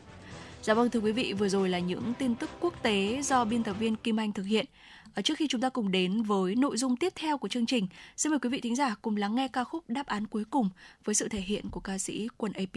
Dạ 0.62 0.74
vâng 0.74 0.90
thưa 0.90 1.00
quý 1.00 1.12
vị, 1.12 1.32
vừa 1.32 1.48
rồi 1.48 1.68
là 1.68 1.78
những 1.78 2.12
tin 2.18 2.34
tức 2.34 2.50
quốc 2.60 2.82
tế 2.82 3.20
do 3.22 3.44
biên 3.44 3.62
tập 3.62 3.76
viên 3.78 3.96
Kim 3.96 4.20
Anh 4.20 4.32
thực 4.32 4.42
hiện. 4.42 4.66
Ở 5.14 5.22
trước 5.22 5.38
khi 5.38 5.46
chúng 5.48 5.60
ta 5.60 5.68
cùng 5.68 5.90
đến 5.90 6.22
với 6.22 6.54
nội 6.54 6.76
dung 6.76 6.96
tiếp 6.96 7.12
theo 7.16 7.38
của 7.38 7.48
chương 7.48 7.66
trình, 7.66 7.88
xin 8.16 8.30
mời 8.30 8.38
quý 8.38 8.48
vị 8.48 8.60
thính 8.60 8.76
giả 8.76 8.94
cùng 9.02 9.16
lắng 9.16 9.34
nghe 9.34 9.48
ca 9.48 9.64
khúc 9.64 9.84
đáp 9.88 10.06
án 10.06 10.26
cuối 10.26 10.44
cùng 10.50 10.70
với 11.04 11.14
sự 11.14 11.28
thể 11.28 11.40
hiện 11.40 11.70
của 11.70 11.80
ca 11.80 11.98
sĩ 11.98 12.28
Quân 12.36 12.52
AP. 12.52 12.76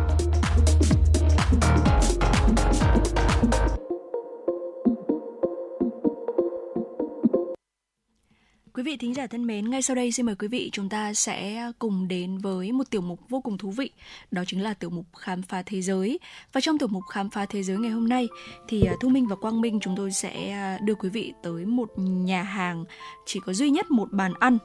Giả 9.21 9.27
thân 9.27 9.47
mến, 9.47 9.69
ngay 9.69 9.81
sau 9.81 9.95
đây 9.95 10.11
xin 10.11 10.25
mời 10.25 10.35
quý 10.35 10.47
vị 10.47 10.69
chúng 10.73 10.89
ta 10.89 11.13
sẽ 11.13 11.71
cùng 11.79 12.07
đến 12.07 12.37
với 12.37 12.71
một 12.71 12.83
tiểu 12.89 13.01
mục 13.01 13.19
vô 13.29 13.41
cùng 13.41 13.57
thú 13.57 13.71
vị, 13.71 13.91
đó 14.31 14.43
chính 14.47 14.63
là 14.63 14.73
tiểu 14.73 14.89
mục 14.89 15.05
khám 15.17 15.41
phá 15.41 15.63
thế 15.65 15.81
giới. 15.81 16.19
Và 16.53 16.61
trong 16.61 16.77
tiểu 16.77 16.87
mục 16.87 17.03
khám 17.11 17.29
phá 17.29 17.45
thế 17.45 17.63
giới 17.63 17.77
ngày 17.77 17.91
hôm 17.91 18.09
nay 18.09 18.27
thì 18.67 18.83
à, 18.83 18.93
Thu 19.01 19.09
Minh 19.09 19.27
và 19.27 19.35
Quang 19.35 19.61
Minh 19.61 19.79
chúng 19.81 19.95
tôi 19.95 20.11
sẽ 20.11 20.51
à, 20.51 20.77
đưa 20.83 20.95
quý 20.95 21.09
vị 21.09 21.33
tới 21.43 21.65
một 21.65 21.89
nhà 21.97 22.43
hàng 22.43 22.85
chỉ 23.25 23.39
có 23.45 23.53
duy 23.53 23.69
nhất 23.69 23.91
một 23.91 24.11
bàn 24.11 24.33
ăn 24.39 24.57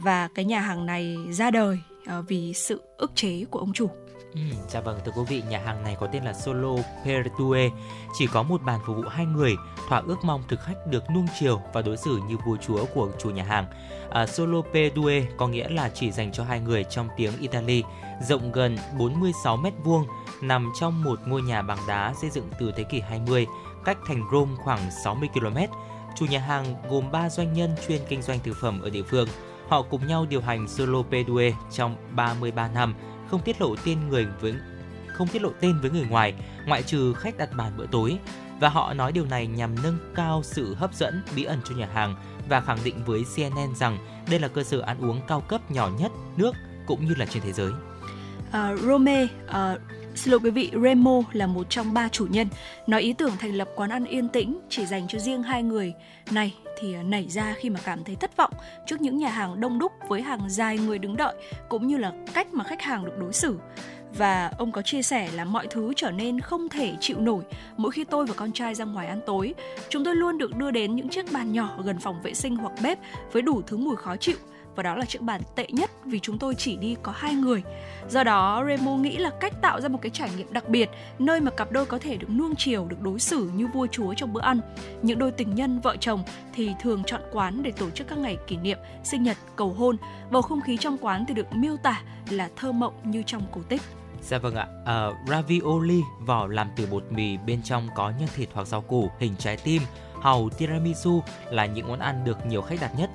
và 0.00 0.28
cái 0.34 0.44
nhà 0.44 0.60
hàng 0.60 0.86
này 0.86 1.16
ra 1.30 1.50
đời 1.50 1.78
à, 2.06 2.20
vì 2.28 2.52
sự 2.54 2.82
ức 2.96 3.12
chế 3.14 3.44
của 3.50 3.58
ông 3.58 3.72
chủ. 3.72 3.90
Ừ, 4.38 4.56
dạ 4.68 4.80
vâng 4.80 5.00
thưa 5.04 5.12
quý 5.16 5.22
vị, 5.28 5.42
nhà 5.48 5.58
hàng 5.58 5.82
này 5.82 5.96
có 6.00 6.06
tên 6.06 6.24
là 6.24 6.32
Solo 6.32 6.82
Pertue, 7.04 7.70
chỉ 8.18 8.26
có 8.26 8.42
một 8.42 8.62
bàn 8.62 8.80
phục 8.86 8.96
vụ 8.96 9.02
hai 9.02 9.26
người, 9.26 9.56
thỏa 9.88 10.02
ước 10.06 10.16
mong 10.24 10.42
thực 10.48 10.60
khách 10.60 10.86
được 10.86 11.10
nuông 11.10 11.26
chiều 11.40 11.60
và 11.72 11.82
đối 11.82 11.96
xử 11.96 12.20
như 12.28 12.36
vua 12.46 12.56
chúa 12.56 12.84
của 12.94 13.08
chủ 13.18 13.30
nhà 13.30 13.44
hàng. 13.44 13.66
À, 14.10 14.26
Solo 14.26 14.62
Pertue 14.72 15.26
có 15.36 15.48
nghĩa 15.48 15.68
là 15.68 15.88
chỉ 15.88 16.10
dành 16.10 16.32
cho 16.32 16.44
hai 16.44 16.60
người 16.60 16.84
trong 16.84 17.08
tiếng 17.16 17.32
Italy, 17.40 17.82
rộng 18.28 18.52
gần 18.52 18.76
46 18.98 19.56
mét 19.56 19.74
vuông, 19.84 20.06
nằm 20.40 20.72
trong 20.80 21.04
một 21.04 21.18
ngôi 21.26 21.42
nhà 21.42 21.62
bằng 21.62 21.78
đá 21.88 22.14
xây 22.20 22.30
dựng 22.30 22.48
từ 22.58 22.72
thế 22.76 22.84
kỷ 22.84 23.00
20, 23.00 23.46
cách 23.84 23.98
thành 24.06 24.22
Rome 24.32 24.54
khoảng 24.56 24.90
60 25.04 25.28
km. 25.34 25.58
Chủ 26.16 26.26
nhà 26.26 26.40
hàng 26.40 26.74
gồm 26.90 27.10
3 27.10 27.28
doanh 27.28 27.52
nhân 27.52 27.70
chuyên 27.88 28.00
kinh 28.08 28.22
doanh 28.22 28.38
thực 28.44 28.56
phẩm 28.60 28.80
ở 28.82 28.90
địa 28.90 29.02
phương. 29.02 29.28
Họ 29.68 29.82
cùng 29.82 30.06
nhau 30.06 30.26
điều 30.28 30.40
hành 30.40 30.68
Solo 30.68 31.02
Pedue 31.10 31.52
trong 31.70 31.96
33 32.16 32.68
năm 32.68 32.94
không 33.30 33.40
tiết 33.40 33.60
lộ 33.60 33.76
tên 33.84 34.08
người 34.08 34.26
với 34.40 34.54
không 35.18 35.28
tiết 35.28 35.42
lộ 35.42 35.50
tên 35.60 35.80
với 35.80 35.90
người 35.90 36.06
ngoài, 36.10 36.34
ngoại 36.66 36.82
trừ 36.82 37.14
khách 37.14 37.38
đặt 37.38 37.48
bàn 37.56 37.72
bữa 37.76 37.86
tối. 37.86 38.18
Và 38.60 38.68
họ 38.68 38.94
nói 38.94 39.12
điều 39.12 39.24
này 39.24 39.46
nhằm 39.46 39.74
nâng 39.82 39.98
cao 40.14 40.42
sự 40.44 40.74
hấp 40.74 40.94
dẫn 40.94 41.22
bí 41.36 41.44
ẩn 41.44 41.60
cho 41.68 41.74
nhà 41.74 41.88
hàng 41.94 42.14
và 42.48 42.60
khẳng 42.60 42.78
định 42.84 43.04
với 43.04 43.24
CNN 43.36 43.74
rằng 43.74 43.98
đây 44.30 44.40
là 44.40 44.48
cơ 44.48 44.62
sở 44.62 44.80
ăn 44.80 45.00
uống 45.00 45.20
cao 45.28 45.40
cấp 45.40 45.70
nhỏ 45.70 45.90
nhất 45.98 46.12
nước 46.36 46.52
cũng 46.86 47.04
như 47.04 47.14
là 47.14 47.26
trên 47.26 47.42
thế 47.42 47.52
giới. 47.52 47.72
Uh, 48.48 48.80
Rome, 48.80 49.24
uh, 49.24 49.80
xin 50.18 50.30
lỗi 50.30 50.40
quý 50.44 50.50
vị, 50.50 50.70
Remo 50.82 51.22
là 51.32 51.46
một 51.46 51.70
trong 51.70 51.94
ba 51.94 52.08
chủ 52.08 52.26
nhân. 52.30 52.48
Nói 52.86 53.02
ý 53.02 53.12
tưởng 53.12 53.32
thành 53.38 53.54
lập 53.54 53.68
quán 53.76 53.90
ăn 53.90 54.04
yên 54.04 54.28
tĩnh 54.28 54.60
chỉ 54.68 54.86
dành 54.86 55.08
cho 55.08 55.18
riêng 55.18 55.42
hai 55.42 55.62
người. 55.62 55.94
Này 56.30 56.54
thì 56.78 56.94
à, 56.94 57.02
nảy 57.02 57.28
ra 57.28 57.54
khi 57.58 57.70
mà 57.70 57.80
cảm 57.84 58.04
thấy 58.04 58.16
thất 58.16 58.36
vọng 58.36 58.52
trước 58.86 59.00
những 59.00 59.18
nhà 59.18 59.28
hàng 59.28 59.60
đông 59.60 59.78
đúc 59.78 59.92
với 60.08 60.22
hàng 60.22 60.50
dài 60.50 60.78
người 60.78 60.98
đứng 60.98 61.16
đợi 61.16 61.34
cũng 61.68 61.86
như 61.86 61.96
là 61.96 62.12
cách 62.34 62.54
mà 62.54 62.64
khách 62.64 62.82
hàng 62.82 63.04
được 63.04 63.18
đối 63.20 63.32
xử. 63.32 63.58
Và 64.16 64.52
ông 64.58 64.72
có 64.72 64.82
chia 64.82 65.02
sẻ 65.02 65.30
là 65.34 65.44
mọi 65.44 65.66
thứ 65.70 65.92
trở 65.96 66.10
nên 66.10 66.40
không 66.40 66.68
thể 66.68 66.92
chịu 67.00 67.20
nổi 67.20 67.42
mỗi 67.76 67.92
khi 67.92 68.04
tôi 68.04 68.26
và 68.26 68.34
con 68.34 68.52
trai 68.52 68.74
ra 68.74 68.84
ngoài 68.84 69.06
ăn 69.06 69.20
tối. 69.26 69.54
Chúng 69.88 70.04
tôi 70.04 70.16
luôn 70.16 70.38
được 70.38 70.56
đưa 70.56 70.70
đến 70.70 70.96
những 70.96 71.08
chiếc 71.08 71.32
bàn 71.32 71.52
nhỏ 71.52 71.78
gần 71.84 71.98
phòng 71.98 72.22
vệ 72.22 72.34
sinh 72.34 72.56
hoặc 72.56 72.72
bếp 72.82 72.98
với 73.32 73.42
đủ 73.42 73.62
thứ 73.66 73.76
mùi 73.76 73.96
khó 73.96 74.16
chịu 74.16 74.36
và 74.78 74.82
đó 74.82 74.94
là 74.94 75.04
chiếc 75.04 75.22
bàn 75.22 75.40
tệ 75.54 75.66
nhất 75.68 75.90
vì 76.04 76.20
chúng 76.20 76.38
tôi 76.38 76.54
chỉ 76.54 76.76
đi 76.76 76.96
có 77.02 77.12
hai 77.16 77.34
người. 77.34 77.62
Do 78.08 78.24
đó, 78.24 78.64
Remo 78.66 78.96
nghĩ 78.96 79.16
là 79.16 79.30
cách 79.40 79.52
tạo 79.62 79.80
ra 79.80 79.88
một 79.88 79.98
cái 80.02 80.10
trải 80.10 80.30
nghiệm 80.36 80.52
đặc 80.52 80.68
biệt, 80.68 80.90
nơi 81.18 81.40
mà 81.40 81.50
cặp 81.50 81.72
đôi 81.72 81.86
có 81.86 81.98
thể 81.98 82.16
được 82.16 82.30
nuông 82.30 82.54
chiều, 82.56 82.86
được 82.88 83.00
đối 83.00 83.20
xử 83.20 83.50
như 83.54 83.66
vua 83.66 83.86
chúa 83.86 84.14
trong 84.14 84.32
bữa 84.32 84.40
ăn. 84.40 84.60
Những 85.02 85.18
đôi 85.18 85.30
tình 85.32 85.54
nhân, 85.54 85.80
vợ 85.80 85.96
chồng 86.00 86.22
thì 86.54 86.74
thường 86.80 87.02
chọn 87.06 87.20
quán 87.32 87.62
để 87.62 87.70
tổ 87.70 87.90
chức 87.90 88.08
các 88.08 88.18
ngày 88.18 88.36
kỷ 88.46 88.56
niệm, 88.56 88.78
sinh 89.04 89.22
nhật, 89.22 89.36
cầu 89.56 89.72
hôn. 89.72 89.96
Bầu 90.30 90.42
không 90.42 90.60
khí 90.60 90.76
trong 90.76 90.98
quán 90.98 91.24
thì 91.28 91.34
được 91.34 91.52
miêu 91.52 91.76
tả 91.76 92.02
là 92.30 92.48
thơ 92.56 92.72
mộng 92.72 92.94
như 93.04 93.22
trong 93.26 93.42
cổ 93.52 93.60
tích. 93.68 93.82
Dạ 94.22 94.38
vâng 94.38 94.54
ạ, 94.54 94.66
uh, 94.82 95.28
ravioli 95.28 96.02
vỏ 96.26 96.46
làm 96.46 96.68
từ 96.76 96.86
bột 96.86 97.04
mì 97.10 97.36
bên 97.36 97.62
trong 97.62 97.88
có 97.94 98.12
nhân 98.18 98.28
thịt 98.36 98.48
hoặc 98.52 98.66
rau 98.66 98.80
củ 98.80 99.10
hình 99.18 99.34
trái 99.38 99.56
tim, 99.56 99.82
hàu 100.22 100.48
tiramisu 100.48 101.22
là 101.50 101.66
những 101.66 101.88
món 101.88 101.98
ăn 101.98 102.24
được 102.24 102.46
nhiều 102.46 102.62
khách 102.62 102.80
đặt 102.80 102.90
nhất 102.98 103.10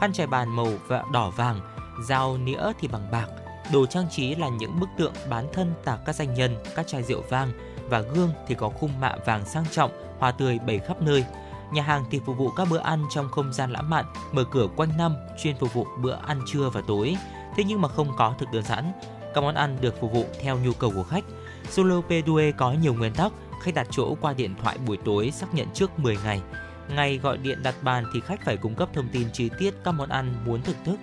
khăn 0.00 0.12
trải 0.12 0.26
bàn 0.26 0.56
màu 0.56 0.68
và 0.86 1.04
đỏ 1.12 1.30
vàng, 1.30 1.60
dao 2.02 2.36
nĩa 2.36 2.72
thì 2.80 2.88
bằng 2.88 3.10
bạc. 3.10 3.26
Đồ 3.72 3.86
trang 3.86 4.06
trí 4.10 4.34
là 4.34 4.48
những 4.48 4.80
bức 4.80 4.88
tượng 4.98 5.12
bán 5.30 5.46
thân 5.52 5.74
tạc 5.84 6.00
các 6.06 6.14
danh 6.14 6.34
nhân, 6.34 6.56
các 6.74 6.86
chai 6.86 7.02
rượu 7.02 7.22
vang 7.28 7.52
và 7.88 8.00
gương 8.00 8.30
thì 8.46 8.54
có 8.54 8.68
khung 8.68 9.00
mạ 9.00 9.16
vàng 9.26 9.44
sang 9.44 9.64
trọng, 9.70 9.90
hoa 10.18 10.32
tươi 10.32 10.58
bày 10.58 10.78
khắp 10.78 11.02
nơi. 11.02 11.24
Nhà 11.72 11.82
hàng 11.82 12.04
thì 12.10 12.20
phục 12.26 12.36
vụ 12.36 12.50
các 12.50 12.68
bữa 12.70 12.78
ăn 12.78 13.04
trong 13.10 13.28
không 13.28 13.52
gian 13.52 13.70
lãng 13.70 13.90
mạn, 13.90 14.04
mở 14.32 14.44
cửa 14.44 14.66
quanh 14.76 14.96
năm, 14.98 15.16
chuyên 15.42 15.56
phục 15.56 15.74
vụ 15.74 15.86
bữa 15.98 16.16
ăn 16.26 16.40
trưa 16.46 16.70
và 16.70 16.80
tối. 16.86 17.16
Thế 17.56 17.64
nhưng 17.64 17.80
mà 17.80 17.88
không 17.88 18.12
có 18.16 18.34
thực 18.38 18.52
đơn 18.52 18.62
sẵn. 18.62 18.92
Các 19.34 19.40
món 19.40 19.54
ăn 19.54 19.76
được 19.80 20.00
phục 20.00 20.12
vụ 20.12 20.24
theo 20.40 20.58
nhu 20.58 20.72
cầu 20.72 20.92
của 20.94 21.02
khách. 21.02 21.24
Solo 21.70 22.00
Pedue 22.08 22.52
có 22.52 22.72
nhiều 22.72 22.94
nguyên 22.94 23.14
tắc, 23.14 23.32
khách 23.62 23.74
đặt 23.74 23.86
chỗ 23.90 24.14
qua 24.20 24.32
điện 24.32 24.54
thoại 24.62 24.78
buổi 24.86 24.96
tối 24.96 25.30
xác 25.30 25.54
nhận 25.54 25.66
trước 25.74 25.98
10 25.98 26.18
ngày 26.24 26.40
Ngày 26.88 27.18
gọi 27.18 27.38
điện 27.38 27.62
đặt 27.62 27.74
bàn 27.82 28.04
thì 28.14 28.20
khách 28.20 28.44
phải 28.44 28.56
cung 28.56 28.74
cấp 28.74 28.88
thông 28.92 29.08
tin 29.08 29.28
chi 29.32 29.50
tiết 29.58 29.74
các 29.84 29.92
món 29.92 30.08
ăn 30.08 30.34
muốn 30.44 30.62
thưởng 30.62 30.76
thức. 30.84 30.96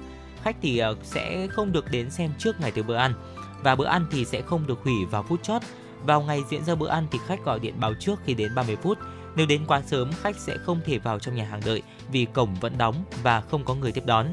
Khách 0.43 0.55
thì 0.61 0.77
ờ, 0.77 0.95
sẽ 1.03 1.47
không 1.47 1.71
được 1.71 1.91
đến 1.91 2.09
xem 2.09 2.31
trước 2.37 2.59
ngày 2.59 2.71
từ 2.71 2.83
bữa 2.83 2.95
ăn 2.95 3.13
và 3.63 3.75
bữa 3.75 3.85
ăn 3.85 4.05
thì 4.11 4.25
sẽ 4.25 4.41
không 4.41 4.67
được 4.67 4.79
hủy 4.83 4.93
vào 5.11 5.23
phút 5.23 5.43
chót. 5.43 5.61
Vào 6.05 6.21
ngày 6.21 6.41
diễn 6.49 6.63
ra 6.63 6.75
bữa 6.75 6.87
ăn 6.87 7.07
thì 7.11 7.19
khách 7.27 7.45
gọi 7.45 7.59
điện 7.59 7.73
báo 7.79 7.93
trước 7.99 8.19
khi 8.25 8.33
đến 8.33 8.55
30 8.55 8.75
phút. 8.75 8.97
Nếu 9.35 9.45
đến 9.45 9.65
quá 9.67 9.81
sớm, 9.87 10.11
khách 10.21 10.35
sẽ 10.35 10.57
không 10.57 10.79
thể 10.85 10.99
vào 10.99 11.19
trong 11.19 11.35
nhà 11.35 11.45
hàng 11.45 11.61
đợi 11.65 11.81
vì 12.11 12.25
cổng 12.25 12.55
vẫn 12.55 12.77
đóng 12.77 12.95
và 13.23 13.41
không 13.41 13.65
có 13.65 13.75
người 13.75 13.91
tiếp 13.91 14.05
đón. 14.05 14.27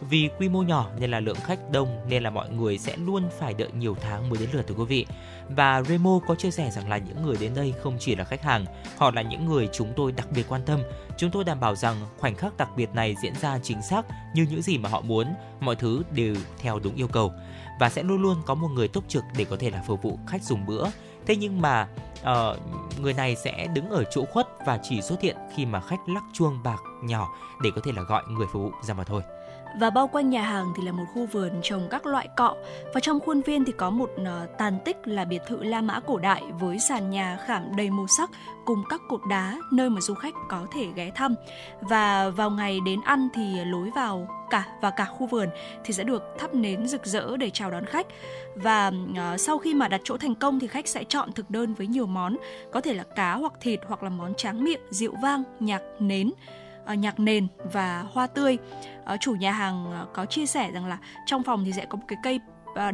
Vì 0.00 0.30
quy 0.38 0.48
mô 0.48 0.62
nhỏ 0.62 0.90
nên 0.98 1.10
là 1.10 1.20
lượng 1.20 1.36
khách 1.44 1.70
đông 1.70 1.88
nên 2.08 2.22
là 2.22 2.30
mọi 2.30 2.50
người 2.50 2.78
sẽ 2.78 2.96
luôn 2.96 3.22
phải 3.38 3.54
đợi 3.54 3.68
nhiều 3.78 3.96
tháng 4.00 4.28
mới 4.28 4.38
đến 4.38 4.48
lượt 4.52 4.66
thưa 4.66 4.74
quý 4.74 4.84
vị. 4.84 5.06
Và 5.48 5.82
Remo 5.82 6.20
có 6.26 6.34
chia 6.34 6.50
sẻ 6.50 6.70
rằng 6.70 6.88
là 6.88 6.98
những 6.98 7.22
người 7.22 7.36
đến 7.40 7.52
đây 7.54 7.74
không 7.82 7.96
chỉ 8.00 8.14
là 8.14 8.24
khách 8.24 8.42
hàng, 8.42 8.64
họ 8.96 9.10
là 9.10 9.22
những 9.22 9.46
người 9.46 9.68
chúng 9.72 9.92
tôi 9.96 10.12
đặc 10.12 10.26
biệt 10.34 10.44
quan 10.48 10.62
tâm. 10.66 10.80
Chúng 11.16 11.30
tôi 11.30 11.44
đảm 11.44 11.60
bảo 11.60 11.74
rằng 11.74 11.96
khoảnh 12.18 12.34
khắc 12.34 12.56
đặc 12.56 12.68
biệt 12.76 12.94
này 12.94 13.14
diễn 13.22 13.34
ra 13.34 13.58
chính 13.62 13.82
xác 13.82 14.06
như 14.34 14.46
những 14.50 14.62
gì 14.62 14.78
mà 14.78 14.88
họ 14.88 15.00
muốn, 15.00 15.26
mọi 15.60 15.76
thứ 15.76 16.02
đều 16.10 16.34
theo 16.58 16.78
đúng 16.78 16.94
yêu 16.94 17.08
cầu 17.08 17.32
và 17.80 17.88
sẽ 17.88 18.02
luôn 18.02 18.22
luôn 18.22 18.42
có 18.46 18.54
một 18.54 18.68
người 18.68 18.88
túc 18.88 19.04
trực 19.08 19.24
để 19.36 19.44
có 19.44 19.56
thể 19.56 19.70
là 19.70 19.82
phục 19.86 20.02
vụ 20.02 20.18
khách 20.26 20.42
dùng 20.42 20.66
bữa. 20.66 20.84
Thế 21.26 21.36
nhưng 21.36 21.60
mà 21.60 21.88
uh, 22.20 22.56
người 23.00 23.12
này 23.12 23.36
sẽ 23.36 23.66
đứng 23.74 23.90
ở 23.90 24.04
chỗ 24.10 24.24
khuất 24.24 24.46
và 24.66 24.80
chỉ 24.82 25.02
xuất 25.02 25.20
hiện 25.20 25.36
khi 25.56 25.66
mà 25.66 25.80
khách 25.80 26.08
lắc 26.08 26.24
chuông 26.32 26.62
bạc 26.64 26.78
nhỏ 27.04 27.28
để 27.62 27.70
có 27.74 27.80
thể 27.84 27.92
là 27.92 28.02
gọi 28.02 28.22
người 28.28 28.46
phục 28.52 28.62
vụ 28.62 28.70
ra 28.82 28.94
mà 28.94 29.04
thôi 29.04 29.22
và 29.80 29.90
bao 29.90 30.08
quanh 30.08 30.30
nhà 30.30 30.42
hàng 30.42 30.72
thì 30.76 30.82
là 30.82 30.92
một 30.92 31.04
khu 31.14 31.26
vườn 31.26 31.52
trồng 31.62 31.88
các 31.90 32.06
loại 32.06 32.28
cọ. 32.36 32.54
Và 32.94 33.00
trong 33.00 33.20
khuôn 33.20 33.40
viên 33.40 33.64
thì 33.64 33.72
có 33.72 33.90
một 33.90 34.10
uh, 34.20 34.58
tàn 34.58 34.78
tích 34.84 34.96
là 35.04 35.24
biệt 35.24 35.42
thự 35.46 35.62
La 35.62 35.80
Mã 35.80 36.00
cổ 36.00 36.18
đại 36.18 36.42
với 36.60 36.78
sàn 36.78 37.10
nhà 37.10 37.38
khảm 37.46 37.76
đầy 37.76 37.90
màu 37.90 38.06
sắc 38.18 38.30
cùng 38.64 38.82
các 38.88 39.00
cột 39.08 39.20
đá 39.30 39.58
nơi 39.72 39.90
mà 39.90 40.00
du 40.00 40.14
khách 40.14 40.34
có 40.48 40.66
thể 40.72 40.86
ghé 40.94 41.10
thăm. 41.14 41.34
Và 41.80 42.28
vào 42.28 42.50
ngày 42.50 42.80
đến 42.86 43.00
ăn 43.04 43.28
thì 43.34 43.64
lối 43.64 43.90
vào 43.94 44.28
cả 44.50 44.66
và 44.80 44.90
cả 44.90 45.04
khu 45.04 45.26
vườn 45.26 45.48
thì 45.84 45.94
sẽ 45.94 46.04
được 46.04 46.22
thắp 46.38 46.54
nến 46.54 46.88
rực 46.88 47.06
rỡ 47.06 47.36
để 47.36 47.50
chào 47.50 47.70
đón 47.70 47.84
khách. 47.84 48.06
Và 48.54 48.92
uh, 49.10 49.40
sau 49.40 49.58
khi 49.58 49.74
mà 49.74 49.88
đặt 49.88 50.00
chỗ 50.04 50.16
thành 50.16 50.34
công 50.34 50.60
thì 50.60 50.66
khách 50.66 50.88
sẽ 50.88 51.04
chọn 51.04 51.32
thực 51.32 51.50
đơn 51.50 51.74
với 51.74 51.86
nhiều 51.86 52.06
món 52.06 52.36
có 52.72 52.80
thể 52.80 52.94
là 52.94 53.04
cá 53.16 53.34
hoặc 53.34 53.52
thịt 53.60 53.80
hoặc 53.86 54.02
là 54.02 54.08
món 54.08 54.34
tráng 54.34 54.64
miệng 54.64 54.80
rượu 54.90 55.14
vang 55.22 55.42
nhạc 55.60 55.82
nến. 55.98 56.28
uh, 56.28 56.34
Ờ, 56.86 56.94
nhạc 56.94 57.20
nền 57.20 57.46
và 57.72 58.04
hoa 58.12 58.26
tươi. 58.26 58.58
Ờ, 59.04 59.16
chủ 59.20 59.34
nhà 59.34 59.52
hàng 59.52 59.92
ờ, 59.92 60.06
có 60.14 60.26
chia 60.26 60.46
sẻ 60.46 60.70
rằng 60.70 60.86
là 60.86 60.98
trong 61.26 61.42
phòng 61.42 61.64
thì 61.64 61.72
sẽ 61.72 61.86
có 61.88 61.96
một 61.96 62.04
cái 62.08 62.18
cây 62.22 62.40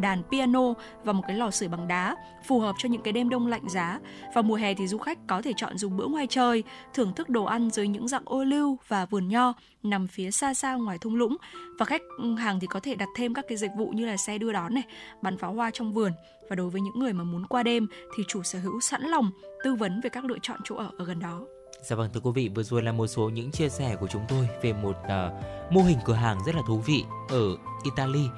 đàn 0.01 0.22
piano 0.30 0.74
và 1.05 1.12
một 1.12 1.22
cái 1.28 1.36
lò 1.36 1.51
sưởi 1.51 1.68
bằng 1.68 1.88
đá 1.88 2.16
phù 2.45 2.61
hợp 2.61 2.74
cho 2.78 2.88
những 2.88 3.03
cái 3.03 3.12
đêm 3.12 3.28
đông 3.28 3.47
lạnh 3.47 3.68
giá. 3.68 3.99
Vào 4.34 4.43
mùa 4.43 4.55
hè 4.55 4.74
thì 4.74 4.86
du 4.86 4.99
khách 4.99 5.18
có 5.26 5.43
thể 5.43 5.53
chọn 5.57 5.78
dùng 5.78 5.97
bữa 5.97 6.07
ngoài 6.07 6.26
trời, 6.30 6.62
thưởng 6.95 7.12
thức 7.14 7.28
đồ 7.28 7.45
ăn 7.45 7.70
dưới 7.70 7.88
những 7.88 8.09
dạng 8.09 8.22
ô 8.24 8.45
lưu 8.45 8.78
và 8.88 9.07
vườn 9.07 9.28
nho 9.28 9.53
nằm 9.82 10.07
phía 10.07 10.30
xa 10.30 10.55
xa 10.55 10.74
ngoài 10.74 10.99
thung 11.01 11.14
lũng. 11.14 11.36
Và 11.78 11.86
khách 11.86 12.03
ừ, 12.18 12.34
hàng 12.34 12.61
thì 12.61 12.66
có 12.66 12.80
thể 12.80 12.95
đặt 12.95 13.09
thêm 13.16 13.34
các 13.34 13.45
cái 13.49 13.59
dịch 13.59 13.70
vụ 13.76 13.86
như 13.86 14.07
là 14.07 14.16
xe 14.16 14.38
đưa 14.38 14.53
đón 14.53 14.74
này, 14.74 14.84
bắn 15.22 15.38
pháo 15.38 15.53
hoa 15.53 15.70
trong 15.70 15.93
vườn. 15.93 16.12
Và 16.51 16.57
đối 16.57 16.70
với 16.70 16.80
những 16.80 16.99
người 16.99 17.12
mà 17.12 17.24
muốn 17.24 17.47
qua 17.47 17.62
đêm 17.62 17.86
thì 18.16 18.24
chủ 18.28 18.43
sở 18.43 18.59
hữu 18.59 18.80
sẵn 18.80 19.03
lòng 19.03 19.30
tư 19.64 19.74
vấn 19.74 20.01
về 20.01 20.11
các 20.11 20.24
lựa 20.24 20.38
chọn 20.43 20.61
chỗ 20.64 20.76
ở 20.76 20.90
ở 20.99 21.05
gần 21.05 21.20
đó. 21.20 21.40
Dạ 21.82 21.96
vâng 21.96 22.10
thưa 22.14 22.20
quý 22.20 22.30
vị, 22.34 22.48
vừa 22.54 22.62
rồi 22.62 22.82
là 22.82 22.92
một 22.92 23.06
số 23.06 23.28
những 23.28 23.50
chia 23.50 23.68
sẻ 23.68 23.96
của 24.00 24.06
chúng 24.06 24.22
tôi 24.28 24.48
về 24.62 24.72
một 24.72 24.96
uh, 25.04 25.72
mô 25.72 25.82
hình 25.82 25.98
cửa 26.04 26.14
hàng 26.14 26.38
rất 26.46 26.54
là 26.54 26.62
thú 26.66 26.78
vị 26.78 27.04
ở 27.28 27.56
Italy. 27.84 28.28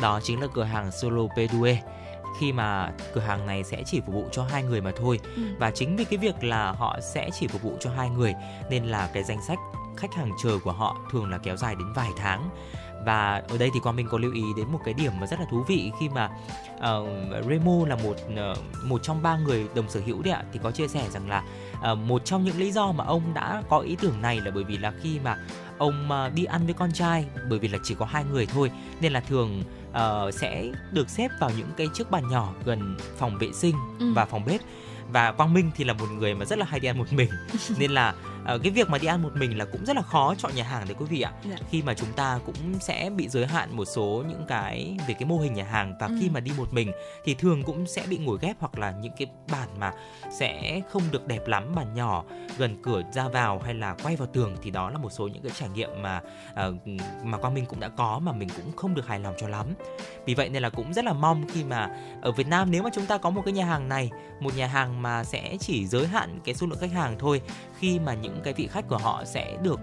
Đó 0.00 0.20
chính 0.22 0.40
là 0.40 0.46
cửa 0.54 0.64
hàng 0.64 0.90
Solo 0.90 1.22
Pedue 1.36 1.82
khi 2.38 2.52
mà 2.52 2.92
cửa 3.14 3.20
hàng 3.20 3.46
này 3.46 3.64
sẽ 3.64 3.82
chỉ 3.86 4.00
phục 4.00 4.14
vụ 4.14 4.24
cho 4.32 4.44
hai 4.44 4.62
người 4.62 4.80
mà 4.80 4.92
thôi 4.96 5.20
ừ. 5.36 5.42
và 5.58 5.70
chính 5.70 5.96
vì 5.96 6.04
cái 6.04 6.18
việc 6.18 6.44
là 6.44 6.72
họ 6.72 6.98
sẽ 7.00 7.30
chỉ 7.40 7.46
phục 7.46 7.62
vụ 7.62 7.76
cho 7.80 7.90
hai 7.90 8.10
người 8.10 8.34
nên 8.70 8.84
là 8.84 9.10
cái 9.14 9.24
danh 9.24 9.42
sách 9.42 9.58
khách 9.96 10.14
hàng 10.14 10.30
chờ 10.42 10.58
của 10.64 10.72
họ 10.72 10.96
thường 11.10 11.30
là 11.30 11.38
kéo 11.38 11.56
dài 11.56 11.74
đến 11.74 11.92
vài 11.92 12.10
tháng 12.16 12.50
và 13.06 13.42
ở 13.48 13.58
đây 13.58 13.70
thì 13.74 13.80
quang 13.80 13.96
minh 13.96 14.06
có 14.10 14.18
lưu 14.18 14.32
ý 14.32 14.42
đến 14.56 14.72
một 14.72 14.78
cái 14.84 14.94
điểm 14.94 15.12
mà 15.20 15.26
rất 15.26 15.40
là 15.40 15.46
thú 15.50 15.64
vị 15.68 15.92
khi 16.00 16.08
mà 16.08 16.30
uh, 16.76 17.46
Remo 17.48 17.86
là 17.86 17.96
một 17.96 18.16
uh, 18.52 18.84
một 18.84 19.02
trong 19.02 19.22
ba 19.22 19.36
người 19.36 19.66
đồng 19.74 19.88
sở 19.88 20.00
hữu 20.06 20.22
đấy 20.22 20.34
ạ 20.34 20.44
thì 20.52 20.60
có 20.62 20.70
chia 20.70 20.88
sẻ 20.88 21.08
rằng 21.10 21.28
là 21.28 21.44
uh, 21.92 21.98
một 21.98 22.24
trong 22.24 22.44
những 22.44 22.58
lý 22.58 22.72
do 22.72 22.92
mà 22.92 23.04
ông 23.04 23.34
đã 23.34 23.62
có 23.68 23.78
ý 23.78 23.96
tưởng 24.00 24.22
này 24.22 24.40
là 24.40 24.50
bởi 24.54 24.64
vì 24.64 24.78
là 24.78 24.92
khi 25.02 25.18
mà 25.24 25.36
ông 25.78 26.08
uh, 26.26 26.34
đi 26.34 26.44
ăn 26.44 26.64
với 26.64 26.74
con 26.74 26.92
trai 26.92 27.26
bởi 27.50 27.58
vì 27.58 27.68
là 27.68 27.78
chỉ 27.82 27.94
có 27.94 28.04
hai 28.04 28.24
người 28.24 28.46
thôi 28.46 28.70
nên 29.00 29.12
là 29.12 29.20
thường 29.20 29.62
uh, 29.90 30.34
sẽ 30.34 30.72
được 30.92 31.10
xếp 31.10 31.28
vào 31.40 31.50
những 31.58 31.68
cái 31.76 31.86
chiếc 31.94 32.10
bàn 32.10 32.28
nhỏ 32.28 32.52
gần 32.64 32.96
phòng 33.18 33.38
vệ 33.38 33.52
sinh 33.52 33.74
ừ. 33.98 34.12
và 34.12 34.24
phòng 34.24 34.44
bếp 34.46 34.60
và 35.12 35.32
Quang 35.32 35.54
Minh 35.54 35.70
thì 35.76 35.84
là 35.84 35.92
một 35.92 36.06
người 36.18 36.34
mà 36.34 36.44
rất 36.44 36.58
là 36.58 36.66
hay 36.68 36.80
đi 36.80 36.88
ăn 36.88 36.98
một 36.98 37.12
mình 37.12 37.30
nên 37.78 37.90
là 37.90 38.14
uh, 38.42 38.62
cái 38.62 38.72
việc 38.72 38.90
mà 38.90 38.98
đi 38.98 39.06
ăn 39.06 39.22
một 39.22 39.30
mình 39.34 39.58
là 39.58 39.64
cũng 39.64 39.84
rất 39.84 39.96
là 39.96 40.02
khó 40.02 40.34
chọn 40.38 40.54
nhà 40.54 40.64
hàng 40.64 40.84
đấy 40.88 40.94
quý 40.98 41.06
vị 41.06 41.20
ạ 41.20 41.32
dạ. 41.50 41.56
khi 41.70 41.82
mà 41.82 41.94
chúng 41.94 42.12
ta 42.12 42.38
cũng 42.46 42.56
sẽ 42.80 43.10
bị 43.16 43.28
giới 43.28 43.46
hạn 43.46 43.76
một 43.76 43.84
số 43.84 44.24
những 44.28 44.44
cái 44.48 44.96
về 45.08 45.14
cái 45.14 45.24
mô 45.24 45.38
hình 45.38 45.54
nhà 45.54 45.64
hàng 45.64 45.94
và 46.00 46.06
ừ. 46.06 46.16
khi 46.20 46.30
mà 46.30 46.40
đi 46.40 46.50
một 46.56 46.72
mình 46.72 46.92
thì 47.24 47.34
thường 47.34 47.62
cũng 47.62 47.86
sẽ 47.86 48.06
bị 48.08 48.18
ngồi 48.18 48.38
ghép 48.42 48.56
hoặc 48.60 48.78
là 48.78 48.90
những 48.90 49.12
cái 49.18 49.26
bàn 49.52 49.68
mà 49.78 49.92
sẽ 50.30 50.80
không 50.90 51.02
được 51.10 51.26
đẹp 51.26 51.46
lắm 51.46 51.74
bàn 51.74 51.94
nhỏ 51.94 52.24
gần 52.58 52.82
cửa 52.82 53.02
ra 53.12 53.28
vào 53.28 53.58
hay 53.58 53.74
là 53.74 53.96
quay 54.02 54.16
vào 54.16 54.28
tường 54.32 54.56
thì 54.62 54.70
đó 54.70 54.90
là 54.90 54.98
một 54.98 55.10
số 55.12 55.28
những 55.28 55.42
cái 55.42 55.52
trải 55.54 55.68
nghiệm 55.68 55.90
mà 56.02 56.20
uh, 56.68 56.74
mà 57.24 57.38
Quang 57.38 57.54
Minh 57.54 57.66
cũng 57.66 57.80
đã 57.80 57.88
có 57.88 58.18
mà 58.18 58.32
mình 58.32 58.48
cũng 58.56 58.76
không 58.76 58.94
được 58.94 59.06
hài 59.06 59.20
lòng 59.20 59.34
cho 59.38 59.48
lắm 59.48 59.66
vì 60.26 60.34
vậy 60.34 60.48
nên 60.48 60.62
là 60.62 60.70
cũng 60.70 60.92
rất 60.92 61.04
là 61.04 61.12
mong 61.12 61.44
khi 61.52 61.64
mà 61.64 61.90
ở 62.22 62.32
Việt 62.32 62.46
Nam 62.46 62.70
nếu 62.70 62.82
mà 62.82 62.90
chúng 62.94 63.06
ta 63.06 63.18
có 63.18 63.30
một 63.30 63.42
cái 63.44 63.54
nhà 63.54 63.64
hàng 63.64 63.88
này 63.88 64.10
một 64.40 64.56
nhà 64.56 64.66
hàng 64.66 65.02
mà 65.02 65.24
sẽ 65.24 65.56
chỉ 65.60 65.86
giới 65.86 66.06
hạn 66.06 66.40
cái 66.44 66.54
số 66.54 66.66
lượng 66.66 66.78
khách 66.78 66.92
hàng 66.92 67.16
thôi 67.18 67.42
khi 67.78 67.98
mà 67.98 68.14
những 68.14 68.31
cái 68.44 68.54
vị 68.54 68.66
khách 68.66 68.88
của 68.88 68.98
họ 68.98 69.24
sẽ 69.24 69.56
được 69.62 69.80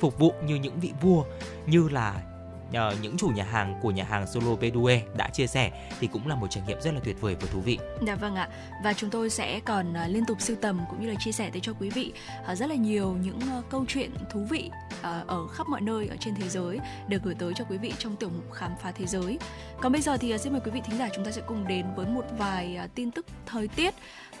phục 0.00 0.18
vụ 0.18 0.32
như 0.46 0.54
những 0.54 0.80
vị 0.80 0.92
vua 1.00 1.24
như 1.66 1.88
là 1.88 2.22
uh, 2.68 3.02
những 3.02 3.16
chủ 3.16 3.28
nhà 3.28 3.44
hàng 3.44 3.78
của 3.82 3.90
nhà 3.90 4.04
hàng 4.04 4.26
Solo 4.26 4.56
Bedue 4.56 5.02
đã 5.16 5.28
chia 5.28 5.46
sẻ 5.46 5.70
thì 6.00 6.06
cũng 6.06 6.26
là 6.26 6.34
một 6.34 6.46
trải 6.50 6.62
nghiệm 6.66 6.80
rất 6.80 6.94
là 6.94 7.00
tuyệt 7.04 7.20
vời 7.20 7.36
và 7.40 7.48
thú 7.52 7.60
vị. 7.60 7.78
Dạ 8.06 8.14
vâng 8.14 8.34
ạ. 8.34 8.48
Và 8.84 8.92
chúng 8.92 9.10
tôi 9.10 9.30
sẽ 9.30 9.60
còn 9.60 9.90
uh, 9.90 10.10
liên 10.10 10.24
tục 10.26 10.40
sưu 10.40 10.56
tầm 10.60 10.80
cũng 10.90 11.00
như 11.00 11.08
là 11.08 11.14
chia 11.18 11.32
sẻ 11.32 11.50
tới 11.50 11.60
cho 11.60 11.72
quý 11.80 11.90
vị 11.90 12.12
uh, 12.52 12.58
rất 12.58 12.70
là 12.70 12.74
nhiều 12.74 13.16
những 13.22 13.38
uh, 13.58 13.64
câu 13.70 13.84
chuyện 13.88 14.10
thú 14.30 14.40
vị 14.50 14.70
uh, 15.00 15.26
ở 15.26 15.46
khắp 15.46 15.68
mọi 15.68 15.80
nơi 15.80 16.08
ở 16.08 16.16
trên 16.20 16.34
thế 16.34 16.48
giới 16.48 16.80
được 17.08 17.22
gửi 17.22 17.34
tới 17.34 17.52
cho 17.56 17.64
quý 17.64 17.78
vị 17.78 17.92
trong 17.98 18.16
tiểu 18.16 18.30
mục 18.34 18.52
khám 18.52 18.72
phá 18.82 18.92
thế 18.92 19.06
giới. 19.06 19.38
Còn 19.80 19.92
bây 19.92 20.00
giờ 20.00 20.16
thì 20.16 20.34
uh, 20.34 20.40
xin 20.40 20.52
mời 20.52 20.62
quý 20.64 20.70
vị 20.70 20.80
thính 20.84 20.98
giả 20.98 21.08
chúng 21.14 21.24
ta 21.24 21.30
sẽ 21.30 21.42
cùng 21.46 21.68
đến 21.68 21.86
với 21.96 22.06
một 22.06 22.24
vài 22.38 22.78
uh, 22.84 22.94
tin 22.94 23.10
tức 23.10 23.26
thời 23.46 23.68
tiết 23.68 23.94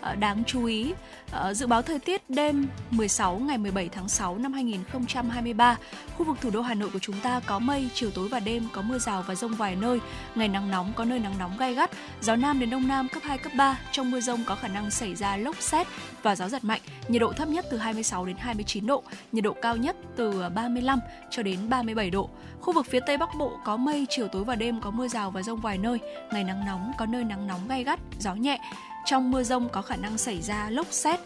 Ờ, 0.04 0.14
đáng 0.14 0.42
chú 0.46 0.64
ý. 0.64 0.92
Ờ, 1.30 1.54
dự 1.54 1.66
báo 1.66 1.82
thời 1.82 1.98
tiết 1.98 2.30
đêm 2.30 2.66
16 2.90 3.36
ngày 3.38 3.58
17 3.58 3.88
tháng 3.88 4.08
6 4.08 4.38
năm 4.38 4.52
2023, 4.52 5.76
khu 6.16 6.24
vực 6.24 6.36
thủ 6.40 6.50
đô 6.50 6.60
Hà 6.60 6.74
Nội 6.74 6.90
của 6.92 6.98
chúng 6.98 7.20
ta 7.22 7.40
có 7.46 7.58
mây, 7.58 7.88
chiều 7.94 8.10
tối 8.10 8.28
và 8.28 8.40
đêm 8.40 8.62
có 8.72 8.82
mưa 8.82 8.98
rào 8.98 9.24
và 9.26 9.34
rông 9.34 9.54
vài 9.54 9.76
nơi, 9.76 10.00
ngày 10.34 10.48
nắng 10.48 10.70
nóng 10.70 10.92
có 10.96 11.04
nơi 11.04 11.18
nắng 11.18 11.34
nóng 11.38 11.56
gai 11.58 11.74
gắt, 11.74 11.90
gió 12.20 12.36
nam 12.36 12.60
đến 12.60 12.70
đông 12.70 12.88
nam 12.88 13.08
cấp 13.08 13.22
2 13.26 13.38
cấp 13.38 13.52
3, 13.56 13.78
trong 13.92 14.10
mưa 14.10 14.20
rông 14.20 14.44
có 14.46 14.54
khả 14.54 14.68
năng 14.68 14.90
xảy 14.90 15.14
ra 15.14 15.36
lốc 15.36 15.56
xét 15.60 15.86
và 16.22 16.36
gió 16.36 16.48
giật 16.48 16.64
mạnh, 16.64 16.80
nhiệt 17.08 17.20
độ 17.20 17.32
thấp 17.32 17.48
nhất 17.48 17.66
từ 17.70 17.78
26 17.78 18.26
đến 18.26 18.36
29 18.36 18.86
độ, 18.86 19.02
nhiệt 19.32 19.44
độ 19.44 19.52
cao 19.62 19.76
nhất 19.76 19.96
từ 20.16 20.48
35 20.54 20.98
cho 21.30 21.42
đến 21.42 21.58
37 21.68 22.10
độ. 22.10 22.30
Khu 22.60 22.72
vực 22.72 22.86
phía 22.86 23.00
Tây 23.06 23.16
Bắc 23.16 23.28
Bộ 23.38 23.52
có 23.64 23.76
mây, 23.76 24.06
chiều 24.10 24.28
tối 24.28 24.44
và 24.44 24.54
đêm 24.54 24.80
có 24.80 24.90
mưa 24.90 25.08
rào 25.08 25.30
và 25.30 25.42
rông 25.42 25.60
vài 25.60 25.78
nơi, 25.78 25.98
ngày 26.32 26.44
nắng 26.44 26.64
nóng 26.66 26.92
có 26.98 27.06
nơi 27.06 27.24
nắng 27.24 27.46
nóng 27.46 27.68
gai 27.68 27.84
gắt, 27.84 28.00
gió 28.20 28.34
nhẹ, 28.34 28.58
trong 29.04 29.30
mưa 29.30 29.42
rông 29.42 29.68
có 29.68 29.82
khả 29.82 29.96
năng 29.96 30.18
xảy 30.18 30.42
ra 30.42 30.70
lốc 30.70 30.86
xét 30.90 31.20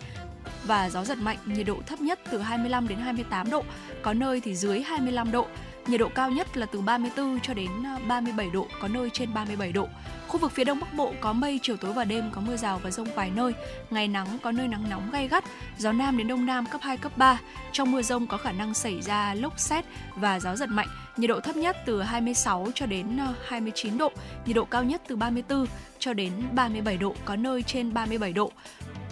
và 0.65 0.91
gió 0.91 1.05
giật 1.05 1.19
mạnh, 1.19 1.39
nhiệt 1.47 1.67
độ 1.67 1.77
thấp 1.87 2.01
nhất 2.01 2.21
từ 2.31 2.39
25 2.39 2.89
đến 2.89 2.99
28 2.99 3.51
độ, 3.51 3.65
có 4.03 4.15
nơi 4.15 4.41
thì 4.41 4.55
dưới 4.55 4.83
25 4.83 5.33
độ. 5.33 5.47
Nhiệt 5.87 6.01
độ 6.01 6.09
cao 6.15 6.31
nhất 6.31 6.57
là 6.57 6.67
từ 6.67 6.81
34 6.81 7.41
cho 7.43 7.55
đến 7.55 7.71
ờ, 7.85 7.99
37 8.09 8.51
độ, 8.53 8.67
có 8.81 8.89
nơi 8.89 9.11
trên 9.13 9.35
37 9.35 9.73
độ. 9.73 9.89
Khu 10.29 10.39
vực 10.39 10.53
phía 10.53 10.65
Đông 10.65 10.81
Bắc 10.81 10.95
Bộ 10.95 11.13
có 11.21 11.33
mây, 11.33 11.61
chiều 11.63 11.77
tối 11.77 11.93
và 11.93 12.05
đêm 12.05 12.31
có 12.33 12.41
mưa 12.41 12.57
rào 12.57 12.81
và 12.83 12.91
rông 12.91 13.09
vài 13.15 13.31
nơi. 13.31 13.53
Ngày 13.91 14.09
nắng 14.09 14.39
có 14.43 14.53
nơi 14.53 14.69
nắng 14.69 14.91
nóng 14.91 15.11
gay 15.13 15.29
gắt, 15.29 15.45
gió 15.79 15.93
Nam 15.93 16.19
đến 16.19 16.29
Đông 16.29 16.47
Nam 16.47 16.67
cấp 16.67 16.81
2, 16.85 16.97
cấp 16.97 17.13
3. 17.19 17.41
Trong 17.73 17.93
mưa 17.93 18.03
rông 18.03 18.27
có 18.27 18.37
khả 18.37 18.53
năng 18.53 18.75
xảy 18.75 19.03
ra 19.03 19.35
lốc 19.35 19.59
xét 19.59 19.85
và 20.17 20.41
gió 20.41 20.57
giật 20.57 20.69
mạnh. 20.69 20.89
Nhiệt 21.17 21.29
độ 21.29 21.41
thấp 21.41 21.57
nhất 21.57 21.77
từ 21.87 22.03
26 22.03 22.67
cho 22.75 22.87
đến 22.87 23.17
ờ, 23.17 23.35
29 23.47 23.99
độ, 23.99 24.13
nhiệt 24.47 24.57
độ 24.57 24.65
cao 24.65 24.85
nhất 24.85 25.03
từ 25.09 25.17
34 25.17 25.67
cho 25.99 26.13
đến 26.13 26.33
37 26.53 26.97
độ, 26.97 27.15
có 27.25 27.37
nơi 27.37 27.63
trên 27.63 27.95
37 27.95 28.33
độ. 28.33 28.53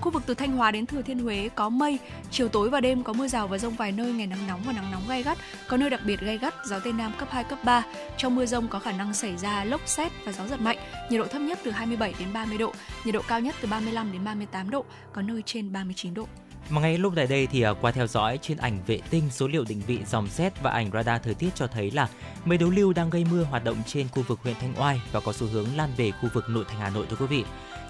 Khu 0.01 0.11
vực 0.11 0.23
từ 0.27 0.35
Thanh 0.35 0.53
Hóa 0.53 0.71
đến 0.71 0.87
Thừa 0.87 1.03
Thiên 1.03 1.19
Huế 1.19 1.49
có 1.55 1.69
mây, 1.69 1.99
chiều 2.31 2.49
tối 2.49 2.71
và 2.71 2.81
đêm 2.81 3.03
có 3.03 3.13
mưa 3.13 3.29
rào 3.29 3.49
và 3.49 3.59
rông 3.59 3.75
vài 3.75 3.93
nơi, 3.93 4.13
ngày 4.13 4.27
nắng 4.27 4.47
nóng 4.49 4.61
và 4.67 4.73
nắng 4.73 4.91
nóng 4.93 5.03
gai 5.09 5.23
gắt, 5.23 5.39
có 5.69 5.77
nơi 5.77 5.91
đặc 5.91 6.01
biệt 6.07 6.21
gai 6.21 6.39
gắt, 6.39 6.55
gió 6.67 6.79
tây 6.79 6.93
nam 6.93 7.13
cấp 7.19 7.29
2 7.31 7.45
cấp 7.45 7.59
3. 7.65 7.85
Trong 8.17 8.37
mưa 8.37 8.47
rông 8.47 8.69
có 8.69 8.79
khả 8.79 8.93
năng 8.93 9.15
xảy 9.15 9.37
ra 9.37 9.65
lốc 9.65 9.81
xét 9.87 10.13
và 10.25 10.33
gió 10.33 10.47
giật 10.47 10.61
mạnh, 10.61 10.79
nhiệt 11.11 11.21
độ 11.21 11.27
thấp 11.27 11.43
nhất 11.43 11.59
từ 11.65 11.71
27 11.71 12.15
đến 12.19 12.29
30 12.33 12.59
độ, 12.59 12.73
nhiệt 13.05 13.15
độ 13.15 13.23
cao 13.29 13.41
nhất 13.41 13.55
từ 13.61 13.69
35 13.69 14.13
đến 14.13 14.25
38 14.25 14.71
độ, 14.71 14.85
có 15.13 15.23
nơi 15.23 15.43
trên 15.47 15.73
39 15.73 16.15
độ. 16.15 16.27
Mà 16.71 16.81
ngay 16.81 16.99
lúc 16.99 17.13
tại 17.17 17.27
đây 17.27 17.47
thì 17.47 17.63
à, 17.63 17.73
qua 17.81 17.93
theo 17.93 18.07
dõi 18.07 18.39
trên 18.43 18.57
ảnh 18.57 18.79
vệ 18.87 19.01
tinh 19.11 19.23
số 19.31 19.49
liệu 19.49 19.65
định 19.69 19.83
vị 19.87 19.99
dòng 20.07 20.29
xét 20.29 20.63
và 20.63 20.71
ảnh 20.71 20.91
radar 20.93 21.23
thời 21.23 21.35
tiết 21.35 21.55
cho 21.55 21.67
thấy 21.67 21.91
là 21.91 22.09
mây 22.45 22.59
đối 22.59 22.71
lưu 22.71 22.93
đang 22.93 23.11
gây 23.11 23.27
mưa 23.31 23.43
hoạt 23.43 23.65
động 23.65 23.77
trên 23.87 24.09
khu 24.09 24.23
vực 24.23 24.41
huyện 24.43 24.55
Thanh 24.61 24.75
Oai 24.79 25.01
và 25.13 25.21
có 25.21 25.33
xu 25.33 25.47
hướng 25.47 25.67
lan 25.77 25.91
về 25.97 26.11
khu 26.11 26.29
vực 26.35 26.45
nội 26.49 26.65
thành 26.69 26.81
Hà 26.81 26.91
Nội 26.91 27.07
thưa 27.11 27.17
quý 27.17 27.27
vị. 27.27 27.45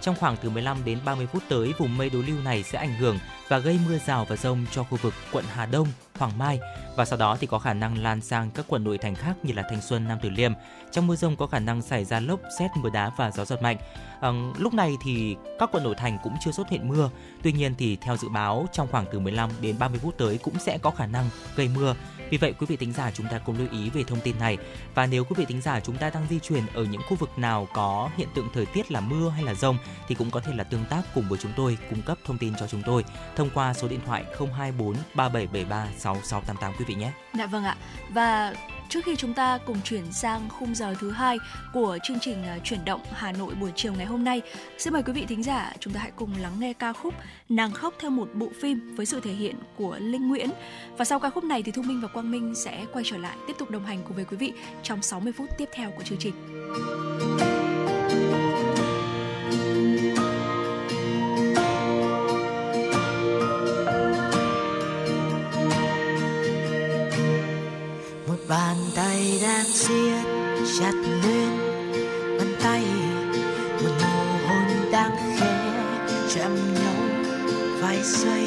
Trong 0.06 0.16
khoảng 0.16 0.36
từ 0.36 0.50
15 0.50 0.84
đến 0.84 0.98
30 1.04 1.26
phút 1.26 1.42
tới, 1.48 1.72
vùng 1.78 1.96
mây 1.96 2.10
đối 2.10 2.22
lưu 2.22 2.38
này 2.44 2.62
sẽ 2.62 2.78
ảnh 2.78 2.94
hưởng 2.94 3.18
và 3.48 3.58
gây 3.58 3.78
mưa 3.88 3.98
rào 4.06 4.24
và 4.24 4.36
rông 4.36 4.66
cho 4.72 4.82
khu 4.82 4.98
vực 5.02 5.14
quận 5.32 5.44
Hà 5.52 5.66
Đông, 5.66 5.88
Hoàng 6.18 6.38
Mai 6.38 6.60
và 6.96 7.04
sau 7.04 7.18
đó 7.18 7.36
thì 7.40 7.46
có 7.46 7.58
khả 7.58 7.74
năng 7.74 8.02
lan 8.02 8.20
sang 8.20 8.50
các 8.50 8.64
quận 8.68 8.84
nội 8.84 8.98
thành 8.98 9.14
khác 9.14 9.34
như 9.42 9.52
là 9.52 9.62
Thanh 9.70 9.80
Xuân, 9.80 10.08
Nam 10.08 10.18
Từ 10.22 10.30
Liêm. 10.30 10.52
Trong 10.90 11.06
mưa 11.06 11.16
rông 11.16 11.36
có 11.36 11.46
khả 11.46 11.58
năng 11.58 11.82
xảy 11.82 12.04
ra 12.04 12.20
lốc, 12.20 12.40
xét, 12.58 12.70
mưa 12.76 12.90
đá 12.90 13.10
và 13.16 13.30
gió 13.30 13.44
giật 13.44 13.62
mạnh. 13.62 13.76
À, 14.20 14.30
lúc 14.58 14.74
này 14.74 14.94
thì 15.04 15.36
các 15.58 15.70
quận 15.72 15.84
nội 15.84 15.94
thành 15.98 16.18
cũng 16.22 16.36
chưa 16.44 16.50
xuất 16.50 16.68
hiện 16.68 16.88
mưa. 16.88 17.10
Tuy 17.42 17.52
nhiên 17.52 17.74
thì 17.78 17.96
theo 17.96 18.16
dự 18.16 18.28
báo 18.28 18.66
trong 18.72 18.88
khoảng 18.90 19.04
từ 19.12 19.18
15 19.18 19.50
đến 19.60 19.78
30 19.78 20.00
phút 20.02 20.18
tới 20.18 20.38
cũng 20.42 20.58
sẽ 20.58 20.78
có 20.78 20.90
khả 20.90 21.06
năng 21.06 21.24
gây 21.56 21.68
mưa 21.74 21.94
vì 22.30 22.38
vậy, 22.38 22.54
quý 22.58 22.66
vị 22.66 22.76
tính 22.76 22.92
giả 22.92 23.10
chúng 23.10 23.26
ta 23.30 23.38
cũng 23.38 23.58
lưu 23.58 23.68
ý 23.72 23.90
về 23.90 24.02
thông 24.06 24.20
tin 24.20 24.38
này 24.38 24.58
và 24.94 25.06
nếu 25.06 25.24
quý 25.24 25.34
vị 25.36 25.44
tính 25.48 25.60
giả 25.60 25.80
chúng 25.80 25.96
ta 25.96 26.10
đang 26.10 26.26
di 26.30 26.38
chuyển 26.38 26.62
ở 26.74 26.84
những 26.84 27.02
khu 27.08 27.16
vực 27.16 27.38
nào 27.38 27.68
có 27.72 28.10
hiện 28.16 28.28
tượng 28.34 28.48
thời 28.54 28.66
tiết 28.66 28.92
là 28.92 29.00
mưa 29.00 29.28
hay 29.28 29.44
là 29.44 29.54
rông, 29.54 29.78
thì 30.08 30.14
cũng 30.14 30.30
có 30.30 30.40
thể 30.40 30.52
là 30.54 30.64
tương 30.64 30.84
tác 30.84 31.02
cùng 31.14 31.28
với 31.28 31.38
chúng 31.42 31.52
tôi, 31.56 31.78
cung 31.90 32.02
cấp 32.02 32.18
thông 32.24 32.38
tin 32.38 32.52
cho 32.60 32.66
chúng 32.66 32.82
tôi 32.82 33.04
thông 33.36 33.50
qua 33.54 33.74
số 33.74 33.88
điện 33.88 34.00
thoại 34.06 34.24
024 34.38 34.96
3773 35.14 35.88
6688 35.98 36.72
quý 36.78 36.84
vị 36.88 36.94
nhé. 36.94 37.12
Dạ 37.38 37.46
vâng 37.46 37.64
ạ. 37.64 37.76
Và 38.10 38.54
Trước 38.88 39.04
khi 39.04 39.16
chúng 39.16 39.34
ta 39.34 39.58
cùng 39.66 39.76
chuyển 39.84 40.12
sang 40.12 40.48
khung 40.48 40.74
giờ 40.74 40.94
thứ 41.00 41.10
hai 41.10 41.38
của 41.72 41.98
chương 42.02 42.20
trình 42.20 42.44
à, 42.44 42.58
chuyển 42.64 42.84
động 42.84 43.00
Hà 43.12 43.32
Nội 43.32 43.54
buổi 43.54 43.72
chiều 43.76 43.92
ngày 43.92 44.06
hôm 44.06 44.24
nay, 44.24 44.42
xin 44.78 44.92
mời 44.92 45.02
quý 45.02 45.12
vị 45.12 45.24
thính 45.28 45.42
giả 45.42 45.72
chúng 45.80 45.92
ta 45.92 46.00
hãy 46.00 46.10
cùng 46.16 46.30
lắng 46.40 46.52
nghe 46.60 46.72
ca 46.72 46.92
khúc 46.92 47.14
Nàng 47.48 47.72
khóc 47.72 47.94
theo 48.00 48.10
một 48.10 48.28
bộ 48.34 48.48
phim 48.60 48.96
với 48.96 49.06
sự 49.06 49.20
thể 49.20 49.32
hiện 49.32 49.56
của 49.76 49.98
Linh 50.00 50.28
Nguyễn. 50.28 50.50
Và 50.96 51.04
sau 51.04 51.20
ca 51.20 51.30
khúc 51.30 51.44
này 51.44 51.62
thì 51.62 51.72
Thu 51.72 51.82
Minh 51.82 52.00
và 52.00 52.08
Quang 52.08 52.30
Minh 52.30 52.54
sẽ 52.54 52.86
quay 52.92 53.04
trở 53.08 53.18
lại 53.18 53.36
tiếp 53.46 53.54
tục 53.58 53.70
đồng 53.70 53.84
hành 53.84 54.02
cùng 54.04 54.16
với 54.16 54.24
quý 54.24 54.36
vị 54.36 54.52
trong 54.82 55.02
60 55.02 55.32
phút 55.32 55.50
tiếp 55.58 55.68
theo 55.72 55.90
của 55.90 56.02
chương 56.02 56.18
trình. 56.18 56.34
Bàn 68.48 68.76
tay 68.94 69.38
đang 69.42 69.64
siết 69.64 70.24
chặt 70.80 70.92
lên, 71.22 71.50
bàn 72.38 72.54
tay 72.62 72.82
một 73.82 73.90
nụ 74.00 74.48
hôn 74.48 74.90
đang 74.92 75.10
khẽ 75.38 75.72
chạm 76.34 76.74
nhau 76.74 76.94
vài 77.80 77.98
giây 78.02 78.44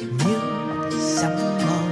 những 0.00 0.90
sóng 1.16 1.58
màu 1.66 1.88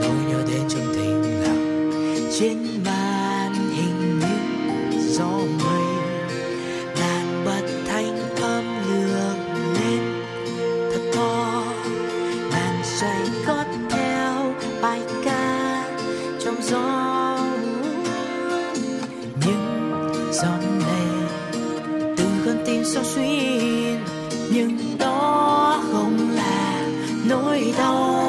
nỗi 0.00 0.16
nhớ 0.28 0.44
đến 0.48 0.62
trong 0.68 0.94
tình 0.94 1.40
lặng 1.42 2.30
trên 2.38 2.71
giọt 20.32 20.60
lệ 20.78 21.26
từ 22.16 22.24
con 22.46 22.56
tim 22.66 22.84
sao 22.84 23.04
xuyên 23.04 23.98
nhưng 24.52 24.98
đó 24.98 25.82
không 25.92 26.30
là 26.34 26.88
nỗi 27.28 27.74
đau. 27.78 28.21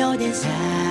Ta 0.00 0.06
cùng 0.06 0.18
nhau 0.18 0.89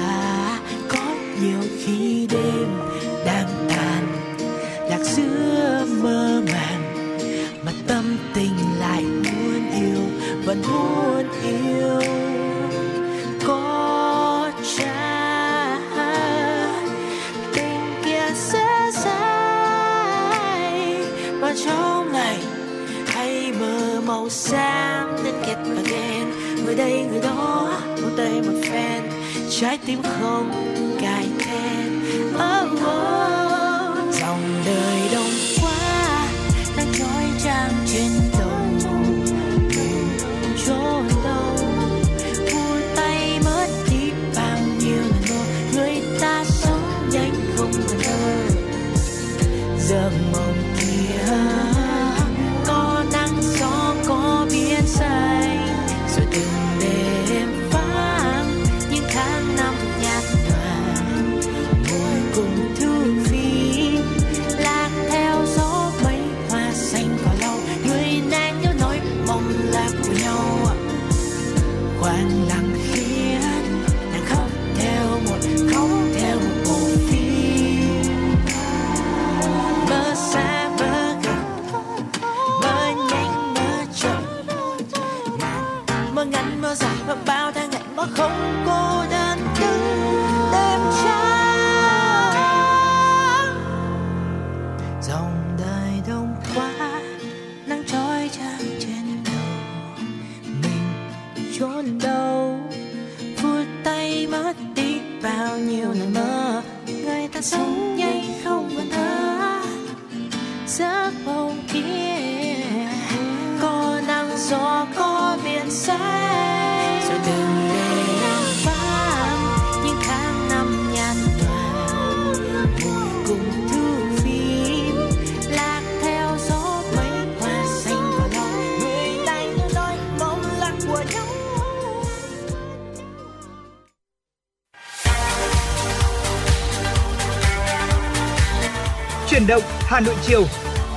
Chuyển 139.30 139.48
động 139.48 139.62
Hà 139.66 140.00
Nội 140.00 140.16
chiều. 140.22 140.46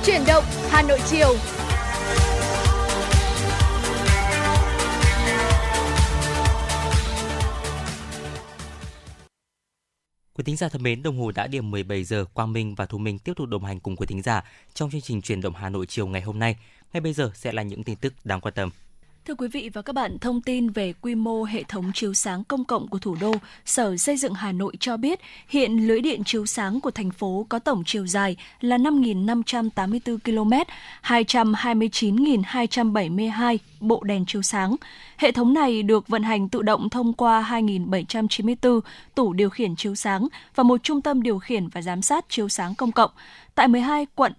Chuyển 0.05 0.21
động 0.27 0.43
Hà 0.69 0.81
Nội 0.81 0.99
chiều. 1.05 1.35
Quý 10.33 10.43
thính 10.45 10.55
giả 10.55 10.69
thân 10.69 10.83
mến, 10.83 11.03
đồng 11.03 11.17
hồ 11.17 11.31
đã 11.31 11.47
điểm 11.47 11.71
17 11.71 12.03
giờ, 12.03 12.25
Quang 12.33 12.53
Minh 12.53 12.75
và 12.75 12.85
Thu 12.85 12.97
Minh 12.97 13.19
tiếp 13.19 13.33
tục 13.35 13.47
đồng 13.47 13.65
hành 13.65 13.79
cùng 13.79 13.95
quý 13.95 14.05
thính 14.05 14.21
giả 14.21 14.43
trong 14.73 14.91
chương 14.91 15.01
trình 15.01 15.21
truyền 15.21 15.41
động 15.41 15.53
Hà 15.55 15.69
Nội 15.69 15.85
chiều 15.85 16.07
ngày 16.07 16.21
hôm 16.21 16.39
nay. 16.39 16.55
Ngay 16.93 17.01
bây 17.01 17.13
giờ 17.13 17.31
sẽ 17.35 17.51
là 17.51 17.63
những 17.63 17.83
tin 17.83 17.95
tức 17.95 18.13
đáng 18.23 18.41
quan 18.41 18.53
tâm. 18.53 18.69
Thưa 19.27 19.35
quý 19.35 19.47
vị 19.47 19.69
và 19.73 19.81
các 19.81 19.93
bạn, 19.93 20.19
thông 20.19 20.41
tin 20.41 20.69
về 20.69 20.93
quy 21.01 21.15
mô 21.15 21.43
hệ 21.43 21.63
thống 21.63 21.91
chiếu 21.93 22.13
sáng 22.13 22.43
công 22.43 22.65
cộng 22.65 22.87
của 22.87 22.99
thủ 22.99 23.15
đô, 23.21 23.31
Sở 23.65 23.97
Xây 23.97 24.17
dựng 24.17 24.33
Hà 24.33 24.51
Nội 24.51 24.73
cho 24.79 24.97
biết 24.97 25.19
hiện 25.47 25.87
lưới 25.87 26.01
điện 26.01 26.23
chiếu 26.23 26.45
sáng 26.45 26.81
của 26.81 26.91
thành 26.91 27.11
phố 27.11 27.45
có 27.49 27.59
tổng 27.59 27.83
chiều 27.85 28.07
dài 28.07 28.35
là 28.61 28.77
5.584 28.77 30.17
km, 30.23 30.53
229.272 31.03 33.57
bộ 33.79 34.03
đèn 34.03 34.25
chiếu 34.25 34.41
sáng. 34.41 34.75
Hệ 35.17 35.31
thống 35.31 35.53
này 35.53 35.83
được 35.83 36.07
vận 36.07 36.23
hành 36.23 36.49
tự 36.49 36.61
động 36.61 36.89
thông 36.89 37.13
qua 37.13 37.47
2.794 37.49 38.79
tủ 39.15 39.33
điều 39.33 39.49
khiển 39.49 39.75
chiếu 39.75 39.95
sáng 39.95 40.27
và 40.55 40.63
một 40.63 40.83
trung 40.83 41.01
tâm 41.01 41.23
điều 41.23 41.39
khiển 41.39 41.67
và 41.67 41.81
giám 41.81 42.01
sát 42.01 42.25
chiếu 42.29 42.49
sáng 42.49 42.75
công 42.75 42.91
cộng. 42.91 43.11
Tại 43.55 43.67
12 43.67 44.07
quận, 44.15 44.33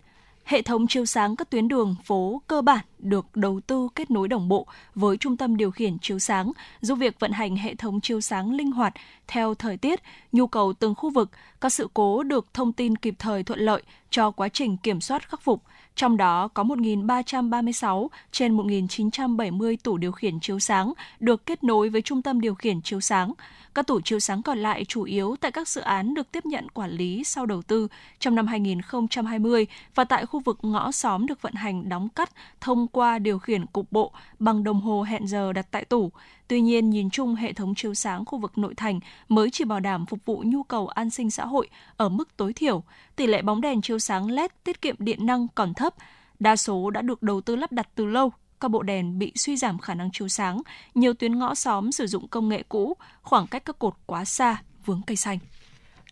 Hệ 0.45 0.63
thống 0.63 0.87
chiếu 0.87 1.07
sáng 1.07 1.37
các 1.37 1.51
tuyến 1.51 1.69
đường 1.69 1.97
phố 2.05 2.43
cơ 2.47 2.63
bản 2.63 2.85
được 2.99 3.27
đầu 3.35 3.61
tư 3.67 3.89
kết 3.95 4.11
nối 4.11 4.29
đồng 4.29 4.49
bộ 4.49 4.67
với 4.95 5.17
trung 5.17 5.37
tâm 5.37 5.57
điều 5.57 5.71
khiển 5.71 5.99
chiếu 5.99 6.19
sáng, 6.19 6.53
giúp 6.81 6.95
việc 6.95 7.21
vận 7.21 7.33
hành 7.33 7.57
hệ 7.57 7.75
thống 7.75 8.01
chiếu 8.01 8.21
sáng 8.21 8.53
linh 8.53 8.73
hoạt 8.73 8.95
theo 9.27 9.55
thời 9.55 9.77
tiết, 9.77 10.01
nhu 10.33 10.47
cầu 10.47 10.73
từng 10.73 10.95
khu 10.95 11.11
vực, 11.11 11.31
các 11.61 11.73
sự 11.73 11.89
cố 11.95 12.23
được 12.23 12.55
thông 12.55 12.73
tin 12.73 12.97
kịp 12.97 13.15
thời 13.19 13.43
thuận 13.43 13.61
lợi 13.61 13.83
cho 14.11 14.31
quá 14.31 14.49
trình 14.49 14.77
kiểm 14.77 15.01
soát 15.01 15.29
khắc 15.29 15.43
phục. 15.43 15.63
Trong 15.97 16.17
đó 16.17 16.49
có 16.49 16.63
1.336 16.63 18.09
trên 18.33 18.57
1.970 18.57 19.77
tủ 19.83 19.97
điều 19.97 20.13
khiển 20.13 20.41
chiếu 20.41 20.59
sáng 20.59 20.93
được 21.21 21.47
kết 21.47 21.65
nối 21.65 21.89
với 21.89 22.03
trung 22.03 22.23
tâm 22.23 22.41
điều 22.41 22.55
khiển 22.55 22.83
chiếu 22.83 23.01
sáng. 23.01 23.33
Các 23.75 23.87
tủ 23.87 24.01
chiếu 24.01 24.21
sáng 24.21 24.43
còn 24.43 24.59
lại 24.59 24.85
chủ 24.85 25.03
yếu 25.03 25.37
tại 25.41 25.53
các 25.53 25.69
dự 25.69 25.81
án 25.81 26.15
được 26.15 26.33
tiếp 26.33 26.47
nhận 26.47 26.69
quản 26.69 26.91
lý 26.91 27.25
sau 27.25 27.47
đầu 27.47 27.63
tư 27.63 27.89
trong 28.19 28.35
năm 28.35 28.47
2020 28.47 29.67
và 29.95 30.05
tại 30.05 30.27
khu 30.27 30.41
vực 30.41 30.59
ngõ 30.63 30.93
xóm 30.93 31.27
được 31.27 31.43
vận 31.43 31.55
hành 31.55 31.89
đóng 31.89 32.09
cắt 32.09 32.31
thông 32.61 32.89
qua 32.89 33.19
điều 33.19 33.39
khiển 33.39 33.67
cục 33.67 33.93
bộ 33.93 34.13
bằng 34.39 34.65
đồng 34.65 34.81
hồ 34.81 35.03
hẹn 35.03 35.27
giờ 35.27 35.53
đặt 35.53 35.67
tại 35.71 35.85
tủ. 35.85 36.11
Tuy 36.55 36.61
nhiên, 36.61 36.91
nhìn 36.91 37.11
chung 37.11 37.35
hệ 37.35 37.53
thống 37.53 37.75
chiếu 37.75 37.95
sáng 37.95 38.25
khu 38.25 38.39
vực 38.39 38.59
nội 38.59 38.75
thành 38.75 39.01
mới 39.29 39.51
chỉ 39.51 39.65
bảo 39.65 39.81
đảm 39.81 40.07
phục 40.07 40.25
vụ 40.25 40.43
nhu 40.47 40.63
cầu 40.63 40.89
an 40.89 41.11
sinh 41.11 41.31
xã 41.31 41.47
hội 41.47 41.69
ở 41.97 42.09
mức 42.09 42.37
tối 42.37 42.53
thiểu. 42.53 42.83
Tỷ 43.17 43.27
lệ 43.27 43.43
bóng 43.43 43.61
đèn 43.61 43.83
chiếu 43.83 43.99
sáng 43.99 44.31
LED 44.31 44.51
tiết 44.65 44.83
kiệm 44.83 44.97
điện 44.99 45.27
năng 45.27 45.47
còn 45.55 45.75
thấp. 45.75 45.95
Đa 46.39 46.57
số 46.57 46.91
đã 46.91 47.03
được 47.03 47.23
đầu 47.23 47.41
tư 47.41 47.57
lắp 47.57 47.73
đặt 47.73 47.89
từ 47.95 48.07
lâu 48.07 48.33
các 48.61 48.69
bộ 48.69 48.83
đèn 48.83 49.19
bị 49.19 49.33
suy 49.35 49.57
giảm 49.57 49.79
khả 49.79 49.95
năng 49.95 50.11
chiếu 50.13 50.29
sáng, 50.29 50.63
nhiều 50.95 51.15
tuyến 51.15 51.39
ngõ 51.39 51.55
xóm 51.55 51.93
sử 51.93 52.07
dụng 52.07 52.29
công 52.29 52.49
nghệ 52.49 52.63
cũ, 52.69 52.97
khoảng 53.23 53.47
cách 53.47 53.65
các 53.65 53.79
cột 53.79 53.95
quá 54.07 54.25
xa, 54.25 54.63
vướng 54.85 55.03
cây 55.07 55.17
xanh. 55.17 55.39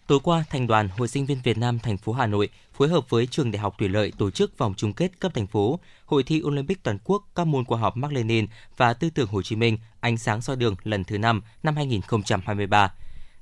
Tối 0.07 0.21
qua, 0.23 0.45
Thành 0.51 0.67
đoàn 0.67 0.89
Hội 0.99 1.09
sinh 1.09 1.27
viên 1.27 1.39
Việt 1.45 1.59
Nam 1.59 1.79
thành 1.79 1.97
phố 1.97 2.13
Hà 2.13 2.27
Nội 2.27 2.49
phối 2.83 2.89
hợp 2.89 3.11
với 3.11 3.27
Trường 3.27 3.51
Đại 3.51 3.59
học 3.61 3.75
Thủy 3.79 3.89
lợi 3.89 4.13
tổ 4.19 4.31
chức 4.31 4.59
vòng 4.59 4.75
chung 4.77 4.93
kết 4.93 5.21
cấp 5.21 5.35
thành 5.35 5.47
phố 5.47 5.79
Hội 6.05 6.23
thi 6.23 6.43
Olympic 6.45 6.83
toàn 6.83 6.99
quốc 7.05 7.23
các 7.35 7.47
môn 7.47 7.65
khoa 7.65 7.79
học 7.79 7.97
Mark 7.97 8.13
Lenin 8.13 8.47
và 8.77 8.95
Tư 8.95 9.11
tưởng 9.11 9.29
Hồ 9.29 9.43
Chí 9.43 9.57
Minh 9.57 9.79
ánh 10.01 10.19
sáng 10.19 10.43
soi 10.43 10.57
đường 10.57 10.75
lần 10.85 11.05
thứ 11.05 11.19
5 11.19 11.43
năm 11.63 11.77
2023. 11.77 12.93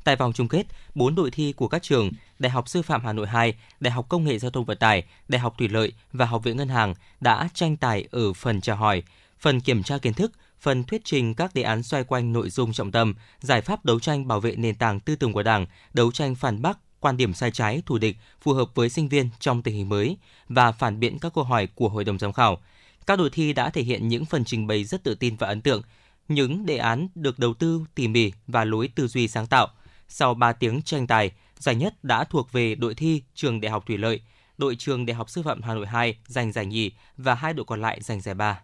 Tại 0.05 0.16
vòng 0.16 0.32
chung 0.32 0.49
kết, 0.49 0.66
4 0.95 1.14
đội 1.14 1.30
thi 1.30 1.53
của 1.53 1.68
các 1.68 1.82
trường 1.82 2.11
Đại 2.38 2.51
học 2.51 2.68
Sư 2.68 2.82
phạm 2.82 3.05
Hà 3.05 3.12
Nội 3.12 3.26
2, 3.26 3.55
Đại 3.80 3.91
học 3.91 4.07
Công 4.09 4.24
nghệ 4.24 4.38
Giao 4.38 4.51
thông 4.51 4.64
Vận 4.64 4.78
tải, 4.78 5.03
Đại 5.28 5.41
học 5.41 5.55
Thủy 5.59 5.68
lợi 5.68 5.93
và 6.12 6.26
Học 6.26 6.45
viện 6.45 6.57
Ngân 6.57 6.68
hàng 6.68 6.95
đã 7.20 7.49
tranh 7.55 7.76
tài 7.76 8.09
ở 8.11 8.32
phần 8.32 8.61
trả 8.61 8.74
hỏi, 8.74 9.03
phần 9.38 9.61
kiểm 9.61 9.82
tra 9.82 9.99
kiến 9.99 10.14
thức, 10.14 10.32
phần 10.61 10.84
thuyết 10.84 11.01
trình 11.05 11.34
các 11.34 11.55
đề 11.55 11.62
án 11.62 11.82
xoay 11.82 12.05
quanh 12.05 12.32
nội 12.32 12.51
dung 12.51 12.72
trọng 12.72 12.93
tâm, 12.93 13.14
giải 13.41 13.61
pháp 13.61 13.84
đấu 13.84 14.01
tranh 14.01 14.28
bảo 14.28 14.41
vệ 14.41 14.57
nền 14.57 14.74
tảng 14.74 15.01
tư 15.01 15.16
tưởng 15.16 15.32
của 15.32 15.43
Đảng, 15.43 15.66
đấu 15.93 16.12
tranh 16.12 16.34
phản 16.34 16.62
bác 16.62 16.78
quan 17.01 17.16
điểm 17.16 17.34
sai 17.34 17.51
trái, 17.51 17.82
thù 17.86 17.98
địch, 17.98 18.16
phù 18.40 18.53
hợp 18.53 18.74
với 18.74 18.88
sinh 18.88 19.09
viên 19.09 19.28
trong 19.38 19.62
tình 19.62 19.74
hình 19.74 19.88
mới 19.88 20.16
và 20.48 20.72
phản 20.72 21.01
biện 21.01 21.18
các 21.18 21.34
câu 21.34 21.44
hỏi 21.44 21.68
của 21.74 21.88
hội 21.88 22.05
đồng 22.05 22.18
giám 22.18 22.32
khảo. 22.32 22.59
Các 23.07 23.18
đội 23.18 23.30
thi 23.30 23.53
đã 23.53 23.70
thể 23.70 23.82
hiện 23.82 24.09
những 24.09 24.24
phần 24.24 24.44
trình 24.44 24.66
bày 24.66 24.84
rất 24.84 25.05
tự 25.05 25.14
tin 25.14 25.36
và 25.36 25.46
ấn 25.46 25.61
tượng, 25.61 25.82
những 26.28 26.66
đề 26.66 26.76
án 26.76 27.09
được 27.14 27.38
đầu 27.38 27.55
tư 27.55 27.84
tỉ 27.94 28.09
mỉ 28.09 28.32
và 28.46 28.64
lối 28.64 28.88
tư 28.94 29.07
duy 29.07 29.28
sáng 29.28 29.46
tạo. 29.46 29.68
Sau 30.09 30.34
3 30.34 30.53
tiếng 30.53 30.82
tranh 30.82 31.07
tài, 31.07 31.30
giải 31.59 31.74
nhất 31.74 32.05
đã 32.05 32.24
thuộc 32.24 32.53
về 32.53 32.74
đội 32.74 32.94
thi 32.94 33.22
trường 33.34 33.61
Đại 33.61 33.70
học 33.70 33.86
Thủy 33.86 33.98
Lợi, 33.98 34.20
đội 34.59 34.76
trường 34.76 35.07
Đại 35.07 35.14
học 35.14 35.30
Sư 35.30 35.42
phạm 35.42 35.62
Hà 35.62 35.74
Nội 35.74 35.86
2 35.86 36.16
giành 36.26 36.53
giải 36.53 36.66
nhì 36.66 36.90
và 37.16 37.34
hai 37.34 37.53
đội 37.53 37.66
còn 37.66 37.80
lại 37.80 38.01
giành 38.01 38.20
giải 38.20 38.34
ba. 38.34 38.61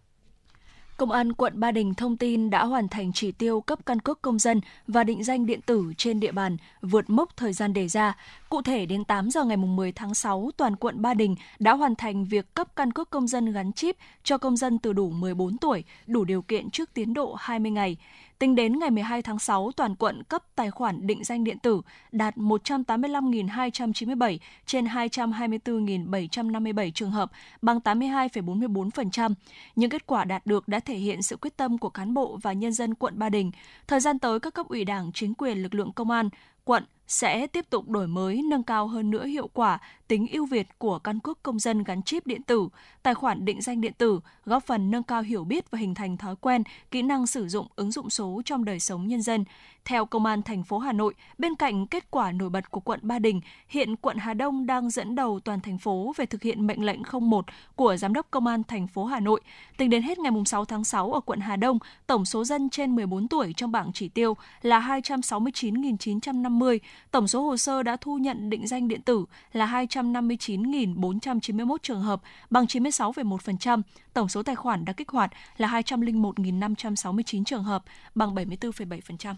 Công 0.96 1.10
an 1.10 1.32
quận 1.32 1.60
Ba 1.60 1.70
Đình 1.72 1.94
thông 1.94 2.16
tin 2.16 2.50
đã 2.50 2.64
hoàn 2.64 2.88
thành 2.88 3.12
chỉ 3.12 3.32
tiêu 3.32 3.60
cấp 3.60 3.78
căn 3.86 4.00
cước 4.00 4.22
công 4.22 4.38
dân 4.38 4.60
và 4.86 5.04
định 5.04 5.24
danh 5.24 5.46
điện 5.46 5.60
tử 5.66 5.92
trên 5.96 6.20
địa 6.20 6.32
bàn 6.32 6.56
vượt 6.82 7.10
mốc 7.10 7.36
thời 7.36 7.52
gian 7.52 7.72
đề 7.72 7.88
ra. 7.88 8.16
Cụ 8.48 8.62
thể 8.62 8.86
đến 8.86 9.04
8 9.04 9.30
giờ 9.30 9.44
ngày 9.44 9.56
10 9.56 9.92
tháng 9.92 10.14
6, 10.14 10.50
toàn 10.56 10.76
quận 10.76 11.02
Ba 11.02 11.14
Đình 11.14 11.36
đã 11.58 11.74
hoàn 11.74 11.94
thành 11.94 12.24
việc 12.24 12.54
cấp 12.54 12.68
căn 12.76 12.92
cước 12.92 13.10
công 13.10 13.28
dân 13.28 13.52
gắn 13.52 13.72
chip 13.72 13.96
cho 14.24 14.38
công 14.38 14.56
dân 14.56 14.78
từ 14.78 14.92
đủ 14.92 15.10
14 15.10 15.58
tuổi, 15.58 15.84
đủ 16.06 16.24
điều 16.24 16.42
kiện 16.42 16.70
trước 16.70 16.90
tiến 16.94 17.14
độ 17.14 17.34
20 17.38 17.70
ngày. 17.70 17.96
Tính 18.38 18.54
đến 18.54 18.78
ngày 18.78 18.90
12 18.90 19.22
tháng 19.22 19.38
6, 19.38 19.70
toàn 19.76 19.94
quận 19.94 20.22
cấp 20.22 20.42
tài 20.54 20.70
khoản 20.70 21.06
định 21.06 21.24
danh 21.24 21.44
điện 21.44 21.58
tử 21.58 21.80
đạt 22.12 22.36
185.297 22.36 24.38
trên 24.66 24.84
224.757 24.84 26.90
trường 26.94 27.10
hợp, 27.10 27.30
bằng 27.62 27.78
82,44%. 27.78 29.34
Những 29.76 29.90
kết 29.90 30.06
quả 30.06 30.24
đạt 30.24 30.46
được 30.46 30.68
đã 30.68 30.80
thể 30.80 30.96
hiện 30.96 31.22
sự 31.22 31.36
quyết 31.36 31.56
tâm 31.56 31.78
của 31.78 31.90
cán 31.90 32.14
bộ 32.14 32.38
và 32.42 32.52
nhân 32.52 32.72
dân 32.72 32.94
quận 32.94 33.18
Ba 33.18 33.28
Đình. 33.28 33.50
Thời 33.86 34.00
gian 34.00 34.18
tới, 34.18 34.40
các 34.40 34.54
cấp 34.54 34.68
ủy 34.68 34.84
đảng, 34.84 35.12
chính 35.12 35.34
quyền, 35.34 35.62
lực 35.62 35.74
lượng 35.74 35.92
công 35.92 36.10
an, 36.10 36.28
quận 36.64 36.84
sẽ 37.06 37.46
tiếp 37.46 37.70
tục 37.70 37.88
đổi 37.88 38.06
mới, 38.06 38.42
nâng 38.50 38.62
cao 38.62 38.86
hơn 38.86 39.10
nữa 39.10 39.26
hiệu 39.26 39.50
quả, 39.52 39.78
tính 40.08 40.26
ưu 40.30 40.46
việt 40.46 40.78
của 40.78 40.98
căn 40.98 41.20
cước 41.20 41.42
công 41.42 41.58
dân 41.58 41.84
gắn 41.84 42.02
chip 42.02 42.26
điện 42.26 42.42
tử, 42.42 42.68
tài 43.02 43.14
khoản 43.14 43.44
định 43.44 43.62
danh 43.62 43.80
điện 43.80 43.92
tử, 43.98 44.20
góp 44.44 44.66
phần 44.66 44.90
nâng 44.90 45.02
cao 45.02 45.22
hiểu 45.22 45.44
biết 45.44 45.70
và 45.70 45.78
hình 45.78 45.94
thành 45.94 46.16
thói 46.16 46.36
quen, 46.36 46.62
kỹ 46.90 47.02
năng 47.02 47.26
sử 47.26 47.48
dụng 47.48 47.66
ứng 47.76 47.90
dụng 47.90 48.10
số 48.10 48.42
trong 48.44 48.64
đời 48.64 48.80
sống 48.80 49.06
nhân 49.06 49.22
dân. 49.22 49.44
Theo 49.84 50.06
Công 50.06 50.26
an 50.26 50.42
thành 50.42 50.64
phố 50.64 50.78
Hà 50.78 50.92
Nội, 50.92 51.14
bên 51.38 51.54
cạnh 51.54 51.86
kết 51.86 52.10
quả 52.10 52.32
nổi 52.32 52.50
bật 52.50 52.70
của 52.70 52.80
quận 52.80 53.00
Ba 53.02 53.18
Đình, 53.18 53.40
hiện 53.68 53.96
quận 53.96 54.16
Hà 54.16 54.34
Đông 54.34 54.66
đang 54.66 54.90
dẫn 54.90 55.14
đầu 55.14 55.40
toàn 55.40 55.60
thành 55.60 55.78
phố 55.78 56.12
về 56.16 56.26
thực 56.26 56.42
hiện 56.42 56.66
mệnh 56.66 56.84
lệnh 56.84 57.00
01 57.20 57.44
của 57.76 57.96
Giám 57.96 58.12
đốc 58.12 58.30
Công 58.30 58.46
an 58.46 58.62
thành 58.64 58.86
phố 58.86 59.04
Hà 59.04 59.20
Nội. 59.20 59.40
Tính 59.76 59.90
đến 59.90 60.02
hết 60.02 60.18
ngày 60.18 60.32
6 60.46 60.64
tháng 60.64 60.84
6 60.84 61.12
ở 61.12 61.20
quận 61.20 61.40
Hà 61.40 61.56
Đông, 61.56 61.78
tổng 62.06 62.24
số 62.24 62.44
dân 62.44 62.70
trên 62.70 62.96
14 62.96 63.28
tuổi 63.28 63.52
trong 63.56 63.72
bảng 63.72 63.92
chỉ 63.92 64.08
tiêu 64.08 64.36
là 64.62 64.80
269.950, 64.80 66.78
tổng 67.10 67.28
số 67.28 67.42
hồ 67.42 67.56
sơ 67.56 67.82
đã 67.82 67.96
thu 67.96 68.18
nhận 68.18 68.50
định 68.50 68.66
danh 68.66 68.88
điện 68.88 69.02
tử 69.02 69.24
là 69.52 69.66
259.491 69.96 71.76
trường 71.82 72.00
hợp, 72.00 72.22
bằng 72.50 72.64
96,1%, 72.64 73.82
tổng 74.12 74.28
số 74.28 74.42
tài 74.42 74.56
khoản 74.56 74.84
đã 74.84 74.92
kích 74.92 75.08
hoạt 75.08 75.32
là 75.56 75.68
201.569 75.68 77.44
trường 77.44 77.64
hợp, 77.64 77.84
bằng 78.14 78.34
74,7%. 78.34 79.34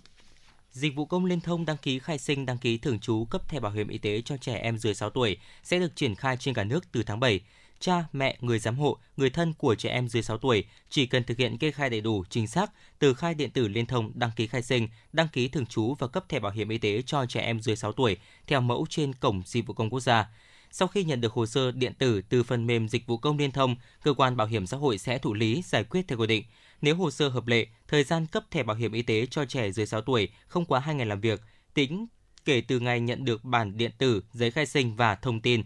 Dịch 0.72 0.94
vụ 0.96 1.04
công 1.04 1.24
liên 1.24 1.40
thông 1.40 1.64
đăng 1.64 1.76
ký 1.76 1.98
khai 1.98 2.18
sinh, 2.18 2.46
đăng 2.46 2.58
ký 2.58 2.78
thường 2.78 2.98
trú, 2.98 3.24
cấp 3.24 3.48
thẻ 3.48 3.60
bảo 3.60 3.72
hiểm 3.72 3.88
y 3.88 3.98
tế 3.98 4.22
cho 4.24 4.36
trẻ 4.36 4.54
em 4.54 4.78
dưới 4.78 4.94
6 4.94 5.10
tuổi 5.10 5.36
sẽ 5.62 5.78
được 5.78 5.96
triển 5.96 6.14
khai 6.14 6.36
trên 6.36 6.54
cả 6.54 6.64
nước 6.64 6.92
từ 6.92 7.02
tháng 7.02 7.20
7. 7.20 7.40
Cha, 7.80 8.04
mẹ, 8.12 8.36
người 8.40 8.58
giám 8.58 8.76
hộ, 8.76 8.96
người 9.16 9.30
thân 9.30 9.52
của 9.58 9.74
trẻ 9.74 9.90
em 9.90 10.08
dưới 10.08 10.22
6 10.22 10.38
tuổi 10.38 10.64
chỉ 10.90 11.06
cần 11.06 11.24
thực 11.24 11.38
hiện 11.38 11.58
kê 11.58 11.70
khai 11.70 11.90
đầy 11.90 12.00
đủ, 12.00 12.24
chính 12.30 12.46
xác, 12.46 12.70
từ 12.98 13.14
khai 13.14 13.34
điện 13.34 13.50
tử 13.50 13.68
liên 13.68 13.86
thông 13.86 14.12
đăng 14.14 14.30
ký 14.36 14.46
khai 14.46 14.62
sinh, 14.62 14.88
đăng 15.12 15.28
ký 15.28 15.48
thường 15.48 15.66
trú 15.66 15.94
và 15.98 16.06
cấp 16.06 16.28
thẻ 16.28 16.40
bảo 16.40 16.52
hiểm 16.52 16.68
y 16.68 16.78
tế 16.78 17.02
cho 17.02 17.26
trẻ 17.26 17.40
em 17.40 17.60
dưới 17.60 17.76
6 17.76 17.92
tuổi 17.92 18.16
theo 18.46 18.60
mẫu 18.60 18.86
trên 18.90 19.12
cổng 19.12 19.42
dịch 19.46 19.66
vụ 19.66 19.74
công 19.74 19.90
quốc 19.90 20.00
gia. 20.00 20.28
Sau 20.70 20.88
khi 20.88 21.04
nhận 21.04 21.20
được 21.20 21.32
hồ 21.32 21.46
sơ 21.46 21.72
điện 21.72 21.92
tử 21.98 22.22
từ 22.28 22.42
phần 22.42 22.66
mềm 22.66 22.88
dịch 22.88 23.06
vụ 23.06 23.16
công 23.16 23.38
liên 23.38 23.52
thông, 23.52 23.76
cơ 24.02 24.14
quan 24.14 24.36
bảo 24.36 24.46
hiểm 24.46 24.66
xã 24.66 24.76
hội 24.76 24.98
sẽ 24.98 25.18
thụ 25.18 25.34
lý 25.34 25.62
giải 25.66 25.84
quyết 25.84 26.08
theo 26.08 26.18
quy 26.18 26.26
định. 26.26 26.44
Nếu 26.82 26.96
hồ 26.96 27.10
sơ 27.10 27.28
hợp 27.28 27.46
lệ, 27.46 27.66
thời 27.88 28.04
gian 28.04 28.26
cấp 28.26 28.44
thẻ 28.50 28.62
bảo 28.62 28.76
hiểm 28.76 28.92
y 28.92 29.02
tế 29.02 29.26
cho 29.26 29.44
trẻ 29.44 29.72
dưới 29.72 29.86
6 29.86 30.00
tuổi 30.00 30.28
không 30.46 30.64
quá 30.64 30.80
2 30.80 30.94
ngày 30.94 31.06
làm 31.06 31.20
việc, 31.20 31.42
tính 31.74 32.06
kể 32.44 32.60
từ 32.60 32.80
ngày 32.80 33.00
nhận 33.00 33.24
được 33.24 33.44
bản 33.44 33.76
điện 33.76 33.90
tử, 33.98 34.22
giấy 34.32 34.50
khai 34.50 34.66
sinh 34.66 34.96
và 34.96 35.14
thông 35.14 35.40
tin. 35.40 35.62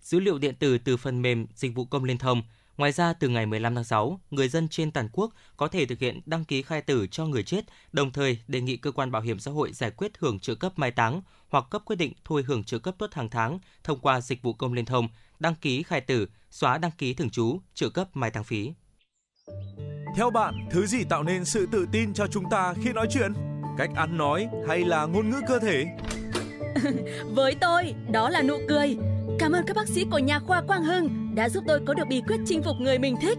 Dữ 0.00 0.20
liệu 0.20 0.38
điện 0.38 0.54
tử 0.54 0.78
từ 0.78 0.96
phần 0.96 1.22
mềm 1.22 1.46
dịch 1.54 1.74
vụ 1.74 1.84
công 1.84 2.04
liên 2.04 2.18
thông. 2.18 2.42
Ngoài 2.76 2.92
ra, 2.92 3.12
từ 3.12 3.28
ngày 3.28 3.46
15 3.46 3.74
tháng 3.74 3.84
6, 3.84 4.20
người 4.30 4.48
dân 4.48 4.68
trên 4.68 4.90
toàn 4.90 5.08
quốc 5.12 5.34
có 5.56 5.68
thể 5.68 5.86
thực 5.86 5.98
hiện 5.98 6.20
đăng 6.26 6.44
ký 6.44 6.62
khai 6.62 6.82
tử 6.82 7.06
cho 7.06 7.26
người 7.26 7.42
chết, 7.42 7.64
đồng 7.92 8.12
thời 8.12 8.38
đề 8.48 8.60
nghị 8.60 8.76
cơ 8.76 8.92
quan 8.92 9.10
bảo 9.10 9.22
hiểm 9.22 9.38
xã 9.38 9.50
hội 9.50 9.72
giải 9.72 9.90
quyết 9.90 10.12
hưởng 10.18 10.40
trợ 10.40 10.54
cấp 10.54 10.72
mai 10.76 10.90
táng 10.90 11.22
hoặc 11.50 11.64
cấp 11.70 11.82
quyết 11.84 11.96
định 11.96 12.12
thôi 12.24 12.44
hưởng 12.46 12.64
trợ 12.64 12.78
cấp 12.78 12.94
tuất 12.98 13.14
hàng 13.14 13.30
tháng 13.30 13.58
thông 13.84 14.00
qua 14.00 14.20
dịch 14.20 14.42
vụ 14.42 14.52
công 14.52 14.72
liên 14.72 14.84
thông, 14.84 15.08
đăng 15.38 15.54
ký 15.54 15.82
khai 15.82 16.00
tử, 16.00 16.26
xóa 16.50 16.78
đăng 16.78 16.90
ký 16.98 17.14
thường 17.14 17.30
trú, 17.30 17.60
trợ 17.74 17.88
cấp 17.88 18.08
mai 18.14 18.30
táng 18.30 18.44
phí. 18.44 18.72
Theo 20.16 20.30
bạn, 20.30 20.68
thứ 20.70 20.86
gì 20.86 21.04
tạo 21.04 21.22
nên 21.22 21.44
sự 21.44 21.66
tự 21.72 21.86
tin 21.92 22.14
cho 22.14 22.26
chúng 22.26 22.44
ta 22.50 22.74
khi 22.82 22.92
nói 22.92 23.06
chuyện? 23.10 23.32
Cách 23.78 23.90
ăn 23.94 24.18
nói 24.18 24.48
hay 24.68 24.84
là 24.84 25.06
ngôn 25.06 25.30
ngữ 25.30 25.40
cơ 25.48 25.58
thể? 25.58 25.86
Với 27.34 27.54
tôi, 27.60 27.94
đó 28.10 28.30
là 28.30 28.42
nụ 28.42 28.58
cười. 28.68 28.96
Cảm 29.38 29.52
ơn 29.52 29.64
các 29.66 29.76
bác 29.76 29.88
sĩ 29.88 30.04
của 30.10 30.18
nhà 30.18 30.38
khoa 30.38 30.62
Quang 30.62 30.84
Hưng 30.84 31.34
đã 31.34 31.48
giúp 31.48 31.64
tôi 31.66 31.80
có 31.86 31.94
được 31.94 32.04
bí 32.08 32.22
quyết 32.28 32.40
chinh 32.46 32.62
phục 32.62 32.76
người 32.80 32.98
mình 32.98 33.16
thích. 33.22 33.38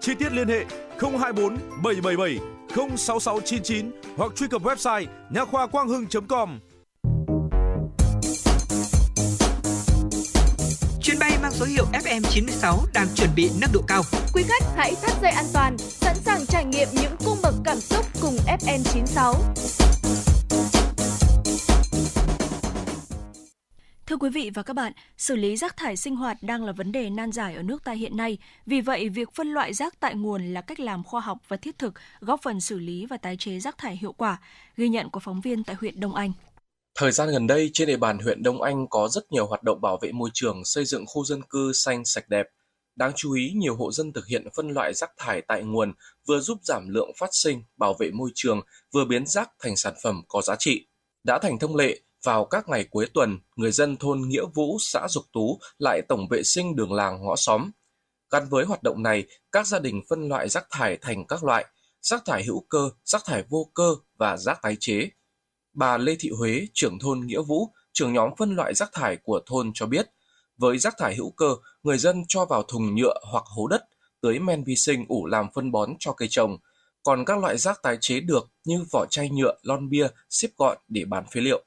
Chi 0.00 0.14
tiết 0.14 0.32
liên 0.32 0.48
hệ 0.48 0.64
024 1.00 1.56
777 1.82 2.38
06699 2.96 3.90
hoặc 4.16 4.32
truy 4.36 4.48
cập 4.48 4.62
website 4.62 5.06
nha 5.30 5.44
khoa 5.44 5.66
quang 5.66 5.88
hưng.com. 5.88 6.58
Chuyến 11.02 11.18
bay 11.18 11.38
mang 11.42 11.52
số 11.52 11.66
hiệu 11.66 11.84
FM96 11.92 12.76
đang 12.94 13.06
chuẩn 13.14 13.30
bị 13.36 13.50
nâng 13.60 13.70
độ 13.72 13.80
cao. 13.88 14.02
Quý 14.34 14.42
khách 14.48 14.62
hãy 14.76 14.94
thắt 15.02 15.12
dây 15.22 15.30
an 15.30 15.44
toàn, 15.52 15.78
sẵn 15.78 16.16
sàng 16.24 16.46
trải 16.46 16.64
nghiệm 16.64 16.88
những 16.92 17.16
cung 17.24 17.38
bậc 17.42 17.54
cảm 17.64 17.80
xúc 17.80 18.06
cùng 18.20 18.36
FN96. 18.46 19.34
Thưa 24.06 24.16
quý 24.16 24.30
vị 24.30 24.50
và 24.54 24.62
các 24.62 24.74
bạn, 24.74 24.92
xử 25.16 25.36
lý 25.36 25.56
rác 25.56 25.76
thải 25.76 25.96
sinh 25.96 26.16
hoạt 26.16 26.36
đang 26.42 26.64
là 26.64 26.72
vấn 26.72 26.92
đề 26.92 27.10
nan 27.10 27.32
giải 27.32 27.54
ở 27.54 27.62
nước 27.62 27.84
ta 27.84 27.92
hiện 27.92 28.16
nay. 28.16 28.38
Vì 28.66 28.80
vậy, 28.80 29.08
việc 29.08 29.28
phân 29.34 29.52
loại 29.52 29.74
rác 29.74 30.00
tại 30.00 30.14
nguồn 30.14 30.54
là 30.54 30.60
cách 30.60 30.80
làm 30.80 31.04
khoa 31.04 31.20
học 31.20 31.38
và 31.48 31.56
thiết 31.56 31.78
thực, 31.78 31.94
góp 32.20 32.40
phần 32.42 32.60
xử 32.60 32.78
lý 32.78 33.06
và 33.06 33.16
tái 33.16 33.36
chế 33.38 33.58
rác 33.58 33.78
thải 33.78 33.96
hiệu 33.96 34.12
quả. 34.12 34.40
Ghi 34.76 34.88
nhận 34.88 35.10
của 35.10 35.20
phóng 35.20 35.40
viên 35.40 35.64
tại 35.64 35.76
huyện 35.80 36.00
Đông 36.00 36.14
Anh. 36.14 36.32
Thời 36.98 37.12
gian 37.12 37.28
gần 37.30 37.46
đây, 37.46 37.70
trên 37.72 37.88
địa 37.88 37.96
bàn 37.96 38.18
huyện 38.18 38.42
Đông 38.42 38.62
Anh 38.62 38.86
có 38.90 39.08
rất 39.08 39.32
nhiều 39.32 39.46
hoạt 39.46 39.62
động 39.62 39.80
bảo 39.80 39.98
vệ 40.02 40.12
môi 40.12 40.30
trường, 40.34 40.64
xây 40.64 40.84
dựng 40.84 41.06
khu 41.06 41.24
dân 41.24 41.42
cư 41.42 41.72
xanh 41.72 42.04
sạch 42.04 42.28
đẹp. 42.28 42.46
Đáng 42.96 43.12
chú 43.16 43.32
ý, 43.32 43.52
nhiều 43.56 43.76
hộ 43.76 43.92
dân 43.92 44.12
thực 44.12 44.26
hiện 44.26 44.48
phân 44.56 44.68
loại 44.68 44.94
rác 44.94 45.10
thải 45.18 45.42
tại 45.48 45.62
nguồn, 45.62 45.92
vừa 46.26 46.40
giúp 46.40 46.58
giảm 46.62 46.88
lượng 46.88 47.10
phát 47.18 47.30
sinh, 47.32 47.62
bảo 47.76 47.94
vệ 47.94 48.10
môi 48.10 48.30
trường, 48.34 48.60
vừa 48.92 49.04
biến 49.04 49.26
rác 49.26 49.50
thành 49.62 49.76
sản 49.76 49.94
phẩm 50.02 50.22
có 50.28 50.42
giá 50.42 50.56
trị. 50.58 50.86
Đã 51.24 51.38
thành 51.42 51.58
thông 51.58 51.76
lệ, 51.76 52.00
vào 52.26 52.44
các 52.44 52.68
ngày 52.68 52.84
cuối 52.90 53.06
tuần, 53.14 53.38
người 53.56 53.72
dân 53.72 53.96
thôn 53.96 54.22
Nghĩa 54.28 54.44
Vũ, 54.54 54.76
xã 54.80 55.08
Dục 55.08 55.24
Tú 55.32 55.58
lại 55.78 56.02
tổng 56.08 56.28
vệ 56.30 56.42
sinh 56.42 56.76
đường 56.76 56.92
làng 56.92 57.24
ngõ 57.24 57.36
xóm. 57.36 57.70
Gắn 58.30 58.48
với 58.48 58.64
hoạt 58.64 58.82
động 58.82 59.02
này, 59.02 59.24
các 59.52 59.66
gia 59.66 59.78
đình 59.78 60.02
phân 60.08 60.28
loại 60.28 60.48
rác 60.48 60.66
thải 60.70 60.96
thành 60.96 61.26
các 61.26 61.44
loại, 61.44 61.66
rác 62.00 62.24
thải 62.24 62.44
hữu 62.44 62.66
cơ, 62.68 62.90
rác 63.04 63.24
thải 63.24 63.44
vô 63.48 63.70
cơ 63.74 63.94
và 64.18 64.36
rác 64.36 64.62
tái 64.62 64.76
chế. 64.80 65.10
Bà 65.72 65.98
Lê 65.98 66.16
Thị 66.20 66.30
Huế, 66.38 66.66
trưởng 66.74 66.98
thôn 66.98 67.20
Nghĩa 67.26 67.42
Vũ, 67.42 67.72
trưởng 67.92 68.12
nhóm 68.12 68.30
phân 68.38 68.56
loại 68.56 68.74
rác 68.74 68.90
thải 68.92 69.16
của 69.16 69.40
thôn 69.46 69.70
cho 69.74 69.86
biết, 69.86 70.10
với 70.56 70.78
rác 70.78 70.94
thải 70.98 71.16
hữu 71.16 71.30
cơ, 71.30 71.56
người 71.82 71.98
dân 71.98 72.22
cho 72.28 72.44
vào 72.44 72.62
thùng 72.62 72.94
nhựa 72.94 73.14
hoặc 73.32 73.44
hố 73.46 73.66
đất, 73.66 73.84
tưới 74.20 74.38
men 74.38 74.64
vi 74.64 74.76
sinh 74.76 75.04
ủ 75.08 75.26
làm 75.26 75.46
phân 75.54 75.72
bón 75.72 75.90
cho 75.98 76.12
cây 76.12 76.28
trồng. 76.30 76.58
Còn 77.02 77.24
các 77.24 77.38
loại 77.38 77.58
rác 77.58 77.82
tái 77.82 77.98
chế 78.00 78.20
được 78.20 78.50
như 78.64 78.84
vỏ 78.92 79.06
chai 79.10 79.30
nhựa, 79.30 79.54
lon 79.62 79.88
bia, 79.88 80.08
xếp 80.30 80.48
gọn 80.56 80.78
để 80.88 81.04
bán 81.04 81.24
phế 81.34 81.40
liệu 81.40 81.64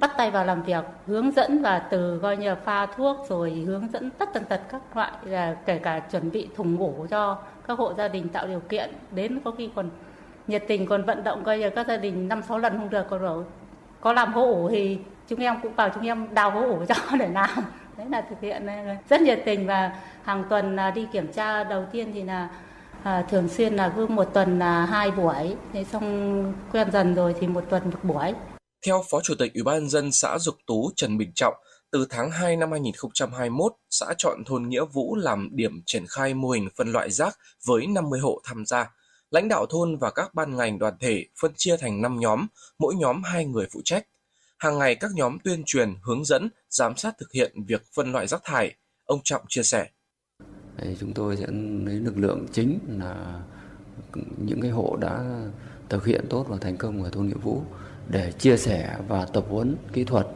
bắt 0.00 0.10
tay 0.16 0.30
vào 0.30 0.44
làm 0.44 0.62
việc 0.62 0.84
hướng 1.06 1.30
dẫn 1.30 1.62
và 1.62 1.78
từ 1.78 2.18
coi 2.22 2.36
như 2.36 2.54
pha 2.64 2.86
thuốc 2.86 3.16
rồi 3.28 3.50
hướng 3.50 3.88
dẫn 3.92 4.10
tất 4.10 4.28
tần 4.32 4.44
tật 4.44 4.60
các 4.68 4.96
loại 4.96 5.12
là 5.24 5.56
kể 5.66 5.78
cả 5.78 5.98
chuẩn 5.98 6.30
bị 6.30 6.48
thùng 6.56 6.74
ngủ 6.74 7.06
cho 7.10 7.38
các 7.66 7.78
hộ 7.78 7.94
gia 7.94 8.08
đình 8.08 8.28
tạo 8.28 8.46
điều 8.46 8.60
kiện. 8.60 8.90
Đến 9.10 9.40
có 9.44 9.50
khi 9.58 9.70
còn 9.74 9.90
nhiệt 10.46 10.64
tình 10.68 10.86
còn 10.86 11.04
vận 11.04 11.24
động 11.24 11.44
coi 11.44 11.58
như 11.58 11.70
các 11.70 11.86
gia 11.86 11.96
đình 11.96 12.28
năm 12.28 12.42
sáu 12.42 12.58
lần 12.58 12.78
không 12.78 12.90
được 12.90 13.06
còn 13.10 13.20
rồi 13.20 13.44
có 14.00 14.12
làm 14.12 14.32
hố 14.32 14.42
ủ 14.42 14.68
thì 14.68 14.98
chúng 15.28 15.40
em 15.40 15.54
cũng 15.62 15.74
vào 15.74 15.88
chúng 15.94 16.06
em 16.06 16.34
đào 16.34 16.50
hố 16.50 16.60
ủ 16.60 16.84
cho 16.88 16.94
để 17.18 17.28
làm. 17.28 17.64
Đấy 17.96 18.06
là 18.10 18.20
thực 18.20 18.40
hiện 18.40 18.66
rất 19.08 19.20
nhiệt 19.20 19.42
tình 19.44 19.66
và 19.66 19.92
hàng 20.24 20.44
tuần 20.48 20.76
à, 20.76 20.90
đi 20.90 21.06
kiểm 21.12 21.32
tra 21.32 21.64
đầu 21.64 21.84
tiên 21.92 22.10
thì 22.14 22.22
là 22.22 22.48
à, 23.02 23.24
thường 23.30 23.48
xuyên 23.48 23.76
là 23.76 23.92
cứ 23.96 24.06
một 24.06 24.24
tuần 24.24 24.58
là 24.58 24.86
hai 24.86 25.10
buổi. 25.10 25.56
Thế 25.72 25.84
xong 25.84 26.54
quen 26.72 26.90
dần 26.90 27.14
rồi 27.14 27.34
thì 27.40 27.46
một 27.46 27.64
tuần 27.70 27.82
một 27.84 27.98
buổi 28.02 28.34
theo 28.86 29.04
Phó 29.10 29.20
Chủ 29.20 29.34
tịch 29.34 29.54
Ủy 29.54 29.62
ban 29.62 29.88
dân 29.88 30.12
xã 30.12 30.38
Dục 30.38 30.54
Tú 30.66 30.90
Trần 30.96 31.18
Bình 31.18 31.32
Trọng, 31.34 31.54
từ 31.90 32.06
tháng 32.10 32.30
2 32.30 32.56
năm 32.56 32.70
2021, 32.70 33.72
xã 33.90 34.06
chọn 34.18 34.44
thôn 34.44 34.68
Nghĩa 34.68 34.84
Vũ 34.92 35.16
làm 35.16 35.48
điểm 35.52 35.82
triển 35.86 36.04
khai 36.08 36.34
mô 36.34 36.50
hình 36.50 36.68
phân 36.76 36.92
loại 36.92 37.10
rác 37.10 37.38
với 37.66 37.86
50 37.86 38.20
hộ 38.20 38.40
tham 38.44 38.66
gia. 38.66 38.90
Lãnh 39.30 39.48
đạo 39.48 39.66
thôn 39.66 39.96
và 39.96 40.10
các 40.10 40.34
ban 40.34 40.56
ngành 40.56 40.78
đoàn 40.78 40.94
thể 41.00 41.26
phân 41.40 41.52
chia 41.56 41.76
thành 41.76 42.02
5 42.02 42.20
nhóm, 42.20 42.46
mỗi 42.78 42.94
nhóm 42.94 43.22
2 43.22 43.44
người 43.44 43.66
phụ 43.72 43.80
trách. 43.84 44.06
Hàng 44.58 44.78
ngày 44.78 44.94
các 44.94 45.10
nhóm 45.14 45.38
tuyên 45.44 45.62
truyền, 45.66 45.94
hướng 46.02 46.24
dẫn, 46.24 46.48
giám 46.70 46.96
sát 46.96 47.14
thực 47.18 47.32
hiện 47.32 47.64
việc 47.66 47.82
phân 47.94 48.12
loại 48.12 48.26
rác 48.26 48.40
thải. 48.44 48.74
Ông 49.04 49.20
Trọng 49.24 49.42
chia 49.48 49.62
sẻ. 49.62 49.88
Chúng 51.00 51.12
tôi 51.14 51.36
sẽ 51.36 51.46
lấy 51.84 51.94
lực 51.94 52.18
lượng 52.18 52.46
chính 52.52 52.78
là 52.88 53.42
những 54.36 54.60
cái 54.60 54.70
hộ 54.70 54.96
đã 55.00 55.42
thực 55.88 56.04
hiện 56.06 56.26
tốt 56.30 56.46
và 56.48 56.56
thành 56.60 56.76
công 56.76 57.02
ở 57.02 57.10
thôn 57.10 57.26
Nghĩa 57.26 57.34
Vũ 57.34 57.62
để 58.10 58.32
chia 58.32 58.56
sẻ 58.56 58.96
và 59.08 59.24
tập 59.24 59.44
huấn 59.48 59.76
kỹ 59.92 60.04
thuật. 60.04 60.26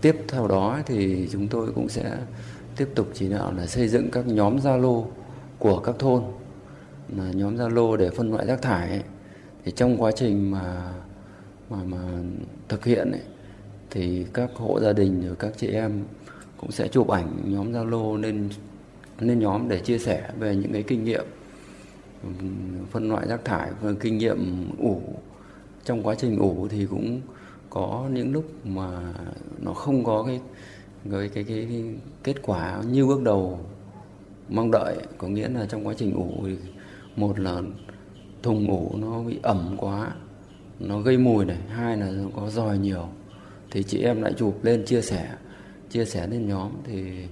Tiếp 0.00 0.16
theo 0.28 0.46
đó 0.46 0.78
thì 0.86 1.28
chúng 1.32 1.48
tôi 1.48 1.72
cũng 1.74 1.88
sẽ 1.88 2.16
tiếp 2.76 2.88
tục 2.94 3.08
chỉ 3.14 3.28
đạo 3.28 3.52
là 3.56 3.66
xây 3.66 3.88
dựng 3.88 4.10
các 4.10 4.26
nhóm 4.26 4.56
Zalo 4.56 5.04
của 5.58 5.78
các 5.78 5.94
thôn 5.98 6.22
là 7.16 7.24
nhóm 7.34 7.56
Zalo 7.56 7.96
để 7.96 8.10
phân 8.10 8.32
loại 8.32 8.46
rác 8.46 8.62
thải 8.62 9.02
thì 9.64 9.72
trong 9.72 10.02
quá 10.02 10.12
trình 10.12 10.50
mà 10.50 10.92
mà 11.70 11.76
mà 11.84 11.98
thực 12.68 12.84
hiện 12.84 13.10
ấy, 13.10 13.20
thì 13.90 14.26
các 14.32 14.50
hộ 14.54 14.80
gia 14.80 14.92
đình 14.92 15.26
rồi 15.26 15.36
các 15.38 15.52
chị 15.56 15.66
em 15.66 16.04
cũng 16.56 16.72
sẽ 16.72 16.88
chụp 16.88 17.08
ảnh 17.08 17.36
nhóm 17.44 17.72
Zalo 17.72 18.16
lên 18.16 18.48
lên 19.18 19.38
nhóm 19.38 19.68
để 19.68 19.80
chia 19.80 19.98
sẻ 19.98 20.30
về 20.38 20.56
những 20.56 20.72
cái 20.72 20.82
kinh 20.82 21.04
nghiệm 21.04 21.24
phân 22.90 23.08
loại 23.08 23.28
rác 23.28 23.44
thải 23.44 23.70
và 23.80 23.92
kinh 24.00 24.18
nghiệm 24.18 24.70
ủ 24.78 25.02
trong 25.84 26.02
quá 26.02 26.14
trình 26.14 26.38
ủ 26.38 26.68
thì 26.70 26.86
cũng 26.90 27.20
có 27.70 28.08
những 28.12 28.32
lúc 28.32 28.44
mà 28.64 29.14
nó 29.58 29.74
không 29.74 30.04
có 30.04 30.24
cái 30.26 30.40
cái 31.10 31.28
cái, 31.28 31.44
cái, 31.44 31.66
cái 31.70 31.94
kết 32.22 32.42
quả 32.42 32.82
như 32.90 33.06
bước 33.06 33.22
đầu 33.22 33.60
mong 34.48 34.70
đợi. 34.70 34.96
Có 35.18 35.28
nghĩa 35.28 35.48
là 35.48 35.66
trong 35.66 35.86
quá 35.86 35.94
trình 35.98 36.14
ủ 36.14 36.32
thì 36.46 36.56
một 37.16 37.38
là 37.38 37.62
thùng 38.42 38.70
ủ 38.70 38.96
nó 38.96 39.22
bị 39.22 39.38
ẩm 39.42 39.76
quá 39.78 40.12
nó 40.80 41.00
gây 41.00 41.18
mùi 41.18 41.44
này 41.44 41.58
hai 41.68 41.96
là 41.96 42.10
nó 42.10 42.28
có 42.36 42.50
dòi 42.50 42.78
nhiều. 42.78 43.08
Thì 43.70 43.82
chị 43.82 44.02
em 44.02 44.22
lại 44.22 44.32
chụp 44.36 44.58
lên 44.62 44.84
chia 44.84 45.00
sẻ 45.00 45.36
chia 45.90 46.04
sẻ 46.04 46.26
lên 46.26 46.48
nhóm 46.48 46.70
thì 46.84 47.26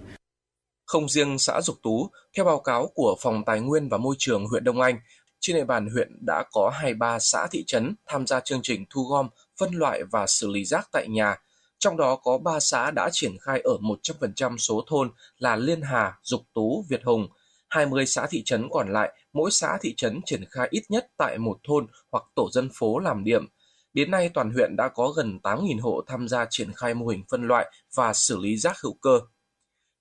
không 0.87 1.09
riêng 1.09 1.39
xã 1.39 1.61
Dục 1.61 1.77
Tú, 1.83 2.11
theo 2.37 2.45
báo 2.45 2.61
cáo 2.61 2.87
của 2.95 3.17
Phòng 3.21 3.45
Tài 3.47 3.61
nguyên 3.61 3.89
và 3.89 3.99
Môi 3.99 4.15
trường 4.19 4.47
huyện 4.47 4.65
Đông 4.65 4.81
Anh, 4.81 4.99
trên 5.41 5.57
địa 5.57 5.65
bàn 5.65 5.89
huyện 5.93 6.19
đã 6.27 6.45
có 6.53 6.71
23 6.75 7.19
xã 7.19 7.47
thị 7.51 7.65
trấn 7.67 7.95
tham 8.07 8.27
gia 8.27 8.41
chương 8.41 8.63
trình 8.63 8.85
thu 8.91 9.05
gom, 9.05 9.29
phân 9.59 9.75
loại 9.75 10.03
và 10.11 10.27
xử 10.27 10.49
lý 10.49 10.65
rác 10.65 10.89
tại 10.93 11.09
nhà. 11.09 11.37
Trong 11.79 11.97
đó 11.97 12.17
có 12.17 12.39
3 12.39 12.61
xã 12.61 12.91
đã 12.91 13.09
triển 13.13 13.37
khai 13.41 13.61
ở 13.61 13.77
100% 13.81 14.57
số 14.57 14.85
thôn 14.87 15.11
là 15.39 15.57
Liên 15.57 15.83
Hà, 15.83 16.19
Dục 16.23 16.43
Tú, 16.55 16.85
Việt 16.89 17.01
Hùng. 17.05 17.29
20 17.69 18.07
xã 18.07 18.27
thị 18.31 18.43
trấn 18.45 18.69
còn 18.71 18.93
lại, 18.93 19.13
mỗi 19.33 19.51
xã 19.51 19.79
thị 19.81 19.95
trấn 19.97 20.21
triển 20.27 20.45
khai 20.51 20.69
ít 20.71 20.83
nhất 20.89 21.07
tại 21.17 21.39
một 21.39 21.59
thôn 21.69 21.87
hoặc 22.13 22.25
tổ 22.35 22.49
dân 22.53 22.69
phố 22.75 22.99
làm 22.99 23.25
điểm. 23.25 23.47
Đến 23.93 24.11
nay, 24.11 24.31
toàn 24.35 24.51
huyện 24.51 24.77
đã 24.77 24.89
có 24.89 25.09
gần 25.09 25.39
8.000 25.43 25.81
hộ 25.81 26.03
tham 26.07 26.29
gia 26.29 26.47
triển 26.51 26.73
khai 26.73 26.95
mô 26.95 27.07
hình 27.07 27.25
phân 27.31 27.43
loại 27.43 27.73
và 27.95 28.13
xử 28.13 28.39
lý 28.39 28.57
rác 28.57 28.81
hữu 28.81 28.97
cơ. 29.01 29.21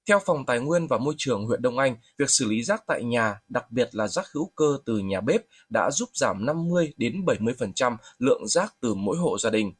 Theo 0.09 0.19
Phòng 0.25 0.45
Tài 0.45 0.59
nguyên 0.59 0.87
và 0.87 0.97
Môi 0.97 1.13
trường 1.17 1.45
huyện 1.45 1.61
Đông 1.61 1.77
Anh, 1.77 1.95
việc 2.17 2.29
xử 2.29 2.45
lý 2.45 2.63
rác 2.63 2.83
tại 2.87 3.03
nhà, 3.03 3.39
đặc 3.49 3.71
biệt 3.71 3.89
là 3.91 4.07
rác 4.07 4.25
hữu 4.33 4.51
cơ 4.55 4.77
từ 4.85 4.97
nhà 4.97 5.21
bếp 5.21 5.41
đã 5.69 5.91
giúp 5.91 6.09
giảm 6.13 6.45
50 6.45 6.93
đến 6.97 7.25
70% 7.25 7.97
lượng 8.19 8.47
rác 8.47 8.73
từ 8.81 8.93
mỗi 8.95 9.17
hộ 9.17 9.37
gia 9.37 9.49
đình. 9.49 9.73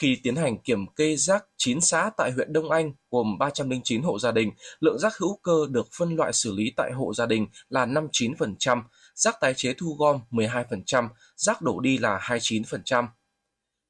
Khi 0.00 0.16
tiến 0.22 0.36
hành 0.36 0.58
kiểm 0.58 0.86
kê 0.86 1.16
rác 1.16 1.44
9 1.56 1.80
xã 1.80 2.10
tại 2.16 2.30
huyện 2.32 2.52
Đông 2.52 2.70
Anh 2.70 2.92
gồm 3.10 3.38
309 3.38 4.02
hộ 4.02 4.18
gia 4.18 4.32
đình, 4.32 4.50
lượng 4.80 4.98
rác 4.98 5.16
hữu 5.18 5.38
cơ 5.42 5.66
được 5.70 5.88
phân 5.98 6.16
loại 6.16 6.32
xử 6.32 6.52
lý 6.52 6.72
tại 6.76 6.92
hộ 6.92 7.14
gia 7.14 7.26
đình 7.26 7.46
là 7.68 7.86
59%, 7.86 8.82
rác 9.14 9.40
tái 9.40 9.54
chế 9.56 9.74
thu 9.78 9.96
gom 9.98 10.20
12%, 10.30 11.08
rác 11.36 11.62
đổ 11.62 11.80
đi 11.80 11.98
là 11.98 12.18
29%. 12.18 13.06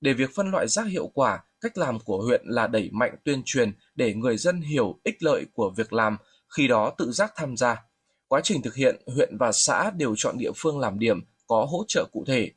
Để 0.00 0.12
việc 0.12 0.30
phân 0.34 0.50
loại 0.50 0.68
rác 0.68 0.86
hiệu 0.86 1.06
quả, 1.14 1.44
cách 1.60 1.78
làm 1.78 1.98
của 2.00 2.22
huyện 2.22 2.42
là 2.44 2.66
đẩy 2.66 2.90
mạnh 2.92 3.16
tuyên 3.24 3.42
truyền 3.44 3.72
để 3.94 4.14
người 4.14 4.36
dân 4.36 4.60
hiểu 4.60 5.00
ích 5.04 5.22
lợi 5.22 5.46
của 5.52 5.70
việc 5.76 5.92
làm, 5.92 6.16
khi 6.56 6.68
đó 6.68 6.94
tự 6.98 7.12
giác 7.12 7.32
tham 7.36 7.56
gia. 7.56 7.84
Quá 8.28 8.40
trình 8.44 8.62
thực 8.62 8.74
hiện, 8.74 8.96
huyện 9.06 9.36
và 9.38 9.52
xã 9.52 9.90
đều 9.90 10.14
chọn 10.16 10.38
địa 10.38 10.52
phương 10.56 10.78
làm 10.78 10.98
điểm, 10.98 11.20
có 11.46 11.66
hỗ 11.70 11.84
trợ 11.88 12.04
cụ 12.12 12.24
thể. 12.26 12.50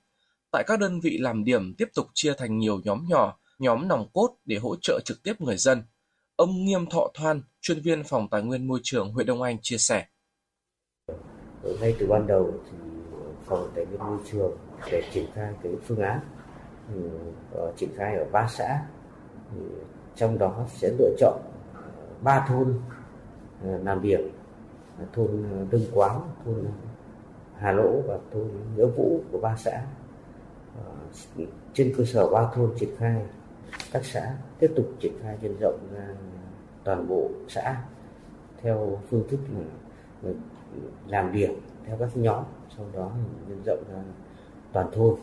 Tại 0.51 0.63
các 0.67 0.79
đơn 0.79 0.99
vị 0.99 1.17
làm 1.17 1.43
điểm 1.43 1.75
tiếp 1.77 1.87
tục 1.95 2.07
chia 2.13 2.33
thành 2.37 2.57
nhiều 2.57 2.81
nhóm 2.83 3.05
nhỏ, 3.09 3.39
nhóm 3.59 3.87
nòng 3.87 4.09
cốt 4.13 4.35
để 4.45 4.57
hỗ 4.57 4.75
trợ 4.81 4.99
trực 5.05 5.23
tiếp 5.23 5.41
người 5.41 5.57
dân. 5.57 5.83
Ông 6.35 6.65
Nghiêm 6.65 6.85
Thọ 6.85 7.11
Thoan, 7.13 7.41
chuyên 7.61 7.81
viên 7.81 8.03
phòng 8.03 8.27
tài 8.31 8.41
nguyên 8.41 8.67
môi 8.67 8.79
trường 8.83 9.13
huyện 9.13 9.25
Đông 9.25 9.41
Anh 9.41 9.57
chia 9.61 9.77
sẻ. 9.77 10.05
Ngay 11.79 11.95
từ 11.99 12.07
ban 12.07 12.27
đầu 12.27 12.53
thì 12.65 12.77
phòng 13.45 13.71
tài 13.75 13.85
nguyên 13.85 13.99
môi 13.99 14.17
trường 14.31 14.57
để 14.91 15.03
triển 15.13 15.25
khai 15.35 15.53
cái 15.63 15.71
phương 15.87 15.99
án 15.99 16.19
Ờ, 17.53 17.73
triển 17.77 17.89
khai 17.95 18.15
ở 18.15 18.25
ba 18.31 18.47
xã 18.47 18.81
thì 19.51 19.61
trong 20.15 20.37
đó 20.37 20.65
sẽ 20.67 20.89
lựa 20.99 21.15
chọn 21.17 21.39
ờ, 21.73 21.81
ba 22.21 22.45
thôn 22.49 22.79
ờ, 23.63 23.77
làm 23.77 24.01
điểm 24.01 24.31
thôn 25.13 25.43
Đương 25.71 25.85
Quán, 25.93 26.21
thôn 26.45 26.65
Hà 27.57 27.71
Lỗ 27.71 28.01
và 28.07 28.17
thôn 28.33 28.47
Nghĩa 28.75 28.85
Vũ 28.85 29.21
của 29.31 29.39
ba 29.39 29.55
xã. 29.55 29.81
Trên 31.73 31.93
cơ 31.97 32.03
sở 32.05 32.29
ba 32.29 32.51
thôn 32.53 32.73
triển 32.79 32.89
khai, 32.97 33.25
các 33.91 34.05
xã 34.05 34.35
tiếp 34.59 34.71
tục 34.75 34.85
triển 34.99 35.13
khai 35.23 35.37
nhân 35.41 35.55
rộng 35.59 35.79
ra 35.93 36.07
toàn 36.83 37.07
bộ 37.07 37.29
xã 37.47 37.81
theo 38.61 38.99
phương 39.09 39.23
thức 39.29 39.39
là 40.21 40.31
làm 41.07 41.31
điểm 41.31 41.59
theo 41.85 41.97
các 41.99 42.17
nhóm, 42.17 42.43
sau 42.77 42.85
đó 42.93 43.11
nhân 43.47 43.61
rộng 43.65 43.83
ra 43.91 44.01
toàn 44.73 44.91
thôn. 44.93 45.15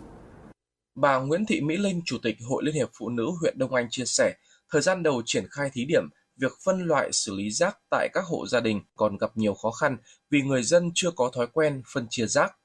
Bà 0.96 1.18
Nguyễn 1.18 1.46
Thị 1.46 1.60
Mỹ 1.60 1.76
Linh, 1.76 2.02
Chủ 2.04 2.18
tịch 2.22 2.36
Hội 2.48 2.64
Liên 2.64 2.74
hiệp 2.74 2.88
Phụ 2.98 3.08
nữ 3.08 3.30
huyện 3.40 3.58
Đông 3.58 3.74
Anh 3.74 3.86
chia 3.90 4.04
sẻ, 4.04 4.34
thời 4.72 4.82
gian 4.82 5.02
đầu 5.02 5.22
triển 5.26 5.46
khai 5.50 5.70
thí 5.72 5.84
điểm, 5.84 6.02
việc 6.36 6.52
phân 6.64 6.80
loại 6.80 7.12
xử 7.12 7.34
lý 7.34 7.50
rác 7.50 7.78
tại 7.90 8.08
các 8.12 8.24
hộ 8.24 8.46
gia 8.46 8.60
đình 8.60 8.80
còn 8.94 9.16
gặp 9.16 9.30
nhiều 9.34 9.54
khó 9.54 9.70
khăn 9.70 9.96
vì 10.30 10.42
người 10.42 10.62
dân 10.62 10.90
chưa 10.94 11.10
có 11.10 11.30
thói 11.34 11.46
quen 11.46 11.82
phân 11.92 12.06
chia 12.10 12.26
rác. 12.26 12.56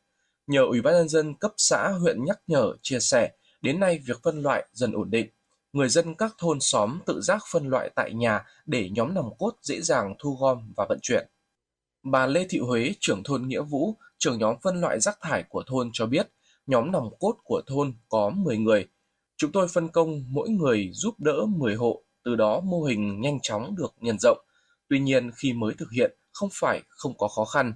Nhờ 0.47 0.61
Ủy 0.61 0.81
ban 0.81 0.93
nhân 0.93 1.09
dân 1.09 1.35
cấp 1.35 1.51
xã 1.57 1.89
huyện 1.89 2.25
nhắc 2.25 2.39
nhở, 2.47 2.73
chia 2.81 2.99
sẻ, 2.99 3.31
đến 3.61 3.79
nay 3.79 3.99
việc 4.05 4.17
phân 4.23 4.41
loại 4.41 4.65
dần 4.71 4.91
ổn 4.91 5.11
định. 5.11 5.29
Người 5.73 5.89
dân 5.89 6.15
các 6.15 6.35
thôn 6.37 6.59
xóm 6.59 6.99
tự 7.05 7.21
giác 7.21 7.43
phân 7.51 7.67
loại 7.67 7.89
tại 7.95 8.13
nhà 8.13 8.45
để 8.65 8.89
nhóm 8.89 9.13
nòng 9.13 9.37
cốt 9.39 9.53
dễ 9.61 9.81
dàng 9.81 10.15
thu 10.19 10.37
gom 10.41 10.73
và 10.77 10.85
vận 10.89 10.99
chuyển. 11.01 11.27
Bà 12.03 12.25
Lê 12.25 12.47
Thị 12.49 12.59
Huế, 12.59 12.93
trưởng 12.99 13.23
thôn 13.23 13.47
Nghĩa 13.47 13.61
Vũ, 13.61 13.97
trưởng 14.17 14.39
nhóm 14.39 14.55
phân 14.61 14.81
loại 14.81 14.99
rác 14.99 15.17
thải 15.21 15.43
của 15.49 15.63
thôn 15.67 15.89
cho 15.93 16.05
biết, 16.05 16.27
nhóm 16.67 16.91
nòng 16.91 17.09
cốt 17.19 17.35
của 17.43 17.61
thôn 17.67 17.93
có 18.09 18.29
10 18.29 18.57
người. 18.57 18.87
Chúng 19.37 19.51
tôi 19.51 19.67
phân 19.67 19.87
công 19.87 20.23
mỗi 20.27 20.49
người 20.49 20.89
giúp 20.93 21.19
đỡ 21.19 21.45
10 21.57 21.75
hộ, 21.75 22.03
từ 22.23 22.35
đó 22.35 22.59
mô 22.59 22.83
hình 22.83 23.21
nhanh 23.21 23.39
chóng 23.41 23.75
được 23.75 23.93
nhân 23.99 24.17
rộng. 24.19 24.37
Tuy 24.89 24.99
nhiên 24.99 25.31
khi 25.35 25.53
mới 25.53 25.73
thực 25.73 25.91
hiện 25.91 26.11
không 26.31 26.49
phải 26.53 26.81
không 26.89 27.17
có 27.17 27.27
khó 27.27 27.45
khăn. 27.45 27.73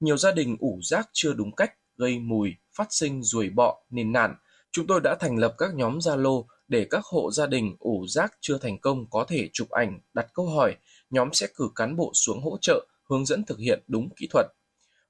Nhiều 0.00 0.16
gia 0.16 0.32
đình 0.32 0.56
ủ 0.60 0.80
rác 0.82 1.08
chưa 1.12 1.32
đúng 1.32 1.54
cách, 1.54 1.72
gây 1.96 2.18
mùi, 2.18 2.54
phát 2.76 2.86
sinh 2.90 3.22
ruồi 3.22 3.50
bọ, 3.50 3.82
nền 3.90 4.12
nản. 4.12 4.34
Chúng 4.72 4.86
tôi 4.86 5.00
đã 5.00 5.16
thành 5.20 5.36
lập 5.36 5.54
các 5.58 5.74
nhóm 5.74 5.98
Zalo 5.98 6.44
để 6.68 6.86
các 6.90 7.04
hộ 7.04 7.30
gia 7.30 7.46
đình 7.46 7.76
ủ 7.78 8.06
rác 8.08 8.32
chưa 8.40 8.58
thành 8.58 8.78
công 8.78 9.10
có 9.10 9.24
thể 9.28 9.48
chụp 9.52 9.70
ảnh, 9.70 10.00
đặt 10.14 10.26
câu 10.34 10.46
hỏi. 10.46 10.76
Nhóm 11.10 11.28
sẽ 11.32 11.46
cử 11.54 11.68
cán 11.74 11.96
bộ 11.96 12.10
xuống 12.14 12.42
hỗ 12.42 12.58
trợ, 12.60 12.86
hướng 13.10 13.26
dẫn 13.26 13.44
thực 13.44 13.58
hiện 13.58 13.82
đúng 13.86 14.08
kỹ 14.16 14.28
thuật. 14.30 14.46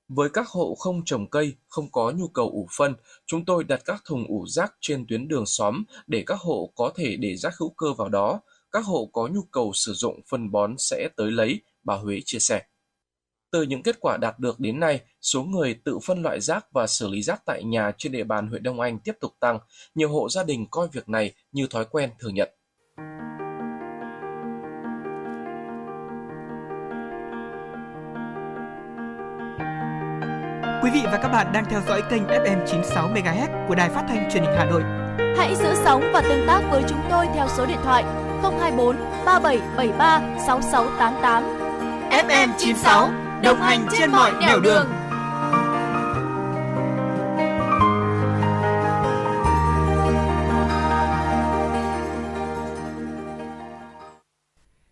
Với 0.09 0.29
các 0.31 0.49
hộ 0.49 0.75
không 0.75 1.05
trồng 1.05 1.31
cây, 1.31 1.57
không 1.69 1.91
có 1.93 2.13
nhu 2.17 2.29
cầu 2.29 2.51
ủ 2.51 2.69
phân, 2.77 2.95
chúng 3.27 3.45
tôi 3.45 3.65
đặt 3.65 3.81
các 3.85 4.03
thùng 4.05 4.27
ủ 4.29 4.47
rác 4.47 4.73
trên 4.81 5.07
tuyến 5.09 5.29
đường 5.29 5.47
xóm 5.47 5.85
để 6.07 6.23
các 6.27 6.39
hộ 6.41 6.73
có 6.75 6.93
thể 6.97 7.17
để 7.17 7.37
rác 7.37 7.55
hữu 7.59 7.71
cơ 7.77 7.93
vào 7.93 8.09
đó. 8.09 8.41
Các 8.73 8.85
hộ 8.85 9.11
có 9.13 9.29
nhu 9.33 9.43
cầu 9.43 9.73
sử 9.75 9.93
dụng 9.93 10.21
phân 10.31 10.51
bón 10.51 10.75
sẽ 10.79 11.09
tới 11.17 11.31
lấy, 11.31 11.61
bà 11.85 11.95
Huế 11.95 12.21
chia 12.25 12.39
sẻ. 12.39 12.63
Từ 13.51 13.63
những 13.63 13.83
kết 13.83 14.01
quả 14.01 14.17
đạt 14.17 14.39
được 14.39 14.61
đến 14.61 14.81
nay, 14.81 15.01
số 15.21 15.43
người 15.43 15.75
tự 15.85 15.99
phân 16.05 16.23
loại 16.23 16.41
rác 16.41 16.73
và 16.73 16.87
xử 16.87 17.09
lý 17.09 17.23
rác 17.23 17.43
tại 17.47 17.65
nhà 17.65 17.93
trên 17.99 18.13
địa 18.13 18.25
bàn 18.25 18.49
huyện 18.49 18.63
Đông 18.63 18.81
Anh 18.81 18.99
tiếp 18.99 19.15
tục 19.21 19.33
tăng. 19.41 19.59
Nhiều 19.95 20.09
hộ 20.09 20.29
gia 20.29 20.45
đình 20.45 20.67
coi 20.71 20.89
việc 20.93 21.09
này 21.09 21.35
như 21.53 21.67
thói 21.67 21.85
quen 21.85 22.11
thường 22.19 22.35
nhật. 22.35 22.58
Quý 30.89 31.01
vị 31.01 31.07
và 31.13 31.19
các 31.23 31.29
bạn 31.29 31.53
đang 31.53 31.65
theo 31.65 31.81
dõi 31.89 32.03
kênh 32.11 32.27
FM 32.27 32.67
96 32.67 33.09
MHz 33.09 33.69
của 33.69 33.75
đài 33.75 33.91
phát 33.91 34.05
thanh 34.09 34.31
truyền 34.33 34.43
hình 34.43 34.55
Hà 34.57 34.65
Nội. 34.65 34.83
Hãy 35.37 35.57
giữ 35.57 35.75
sóng 35.85 36.11
và 36.13 36.21
tương 36.21 36.47
tác 36.47 36.61
với 36.71 36.83
chúng 36.89 37.01
tôi 37.11 37.27
theo 37.35 37.49
số 37.57 37.67
điện 37.67 37.79
thoại 37.85 38.05
024 38.43 38.97
3773 39.27 40.21
6688. 40.47 41.43
FM 42.11 42.49
96 42.59 43.11
đồng 43.43 43.61
hành 43.61 43.87
trên 43.99 44.11
mọi 44.11 44.33
nẻo 44.41 44.61
đường. 44.61 44.87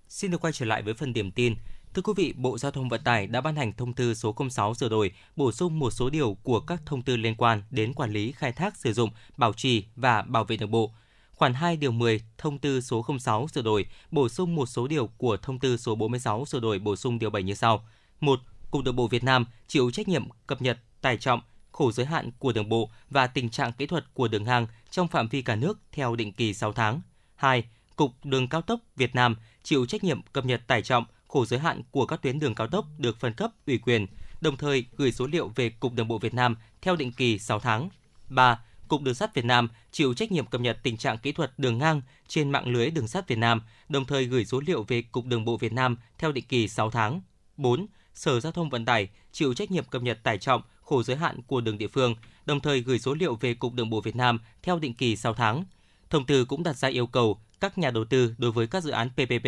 Xin 0.08 0.30
được 0.30 0.40
quay 0.40 0.52
trở 0.52 0.66
lại 0.66 0.82
với 0.82 0.94
phần 0.94 1.12
điểm 1.12 1.30
tin. 1.30 1.54
Thưa 1.96 2.02
quý 2.02 2.12
vị, 2.16 2.32
Bộ 2.36 2.58
Giao 2.58 2.72
thông 2.72 2.88
Vận 2.88 3.04
tải 3.04 3.26
đã 3.26 3.40
ban 3.40 3.56
hành 3.56 3.72
thông 3.72 3.92
tư 3.92 4.14
số 4.14 4.34
06 4.50 4.74
sửa 4.74 4.88
đổi, 4.88 5.12
bổ 5.36 5.52
sung 5.52 5.78
một 5.78 5.90
số 5.90 6.10
điều 6.10 6.36
của 6.42 6.60
các 6.60 6.82
thông 6.86 7.02
tư 7.02 7.16
liên 7.16 7.34
quan 7.34 7.62
đến 7.70 7.94
quản 7.94 8.12
lý 8.12 8.32
khai 8.32 8.52
thác 8.52 8.76
sử 8.76 8.92
dụng, 8.92 9.10
bảo 9.36 9.52
trì 9.52 9.84
và 9.96 10.22
bảo 10.22 10.44
vệ 10.44 10.56
đường 10.56 10.70
bộ. 10.70 10.92
Khoản 11.32 11.54
2 11.54 11.76
điều 11.76 11.92
10 11.92 12.20
thông 12.38 12.58
tư 12.58 12.80
số 12.80 13.06
06 13.20 13.48
sửa 13.48 13.62
đổi, 13.62 13.86
bổ 14.10 14.28
sung 14.28 14.54
một 14.54 14.66
số 14.66 14.86
điều 14.86 15.06
của 15.06 15.36
thông 15.36 15.58
tư 15.58 15.76
số 15.76 15.94
46 15.94 16.44
sửa 16.44 16.60
đổi 16.60 16.78
bổ 16.78 16.96
sung 16.96 17.18
điều 17.18 17.30
7 17.30 17.42
như 17.42 17.54
sau. 17.54 17.88
1. 18.20 18.40
Cục 18.70 18.84
Đường 18.84 18.96
bộ 18.96 19.08
Việt 19.08 19.24
Nam 19.24 19.46
chịu 19.66 19.90
trách 19.90 20.08
nhiệm 20.08 20.28
cập 20.46 20.62
nhật 20.62 20.78
tải 21.00 21.16
trọng, 21.16 21.40
khổ 21.72 21.92
giới 21.92 22.06
hạn 22.06 22.30
của 22.38 22.52
đường 22.52 22.68
bộ 22.68 22.90
và 23.10 23.26
tình 23.26 23.50
trạng 23.50 23.72
kỹ 23.72 23.86
thuật 23.86 24.14
của 24.14 24.28
đường 24.28 24.44
hàng 24.44 24.66
trong 24.90 25.08
phạm 25.08 25.28
vi 25.28 25.42
cả 25.42 25.56
nước 25.56 25.78
theo 25.92 26.16
định 26.16 26.32
kỳ 26.32 26.54
6 26.54 26.72
tháng. 26.72 27.00
2. 27.34 27.64
Cục 27.96 28.12
Đường 28.24 28.48
cao 28.48 28.62
tốc 28.62 28.80
Việt 28.96 29.14
Nam 29.14 29.36
chịu 29.62 29.86
trách 29.86 30.04
nhiệm 30.04 30.22
cập 30.22 30.44
nhật 30.44 30.66
tải 30.66 30.82
trọng, 30.82 31.04
khổ 31.28 31.46
giới 31.46 31.60
hạn 31.60 31.82
của 31.90 32.06
các 32.06 32.22
tuyến 32.22 32.38
đường 32.38 32.54
cao 32.54 32.66
tốc 32.66 32.86
được 32.98 33.20
phân 33.20 33.32
cấp 33.32 33.50
ủy 33.66 33.78
quyền, 33.78 34.06
đồng 34.40 34.56
thời 34.56 34.86
gửi 34.96 35.12
số 35.12 35.26
liệu 35.26 35.48
về 35.54 35.70
Cục 35.70 35.92
Đường 35.92 36.08
bộ 36.08 36.18
Việt 36.18 36.34
Nam 36.34 36.56
theo 36.82 36.96
định 36.96 37.12
kỳ 37.12 37.38
6 37.38 37.60
tháng. 37.60 37.88
3. 38.28 38.60
Cục 38.88 39.02
Đường 39.02 39.14
sắt 39.14 39.34
Việt 39.34 39.44
Nam 39.44 39.68
chịu 39.92 40.14
trách 40.14 40.32
nhiệm 40.32 40.46
cập 40.46 40.60
nhật 40.60 40.78
tình 40.82 40.96
trạng 40.96 41.18
kỹ 41.18 41.32
thuật 41.32 41.58
đường 41.58 41.78
ngang 41.78 42.02
trên 42.28 42.50
mạng 42.50 42.66
lưới 42.66 42.90
đường 42.90 43.08
sắt 43.08 43.28
Việt 43.28 43.38
Nam, 43.38 43.62
đồng 43.88 44.04
thời 44.04 44.24
gửi 44.24 44.44
số 44.44 44.60
liệu 44.66 44.82
về 44.82 45.02
Cục 45.02 45.26
Đường 45.26 45.44
bộ 45.44 45.56
Việt 45.56 45.72
Nam 45.72 45.96
theo 46.18 46.32
định 46.32 46.44
kỳ 46.48 46.68
6 46.68 46.90
tháng. 46.90 47.20
4. 47.56 47.86
Sở 48.14 48.40
Giao 48.40 48.52
thông 48.52 48.70
Vận 48.70 48.84
tải 48.84 49.08
chịu 49.32 49.54
trách 49.54 49.70
nhiệm 49.70 49.84
cập 49.84 50.02
nhật 50.02 50.22
tải 50.22 50.38
trọng, 50.38 50.62
khổ 50.82 51.02
giới 51.02 51.16
hạn 51.16 51.42
của 51.46 51.60
đường 51.60 51.78
địa 51.78 51.88
phương, 51.88 52.14
đồng 52.46 52.60
thời 52.60 52.80
gửi 52.80 52.98
số 52.98 53.14
liệu 53.14 53.34
về 53.34 53.54
Cục 53.54 53.74
Đường 53.74 53.90
bộ 53.90 54.00
Việt 54.00 54.16
Nam 54.16 54.38
theo 54.62 54.78
định 54.78 54.94
kỳ 54.94 55.16
6 55.16 55.34
tháng. 55.34 55.64
Thông 56.10 56.26
tư 56.26 56.44
cũng 56.44 56.62
đặt 56.62 56.76
ra 56.76 56.88
yêu 56.88 57.06
cầu 57.06 57.40
các 57.60 57.78
nhà 57.78 57.90
đầu 57.90 58.04
tư 58.04 58.34
đối 58.38 58.52
với 58.52 58.66
các 58.66 58.82
dự 58.82 58.90
án 58.90 59.10
PPP, 59.10 59.46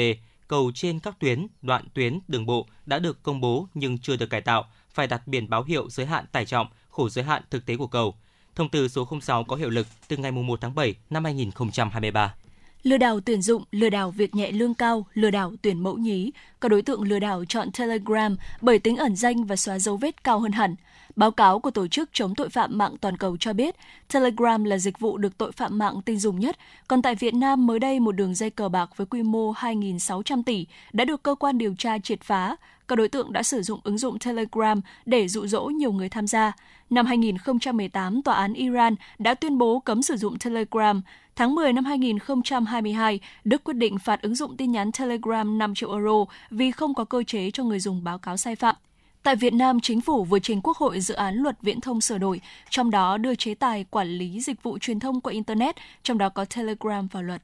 cầu 0.48 0.72
trên 0.74 1.00
các 1.00 1.18
tuyến, 1.20 1.46
đoạn 1.62 1.84
tuyến 1.94 2.18
đường 2.28 2.46
bộ 2.46 2.66
đã 2.86 2.98
được 2.98 3.22
công 3.22 3.40
bố 3.40 3.68
nhưng 3.74 3.98
chưa 3.98 4.16
được 4.16 4.30
cải 4.30 4.40
tạo, 4.40 4.64
phải 4.90 5.06
đặt 5.06 5.26
biển 5.26 5.50
báo 5.50 5.62
hiệu 5.62 5.90
giới 5.90 6.06
hạn 6.06 6.24
tải 6.32 6.46
trọng, 6.46 6.66
khổ 6.90 7.08
giới 7.08 7.24
hạn 7.24 7.42
thực 7.50 7.66
tế 7.66 7.76
của 7.76 7.86
cầu. 7.86 8.14
Thông 8.54 8.68
tư 8.68 8.88
số 8.88 9.08
06 9.22 9.44
có 9.44 9.56
hiệu 9.56 9.70
lực 9.70 9.86
từ 10.08 10.16
ngày 10.16 10.32
1 10.32 10.60
tháng 10.60 10.74
7 10.74 10.94
năm 11.10 11.24
2023 11.24 12.34
lừa 12.82 12.96
đảo 12.96 13.20
tuyển 13.20 13.42
dụng, 13.42 13.64
lừa 13.70 13.90
đảo 13.90 14.10
việc 14.10 14.34
nhẹ 14.34 14.52
lương 14.52 14.74
cao, 14.74 15.06
lừa 15.14 15.30
đảo 15.30 15.52
tuyển 15.62 15.82
mẫu 15.82 15.96
nhí. 15.96 16.30
Các 16.60 16.68
đối 16.68 16.82
tượng 16.82 17.02
lừa 17.02 17.18
đảo 17.18 17.44
chọn 17.48 17.68
Telegram 17.78 18.36
bởi 18.60 18.78
tính 18.78 18.96
ẩn 18.96 19.16
danh 19.16 19.44
và 19.44 19.56
xóa 19.56 19.78
dấu 19.78 19.96
vết 19.96 20.24
cao 20.24 20.40
hơn 20.40 20.52
hẳn. 20.52 20.74
Báo 21.18 21.30
cáo 21.30 21.58
của 21.58 21.70
Tổ 21.70 21.86
chức 21.86 22.10
Chống 22.12 22.34
tội 22.34 22.48
phạm 22.48 22.78
mạng 22.78 22.96
toàn 23.00 23.16
cầu 23.16 23.36
cho 23.36 23.52
biết, 23.52 23.76
Telegram 24.12 24.64
là 24.64 24.78
dịch 24.78 24.98
vụ 24.98 25.16
được 25.16 25.38
tội 25.38 25.52
phạm 25.52 25.78
mạng 25.78 26.00
tin 26.04 26.18
dùng 26.18 26.40
nhất, 26.40 26.56
còn 26.88 27.02
tại 27.02 27.14
Việt 27.14 27.34
Nam 27.34 27.66
mới 27.66 27.78
đây 27.78 28.00
một 28.00 28.12
đường 28.12 28.34
dây 28.34 28.50
cờ 28.50 28.68
bạc 28.68 28.90
với 28.96 29.06
quy 29.06 29.22
mô 29.22 29.52
2.600 29.52 30.42
tỷ 30.42 30.66
đã 30.92 31.04
được 31.04 31.22
cơ 31.22 31.34
quan 31.34 31.58
điều 31.58 31.74
tra 31.78 31.98
triệt 31.98 32.20
phá. 32.22 32.56
Các 32.88 32.96
đối 32.96 33.08
tượng 33.08 33.32
đã 33.32 33.42
sử 33.42 33.62
dụng 33.62 33.80
ứng 33.84 33.98
dụng 33.98 34.18
Telegram 34.18 34.80
để 35.06 35.28
dụ 35.28 35.46
dỗ 35.46 35.64
nhiều 35.64 35.92
người 35.92 36.08
tham 36.08 36.26
gia. 36.26 36.52
Năm 36.90 37.06
2018, 37.06 38.22
Tòa 38.22 38.34
án 38.34 38.54
Iran 38.54 38.94
đã 39.18 39.34
tuyên 39.34 39.58
bố 39.58 39.78
cấm 39.80 40.02
sử 40.02 40.16
dụng 40.16 40.38
Telegram. 40.38 41.02
Tháng 41.36 41.54
10 41.54 41.72
năm 41.72 41.84
2022, 41.84 43.20
Đức 43.44 43.64
quyết 43.64 43.76
định 43.76 43.98
phạt 43.98 44.22
ứng 44.22 44.34
dụng 44.34 44.56
tin 44.56 44.72
nhắn 44.72 44.92
Telegram 44.92 45.58
5 45.58 45.74
triệu 45.74 45.92
euro 45.92 46.24
vì 46.50 46.70
không 46.70 46.94
có 46.94 47.04
cơ 47.04 47.22
chế 47.26 47.50
cho 47.50 47.64
người 47.64 47.80
dùng 47.80 48.04
báo 48.04 48.18
cáo 48.18 48.36
sai 48.36 48.56
phạm. 48.56 48.74
Tại 49.22 49.36
Việt 49.36 49.52
Nam, 49.52 49.80
chính 49.80 50.00
phủ 50.00 50.24
vừa 50.24 50.38
trình 50.38 50.60
Quốc 50.62 50.76
hội 50.76 51.00
dự 51.00 51.14
án 51.14 51.34
luật 51.34 51.56
viễn 51.62 51.80
thông 51.80 52.00
sửa 52.00 52.18
đổi, 52.18 52.40
trong 52.70 52.90
đó 52.90 53.18
đưa 53.18 53.34
chế 53.34 53.54
tài 53.54 53.84
quản 53.90 54.08
lý 54.08 54.40
dịch 54.40 54.62
vụ 54.62 54.78
truyền 54.78 55.00
thông 55.00 55.20
qua 55.20 55.32
Internet, 55.32 55.76
trong 56.02 56.18
đó 56.18 56.28
có 56.28 56.44
Telegram 56.44 57.08
vào 57.08 57.22
luật. 57.22 57.42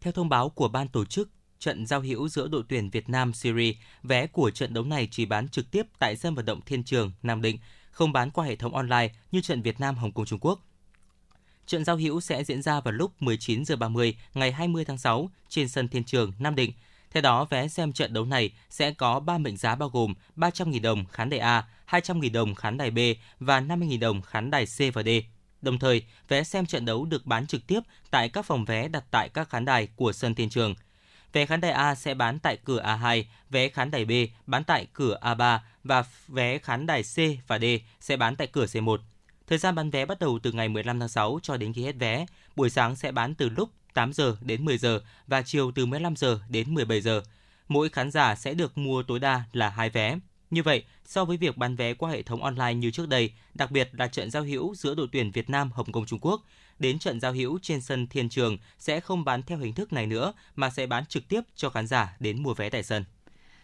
Theo 0.00 0.12
thông 0.12 0.28
báo 0.28 0.48
của 0.48 0.68
ban 0.68 0.88
tổ 0.88 1.04
chức 1.04 1.30
trận 1.58 1.86
giao 1.86 2.00
hữu 2.00 2.28
giữa 2.28 2.48
đội 2.48 2.62
tuyển 2.68 2.90
Việt 2.90 3.08
Nam 3.08 3.32
Syria, 3.32 3.72
vé 4.02 4.26
của 4.26 4.50
trận 4.50 4.74
đấu 4.74 4.84
này 4.84 5.08
chỉ 5.10 5.24
bán 5.24 5.48
trực 5.48 5.70
tiếp 5.70 5.86
tại 5.98 6.16
sân 6.16 6.34
vận 6.34 6.44
động 6.44 6.60
Thiên 6.66 6.84
Trường, 6.84 7.12
Nam 7.22 7.42
Định, 7.42 7.58
không 7.90 8.12
bán 8.12 8.30
qua 8.30 8.44
hệ 8.46 8.56
thống 8.56 8.74
online 8.74 9.08
như 9.32 9.40
trận 9.40 9.62
Việt 9.62 9.80
Nam 9.80 9.96
Hồng 9.96 10.12
Kông 10.12 10.26
Trung 10.26 10.38
Quốc. 10.42 10.60
Trận 11.66 11.84
giao 11.84 11.96
hữu 11.96 12.20
sẽ 12.20 12.44
diễn 12.44 12.62
ra 12.62 12.80
vào 12.80 12.92
lúc 12.92 13.22
19 13.22 13.64
giờ 13.64 13.76
30 13.76 14.16
ngày 14.34 14.52
20 14.52 14.84
tháng 14.84 14.98
6 14.98 15.30
trên 15.48 15.68
sân 15.68 15.88
Thiên 15.88 16.04
Trường, 16.04 16.32
Nam 16.38 16.54
Định. 16.54 16.72
Theo 17.10 17.20
đó, 17.20 17.44
vé 17.44 17.68
xem 17.68 17.92
trận 17.92 18.12
đấu 18.12 18.24
này 18.24 18.50
sẽ 18.70 18.92
có 18.92 19.20
3 19.20 19.38
mệnh 19.38 19.56
giá 19.56 19.74
bao 19.74 19.88
gồm 19.88 20.14
300.000 20.36 20.82
đồng 20.82 21.04
khán 21.06 21.30
đài 21.30 21.40
A, 21.40 21.68
200.000 21.88 22.32
đồng 22.32 22.54
khán 22.54 22.76
đài 22.76 22.90
B 22.90 22.98
và 23.40 23.60
50.000 23.60 24.00
đồng 24.00 24.22
khán 24.22 24.50
đài 24.50 24.66
C 24.66 24.94
và 24.94 25.02
D. 25.02 25.08
Đồng 25.62 25.78
thời, 25.78 26.02
vé 26.28 26.42
xem 26.42 26.66
trận 26.66 26.84
đấu 26.84 27.04
được 27.04 27.26
bán 27.26 27.46
trực 27.46 27.66
tiếp 27.66 27.80
tại 28.10 28.28
các 28.28 28.42
phòng 28.42 28.64
vé 28.64 28.88
đặt 28.88 29.04
tại 29.10 29.28
các 29.28 29.50
khán 29.50 29.64
đài 29.64 29.86
của 29.96 30.12
sân 30.12 30.34
Thiên 30.34 30.50
Trường. 30.50 30.74
Vé 31.32 31.46
khán 31.46 31.60
đài 31.60 31.70
A 31.70 31.94
sẽ 31.94 32.14
bán 32.14 32.38
tại 32.38 32.58
cửa 32.64 32.82
A2, 32.82 33.24
vé 33.50 33.68
khán 33.68 33.90
đài 33.90 34.04
B 34.04 34.12
bán 34.46 34.64
tại 34.64 34.86
cửa 34.92 35.18
A3 35.20 35.58
và 35.84 36.04
vé 36.28 36.58
khán 36.58 36.86
đài 36.86 37.02
C 37.02 37.16
và 37.46 37.58
D 37.58 37.64
sẽ 38.00 38.16
bán 38.16 38.36
tại 38.36 38.46
cửa 38.46 38.64
C1. 38.64 38.98
Thời 39.46 39.58
gian 39.58 39.74
bán 39.74 39.90
vé 39.90 40.06
bắt 40.06 40.18
đầu 40.18 40.38
từ 40.42 40.52
ngày 40.52 40.68
15 40.68 41.00
tháng 41.00 41.08
6 41.08 41.38
cho 41.42 41.56
đến 41.56 41.72
khi 41.72 41.84
hết 41.84 41.96
vé. 41.98 42.26
Buổi 42.56 42.70
sáng 42.70 42.96
sẽ 42.96 43.12
bán 43.12 43.34
từ 43.34 43.48
lúc 43.48 43.70
8 43.94 44.12
giờ 44.12 44.36
đến 44.40 44.64
10 44.64 44.78
giờ 44.78 45.00
và 45.26 45.42
chiều 45.42 45.72
từ 45.74 45.86
15 45.86 46.16
giờ 46.16 46.40
đến 46.48 46.74
17 46.74 47.00
giờ. 47.00 47.22
Mỗi 47.68 47.88
khán 47.88 48.10
giả 48.10 48.34
sẽ 48.34 48.54
được 48.54 48.78
mua 48.78 49.02
tối 49.02 49.18
đa 49.18 49.42
là 49.52 49.68
hai 49.68 49.90
vé. 49.90 50.18
Như 50.50 50.62
vậy, 50.62 50.84
so 51.04 51.24
với 51.24 51.36
việc 51.36 51.56
bán 51.56 51.76
vé 51.76 51.94
qua 51.94 52.10
hệ 52.10 52.22
thống 52.22 52.42
online 52.42 52.74
như 52.74 52.90
trước 52.90 53.08
đây, 53.08 53.32
đặc 53.54 53.70
biệt 53.70 53.90
là 53.92 54.08
trận 54.08 54.30
giao 54.30 54.42
hữu 54.42 54.74
giữa 54.74 54.94
đội 54.94 55.08
tuyển 55.12 55.30
Việt 55.30 55.50
Nam 55.50 55.70
Hồng 55.72 55.92
Kông 55.92 56.06
Trung 56.06 56.18
Quốc, 56.22 56.42
đến 56.78 56.98
trận 56.98 57.20
giao 57.20 57.32
hữu 57.32 57.58
trên 57.62 57.80
sân 57.80 58.06
Thiên 58.06 58.28
Trường 58.28 58.58
sẽ 58.78 59.00
không 59.00 59.24
bán 59.24 59.42
theo 59.42 59.58
hình 59.58 59.74
thức 59.74 59.92
này 59.92 60.06
nữa 60.06 60.32
mà 60.56 60.70
sẽ 60.70 60.86
bán 60.86 61.06
trực 61.06 61.28
tiếp 61.28 61.40
cho 61.56 61.70
khán 61.70 61.86
giả 61.86 62.16
đến 62.20 62.42
mua 62.42 62.54
vé 62.54 62.70
tại 62.70 62.82
sân. 62.82 63.04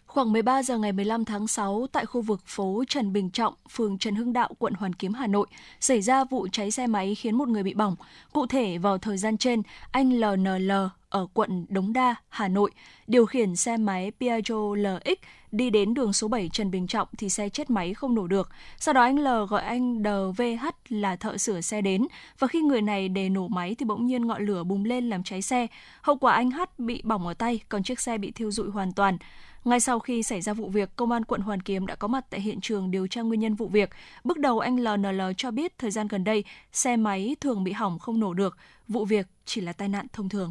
Khoảng 0.07 0.33
13 0.33 0.63
giờ 0.63 0.79
ngày 0.79 0.93
15 0.93 1.25
tháng 1.25 1.47
6, 1.47 1.87
tại 1.93 2.07
khu 2.07 2.23
vực 2.23 2.41
phố 2.47 2.85
Trần 2.89 3.13
Bình 3.13 3.31
Trọng, 3.31 3.55
phường 3.71 3.99
Trần 3.99 4.15
Hưng 4.15 4.33
Đạo, 4.33 4.49
quận 4.59 4.75
Hoàn 4.75 4.93
Kiếm, 4.93 5.15
Hà 5.15 5.27
Nội, 5.27 5.47
xảy 5.81 6.01
ra 6.01 6.25
vụ 6.25 6.49
cháy 6.53 6.71
xe 6.71 6.87
máy 6.87 7.15
khiến 7.15 7.35
một 7.35 7.49
người 7.49 7.63
bị 7.63 7.75
bỏng. 7.75 7.97
Cụ 8.33 8.47
thể, 8.47 8.79
vào 8.79 8.99
thời 8.99 9.19
gian 9.19 9.37
trên, 9.37 9.63
anh 9.91 10.13
LNL 10.13 10.73
ở 11.09 11.27
quận 11.35 11.67
Đống 11.69 11.93
Đa, 11.93 12.15
Hà 12.29 12.49
Nội, 12.49 12.71
điều 13.07 13.27
khiển 13.27 13.57
xe 13.57 13.77
máy 13.77 14.13
Piaggio 14.21 14.75
LX 14.77 15.19
đi 15.53 15.71
đến 15.71 15.95
đường 15.95 16.13
số 16.13 16.29
7 16.29 16.49
Trần 16.53 16.71
Bình 16.71 16.87
Trọng 16.87 17.09
thì 17.19 17.29
xe 17.29 17.49
chết 17.49 17.71
máy 17.71 17.95
không 17.95 18.15
nổ 18.15 18.27
được. 18.27 18.51
Sau 18.79 18.95
đó 18.95 19.03
anh 19.03 19.19
L 19.19 19.29
gọi 19.49 19.63
anh 19.63 20.03
DVH 20.05 20.67
là 20.89 21.17
thợ 21.17 21.39
sửa 21.39 21.61
xe 21.61 21.81
đến 21.81 22.07
và 22.39 22.47
khi 22.47 22.61
người 22.61 22.83
này 22.83 23.09
đề 23.09 23.29
nổ 23.29 23.49
máy 23.49 23.75
thì 23.75 23.85
bỗng 23.85 24.07
nhiên 24.07 24.27
ngọn 24.27 24.47
lửa 24.47 24.65
bùng 24.65 24.85
lên 24.85 25.11
làm 25.11 25.23
cháy 25.23 25.43
xe. 25.43 25.67
Hậu 26.03 26.17
quả 26.17 26.33
anh 26.33 26.51
H 26.51 26.61
bị 26.79 27.03
bỏng 27.05 27.27
ở 27.27 27.35
tay, 27.35 27.61
còn 27.69 27.83
chiếc 27.83 28.01
xe 28.01 28.19
bị 28.19 28.31
thiêu 28.31 28.51
rụi 28.51 28.71
hoàn 28.71 28.93
toàn. 28.93 29.19
Ngay 29.67 29.81
sau 29.81 29.99
khi 29.99 30.23
xảy 30.23 30.41
ra 30.41 30.53
vụ 30.53 30.69
việc, 30.69 30.97
Công 30.97 31.13
an 31.13 31.25
quận 31.25 31.41
Hoàn 31.41 31.61
Kiếm 31.61 31.87
đã 31.87 31.95
có 31.95 32.09
mặt 32.09 32.25
tại 32.31 32.41
hiện 32.41 32.61
trường 32.61 32.91
điều 32.91 33.07
tra 33.07 33.23
nguyên 33.23 33.41
nhân 33.41 33.55
vụ 33.55 33.69
việc. 33.69 33.91
Bước 34.25 34.39
đầu 34.39 34.59
anh 34.59 34.77
LNL 34.81 35.21
cho 35.37 35.51
biết 35.51 35.79
thời 35.79 35.91
gian 35.91 36.09
gần 36.09 36.25
đây, 36.25 36.45
xe 36.73 36.97
máy 36.97 37.37
thường 37.41 37.65
bị 37.65 37.73
hỏng 37.73 37.99
không 37.99 38.21
nổ 38.21 38.35
được. 38.35 38.57
Vụ 38.89 39.05
việc 39.05 39.27
chỉ 39.45 39.61
là 39.61 39.73
tai 39.73 39.89
nạn 39.89 40.07
thông 40.13 40.29
thường. 40.29 40.51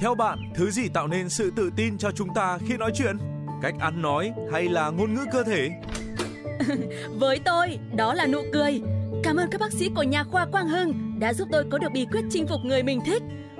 Theo 0.00 0.14
bạn, 0.14 0.38
thứ 0.54 0.70
gì 0.70 0.88
tạo 0.88 1.08
nên 1.08 1.28
sự 1.28 1.50
tự 1.56 1.70
tin 1.76 1.98
cho 1.98 2.10
chúng 2.10 2.28
ta 2.34 2.58
khi 2.68 2.76
nói 2.76 2.92
chuyện? 2.94 3.16
Cách 3.62 3.74
ăn 3.80 4.02
nói 4.02 4.32
hay 4.52 4.68
là 4.68 4.90
ngôn 4.90 5.14
ngữ 5.14 5.24
cơ 5.32 5.44
thể? 5.44 5.70
Với 7.18 7.38
tôi, 7.44 7.78
đó 7.96 8.14
là 8.14 8.26
nụ 8.26 8.40
cười. 8.52 8.80
Cảm 9.22 9.36
ơn 9.36 9.50
các 9.50 9.60
bác 9.60 9.72
sĩ 9.72 9.90
của 9.94 10.02
nhà 10.02 10.24
khoa 10.24 10.46
Quang 10.46 10.68
Hưng 10.68 11.20
đã 11.20 11.34
giúp 11.34 11.48
tôi 11.52 11.64
có 11.70 11.78
được 11.78 11.92
bí 11.92 12.06
quyết 12.12 12.24
chinh 12.30 12.46
phục 12.46 12.64
người 12.64 12.82
mình 12.82 13.00
thích. 13.06 13.22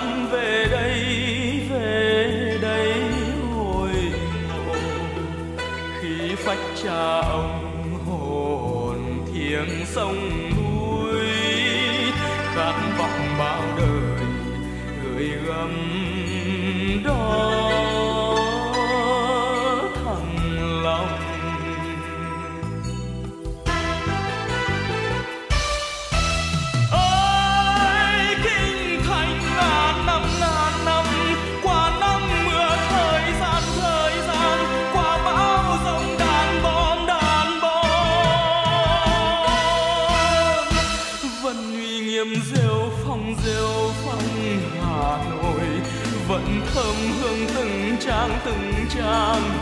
năm 0.00 0.28
về 0.30 0.66
đây 0.70 1.00
về 1.70 2.58
đây 2.62 2.92
hồi 3.54 3.90
ngộ 4.48 4.74
khi 6.00 6.34
phách 6.34 6.58
cha 6.82 7.20
ông 7.20 7.98
hồn 8.06 9.26
thiêng 9.32 9.86
sông 9.86 10.16
núi 10.56 11.26
khát 12.54 12.74
vọng 12.98 13.36
bao 13.38 13.62
đời 13.78 14.26
gửi 15.04 15.30
gắm 15.46 15.72
đó 17.04 17.87
trang 48.18 48.30
từng 48.44 48.86
trang 48.90 49.57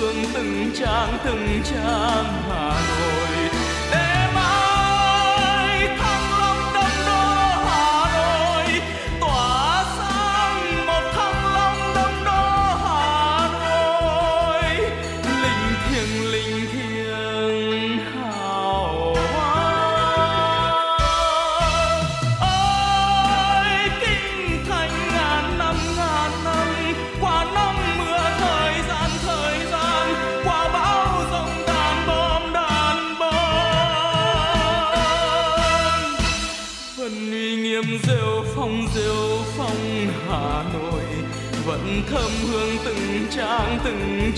hương 0.00 0.24
từng 0.34 0.70
trang 0.74 1.18
từng 1.24 1.60
trang. 1.64 2.25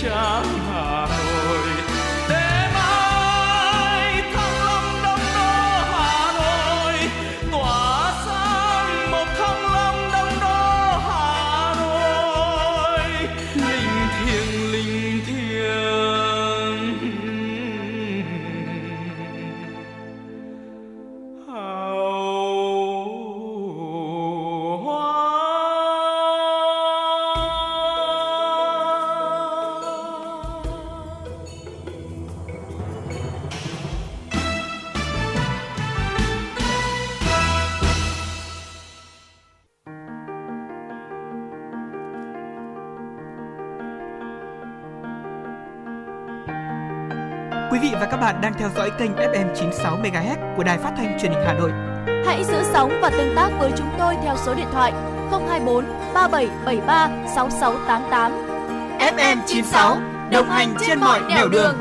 shine. 0.08 0.57
Và 48.00 48.06
các 48.10 48.16
bạn 48.16 48.40
đang 48.40 48.54
theo 48.58 48.70
dõi 48.76 48.90
kênh 48.98 49.12
FM 49.12 49.54
96 49.54 49.98
MHz 49.98 50.56
của 50.56 50.64
đài 50.64 50.78
phát 50.78 50.92
thanh 50.96 51.18
truyền 51.20 51.32
hình 51.32 51.42
Hà 51.46 51.54
Nội. 51.54 51.70
Hãy 52.26 52.44
giữ 52.44 52.62
sóng 52.72 52.98
và 53.02 53.10
tương 53.10 53.36
tác 53.36 53.50
với 53.58 53.72
chúng 53.78 53.90
tôi 53.98 54.14
theo 54.22 54.36
số 54.46 54.54
điện 54.54 54.66
thoại 54.72 54.92
024 55.30 55.84
3773 56.14 57.08
6688. 57.34 58.32
FM 58.98 59.36
96 59.46 59.96
đồng 60.32 60.50
hành 60.50 60.74
trên 60.86 61.00
mọi 61.00 61.20
nẻo 61.28 61.48
đường. 61.48 61.76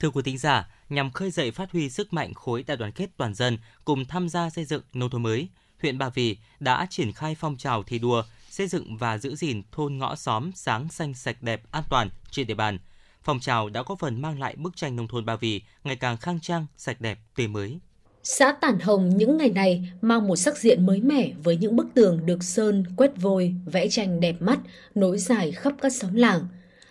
Thưa 0.00 0.10
quý 0.10 0.22
thính 0.24 0.38
giả, 0.38 0.68
nhằm 0.88 1.10
khơi 1.10 1.30
dậy 1.30 1.50
phát 1.50 1.72
huy 1.72 1.90
sức 1.90 2.12
mạnh 2.12 2.34
khối 2.34 2.64
đại 2.66 2.76
đoàn 2.76 2.92
kết 2.92 3.06
toàn 3.16 3.34
dân 3.34 3.58
cùng 3.84 4.04
tham 4.04 4.28
gia 4.28 4.50
xây 4.50 4.64
dựng 4.64 4.82
nông 4.92 5.10
thôn 5.10 5.22
mới, 5.22 5.48
huyện 5.82 5.98
Ba 5.98 6.08
Vì 6.08 6.36
đã 6.60 6.86
triển 6.90 7.12
khai 7.12 7.34
phong 7.34 7.56
trào 7.56 7.82
thi 7.82 7.98
đua 7.98 8.22
xây 8.50 8.66
dựng 8.66 8.96
và 8.96 9.18
giữ 9.18 9.36
gìn 9.36 9.62
thôn 9.72 9.98
ngõ 9.98 10.16
xóm 10.16 10.50
sáng 10.54 10.88
xanh 10.88 11.14
sạch 11.14 11.42
đẹp 11.42 11.62
an 11.70 11.82
toàn 11.90 12.10
trên 12.30 12.46
địa 12.46 12.54
bàn. 12.54 12.78
Phong 13.22 13.40
trào 13.40 13.68
đã 13.68 13.82
có 13.82 13.96
phần 13.96 14.22
mang 14.22 14.40
lại 14.40 14.56
bức 14.56 14.76
tranh 14.76 14.96
nông 14.96 15.08
thôn 15.08 15.26
Ba 15.26 15.36
Vì 15.36 15.62
ngày 15.84 15.96
càng 15.96 16.16
khang 16.16 16.40
trang, 16.40 16.66
sạch 16.76 17.00
đẹp, 17.00 17.18
tươi 17.36 17.48
mới. 17.48 17.78
Xã 18.22 18.52
Tản 18.52 18.78
Hồng 18.80 19.16
những 19.16 19.36
ngày 19.36 19.50
này 19.50 19.88
mang 20.00 20.26
một 20.26 20.36
sắc 20.36 20.58
diện 20.58 20.86
mới 20.86 21.00
mẻ 21.00 21.30
với 21.44 21.56
những 21.56 21.76
bức 21.76 21.86
tường 21.94 22.26
được 22.26 22.42
sơn, 22.42 22.84
quét 22.96 23.10
vôi, 23.16 23.54
vẽ 23.66 23.88
tranh 23.88 24.20
đẹp 24.20 24.36
mắt, 24.40 24.58
nối 24.94 25.18
dài 25.18 25.52
khắp 25.52 25.72
các 25.80 25.92
xóm 25.92 26.14
làng. 26.14 26.48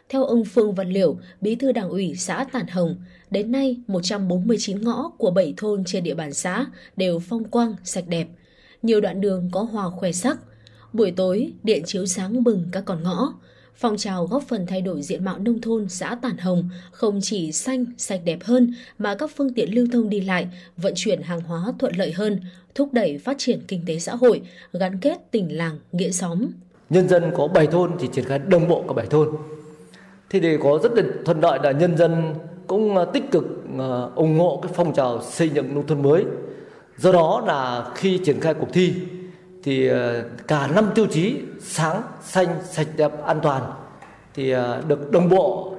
Theo 0.10 0.26
ông 0.26 0.46
Phương 0.46 0.76
Văn 0.76 0.90
Liểu, 0.90 1.18
bí 1.42 1.56
thư 1.56 1.72
đảng 1.72 1.90
ủy 1.90 2.16
xã 2.16 2.46
Tản 2.52 2.68
Hồng, 2.68 2.96
đến 3.30 3.52
nay 3.52 3.78
149 3.88 4.82
ngõ 4.82 5.12
của 5.18 5.32
7 5.32 5.54
thôn 5.58 5.84
trên 5.86 6.04
địa 6.04 6.16
bàn 6.16 6.34
xã 6.34 6.66
đều 6.98 7.20
phong 7.20 7.44
quang, 7.44 7.76
sạch 7.84 8.08
đẹp. 8.08 8.28
Nhiều 8.86 9.02
đoạn 9.02 9.22
đường 9.22 9.50
có 9.52 9.62
hoa 9.64 9.90
khoe 9.90 10.12
sắc. 10.12 10.38
Buổi 10.94 11.12
tối, 11.12 11.54
điện 11.64 11.84
chiếu 11.86 12.06
sáng 12.06 12.44
bừng 12.44 12.66
các 12.72 12.84
con 12.86 13.04
ngõ. 13.04 13.34
Phong 13.76 13.98
trào 13.98 14.26
góp 14.26 14.44
phần 14.48 14.66
thay 14.68 14.82
đổi 14.82 15.02
diện 15.02 15.26
mạo 15.26 15.40
nông 15.40 15.62
thôn 15.62 15.90
xã 15.90 16.16
Tản 16.22 16.38
Hồng 16.38 16.70
không 16.92 17.20
chỉ 17.22 17.52
xanh, 17.52 17.86
sạch 17.98 18.22
đẹp 18.26 18.40
hơn 18.44 18.74
mà 19.00 19.16
các 19.16 19.32
phương 19.36 19.54
tiện 19.54 19.76
lưu 19.76 19.88
thông 19.92 20.10
đi 20.10 20.22
lại, 20.22 20.48
vận 20.78 20.94
chuyển 20.96 21.22
hàng 21.22 21.42
hóa 21.42 21.74
thuận 21.80 21.96
lợi 21.96 22.12
hơn, 22.12 22.40
thúc 22.76 22.94
đẩy 22.94 23.18
phát 23.18 23.36
triển 23.38 23.62
kinh 23.68 23.82
tế 23.88 24.00
xã 24.00 24.16
hội, 24.16 24.42
gắn 24.74 25.00
kết 25.00 25.32
tỉnh 25.32 25.58
làng, 25.58 25.80
nghĩa 25.92 26.12
xóm. 26.12 26.46
Nhân 26.90 27.10
dân 27.10 27.32
có 27.38 27.48
7 27.48 27.68
thôn 27.68 27.92
thì 28.00 28.10
triển 28.14 28.26
khai 28.26 28.40
đồng 28.40 28.68
bộ 28.68 28.84
cả 28.88 28.94
7 28.94 29.06
thôn. 29.06 29.30
thì 30.30 30.40
để 30.40 30.58
có 30.64 30.80
rất 30.84 30.92
là 30.96 31.04
thuận 31.26 31.40
lợi 31.42 31.60
là 31.64 31.72
nhân 31.72 31.98
dân 31.98 32.34
cũng 32.68 32.96
tích 33.14 33.32
cực 33.32 33.46
ờ, 33.78 34.12
ủng 34.16 34.40
hộ 34.40 34.60
cái 34.64 34.72
phong 34.76 34.94
trào 34.94 35.22
xây 35.22 35.50
dựng 35.50 35.76
nông 35.76 35.88
thôn 35.88 36.02
mới. 36.02 36.26
Do 36.98 37.12
đó 37.12 37.44
là 37.46 37.92
khi 37.96 38.18
triển 38.18 38.40
khai 38.40 38.54
cuộc 38.54 38.68
thi 38.74 38.94
thì 39.64 39.88
ờ, 39.88 40.24
cả 40.48 40.68
năm 40.68 40.90
tiêu 40.96 41.06
chí 41.06 41.38
sáng, 41.62 42.02
xanh, 42.24 42.48
sạch 42.64 42.88
đẹp, 42.98 43.12
an 43.26 43.40
toàn 43.44 43.64
thì 44.34 44.52
ờ, 44.52 44.82
được 44.88 45.12
đồng 45.12 45.30
bộ 45.30 45.76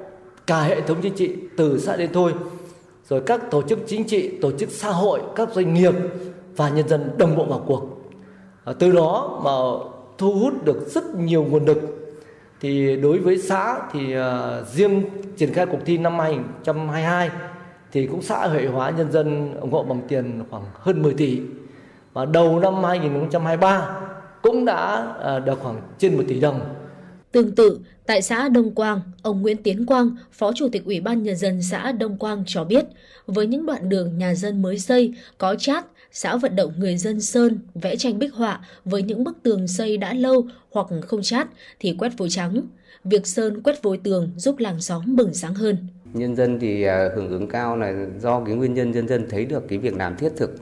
cả 0.46 0.60
hệ 0.60 0.80
thống 0.80 0.98
chính 1.02 1.14
trị 1.14 1.36
từ 1.56 1.78
xã 1.78 1.96
đến 1.96 2.10
thôi 2.12 2.34
rồi 3.08 3.22
các 3.26 3.50
tổ 3.50 3.62
chức 3.62 3.78
chính 3.86 4.04
trị, 4.04 4.38
tổ 4.42 4.52
chức 4.58 4.70
xã 4.70 4.90
hội, 4.90 5.20
các 5.36 5.48
doanh 5.52 5.74
nghiệp 5.74 5.94
và 6.56 6.68
nhân 6.68 6.88
dân 6.88 7.10
đồng 7.18 7.36
bộ 7.36 7.44
vào 7.44 7.64
cuộc. 7.66 7.82
Ờ, 8.64 8.72
từ 8.72 8.92
đó 8.92 9.40
mà 9.44 9.50
thu 10.18 10.32
hút 10.32 10.64
được 10.64 10.88
rất 10.88 11.14
nhiều 11.14 11.44
nguồn 11.44 11.64
lực 11.64 11.78
thì 12.60 12.96
đối 12.96 13.18
với 13.18 13.38
xã 13.38 13.80
thì 13.92 14.16
uh, 14.18 14.22
riêng 14.74 15.02
triển 15.36 15.52
khai 15.52 15.66
cuộc 15.66 15.78
thi 15.86 15.98
năm 15.98 16.18
2022 16.18 17.30
thì 17.92 18.06
cũng 18.06 18.22
xã 18.22 18.46
hội 18.46 18.66
hóa 18.66 18.90
nhân 18.90 19.12
dân 19.12 19.54
ủng 19.60 19.72
hộ 19.72 19.82
bằng 19.82 20.02
tiền 20.08 20.42
khoảng 20.50 20.64
hơn 20.74 21.02
10 21.02 21.14
tỷ 21.14 21.40
và 22.12 22.24
đầu 22.24 22.60
năm 22.60 22.84
2023 22.84 24.00
cũng 24.42 24.64
đã 24.64 25.14
à, 25.22 25.38
được 25.38 25.58
khoảng 25.62 25.80
trên 25.98 26.16
1 26.16 26.22
tỷ 26.28 26.40
đồng. 26.40 26.60
Tương 27.32 27.54
tự, 27.54 27.80
tại 28.06 28.22
xã 28.22 28.48
Đông 28.48 28.74
Quang, 28.74 29.00
ông 29.22 29.42
Nguyễn 29.42 29.62
Tiến 29.62 29.86
Quang, 29.86 30.16
Phó 30.32 30.52
Chủ 30.52 30.68
tịch 30.72 30.84
Ủy 30.84 31.00
ban 31.00 31.22
Nhân 31.22 31.36
dân 31.36 31.62
xã 31.62 31.92
Đông 31.92 32.18
Quang 32.18 32.44
cho 32.46 32.64
biết, 32.64 32.84
với 33.26 33.46
những 33.46 33.66
đoạn 33.66 33.88
đường 33.88 34.18
nhà 34.18 34.34
dân 34.34 34.62
mới 34.62 34.78
xây, 34.78 35.14
có 35.38 35.54
chát, 35.58 35.84
xã 36.12 36.36
vận 36.36 36.56
động 36.56 36.72
người 36.76 36.96
dân 36.96 37.20
sơn, 37.20 37.58
vẽ 37.74 37.96
tranh 37.96 38.18
bích 38.18 38.34
họa 38.34 38.60
với 38.84 39.02
những 39.02 39.24
bức 39.24 39.36
tường 39.42 39.68
xây 39.68 39.96
đã 39.96 40.14
lâu 40.14 40.46
hoặc 40.70 40.86
không 41.06 41.22
chát 41.22 41.48
thì 41.80 41.96
quét 41.98 42.12
vôi 42.16 42.28
trắng. 42.30 42.60
Việc 43.04 43.26
sơn 43.26 43.62
quét 43.62 43.82
vôi 43.82 44.00
tường 44.04 44.30
giúp 44.36 44.58
làng 44.58 44.80
xóm 44.80 45.16
bừng 45.16 45.34
sáng 45.34 45.54
hơn. 45.54 45.76
Nhân 46.16 46.36
dân 46.36 46.58
thì 46.60 46.82
à, 46.82 47.08
hưởng 47.14 47.30
ứng 47.30 47.46
cao 47.46 47.76
là 47.76 48.06
do 48.20 48.44
cái 48.44 48.54
nguyên 48.54 48.74
nhân 48.74 48.92
nhân 48.92 49.08
dân 49.08 49.26
thấy 49.30 49.44
được 49.44 49.68
cái 49.68 49.78
việc 49.78 49.96
làm 49.96 50.16
thiết 50.16 50.32
thực 50.36 50.56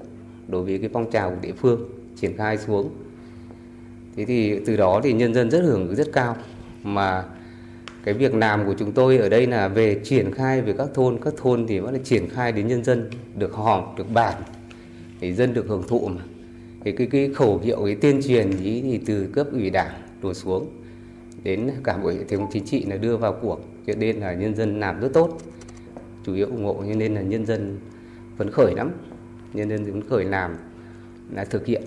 đối 0.49 0.63
với 0.63 0.79
cái 0.79 0.91
phong 0.93 1.11
trào 1.11 1.31
của 1.31 1.37
địa 1.43 1.53
phương 1.53 1.89
triển 2.17 2.37
khai 2.37 2.59
xuống. 2.59 2.91
Thế 4.17 4.25
thì 4.25 4.61
từ 4.67 4.77
đó 4.77 5.01
thì 5.05 5.13
nhân 5.13 5.35
dân 5.35 5.51
rất 5.51 5.61
hưởng 5.61 5.89
ứng 5.89 5.97
rất 5.97 6.13
cao. 6.13 6.37
Mà 6.83 7.25
cái 8.05 8.15
việc 8.15 8.35
làm 8.35 8.67
của 8.67 8.75
chúng 8.79 8.93
tôi 8.93 9.19
ở 9.19 9.29
đây 9.29 9.47
là 9.47 9.69
về 9.69 10.01
triển 10.05 10.31
khai 10.31 10.61
về 10.61 10.75
các 10.79 10.89
thôn 10.95 11.19
các 11.23 11.35
thôn 11.37 11.67
thì 11.67 11.79
vẫn 11.79 11.95
là 11.95 12.01
triển 12.05 12.29
khai 12.29 12.53
đến 12.53 12.69
nhân 12.69 12.85
dân, 12.85 13.11
được 13.37 13.53
họp, 13.53 13.95
được 13.99 14.13
bàn 14.15 14.35
thì 15.21 15.33
dân 15.33 15.55
được 15.55 15.67
hưởng 15.69 15.83
thụ 15.89 16.09
mà. 16.09 16.23
Cái 16.85 16.95
cái 16.97 17.07
cái 17.07 17.31
khẩu 17.35 17.59
hiệu, 17.59 17.83
cái 17.85 17.95
tuyên 17.95 18.21
truyền 18.23 18.51
ý 18.63 18.83
thì 18.83 19.01
từ 19.07 19.27
cấp 19.33 19.47
ủy 19.53 19.71
đảng 19.71 19.93
đổ 20.23 20.35
xuống 20.35 20.71
đến 21.45 21.71
cả 21.85 21.97
bộ 21.97 22.09
hệ 22.09 22.25
thống 22.25 22.47
chính 22.53 22.65
trị 22.65 22.85
là 22.85 22.97
đưa 22.97 23.17
vào 23.17 23.39
cuộc. 23.43 23.61
Cho 23.87 23.93
nên 23.97 24.21
là 24.21 24.35
nhân 24.35 24.57
dân 24.57 24.81
làm 24.81 25.01
rất 25.01 25.13
tốt. 25.13 25.39
Chủ 26.27 26.35
yếu 26.35 26.47
ủng 26.47 26.65
hộ 26.65 26.85
cho 26.89 26.95
nên 26.95 27.15
là 27.15 27.21
nhân 27.21 27.47
dân 27.47 27.79
phấn 28.39 28.51
khởi 28.51 28.75
lắm. 28.75 28.93
Nhân 29.53 29.69
dân 29.69 29.85
phấn 29.85 30.09
khởi 30.09 30.25
làm 30.25 30.57
là 31.35 31.45
thực 31.45 31.67
hiện. 31.67 31.83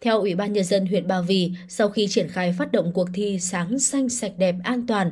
Theo 0.00 0.20
Ủy 0.20 0.34
ban 0.34 0.52
Nhân 0.52 0.64
dân 0.64 0.86
huyện 0.86 1.08
Ba 1.08 1.20
Vì, 1.20 1.52
sau 1.68 1.88
khi 1.88 2.06
triển 2.08 2.28
khai 2.28 2.54
phát 2.58 2.72
động 2.72 2.92
cuộc 2.94 3.08
thi 3.14 3.38
Sáng 3.40 3.78
xanh 3.78 4.08
sạch 4.08 4.32
đẹp 4.38 4.54
an 4.64 4.86
toàn, 4.86 5.10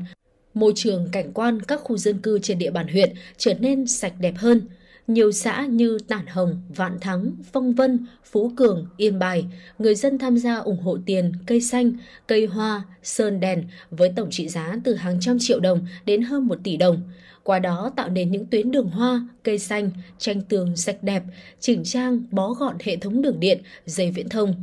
môi 0.54 0.72
trường 0.76 1.08
cảnh 1.12 1.32
quan 1.32 1.62
các 1.62 1.80
khu 1.84 1.96
dân 1.96 2.18
cư 2.18 2.38
trên 2.38 2.58
địa 2.58 2.70
bàn 2.70 2.88
huyện 2.88 3.14
trở 3.36 3.54
nên 3.54 3.86
sạch 3.86 4.12
đẹp 4.20 4.34
hơn. 4.36 4.60
Nhiều 5.06 5.32
xã 5.32 5.66
như 5.66 5.98
Tản 6.08 6.26
Hồng, 6.26 6.62
Vạn 6.68 7.00
Thắng, 7.00 7.32
Phong 7.52 7.74
Vân, 7.74 8.06
Phú 8.24 8.52
Cường, 8.56 8.86
Yên 8.96 9.18
Bài, 9.18 9.46
người 9.78 9.94
dân 9.94 10.18
tham 10.18 10.38
gia 10.38 10.56
ủng 10.56 10.80
hộ 10.82 10.98
tiền, 11.06 11.32
cây 11.46 11.60
xanh, 11.60 11.92
cây 12.26 12.46
hoa, 12.46 12.82
sơn 13.02 13.40
đèn 13.40 13.64
với 13.90 14.12
tổng 14.16 14.30
trị 14.30 14.48
giá 14.48 14.76
từ 14.84 14.94
hàng 14.94 15.20
trăm 15.20 15.36
triệu 15.40 15.60
đồng 15.60 15.86
đến 16.04 16.22
hơn 16.22 16.46
một 16.46 16.58
tỷ 16.64 16.76
đồng. 16.76 17.02
Qua 17.42 17.58
đó 17.58 17.90
tạo 17.96 18.08
nên 18.08 18.30
những 18.30 18.46
tuyến 18.46 18.70
đường 18.70 18.90
hoa, 18.90 19.28
cây 19.42 19.58
xanh, 19.58 19.90
tranh 20.18 20.40
tường 20.40 20.76
sạch 20.76 21.02
đẹp, 21.02 21.22
chỉnh 21.60 21.84
trang, 21.84 22.22
bó 22.30 22.52
gọn 22.52 22.76
hệ 22.82 22.96
thống 22.96 23.22
đường 23.22 23.40
điện, 23.40 23.62
dây 23.86 24.10
viễn 24.10 24.28
thông. 24.28 24.54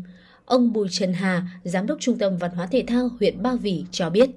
Ông 0.45 0.73
Bùi 0.73 0.87
Trần 0.91 1.13
Hà, 1.13 1.43
Giám 1.63 1.87
đốc 1.87 1.99
Trung 1.99 2.17
tâm 2.17 2.37
Văn 2.37 2.51
hóa 2.51 2.67
Thể 2.71 2.83
thao 2.87 3.09
huyện 3.19 3.43
Ba 3.43 3.53
Vì 3.61 3.85
cho 3.91 4.09
biết. 4.09 4.29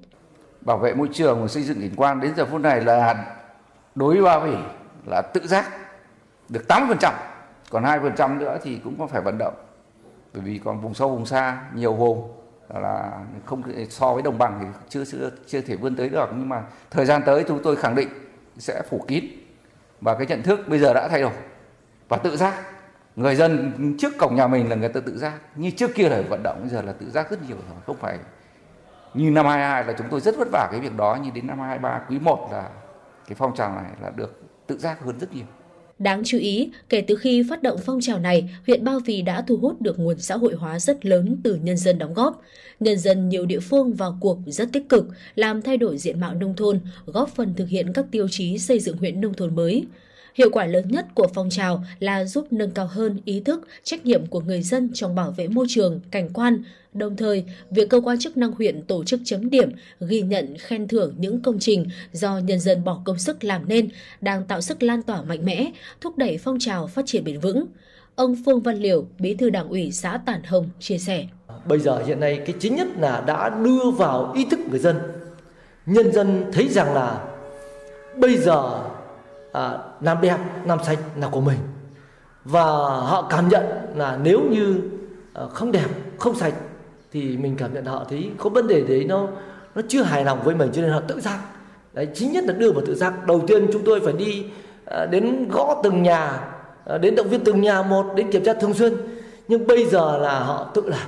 Bảo 0.61 0.77
vệ 0.77 0.93
môi 0.93 1.07
trường 1.13 1.41
và 1.41 1.47
xây 1.47 1.63
dựng 1.63 1.81
cảnh 1.81 1.93
quan 1.95 2.21
đến 2.21 2.31
giờ 2.37 2.45
phút 2.45 2.61
này 2.61 2.81
là 2.81 3.25
đối 3.95 4.13
với 4.13 4.23
Ba 4.23 4.39
Vì 4.39 4.55
là 5.07 5.21
tự 5.21 5.47
giác 5.47 5.84
được 6.49 6.63
80%, 6.67 7.13
còn 7.69 7.83
2% 7.83 8.37
nữa 8.37 8.57
thì 8.63 8.79
cũng 8.83 8.95
có 8.99 9.07
phải 9.07 9.21
vận 9.21 9.37
động. 9.37 9.53
Bởi 10.33 10.43
vì 10.43 10.61
còn 10.65 10.81
vùng 10.81 10.93
sâu 10.93 11.09
vùng 11.09 11.25
xa 11.25 11.63
nhiều 11.73 11.93
vùng 11.93 12.31
là 12.73 13.11
không 13.45 13.63
so 13.89 14.13
với 14.13 14.23
đồng 14.23 14.37
bằng 14.37 14.59
thì 14.61 14.79
chưa 14.89 15.05
chưa 15.05 15.29
chưa 15.47 15.61
thể 15.61 15.75
vươn 15.75 15.95
tới 15.95 16.09
được. 16.09 16.29
Nhưng 16.35 16.49
mà 16.49 16.63
thời 16.91 17.05
gian 17.05 17.21
tới 17.25 17.45
chúng 17.47 17.63
tôi 17.63 17.75
khẳng 17.75 17.95
định 17.95 18.09
sẽ 18.57 18.81
phủ 18.89 19.05
kín. 19.07 19.25
Và 20.01 20.15
cái 20.15 20.27
nhận 20.27 20.43
thức 20.43 20.59
bây 20.67 20.79
giờ 20.79 20.93
đã 20.93 21.07
thay 21.07 21.21
đổi. 21.21 21.33
Và 22.09 22.17
tự 22.17 22.37
giác. 22.37 22.53
Người 23.15 23.35
dân 23.35 23.73
trước 23.99 24.13
cổng 24.17 24.35
nhà 24.35 24.47
mình 24.47 24.69
là 24.69 24.75
người 24.75 24.89
ta 24.89 24.99
tự 25.05 25.17
giác. 25.17 25.33
Như 25.55 25.71
trước 25.71 25.91
kia 25.95 26.09
là 26.09 26.21
vận 26.29 26.43
động 26.43 26.57
bây 26.59 26.69
giờ 26.69 26.81
là 26.81 26.93
tự 26.93 27.09
giác 27.11 27.31
rất 27.31 27.47
nhiều 27.47 27.57
rồi. 27.69 27.77
Không 27.85 27.97
phải 27.97 28.19
như 29.13 29.31
năm 29.31 29.45
22 29.45 29.83
là 29.83 29.93
chúng 29.97 30.07
tôi 30.09 30.19
rất 30.19 30.37
vất 30.37 30.47
vả 30.51 30.67
cái 30.71 30.79
việc 30.79 30.97
đó. 30.97 31.17
Nhưng 31.23 31.33
đến 31.33 31.47
năm 31.47 31.59
23 31.59 32.01
quý 32.09 32.19
1 32.19 32.49
là 32.51 32.69
cái 33.27 33.35
phong 33.35 33.55
trào 33.55 33.75
này 33.75 33.91
là 34.01 34.09
được 34.09 34.41
tự 34.67 34.77
giác 34.77 35.01
hơn 35.01 35.19
rất 35.19 35.33
nhiều. 35.33 35.45
Đáng 35.99 36.21
chú 36.25 36.37
ý, 36.37 36.69
kể 36.89 37.01
từ 37.01 37.15
khi 37.15 37.43
phát 37.49 37.63
động 37.63 37.79
phong 37.85 38.01
trào 38.01 38.19
này, 38.19 38.49
huyện 38.67 38.83
Ba 38.83 38.93
Vì 39.05 39.21
đã 39.21 39.41
thu 39.41 39.57
hút 39.57 39.81
được 39.81 39.99
nguồn 39.99 40.19
xã 40.19 40.37
hội 40.37 40.53
hóa 40.53 40.79
rất 40.79 41.05
lớn 41.05 41.37
từ 41.43 41.55
nhân 41.55 41.77
dân 41.77 41.97
đóng 41.97 42.13
góp. 42.13 42.41
Nhân 42.79 42.99
dân 42.99 43.29
nhiều 43.29 43.45
địa 43.45 43.59
phương 43.59 43.93
vào 43.93 44.17
cuộc 44.21 44.39
rất 44.45 44.69
tích 44.73 44.89
cực, 44.89 45.05
làm 45.35 45.61
thay 45.61 45.77
đổi 45.77 45.97
diện 45.97 46.19
mạo 46.19 46.33
nông 46.33 46.55
thôn, 46.55 46.79
góp 47.05 47.35
phần 47.35 47.53
thực 47.53 47.69
hiện 47.69 47.93
các 47.93 48.05
tiêu 48.11 48.27
chí 48.31 48.57
xây 48.57 48.79
dựng 48.79 48.97
huyện 48.97 49.21
nông 49.21 49.33
thôn 49.33 49.55
mới. 49.55 49.85
Hiệu 50.35 50.49
quả 50.51 50.65
lớn 50.65 50.85
nhất 50.87 51.05
của 51.15 51.27
phong 51.33 51.49
trào 51.49 51.83
là 51.99 52.25
giúp 52.25 52.47
nâng 52.51 52.71
cao 52.71 52.87
hơn 52.87 53.19
ý 53.25 53.39
thức, 53.39 53.67
trách 53.83 54.05
nhiệm 54.05 54.25
của 54.25 54.39
người 54.39 54.61
dân 54.61 54.89
trong 54.93 55.15
bảo 55.15 55.31
vệ 55.31 55.47
môi 55.47 55.65
trường, 55.69 55.99
cảnh 56.11 56.29
quan. 56.33 56.63
Đồng 56.93 57.15
thời, 57.15 57.43
việc 57.71 57.89
cơ 57.89 58.01
quan 58.01 58.19
chức 58.19 58.37
năng 58.37 58.51
huyện 58.51 58.81
tổ 58.81 59.03
chức 59.03 59.19
chấm 59.23 59.49
điểm, 59.49 59.71
ghi 59.99 60.21
nhận, 60.21 60.55
khen 60.59 60.87
thưởng 60.87 61.13
những 61.17 61.41
công 61.41 61.59
trình 61.59 61.87
do 62.11 62.37
nhân 62.37 62.59
dân 62.59 62.83
bỏ 62.83 63.01
công 63.05 63.19
sức 63.19 63.43
làm 63.43 63.67
nên 63.67 63.89
đang 64.21 64.45
tạo 64.45 64.61
sức 64.61 64.83
lan 64.83 65.03
tỏa 65.03 65.21
mạnh 65.21 65.45
mẽ, 65.45 65.71
thúc 66.01 66.17
đẩy 66.17 66.37
phong 66.37 66.59
trào 66.59 66.87
phát 66.87 67.05
triển 67.05 67.23
bền 67.23 67.39
vững. 67.39 67.65
Ông 68.15 68.35
Phương 68.45 68.61
Văn 68.61 68.77
Liều, 68.77 69.07
Bí 69.19 69.35
thư 69.35 69.49
Đảng 69.49 69.69
ủy 69.69 69.91
xã 69.91 70.19
Tản 70.25 70.43
Hồng 70.43 70.69
chia 70.79 70.97
sẻ. 70.97 71.27
Bây 71.65 71.79
giờ 71.79 72.03
hiện 72.05 72.19
nay 72.19 72.39
cái 72.45 72.55
chính 72.59 72.75
nhất 72.75 72.87
là 72.97 73.23
đã 73.27 73.49
đưa 73.49 73.91
vào 73.91 74.33
ý 74.35 74.45
thức 74.51 74.59
người 74.69 74.79
dân. 74.79 74.95
Nhân 75.85 76.11
dân 76.11 76.45
thấy 76.53 76.67
rằng 76.67 76.93
là 76.93 77.25
bây 78.17 78.37
giờ 78.37 78.83
à, 79.55 79.77
làm 80.01 80.21
đẹp 80.21 80.37
làm 80.65 80.83
sạch 80.83 80.99
là 81.19 81.27
của 81.27 81.41
mình. 81.41 81.57
Và 82.45 82.63
họ 83.01 83.27
cảm 83.29 83.49
nhận 83.49 83.63
là 83.95 84.19
nếu 84.23 84.41
như 84.51 84.77
ờ, 85.33 85.47
không 85.47 85.71
đẹp 85.71 85.87
không 86.19 86.35
sạch 86.35 86.53
thì 87.11 87.37
mình 87.37 87.55
cảm 87.57 87.73
nhận 87.73 87.85
họ 87.85 88.05
thấy 88.09 88.31
có 88.37 88.49
vấn 88.49 88.67
đề 88.67 88.81
đấy 88.81 89.03
nó 89.03 89.27
nó 89.75 89.81
chưa 89.87 90.03
hài 90.03 90.25
lòng 90.25 90.39
với 90.43 90.55
mình 90.55 90.69
cho 90.73 90.81
nên 90.81 90.91
họ 90.91 91.01
tự 91.07 91.19
giác. 91.19 91.39
Đấy 91.93 92.07
chính 92.13 92.31
nhất 92.31 92.43
là 92.43 92.53
đưa 92.53 92.71
vào 92.71 92.85
tự 92.85 92.95
giác. 92.95 93.27
Đầu 93.27 93.41
tiên 93.47 93.67
chúng 93.73 93.81
tôi 93.85 93.99
phải 93.99 94.13
đi 94.13 94.45
à, 94.85 95.05
đến 95.05 95.49
gõ 95.51 95.81
từng 95.83 96.03
nhà 96.03 96.39
à, 96.85 96.97
đến 96.97 97.15
động 97.15 97.29
viên 97.29 97.43
từng 97.43 97.61
nhà 97.61 97.81
một 97.81 98.13
đến 98.15 98.31
kiểm 98.31 98.43
tra 98.43 98.53
thường 98.53 98.73
xuyên. 98.73 98.93
Nhưng 99.47 99.67
bây 99.67 99.85
giờ 99.85 100.17
là 100.17 100.39
họ 100.39 100.71
tự 100.73 100.81
làm. 100.85 101.07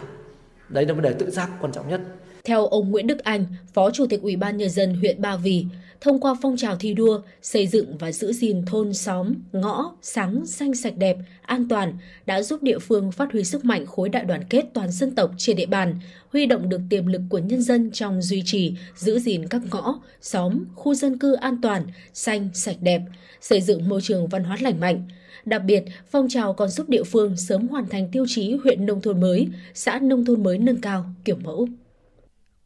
Đấy 0.69 0.85
là 0.85 0.93
vấn 0.93 1.03
đề 1.03 1.13
tự 1.13 1.29
giác 1.29 1.49
quan 1.61 1.71
trọng 1.71 1.89
nhất. 1.89 2.01
Theo 2.47 2.67
ông 2.67 2.91
Nguyễn 2.91 3.07
Đức 3.07 3.23
Anh, 3.23 3.45
Phó 3.73 3.91
Chủ 3.91 4.05
tịch 4.09 4.21
Ủy 4.21 4.35
ban 4.35 4.57
Nhân 4.57 4.69
dân 4.69 4.93
huyện 4.93 5.21
Ba 5.21 5.37
Vì, 5.37 5.65
thông 6.01 6.19
qua 6.19 6.35
phong 6.41 6.57
trào 6.57 6.75
thi 6.75 6.93
đua, 6.93 7.21
xây 7.41 7.67
dựng 7.67 7.97
và 7.97 8.11
giữ 8.11 8.33
gìn 8.33 8.65
thôn 8.65 8.93
xóm, 8.93 9.33
ngõ, 9.51 9.95
sáng, 10.01 10.45
xanh 10.45 10.75
sạch 10.75 10.97
đẹp, 10.97 11.17
an 11.41 11.67
toàn 11.69 11.93
đã 12.25 12.41
giúp 12.41 12.63
địa 12.63 12.79
phương 12.79 13.11
phát 13.11 13.31
huy 13.31 13.43
sức 13.43 13.65
mạnh 13.65 13.85
khối 13.85 14.09
đại 14.09 14.25
đoàn 14.25 14.43
kết 14.49 14.65
toàn 14.73 14.91
dân 14.91 15.15
tộc 15.15 15.31
trên 15.37 15.55
địa 15.55 15.65
bàn, 15.65 15.95
huy 16.33 16.45
động 16.45 16.69
được 16.69 16.81
tiềm 16.89 17.07
lực 17.07 17.21
của 17.29 17.37
nhân 17.37 17.61
dân 17.61 17.91
trong 17.91 18.21
duy 18.21 18.41
trì, 18.45 18.73
giữ 18.95 19.19
gìn 19.19 19.47
các 19.47 19.61
ngõ, 19.71 19.99
xóm, 20.21 20.63
khu 20.75 20.93
dân 20.93 21.17
cư 21.17 21.33
an 21.33 21.61
toàn, 21.61 21.83
xanh, 22.13 22.49
sạch 22.53 22.77
đẹp, 22.81 23.01
xây 23.41 23.61
dựng 23.61 23.89
môi 23.89 24.01
trường 24.01 24.27
văn 24.27 24.43
hóa 24.43 24.57
lành 24.61 24.79
mạnh. 24.79 25.07
Đặc 25.45 25.61
biệt, 25.65 25.83
phong 26.11 26.29
trào 26.29 26.53
còn 26.53 26.69
giúp 26.69 26.89
địa 26.89 27.03
phương 27.03 27.37
sớm 27.37 27.67
hoàn 27.67 27.85
thành 27.89 28.09
tiêu 28.11 28.25
chí 28.27 28.55
huyện 28.63 28.85
nông 28.85 29.01
thôn 29.01 29.21
mới, 29.21 29.47
xã 29.73 29.99
nông 29.99 30.25
thôn 30.25 30.43
mới 30.43 30.57
nâng 30.57 30.81
cao, 30.81 31.05
kiểu 31.25 31.35
mẫu. 31.43 31.67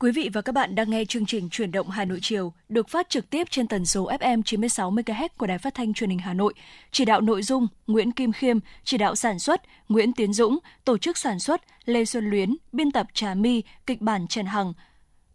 Quý 0.01 0.11
vị 0.11 0.29
và 0.33 0.41
các 0.41 0.51
bạn 0.51 0.75
đang 0.75 0.89
nghe 0.89 1.05
chương 1.05 1.25
trình 1.25 1.49
Chuyển 1.49 1.71
động 1.71 1.89
Hà 1.89 2.05
Nội 2.05 2.19
chiều 2.21 2.53
được 2.69 2.89
phát 2.89 3.09
trực 3.09 3.29
tiếp 3.29 3.47
trên 3.49 3.67
tần 3.67 3.85
số 3.85 4.09
FM 4.09 4.41
96 4.41 4.91
MHz 4.91 5.29
của 5.37 5.47
Đài 5.47 5.57
Phát 5.57 5.73
thanh 5.73 5.93
Truyền 5.93 6.09
hình 6.09 6.19
Hà 6.19 6.33
Nội. 6.33 6.53
Chỉ 6.91 7.05
đạo 7.05 7.21
nội 7.21 7.41
dung 7.41 7.67
Nguyễn 7.87 8.11
Kim 8.11 8.31
Khiêm, 8.31 8.59
chỉ 8.83 8.97
đạo 8.97 9.15
sản 9.15 9.39
xuất 9.39 9.61
Nguyễn 9.89 10.13
Tiến 10.13 10.33
Dũng, 10.33 10.59
tổ 10.85 10.97
chức 10.97 11.17
sản 11.17 11.39
xuất 11.39 11.61
Lê 11.85 12.05
Xuân 12.05 12.29
Luyến, 12.29 12.55
biên 12.71 12.91
tập 12.91 13.07
Trà 13.13 13.33
My, 13.33 13.63
kịch 13.87 14.01
bản 14.01 14.27
Trần 14.27 14.45
Hằng, 14.45 14.73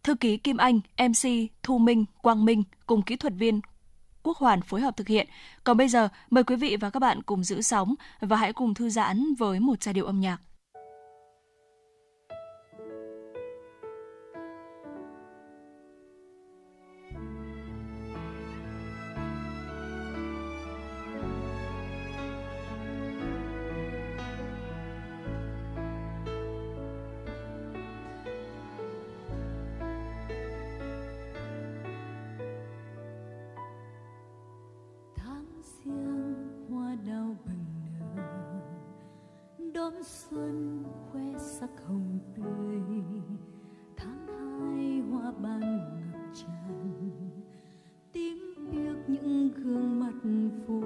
thư 0.02 0.14
ký 0.14 0.36
Kim 0.36 0.56
Anh, 0.56 0.80
MC 0.98 1.30
Thu 1.62 1.78
Minh, 1.78 2.04
Quang 2.22 2.44
Minh 2.44 2.62
cùng 2.86 3.02
kỹ 3.02 3.16
thuật 3.16 3.32
viên 3.36 3.60
Quốc 4.22 4.36
Hoàn 4.36 4.62
phối 4.62 4.80
hợp 4.80 4.96
thực 4.96 5.08
hiện. 5.08 5.28
Còn 5.64 5.76
bây 5.76 5.88
giờ, 5.88 6.08
mời 6.30 6.44
quý 6.44 6.56
vị 6.56 6.76
và 6.76 6.90
các 6.90 7.00
bạn 7.00 7.22
cùng 7.22 7.44
giữ 7.44 7.62
sóng 7.62 7.94
và 8.20 8.36
hãy 8.36 8.52
cùng 8.52 8.74
thư 8.74 8.88
giãn 8.88 9.34
với 9.38 9.60
một 9.60 9.82
giai 9.82 9.94
điệu 9.94 10.06
âm 10.06 10.20
nhạc. 10.20 10.38
Đau 36.96 37.06
đào 37.06 37.36
bừng 37.46 37.64
nở. 38.16 38.60
Đón 39.74 39.92
xuân 40.02 40.84
khoe 41.10 41.38
sắc 41.38 41.70
hồng 41.86 42.18
tươi, 42.36 42.80
tháng 43.96 44.26
hai 44.26 45.00
hoa 45.10 45.32
ban 45.42 45.60
ngập 45.60 46.20
tràn. 46.34 46.90
Tím 48.12 48.38
biếc 48.70 49.08
những 49.08 49.50
gương 49.56 50.00
mặt 50.00 50.14
phố 50.66 50.82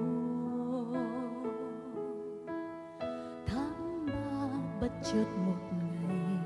tháng 3.45 4.05
ba 4.05 4.49
bất 4.81 4.91
chợt 5.03 5.27
một 5.45 5.59
ngày, 5.71 6.39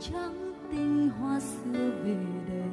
trắng 0.00 0.54
tinh 0.70 1.08
hoa 1.18 1.40
xưa 1.40 1.90
về 2.04 2.16
đây. 2.48 2.70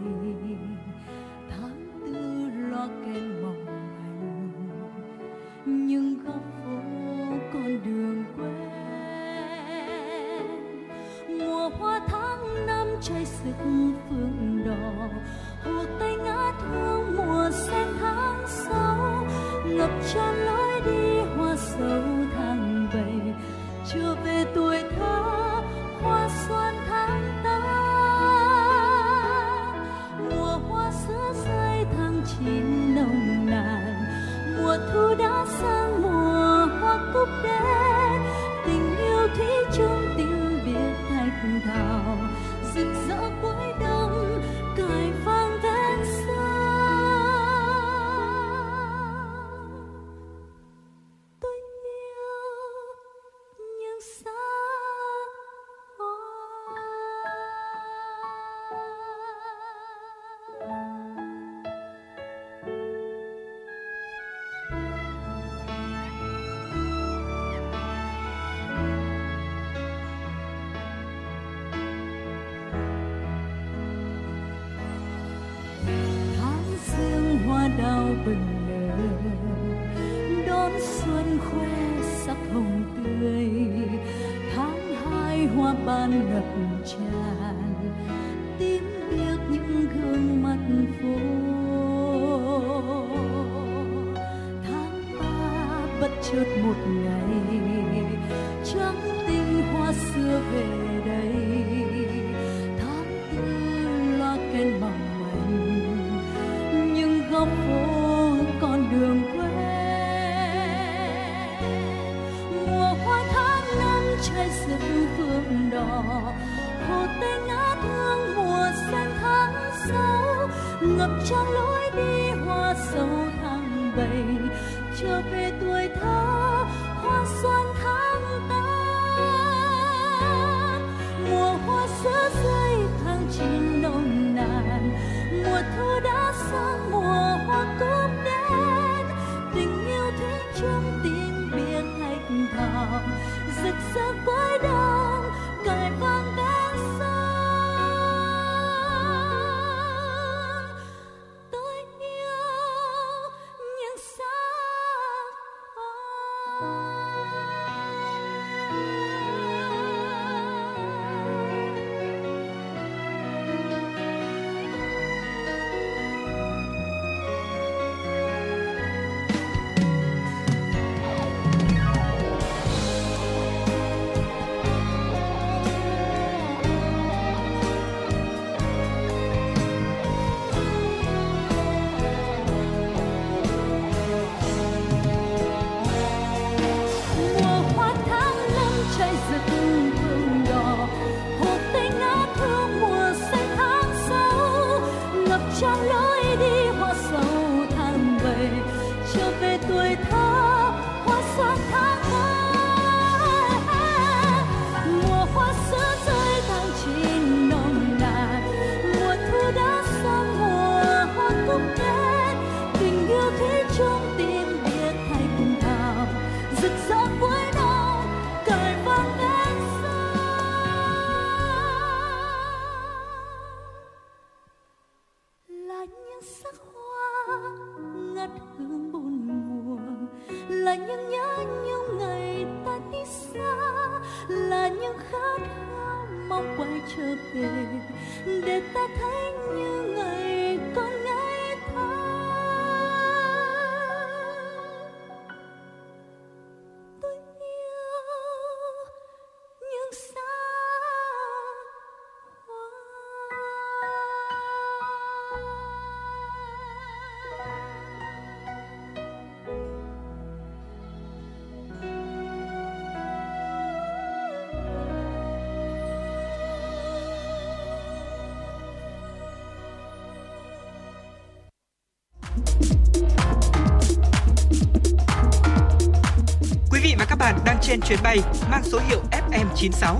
Trên 277.71 277.81
chuyến 277.81 277.99
bay 278.03 278.17
mang 278.51 278.63
số 278.63 278.79
hiệu 278.89 279.01
FM96. 279.11 279.95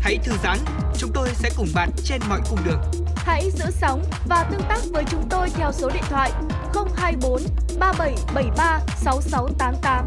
Hãy 0.00 0.18
thư 0.24 0.32
giãn, 0.42 0.58
chúng 0.98 1.10
tôi 1.14 1.28
sẽ 1.34 1.50
cùng 1.56 1.66
bạn 1.74 1.90
trên 2.04 2.20
mọi 2.28 2.40
cung 2.50 2.58
đường. 2.64 2.80
Hãy 3.16 3.50
giữ 3.50 3.64
sóng 3.70 4.04
và 4.28 4.48
tương 4.50 4.60
tác 4.68 4.80
với 4.92 5.04
chúng 5.10 5.28
tôi 5.30 5.48
theo 5.50 5.72
số 5.72 5.90
điện 5.94 6.02
thoại 6.08 6.32
024 6.96 7.42
3773 7.78 8.80
6688. 8.96 10.04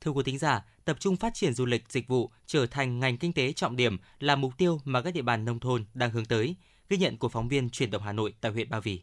Thưa 0.00 0.10
quý 0.10 0.22
thính 0.24 0.38
giả, 0.38 0.64
tập 0.84 0.96
trung 1.00 1.16
phát 1.16 1.34
triển 1.34 1.54
du 1.54 1.66
lịch 1.66 1.84
dịch 1.88 2.08
vụ 2.08 2.30
trở 2.46 2.66
thành 2.66 3.00
ngành 3.00 3.18
kinh 3.18 3.32
tế 3.32 3.52
trọng 3.52 3.76
điểm 3.76 3.98
là 4.20 4.36
mục 4.36 4.52
tiêu 4.58 4.80
mà 4.84 5.02
các 5.02 5.14
địa 5.14 5.22
bàn 5.22 5.44
nông 5.44 5.60
thôn 5.60 5.84
đang 5.94 6.10
hướng 6.10 6.24
tới. 6.24 6.56
Ghi 6.88 6.96
nhận 6.96 7.16
của 7.16 7.28
phóng 7.28 7.48
viên 7.48 7.70
truyền 7.70 7.90
động 7.90 8.02
Hà 8.02 8.12
Nội 8.12 8.34
tại 8.40 8.52
huyện 8.52 8.70
Ba 8.70 8.80
Vì. 8.80 9.00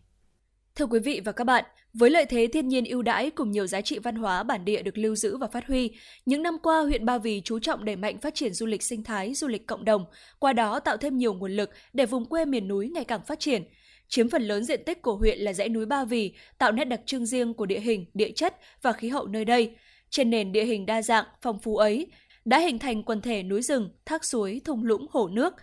Thưa 0.75 0.85
quý 0.85 0.99
vị 0.99 1.21
và 1.25 1.31
các 1.31 1.43
bạn, 1.43 1.65
với 1.93 2.09
lợi 2.09 2.25
thế 2.25 2.47
thiên 2.53 2.67
nhiên 2.67 2.85
ưu 2.85 3.01
đãi 3.01 3.29
cùng 3.29 3.51
nhiều 3.51 3.67
giá 3.67 3.81
trị 3.81 3.99
văn 3.99 4.15
hóa 4.15 4.43
bản 4.43 4.65
địa 4.65 4.81
được 4.81 4.97
lưu 4.97 5.15
giữ 5.15 5.37
và 5.37 5.47
phát 5.47 5.67
huy, 5.67 5.91
những 6.25 6.43
năm 6.43 6.57
qua 6.63 6.81
huyện 6.81 7.05
Ba 7.05 7.17
Vì 7.17 7.41
chú 7.41 7.59
trọng 7.59 7.85
đẩy 7.85 7.95
mạnh 7.95 8.19
phát 8.19 8.35
triển 8.35 8.53
du 8.53 8.65
lịch 8.65 8.83
sinh 8.83 9.03
thái, 9.03 9.33
du 9.33 9.47
lịch 9.47 9.67
cộng 9.67 9.85
đồng, 9.85 10.05
qua 10.39 10.53
đó 10.53 10.79
tạo 10.79 10.97
thêm 10.97 11.17
nhiều 11.17 11.33
nguồn 11.33 11.51
lực 11.51 11.69
để 11.93 12.05
vùng 12.05 12.25
quê 12.25 12.45
miền 12.45 12.67
núi 12.67 12.89
ngày 12.89 13.03
càng 13.03 13.21
phát 13.27 13.39
triển. 13.39 13.63
Chiếm 14.07 14.29
phần 14.29 14.43
lớn 14.43 14.63
diện 14.63 14.83
tích 14.85 15.01
của 15.01 15.15
huyện 15.15 15.39
là 15.39 15.53
dãy 15.53 15.69
núi 15.69 15.85
Ba 15.85 16.05
Vì, 16.05 16.33
tạo 16.57 16.71
nét 16.71 16.85
đặc 16.85 17.01
trưng 17.05 17.25
riêng 17.25 17.53
của 17.53 17.65
địa 17.65 17.79
hình, 17.79 18.05
địa 18.13 18.31
chất 18.35 18.55
và 18.81 18.93
khí 18.93 19.09
hậu 19.09 19.27
nơi 19.27 19.45
đây. 19.45 19.75
Trên 20.09 20.29
nền 20.29 20.51
địa 20.51 20.65
hình 20.65 20.85
đa 20.85 21.01
dạng, 21.01 21.25
phong 21.41 21.59
phú 21.59 21.77
ấy, 21.77 22.07
đã 22.45 22.59
hình 22.59 22.79
thành 22.79 23.03
quần 23.03 23.21
thể 23.21 23.43
núi 23.43 23.61
rừng, 23.61 23.89
thác 24.05 24.25
suối, 24.25 24.61
thung 24.65 24.83
lũng, 24.83 25.05
hồ 25.09 25.27
nước. 25.27 25.53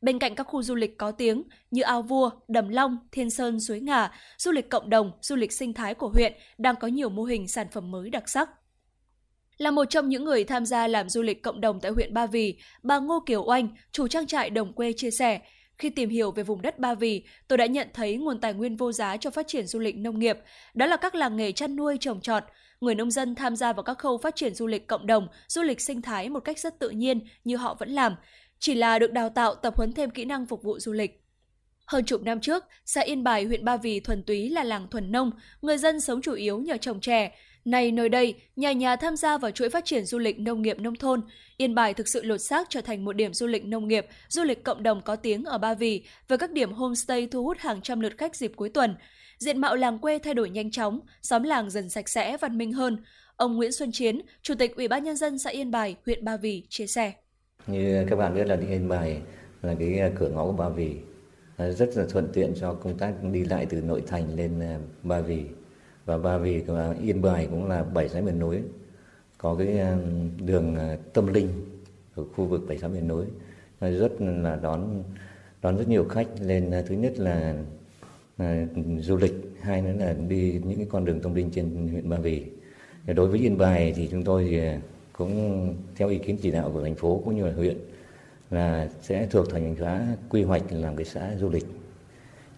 Bên 0.00 0.18
cạnh 0.18 0.34
các 0.34 0.44
khu 0.44 0.62
du 0.62 0.74
lịch 0.74 0.98
có 0.98 1.10
tiếng 1.10 1.42
như 1.70 1.82
Ao 1.82 2.02
Vua, 2.02 2.30
Đầm 2.48 2.68
Long, 2.68 2.98
Thiên 3.12 3.30
Sơn, 3.30 3.60
Suối 3.60 3.80
Ngà, 3.80 4.12
du 4.38 4.52
lịch 4.52 4.70
cộng 4.70 4.90
đồng, 4.90 5.12
du 5.22 5.36
lịch 5.36 5.52
sinh 5.52 5.74
thái 5.74 5.94
của 5.94 6.08
huyện 6.08 6.32
đang 6.58 6.76
có 6.76 6.88
nhiều 6.88 7.08
mô 7.08 7.24
hình 7.24 7.48
sản 7.48 7.66
phẩm 7.72 7.90
mới 7.90 8.10
đặc 8.10 8.28
sắc. 8.28 8.50
Là 9.58 9.70
một 9.70 9.84
trong 9.84 10.08
những 10.08 10.24
người 10.24 10.44
tham 10.44 10.66
gia 10.66 10.88
làm 10.88 11.08
du 11.08 11.22
lịch 11.22 11.42
cộng 11.42 11.60
đồng 11.60 11.80
tại 11.80 11.92
huyện 11.92 12.14
Ba 12.14 12.26
Vì, 12.26 12.58
bà 12.82 12.98
Ngô 12.98 13.22
Kiều 13.26 13.44
Oanh, 13.44 13.68
chủ 13.92 14.08
trang 14.08 14.26
trại 14.26 14.50
Đồng 14.50 14.72
Quê 14.72 14.92
chia 14.92 15.10
sẻ, 15.10 15.40
khi 15.78 15.90
tìm 15.90 16.10
hiểu 16.10 16.30
về 16.30 16.42
vùng 16.42 16.62
đất 16.62 16.78
Ba 16.78 16.94
Vì, 16.94 17.24
tôi 17.48 17.58
đã 17.58 17.66
nhận 17.66 17.88
thấy 17.94 18.16
nguồn 18.16 18.40
tài 18.40 18.54
nguyên 18.54 18.76
vô 18.76 18.92
giá 18.92 19.16
cho 19.16 19.30
phát 19.30 19.48
triển 19.48 19.66
du 19.66 19.78
lịch 19.78 19.96
nông 19.96 20.18
nghiệp, 20.18 20.38
đó 20.74 20.86
là 20.86 20.96
các 20.96 21.14
làng 21.14 21.36
nghề 21.36 21.52
chăn 21.52 21.76
nuôi 21.76 21.96
trồng 22.00 22.20
trọt. 22.20 22.42
Người 22.80 22.94
nông 22.94 23.10
dân 23.10 23.34
tham 23.34 23.56
gia 23.56 23.72
vào 23.72 23.82
các 23.82 23.98
khâu 23.98 24.18
phát 24.18 24.36
triển 24.36 24.54
du 24.54 24.66
lịch 24.66 24.86
cộng 24.86 25.06
đồng, 25.06 25.28
du 25.48 25.62
lịch 25.62 25.80
sinh 25.80 26.02
thái 26.02 26.28
một 26.28 26.40
cách 26.40 26.58
rất 26.58 26.78
tự 26.78 26.90
nhiên 26.90 27.20
như 27.44 27.56
họ 27.56 27.76
vẫn 27.78 27.90
làm, 27.90 28.14
chỉ 28.60 28.74
là 28.74 28.98
được 28.98 29.12
đào 29.12 29.28
tạo 29.28 29.54
tập 29.54 29.74
huấn 29.76 29.92
thêm 29.92 30.10
kỹ 30.10 30.24
năng 30.24 30.46
phục 30.46 30.62
vụ 30.62 30.78
du 30.78 30.92
lịch. 30.92 31.22
Hơn 31.86 32.04
chục 32.04 32.22
năm 32.22 32.40
trước, 32.40 32.64
xã 32.84 33.00
Yên 33.00 33.24
Bài, 33.24 33.44
huyện 33.44 33.64
Ba 33.64 33.76
Vì 33.76 34.00
thuần 34.00 34.22
túy 34.22 34.50
là 34.50 34.64
làng 34.64 34.88
thuần 34.90 35.12
nông, 35.12 35.30
người 35.62 35.78
dân 35.78 36.00
sống 36.00 36.22
chủ 36.22 36.32
yếu 36.32 36.58
nhờ 36.58 36.76
trồng 36.76 37.00
chè. 37.00 37.32
Nay 37.64 37.92
nơi 37.92 38.08
đây, 38.08 38.34
nhà 38.56 38.72
nhà 38.72 38.96
tham 38.96 39.16
gia 39.16 39.38
vào 39.38 39.50
chuỗi 39.50 39.70
phát 39.70 39.84
triển 39.84 40.04
du 40.04 40.18
lịch 40.18 40.38
nông 40.38 40.62
nghiệp 40.62 40.78
nông 40.78 40.96
thôn. 40.96 41.20
Yên 41.56 41.74
Bài 41.74 41.94
thực 41.94 42.08
sự 42.08 42.22
lột 42.22 42.40
xác 42.40 42.70
trở 42.70 42.80
thành 42.80 43.04
một 43.04 43.12
điểm 43.12 43.34
du 43.34 43.46
lịch 43.46 43.64
nông 43.64 43.88
nghiệp, 43.88 44.06
du 44.28 44.42
lịch 44.42 44.64
cộng 44.64 44.82
đồng 44.82 45.02
có 45.02 45.16
tiếng 45.16 45.44
ở 45.44 45.58
Ba 45.58 45.74
Vì, 45.74 46.04
với 46.28 46.38
các 46.38 46.52
điểm 46.52 46.72
homestay 46.72 47.26
thu 47.26 47.44
hút 47.44 47.58
hàng 47.58 47.80
trăm 47.82 48.00
lượt 48.00 48.12
khách 48.18 48.36
dịp 48.36 48.52
cuối 48.56 48.68
tuần. 48.68 48.94
Diện 49.38 49.60
mạo 49.60 49.76
làng 49.76 49.98
quê 49.98 50.18
thay 50.18 50.34
đổi 50.34 50.50
nhanh 50.50 50.70
chóng, 50.70 51.00
xóm 51.22 51.42
làng 51.42 51.70
dần 51.70 51.88
sạch 51.88 52.08
sẽ, 52.08 52.36
văn 52.36 52.58
minh 52.58 52.72
hơn. 52.72 53.04
Ông 53.36 53.56
Nguyễn 53.56 53.72
Xuân 53.72 53.92
Chiến, 53.92 54.20
Chủ 54.42 54.54
tịch 54.54 54.76
Ủy 54.76 54.88
ban 54.88 55.04
Nhân 55.04 55.16
dân 55.16 55.38
xã 55.38 55.50
Yên 55.50 55.70
Bài, 55.70 55.96
huyện 56.06 56.24
Ba 56.24 56.36
Vì 56.36 56.66
chia 56.68 56.86
sẻ. 56.86 57.12
Như 57.66 58.04
các 58.08 58.16
bạn 58.16 58.34
biết 58.34 58.46
là 58.46 58.58
Yên 58.70 58.88
Bài 58.88 59.22
là 59.62 59.74
cái 59.78 59.98
à, 59.98 60.10
cửa 60.18 60.28
ngõ 60.28 60.46
của 60.46 60.52
Ba 60.52 60.68
Vì, 60.68 60.96
rất 61.58 61.96
là 61.96 62.04
thuận 62.08 62.28
tiện 62.32 62.52
cho 62.60 62.74
công 62.74 62.98
tác 62.98 63.14
đi 63.32 63.44
lại 63.44 63.66
từ 63.66 63.80
nội 63.80 64.02
thành 64.06 64.36
lên 64.36 64.60
à, 64.60 64.78
Ba 65.02 65.20
Vì. 65.20 65.44
Và 66.06 66.18
Ba 66.18 66.38
Vì 66.38 66.60
và 66.60 66.94
Yên 67.02 67.22
Bài 67.22 67.48
cũng 67.50 67.68
là 67.68 67.82
bảy 67.82 68.08
xã 68.08 68.20
miền 68.20 68.38
núi. 68.38 68.58
Có 69.38 69.54
cái 69.54 69.78
à, 69.78 69.96
đường 70.46 70.76
tâm 71.12 71.26
linh 71.26 71.48
ở 72.14 72.24
khu 72.36 72.44
vực 72.44 72.62
bảy 72.68 72.78
xã 72.78 72.88
miền 72.88 73.08
núi. 73.08 73.24
Rất 73.80 74.12
là 74.20 74.56
đón 74.62 75.02
đón 75.62 75.76
rất 75.76 75.88
nhiều 75.88 76.04
khách 76.04 76.28
lên 76.40 76.72
thứ 76.88 76.94
nhất 76.94 77.18
là, 77.18 77.54
là 78.38 78.66
du 79.00 79.16
lịch 79.16 79.34
hai 79.60 79.82
nữa 79.82 79.92
là 79.98 80.12
đi 80.28 80.60
những 80.64 80.76
cái 80.76 80.86
con 80.90 81.04
đường 81.04 81.20
tâm 81.20 81.34
linh 81.34 81.50
trên 81.50 81.88
huyện 81.88 82.08
Ba 82.08 82.16
Vì. 82.16 82.44
Đối 83.06 83.28
với 83.28 83.40
Yên 83.40 83.58
Bài 83.58 83.92
thì 83.96 84.08
chúng 84.10 84.22
tôi 84.22 84.46
thì 84.50 84.60
cũng 85.20 85.74
theo 85.96 86.08
ý 86.08 86.18
kiến 86.18 86.36
chỉ 86.42 86.50
đạo 86.50 86.70
của 86.74 86.82
thành 86.82 86.94
phố 86.94 87.22
cũng 87.24 87.36
như 87.36 87.46
là 87.46 87.52
huyện, 87.52 87.76
là 88.50 88.88
sẽ 89.02 89.26
thuộc 89.30 89.50
thành 89.50 89.74
phố 89.74 89.86
quy 90.28 90.42
hoạch 90.42 90.62
làm 90.70 90.96
cái 90.96 91.04
xã 91.04 91.36
du 91.36 91.48
lịch. 91.50 91.66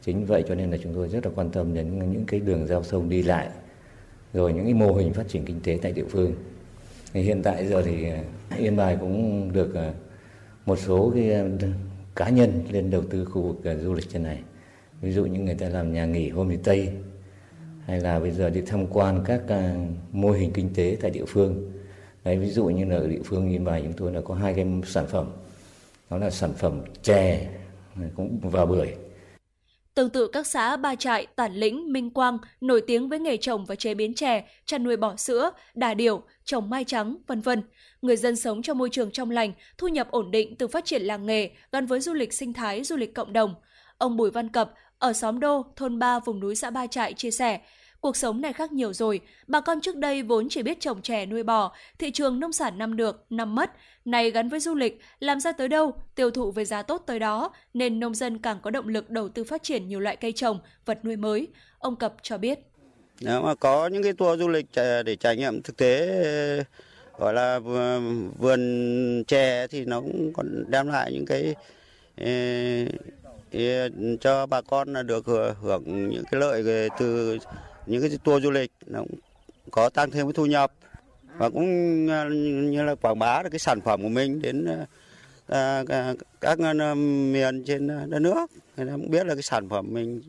Chính 0.05 0.25
vậy 0.25 0.45
cho 0.49 0.55
nên 0.55 0.71
là 0.71 0.77
chúng 0.83 0.95
tôi 0.95 1.09
rất 1.09 1.27
là 1.27 1.33
quan 1.35 1.51
tâm 1.51 1.75
đến 1.75 2.13
những 2.13 2.25
cái 2.27 2.41
đường 2.41 2.67
giao 2.67 2.83
thông 2.83 3.09
đi 3.09 3.23
lại, 3.23 3.49
rồi 4.33 4.53
những 4.53 4.65
cái 4.65 4.75
mô 4.75 4.93
hình 4.93 5.13
phát 5.13 5.29
triển 5.29 5.45
kinh 5.45 5.61
tế 5.61 5.79
tại 5.83 5.93
địa 5.93 6.05
phương. 6.09 6.33
Thì 7.13 7.23
hiện 7.23 7.43
tại 7.43 7.67
giờ 7.67 7.83
thì 7.83 8.09
à, 8.09 8.23
yên 8.59 8.77
bài 8.77 8.97
cũng 9.01 9.51
được 9.53 9.75
à, 9.75 9.93
một 10.67 10.79
số 10.79 11.13
cái 11.15 11.33
à, 11.33 11.45
cá 12.15 12.29
nhân 12.29 12.53
lên 12.71 12.91
đầu 12.91 13.03
tư 13.11 13.25
khu 13.25 13.43
vực 13.43 13.77
du 13.83 13.95
lịch 13.95 14.09
trên 14.09 14.23
này. 14.23 14.39
Ví 15.01 15.13
dụ 15.13 15.25
như 15.25 15.41
người 15.41 15.55
ta 15.55 15.69
làm 15.69 15.93
nhà 15.93 16.07
nghỉ 16.07 16.29
homestay, 16.29 16.93
hay 17.87 18.01
là 18.01 18.21
bây 18.21 18.31
giờ 18.31 18.51
đi 18.51 18.61
tham 18.67 18.87
quan 18.87 19.25
các 19.27 19.43
mô 20.13 20.31
hình 20.31 20.53
kinh 20.53 20.75
tế 20.75 20.97
tại 21.01 21.11
địa 21.11 21.25
phương. 21.25 21.73
Đấy, 22.25 22.39
ví 22.39 22.51
dụ 22.51 22.65
như 22.65 22.85
là 22.85 22.97
ở 22.97 23.07
địa 23.07 23.23
phương 23.25 23.51
yên 23.51 23.65
bài 23.65 23.81
chúng 23.85 23.93
tôi 23.97 24.13
là 24.13 24.21
có 24.21 24.35
hai 24.35 24.55
cái 24.55 24.67
sản 24.87 25.07
phẩm 25.07 25.33
đó 26.11 26.19
là 26.19 26.31
sản 26.31 26.53
phẩm 26.59 26.83
chè 27.03 27.49
cũng 28.17 28.41
và 28.43 28.67
bưởi 28.67 28.89
Tương 29.95 30.11
tự 30.11 30.29
các 30.33 30.47
xã 30.47 30.77
Ba 30.77 30.95
Trại, 30.95 31.27
Tản 31.37 31.55
Lĩnh, 31.55 31.93
Minh 31.93 32.11
Quang 32.11 32.39
nổi 32.61 32.83
tiếng 32.87 33.09
với 33.09 33.19
nghề 33.19 33.37
trồng 33.37 33.65
và 33.65 33.75
chế 33.75 33.95
biến 33.95 34.15
chè, 34.15 34.45
chăn 34.67 34.85
nuôi 34.85 34.97
bò 34.97 35.17
sữa, 35.17 35.51
đà 35.75 35.95
điểu, 35.95 36.23
trồng 36.45 36.71
mai 36.71 36.85
trắng, 36.85 37.17
vân 37.27 37.41
vân. 37.41 37.63
Người 38.03 38.17
dân 38.17 38.37
sống 38.37 38.63
trong 38.63 38.79
môi 38.79 38.89
trường 38.91 39.11
trong 39.11 39.31
lành, 39.31 39.53
thu 39.79 39.89
nhập 39.89 40.11
ổn 40.11 40.31
định 40.31 40.57
từ 40.57 40.69
phát 40.69 40.85
triển 40.85 41.03
làng 41.03 41.27
nghề 41.27 41.51
gắn 41.73 41.87
với 41.87 42.01
du 42.01 42.15
lịch 42.15 42.33
sinh 42.33 42.53
thái, 42.53 42.85
du 42.85 42.97
lịch 42.97 43.15
cộng 43.15 43.33
đồng. 43.33 43.55
Ông 43.99 44.17
Bùi 44.17 44.31
Văn 44.31 44.49
Cập 44.49 44.73
ở 44.99 45.13
xóm 45.13 45.41
Đô, 45.41 45.65
thôn 45.77 45.99
3 45.99 46.19
vùng 46.19 46.41
núi 46.41 46.55
xã 46.55 46.71
Ba 46.71 46.87
Trại 46.87 47.15
chia 47.15 47.31
sẻ, 47.31 47.61
Cuộc 48.03 48.17
sống 48.17 48.41
này 48.41 48.53
khác 48.53 48.73
nhiều 48.73 48.93
rồi, 48.93 49.21
bà 49.47 49.61
con 49.61 49.81
trước 49.81 49.97
đây 49.97 50.23
vốn 50.23 50.49
chỉ 50.49 50.63
biết 50.63 50.81
trồng 50.81 51.03
chè 51.03 51.27
nuôi 51.27 51.43
bò, 51.43 51.73
thị 51.99 52.11
trường 52.11 52.41
nông 52.41 52.53
sản 52.53 52.79
năm 52.79 52.97
được, 52.97 53.25
năm 53.31 53.55
mất, 53.55 53.71
này 54.05 54.31
gắn 54.31 54.49
với 54.49 54.61
du 54.61 54.75
lịch, 54.75 55.01
làm 55.21 55.41
ra 55.41 55.53
tới 55.53 55.69
đâu, 55.69 55.93
tiêu 56.15 56.31
thụ 56.31 56.51
với 56.51 56.65
giá 56.65 56.83
tốt 56.83 57.03
tới 57.07 57.19
đó, 57.19 57.53
nên 57.75 58.01
nông 58.01 58.15
dân 58.15 58.39
càng 58.39 58.59
có 58.63 58.71
động 58.71 58.89
lực 58.89 59.11
đầu 59.11 59.29
tư 59.29 59.45
phát 59.45 59.63
triển 59.63 59.89
nhiều 59.89 60.01
loại 60.01 60.17
cây 60.17 60.33
trồng, 60.33 60.59
vật 60.85 61.05
nuôi 61.05 61.17
mới. 61.17 61.49
Ông 61.79 61.97
Cập 61.97 62.15
cho 62.23 62.39
biết. 62.39 62.59
Nếu 63.21 63.43
mà 63.43 63.55
có 63.55 63.87
những 63.87 64.03
cái 64.03 64.13
tour 64.13 64.41
du 64.41 64.49
lịch 64.49 64.67
để 64.75 65.17
trải 65.17 65.37
nghiệm 65.37 65.63
thực 65.63 65.77
tế 65.77 66.25
gọi 67.19 67.35
là 67.35 67.59
vườn 68.39 69.25
chè 69.27 69.67
thì 69.67 69.85
nó 69.85 70.01
cũng 70.01 70.33
còn 70.33 70.65
đem 70.69 70.89
lại 70.89 71.13
những 71.13 71.27
cái 71.27 71.55
ờ, 72.17 73.89
cho 74.21 74.47
bà 74.47 74.61
con 74.61 75.07
được 75.07 75.27
hưởng 75.61 76.09
những 76.11 76.25
cái 76.31 76.41
lợi 76.41 76.89
từ 76.99 77.39
những 77.87 78.03
cái 78.03 78.19
tour 78.25 78.43
du 78.43 78.51
lịch 78.51 78.71
nó 78.87 78.99
cũng 78.99 79.19
có 79.71 79.89
tăng 79.89 80.11
thêm 80.11 80.27
cái 80.27 80.33
thu 80.33 80.47
nhập. 80.47 80.73
Và 81.37 81.51
cũng 81.51 82.09
à, 82.11 82.25
như 82.71 82.83
là 82.85 82.95
quảng 82.95 83.19
bá 83.19 83.43
được 83.43 83.51
cái 83.51 83.59
sản 83.59 83.81
phẩm 83.81 84.03
của 84.03 84.09
mình 84.09 84.43
đến 84.43 84.65
à, 84.65 84.87
à, 85.47 85.85
à 85.89 86.15
các 86.41 86.59
miền 86.97 87.65
trên 87.65 87.87
đất 87.87 88.19
nước. 88.19 88.51
Người 88.77 88.87
ta 88.87 88.93
cũng 88.93 89.11
biết 89.11 89.27
là 89.27 89.35
cái 89.35 89.43
sản 89.43 89.69
phẩm 89.69 89.87
mình 89.91 90.23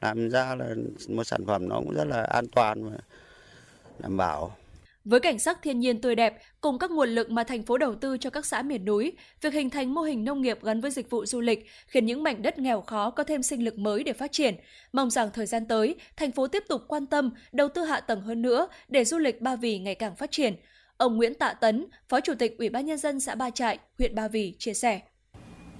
làm 0.00 0.28
ra 0.28 0.54
là 0.54 0.74
một 1.08 1.24
sản 1.24 1.46
phẩm 1.46 1.68
nó 1.68 1.76
cũng 1.76 1.94
rất 1.94 2.04
là 2.04 2.22
an 2.22 2.46
toàn 2.48 2.90
và 2.90 2.98
đảm 3.98 4.16
bảo. 4.16 4.56
Với 5.04 5.20
cảnh 5.20 5.38
sắc 5.38 5.62
thiên 5.62 5.80
nhiên 5.80 6.00
tươi 6.00 6.14
đẹp 6.14 6.38
cùng 6.60 6.78
các 6.78 6.90
nguồn 6.90 7.08
lực 7.08 7.30
mà 7.30 7.44
thành 7.44 7.62
phố 7.62 7.78
đầu 7.78 7.94
tư 7.94 8.18
cho 8.18 8.30
các 8.30 8.46
xã 8.46 8.62
miền 8.62 8.84
núi, 8.84 9.12
việc 9.40 9.52
hình 9.52 9.70
thành 9.70 9.94
mô 9.94 10.02
hình 10.02 10.24
nông 10.24 10.42
nghiệp 10.42 10.58
gắn 10.62 10.80
với 10.80 10.90
dịch 10.90 11.10
vụ 11.10 11.26
du 11.26 11.40
lịch 11.40 11.66
khiến 11.86 12.06
những 12.06 12.22
mảnh 12.22 12.42
đất 12.42 12.58
nghèo 12.58 12.80
khó 12.80 13.10
có 13.10 13.24
thêm 13.24 13.42
sinh 13.42 13.64
lực 13.64 13.78
mới 13.78 14.04
để 14.04 14.12
phát 14.12 14.32
triển. 14.32 14.54
Mong 14.92 15.10
rằng 15.10 15.30
thời 15.34 15.46
gian 15.46 15.66
tới, 15.68 15.94
thành 16.16 16.32
phố 16.32 16.46
tiếp 16.46 16.64
tục 16.68 16.82
quan 16.88 17.06
tâm, 17.06 17.30
đầu 17.52 17.68
tư 17.68 17.84
hạ 17.84 18.00
tầng 18.00 18.20
hơn 18.20 18.42
nữa 18.42 18.68
để 18.88 19.04
du 19.04 19.18
lịch 19.18 19.40
Ba 19.40 19.56
Vì 19.56 19.78
ngày 19.78 19.94
càng 19.94 20.16
phát 20.16 20.30
triển. 20.30 20.54
Ông 20.96 21.16
Nguyễn 21.16 21.34
Tạ 21.34 21.52
Tấn, 21.52 21.86
Phó 22.08 22.20
Chủ 22.20 22.32
tịch 22.38 22.58
Ủy 22.58 22.68
ban 22.68 22.86
nhân 22.86 22.98
dân 22.98 23.20
xã 23.20 23.34
Ba 23.34 23.50
Trại, 23.50 23.78
huyện 23.98 24.14
Ba 24.14 24.28
Vì 24.28 24.54
chia 24.58 24.74
sẻ. 24.74 25.00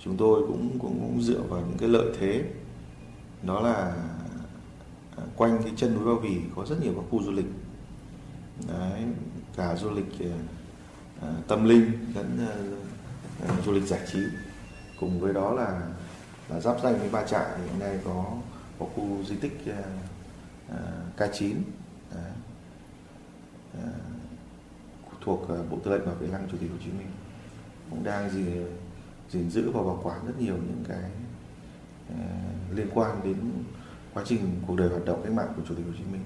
Chúng 0.04 0.16
tôi 0.16 0.40
cũng 0.46 0.78
cũng, 0.78 1.00
cũng 1.00 1.22
dựa 1.22 1.40
vào 1.48 1.60
những 1.60 1.78
cái 1.78 1.88
lợi 1.88 2.06
thế 2.20 2.42
đó 3.42 3.60
là 3.60 3.94
à, 5.16 5.22
quanh 5.36 5.58
cái 5.64 5.72
chân 5.76 5.94
núi 5.94 6.14
Ba 6.14 6.20
Vì 6.22 6.36
có 6.56 6.66
rất 6.66 6.76
nhiều 6.82 6.92
các 6.96 7.02
khu 7.10 7.22
du 7.22 7.32
lịch 7.32 7.46
Đấy, 8.68 9.04
cả 9.56 9.76
du 9.76 9.90
lịch 9.90 10.28
uh, 11.18 11.48
tâm 11.48 11.64
linh 11.64 11.92
lẫn 12.14 12.48
uh, 13.58 13.64
du 13.64 13.72
lịch 13.72 13.84
giải 13.84 14.00
trí. 14.12 14.18
Cùng 15.00 15.20
với 15.20 15.34
đó 15.34 15.52
là 15.52 15.80
là 16.48 16.60
giáp 16.60 16.76
danh 16.82 16.98
với 16.98 17.10
ba 17.10 17.26
trại 17.26 17.46
thì 17.56 17.62
hiện 17.64 17.78
nay 17.78 17.98
có 18.04 18.24
có 18.78 18.86
khu 18.94 19.24
di 19.28 19.36
tích 19.36 19.58
uh, 19.70 19.74
uh, 20.72 21.20
K9 21.20 21.52
uh, 21.52 22.18
uh, 23.78 23.84
thuộc 25.20 25.42
uh, 25.42 25.70
bộ 25.70 25.78
tư 25.84 25.90
lệnh 25.90 26.06
bảo 26.06 26.14
vệ 26.14 26.26
lăng 26.26 26.48
chủ 26.52 26.56
tịch 26.60 26.70
Hồ 26.70 26.76
Chí 26.84 26.90
Minh. 26.90 27.10
Cũng 27.90 28.04
đang 28.04 28.30
gì 28.30 28.44
gìn 29.30 29.50
giữ 29.50 29.70
và 29.70 29.82
bảo 29.82 30.00
quản 30.02 30.26
rất 30.26 30.34
nhiều 30.38 30.54
những 30.54 30.84
cái 30.88 31.10
uh, 32.12 32.76
liên 32.76 32.88
quan 32.94 33.20
đến 33.24 33.36
quá 34.14 34.22
trình 34.26 34.62
cuộc 34.66 34.76
đời 34.76 34.88
hoạt 34.88 35.04
động 35.04 35.20
cách 35.24 35.32
mạng 35.32 35.52
của 35.56 35.62
chủ 35.68 35.74
tịch 35.74 35.86
Hồ 35.86 35.92
Chí 35.98 36.04
Minh 36.12 36.22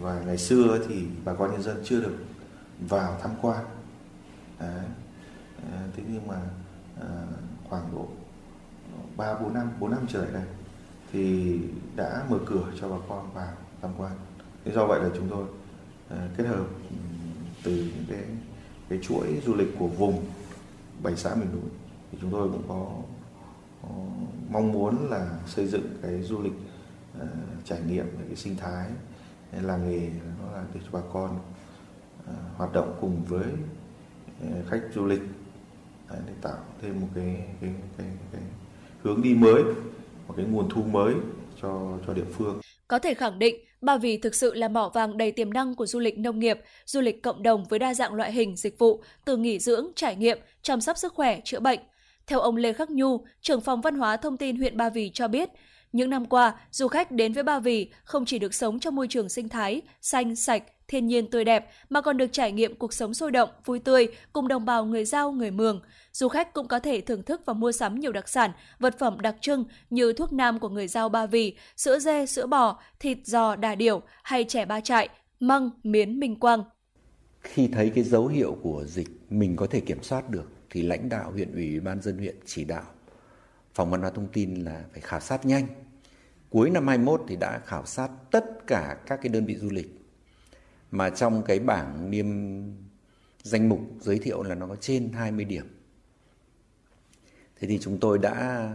và 0.00 0.22
ngày 0.26 0.38
xưa 0.38 0.78
thì 0.88 1.06
bà 1.24 1.34
con 1.34 1.52
nhân 1.52 1.62
dân 1.62 1.82
chưa 1.84 2.00
được 2.00 2.16
vào 2.88 3.18
tham 3.22 3.30
quan 3.42 3.64
Đấy. 4.60 4.84
Ờ, 5.72 5.78
thế 5.96 6.02
nhưng 6.12 6.26
mà 6.26 6.40
à, 7.00 7.08
khoảng 7.68 7.92
độ 7.92 8.08
ba 9.16 9.34
bốn 9.34 9.54
năm 9.54 9.70
bốn 9.80 9.90
năm 9.90 10.06
trở 10.08 10.22
lại 10.22 10.32
đây 10.32 10.44
thì 11.12 11.58
đã 11.96 12.24
mở 12.30 12.38
cửa 12.46 12.72
cho 12.80 12.88
bà 12.88 12.96
con 13.08 13.34
vào 13.34 13.52
tham 13.82 13.90
quan 13.98 14.12
thế 14.64 14.72
do 14.72 14.86
vậy 14.86 15.00
là 15.02 15.10
chúng 15.16 15.28
tôi 15.30 15.44
à, 16.10 16.28
kết 16.36 16.44
hợp 16.44 16.66
ừ, 16.90 16.96
từ 17.62 17.72
những 17.72 18.04
cái 18.08 18.24
cái 18.88 18.98
chuỗi 19.02 19.40
du 19.46 19.54
lịch 19.54 19.68
của 19.78 19.86
vùng 19.86 20.24
bảy 21.02 21.16
xã 21.16 21.34
miền 21.34 21.52
núi 21.52 21.70
thì 22.12 22.18
chúng 22.20 22.30
tôi 22.30 22.48
cũng 22.48 22.62
có, 22.68 22.86
có 23.82 23.88
mong 24.50 24.72
muốn 24.72 25.10
là 25.10 25.38
xây 25.46 25.66
dựng 25.66 25.86
cái 26.02 26.22
du 26.22 26.42
lịch 26.42 26.52
uh, 27.22 27.28
trải 27.64 27.78
nghiệm 27.88 28.04
về 28.04 28.24
cái 28.26 28.36
sinh 28.36 28.56
thái 28.56 28.90
làng 29.60 29.90
nghề 29.90 30.08
nó 30.40 30.52
là 30.52 30.64
để 30.74 30.80
cho 30.84 30.88
bà 30.92 31.00
con 31.12 31.38
à, 32.26 32.34
hoạt 32.56 32.72
động 32.72 32.96
cùng 33.00 33.24
với 33.28 33.46
à, 34.42 34.48
khách 34.70 34.82
du 34.94 35.06
lịch 35.06 35.22
à, 36.08 36.16
để 36.26 36.32
tạo 36.42 36.58
thêm 36.82 37.00
một 37.00 37.08
cái 37.14 37.46
cái, 37.60 37.70
cái, 37.98 38.06
cái 38.32 38.42
hướng 39.02 39.22
đi 39.22 39.34
mới 39.34 39.62
một 40.28 40.34
cái 40.36 40.46
nguồn 40.46 40.68
thu 40.68 40.82
mới 40.82 41.14
cho 41.62 41.98
cho 42.06 42.14
địa 42.14 42.26
phương 42.32 42.60
có 42.92 42.98
thể 42.98 43.14
khẳng 43.14 43.38
định, 43.38 43.56
Ba 43.80 43.96
Vì 43.96 44.16
thực 44.16 44.34
sự 44.34 44.54
là 44.54 44.68
mỏ 44.68 44.90
vàng 44.94 45.18
đầy 45.18 45.32
tiềm 45.32 45.52
năng 45.52 45.74
của 45.74 45.86
du 45.86 45.98
lịch 45.98 46.18
nông 46.18 46.38
nghiệp, 46.38 46.60
du 46.84 47.00
lịch 47.00 47.22
cộng 47.22 47.42
đồng 47.42 47.64
với 47.64 47.78
đa 47.78 47.94
dạng 47.94 48.14
loại 48.14 48.32
hình 48.32 48.56
dịch 48.56 48.78
vụ, 48.78 49.02
từ 49.24 49.36
nghỉ 49.36 49.58
dưỡng, 49.58 49.86
trải 49.96 50.16
nghiệm, 50.16 50.38
chăm 50.62 50.80
sóc 50.80 50.98
sức 50.98 51.14
khỏe, 51.14 51.40
chữa 51.44 51.60
bệnh. 51.60 51.80
Theo 52.26 52.40
ông 52.40 52.56
Lê 52.56 52.72
Khắc 52.72 52.90
Nhu, 52.90 53.24
trưởng 53.40 53.60
phòng 53.60 53.80
văn 53.80 53.94
hóa 53.94 54.16
thông 54.16 54.36
tin 54.36 54.56
huyện 54.56 54.76
Ba 54.76 54.90
Vì 54.90 55.10
cho 55.14 55.28
biết, 55.28 55.48
những 55.92 56.10
năm 56.10 56.26
qua, 56.26 56.54
du 56.70 56.88
khách 56.88 57.10
đến 57.10 57.32
với 57.32 57.42
Ba 57.42 57.58
Vì 57.58 57.90
không 58.04 58.24
chỉ 58.24 58.38
được 58.38 58.54
sống 58.54 58.80
trong 58.80 58.94
môi 58.94 59.08
trường 59.08 59.28
sinh 59.28 59.48
thái, 59.48 59.82
xanh, 60.00 60.36
sạch, 60.36 60.62
thiên 60.88 61.06
nhiên 61.06 61.30
tươi 61.30 61.44
đẹp 61.44 61.70
mà 61.88 62.00
còn 62.00 62.16
được 62.16 62.32
trải 62.32 62.52
nghiệm 62.52 62.74
cuộc 62.74 62.92
sống 62.92 63.14
sôi 63.14 63.30
động, 63.30 63.50
vui 63.64 63.78
tươi 63.78 64.08
cùng 64.32 64.48
đồng 64.48 64.64
bào 64.64 64.84
người 64.84 65.04
Giao, 65.04 65.32
người 65.32 65.50
Mường. 65.50 65.82
Du 66.12 66.28
khách 66.28 66.52
cũng 66.52 66.68
có 66.68 66.78
thể 66.78 67.00
thưởng 67.00 67.22
thức 67.22 67.42
và 67.46 67.52
mua 67.52 67.72
sắm 67.72 68.00
nhiều 68.00 68.12
đặc 68.12 68.28
sản, 68.28 68.50
vật 68.78 68.98
phẩm 68.98 69.20
đặc 69.20 69.36
trưng 69.40 69.64
như 69.90 70.12
thuốc 70.12 70.32
nam 70.32 70.58
của 70.58 70.68
người 70.68 70.88
Giao 70.88 71.08
Ba 71.08 71.26
Vì, 71.26 71.56
sữa 71.76 71.98
dê, 71.98 72.26
sữa 72.26 72.46
bò, 72.46 72.78
thịt 73.00 73.18
giò 73.24 73.56
đà 73.56 73.74
điểu 73.74 74.02
hay 74.22 74.44
chè 74.44 74.64
ba 74.64 74.80
trại, 74.80 75.08
măng, 75.40 75.70
miến 75.82 76.20
minh 76.20 76.40
quang. 76.40 76.64
Khi 77.40 77.68
thấy 77.68 77.90
cái 77.94 78.04
dấu 78.04 78.26
hiệu 78.26 78.56
của 78.62 78.84
dịch 78.86 79.08
mình 79.30 79.56
có 79.56 79.66
thể 79.66 79.80
kiểm 79.80 80.02
soát 80.02 80.30
được 80.30 80.48
thì 80.70 80.82
lãnh 80.82 81.08
đạo 81.08 81.30
huyện 81.30 81.52
ủy 81.52 81.80
ban 81.80 82.02
dân 82.02 82.18
huyện 82.18 82.36
chỉ 82.46 82.64
đạo 82.64 82.84
phòng 83.74 83.90
văn 83.90 84.00
hóa 84.00 84.10
thông 84.10 84.28
tin 84.32 84.54
là 84.54 84.84
phải 84.92 85.00
khảo 85.00 85.20
sát 85.20 85.46
nhanh 85.46 85.66
cuối 86.50 86.70
năm 86.70 86.88
21 86.88 87.22
thì 87.28 87.36
đã 87.36 87.58
khảo 87.58 87.86
sát 87.86 88.10
tất 88.30 88.44
cả 88.66 88.96
các 89.06 89.18
cái 89.22 89.28
đơn 89.28 89.46
vị 89.46 89.56
du 89.56 89.70
lịch 89.70 89.98
mà 90.90 91.10
trong 91.10 91.42
cái 91.42 91.58
bảng 91.58 92.10
niêm 92.10 92.26
danh 93.42 93.68
mục 93.68 93.80
giới 94.00 94.18
thiệu 94.18 94.42
là 94.42 94.54
nó 94.54 94.66
có 94.66 94.76
trên 94.76 95.12
20 95.12 95.44
điểm. 95.44 95.66
Thế 97.56 97.68
thì 97.68 97.78
chúng 97.78 98.00
tôi 98.00 98.18
đã 98.18 98.68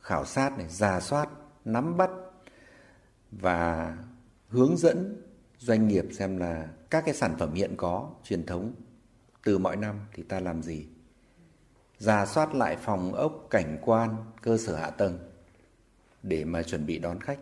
khảo 0.00 0.24
sát 0.24 0.58
này, 0.58 0.66
giả 0.68 1.00
soát, 1.00 1.28
nắm 1.64 1.96
bắt 1.96 2.10
và 3.30 3.96
hướng 4.48 4.76
dẫn 4.76 5.22
doanh 5.58 5.88
nghiệp 5.88 6.04
xem 6.12 6.36
là 6.36 6.68
các 6.90 7.04
cái 7.06 7.14
sản 7.14 7.36
phẩm 7.38 7.54
hiện 7.54 7.74
có 7.76 8.10
truyền 8.24 8.46
thống 8.46 8.72
từ 9.44 9.58
mọi 9.58 9.76
năm 9.76 10.00
thì 10.14 10.22
ta 10.22 10.40
làm 10.40 10.62
gì. 10.62 10.86
Giả 12.00 12.26
soát 12.26 12.54
lại 12.54 12.76
phòng 12.76 13.14
ốc, 13.14 13.46
cảnh 13.50 13.78
quan, 13.82 14.16
cơ 14.42 14.58
sở 14.58 14.76
hạ 14.76 14.90
tầng 14.90 15.18
để 16.22 16.44
mà 16.44 16.62
chuẩn 16.62 16.86
bị 16.86 16.98
đón 16.98 17.20
khách. 17.20 17.38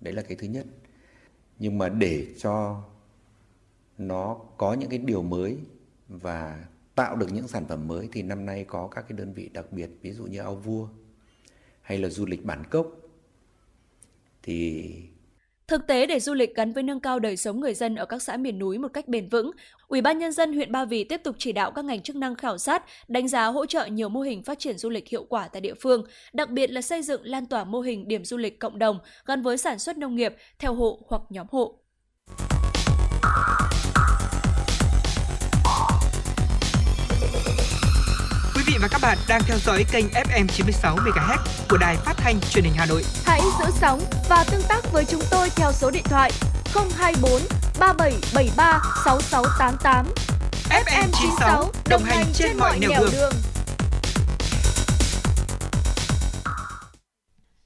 Đấy 0.00 0.14
là 0.14 0.22
cái 0.22 0.36
thứ 0.36 0.46
nhất. 0.46 0.66
Nhưng 1.58 1.78
mà 1.78 1.88
để 1.88 2.34
cho 2.38 2.82
nó 3.98 4.38
có 4.56 4.74
những 4.74 4.90
cái 4.90 4.98
điều 4.98 5.22
mới 5.22 5.58
và 6.08 6.64
tạo 6.94 7.16
được 7.16 7.32
những 7.32 7.48
sản 7.48 7.64
phẩm 7.66 7.88
mới 7.88 8.08
thì 8.12 8.22
năm 8.22 8.46
nay 8.46 8.64
có 8.64 8.88
các 8.88 9.04
cái 9.08 9.18
đơn 9.18 9.32
vị 9.32 9.48
đặc 9.48 9.72
biệt 9.72 9.90
ví 10.02 10.12
dụ 10.12 10.24
như 10.24 10.38
ao 10.38 10.54
vua 10.54 10.88
hay 11.82 11.98
là 11.98 12.08
du 12.08 12.26
lịch 12.26 12.44
bản 12.44 12.64
cốc 12.70 12.86
thì 14.42 14.92
Thực 15.70 15.86
tế 15.86 16.06
để 16.06 16.20
du 16.20 16.34
lịch 16.34 16.54
gắn 16.54 16.72
với 16.72 16.82
nâng 16.82 17.00
cao 17.00 17.18
đời 17.18 17.36
sống 17.36 17.60
người 17.60 17.74
dân 17.74 17.96
ở 17.96 18.06
các 18.06 18.22
xã 18.22 18.36
miền 18.36 18.58
núi 18.58 18.78
một 18.78 18.88
cách 18.92 19.08
bền 19.08 19.28
vững, 19.28 19.50
Ủy 19.88 20.00
ban 20.00 20.18
nhân 20.18 20.32
dân 20.32 20.52
huyện 20.52 20.72
Ba 20.72 20.84
Vì 20.84 21.04
tiếp 21.04 21.20
tục 21.24 21.36
chỉ 21.38 21.52
đạo 21.52 21.70
các 21.70 21.84
ngành 21.84 22.02
chức 22.02 22.16
năng 22.16 22.34
khảo 22.34 22.58
sát, 22.58 22.84
đánh 23.08 23.28
giá 23.28 23.46
hỗ 23.46 23.66
trợ 23.66 23.86
nhiều 23.86 24.08
mô 24.08 24.20
hình 24.20 24.42
phát 24.42 24.58
triển 24.58 24.78
du 24.78 24.88
lịch 24.90 25.08
hiệu 25.08 25.24
quả 25.28 25.48
tại 25.48 25.60
địa 25.60 25.74
phương, 25.74 26.04
đặc 26.32 26.50
biệt 26.50 26.70
là 26.70 26.82
xây 26.82 27.02
dựng 27.02 27.20
lan 27.24 27.46
tỏa 27.46 27.64
mô 27.64 27.80
hình 27.80 28.08
điểm 28.08 28.24
du 28.24 28.36
lịch 28.36 28.58
cộng 28.58 28.78
đồng 28.78 28.98
gắn 29.26 29.42
với 29.42 29.58
sản 29.58 29.78
xuất 29.78 29.98
nông 29.98 30.16
nghiệp 30.16 30.34
theo 30.58 30.74
hộ 30.74 31.02
hoặc 31.08 31.22
nhóm 31.30 31.46
hộ. 31.50 31.80
Và 38.80 38.88
các 38.88 39.00
bạn 39.02 39.18
đang 39.28 39.42
theo 39.46 39.58
dõi 39.58 39.84
kênh 39.92 40.06
FM 40.06 40.46
96 40.46 40.96
MHz 40.96 41.38
của 41.70 41.76
đài 41.76 41.96
phát 41.96 42.14
thanh 42.16 42.40
truyền 42.50 42.64
hình 42.64 42.72
Hà 42.76 42.86
Nội. 42.86 43.02
Hãy 43.24 43.40
giữ 43.40 43.64
sóng 43.80 44.00
và 44.28 44.44
tương 44.50 44.62
tác 44.68 44.92
với 44.92 45.04
chúng 45.04 45.22
tôi 45.30 45.50
theo 45.50 45.72
số 45.72 45.90
điện 45.90 46.02
thoại 46.04 46.30
024 46.74 47.40
3773 47.80 48.82
6688. 49.04 50.06
FM 50.70 51.08
96 51.20 51.72
đồng 51.88 52.02
hành 52.04 52.26
trên 52.34 52.56
mọi 52.58 52.78
nẻo 52.78 52.90
đường. 53.00 53.10
đường. 53.12 53.32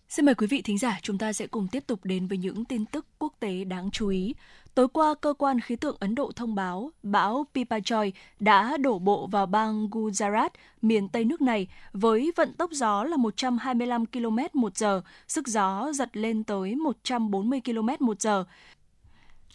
Xin 0.08 0.24
mời 0.24 0.34
quý 0.34 0.46
vị 0.46 0.62
thính 0.62 0.78
giả, 0.78 0.98
chúng 1.02 1.18
ta 1.18 1.32
sẽ 1.32 1.46
cùng 1.46 1.68
tiếp 1.68 1.84
tục 1.86 2.00
đến 2.04 2.26
với 2.26 2.38
những 2.38 2.64
tin 2.64 2.86
tức 2.86 3.06
quốc 3.18 3.32
tế 3.40 3.64
đáng 3.64 3.90
chú 3.90 4.08
ý. 4.08 4.34
Tối 4.74 4.88
qua, 4.88 5.14
cơ 5.14 5.34
quan 5.38 5.60
khí 5.60 5.76
tượng 5.76 5.96
Ấn 6.01 6.14
Độ 6.14 6.32
thông 6.36 6.55
báo 6.55 6.90
bão 7.02 7.46
Pipachoy 7.55 8.12
đã 8.40 8.76
đổ 8.76 8.98
bộ 8.98 9.26
vào 9.26 9.46
bang 9.46 9.88
Gujarat, 9.90 10.48
miền 10.82 11.09
Tây 11.09 11.24
nước 11.24 11.42
này, 11.42 11.68
với 11.92 12.32
vận 12.36 12.52
tốc 12.52 12.70
gió 12.72 13.05
là 13.05 13.16
125 13.16 14.06
km 14.06 14.38
một 14.52 14.76
giờ, 14.76 15.02
sức 15.28 15.48
gió 15.48 15.92
giật 15.92 16.16
lên 16.16 16.44
tới 16.44 16.74
140 16.74 17.60
km 17.64 18.06
một 18.06 18.20
giờ. 18.20 18.44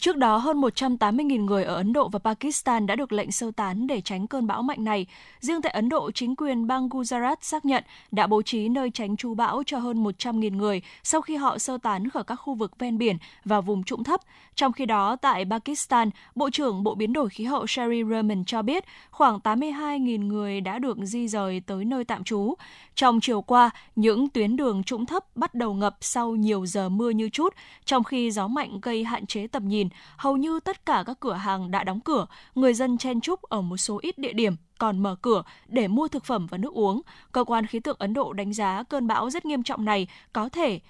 Trước 0.00 0.16
đó, 0.16 0.36
hơn 0.36 0.60
180.000 0.60 1.44
người 1.44 1.64
ở 1.64 1.74
Ấn 1.74 1.92
Độ 1.92 2.08
và 2.08 2.18
Pakistan 2.18 2.86
đã 2.86 2.96
được 2.96 3.12
lệnh 3.12 3.32
sơ 3.32 3.50
tán 3.56 3.86
để 3.86 4.00
tránh 4.00 4.26
cơn 4.26 4.46
bão 4.46 4.62
mạnh 4.62 4.84
này. 4.84 5.06
Riêng 5.40 5.62
tại 5.62 5.72
Ấn 5.72 5.88
Độ, 5.88 6.10
chính 6.10 6.36
quyền 6.36 6.66
bang 6.66 6.88
Gujarat 6.88 7.36
xác 7.40 7.64
nhận 7.64 7.84
đã 8.10 8.26
bố 8.26 8.42
trí 8.42 8.68
nơi 8.68 8.90
tránh 8.90 9.16
trú 9.16 9.34
bão 9.34 9.62
cho 9.66 9.78
hơn 9.78 10.04
100.000 10.04 10.56
người 10.56 10.82
sau 11.02 11.20
khi 11.20 11.36
họ 11.36 11.58
sơ 11.58 11.78
tán 11.78 12.08
khỏi 12.08 12.24
các 12.24 12.36
khu 12.36 12.54
vực 12.54 12.78
ven 12.78 12.98
biển 12.98 13.16
và 13.44 13.60
vùng 13.60 13.84
trũng 13.84 14.04
thấp. 14.04 14.20
Trong 14.54 14.72
khi 14.72 14.86
đó, 14.86 15.16
tại 15.16 15.44
Pakistan, 15.50 16.10
Bộ 16.34 16.50
trưởng 16.50 16.82
Bộ 16.82 16.94
Biến 16.94 17.12
đổi 17.12 17.28
Khí 17.28 17.44
hậu 17.44 17.66
Sherry 17.66 18.02
Rahman 18.10 18.44
cho 18.44 18.62
biết 18.62 18.84
khoảng 19.10 19.38
82.000 19.38 20.26
người 20.26 20.60
đã 20.60 20.78
được 20.78 20.98
di 21.02 21.28
rời 21.28 21.62
tới 21.66 21.84
nơi 21.84 22.04
tạm 22.04 22.24
trú. 22.24 22.54
Trong 22.94 23.20
chiều 23.20 23.42
qua, 23.42 23.70
những 23.96 24.28
tuyến 24.28 24.56
đường 24.56 24.82
trũng 24.82 25.06
thấp 25.06 25.36
bắt 25.36 25.54
đầu 25.54 25.74
ngập 25.74 25.96
sau 26.00 26.30
nhiều 26.30 26.66
giờ 26.66 26.88
mưa 26.88 27.10
như 27.10 27.28
chút, 27.28 27.54
trong 27.84 28.04
khi 28.04 28.30
gió 28.30 28.48
mạnh 28.48 28.78
gây 28.82 29.04
hạn 29.04 29.26
chế 29.26 29.46
tầm 29.46 29.68
nhìn 29.68 29.89
hầu 30.16 30.36
như 30.36 30.60
tất 30.60 30.86
cả 30.86 31.02
các 31.06 31.20
cửa 31.20 31.32
hàng 31.32 31.70
đã 31.70 31.84
đóng 31.84 32.00
cửa, 32.00 32.26
người 32.54 32.74
dân 32.74 32.98
chen 32.98 33.20
chúc 33.20 33.42
ở 33.42 33.62
một 33.62 33.76
số 33.76 33.98
ít 34.02 34.18
địa 34.18 34.32
điểm 34.32 34.56
còn 34.78 34.98
mở 34.98 35.16
cửa 35.22 35.42
để 35.66 35.88
mua 35.88 36.08
thực 36.08 36.24
phẩm 36.24 36.46
và 36.46 36.58
nước 36.58 36.74
uống. 36.74 37.00
Cơ 37.32 37.44
quan 37.44 37.66
khí 37.66 37.80
tượng 37.80 37.96
Ấn 37.98 38.14
Độ 38.14 38.32
đánh 38.32 38.52
giá 38.52 38.82
cơn 38.82 39.06
bão 39.06 39.30
rất 39.30 39.44
nghiêm 39.44 39.62
trọng 39.62 39.84
này 39.84 40.06
có 40.32 40.48
thể 40.48 40.80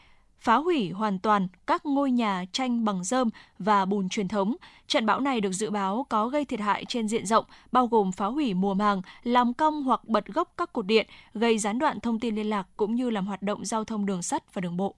phá 0.40 0.56
hủy 0.56 0.90
hoàn 0.90 1.18
toàn 1.18 1.48
các 1.66 1.86
ngôi 1.86 2.10
nhà 2.10 2.44
tranh 2.52 2.84
bằng 2.84 3.04
rơm 3.04 3.30
và 3.58 3.84
bùn 3.84 4.08
truyền 4.08 4.28
thống. 4.28 4.56
Trận 4.86 5.06
bão 5.06 5.20
này 5.20 5.40
được 5.40 5.52
dự 5.52 5.70
báo 5.70 6.06
có 6.08 6.28
gây 6.28 6.44
thiệt 6.44 6.60
hại 6.60 6.84
trên 6.84 7.08
diện 7.08 7.26
rộng, 7.26 7.44
bao 7.72 7.86
gồm 7.86 8.12
phá 8.12 8.26
hủy 8.26 8.54
mùa 8.54 8.74
màng, 8.74 9.02
làm 9.22 9.54
cong 9.54 9.82
hoặc 9.82 10.04
bật 10.04 10.26
gốc 10.26 10.52
các 10.56 10.72
cột 10.72 10.86
điện, 10.86 11.06
gây 11.34 11.58
gián 11.58 11.78
đoạn 11.78 12.00
thông 12.00 12.20
tin 12.20 12.34
liên 12.34 12.50
lạc 12.50 12.66
cũng 12.76 12.94
như 12.94 13.10
làm 13.10 13.26
hoạt 13.26 13.42
động 13.42 13.64
giao 13.64 13.84
thông 13.84 14.06
đường 14.06 14.22
sắt 14.22 14.54
và 14.54 14.60
đường 14.60 14.76
bộ. 14.76 14.94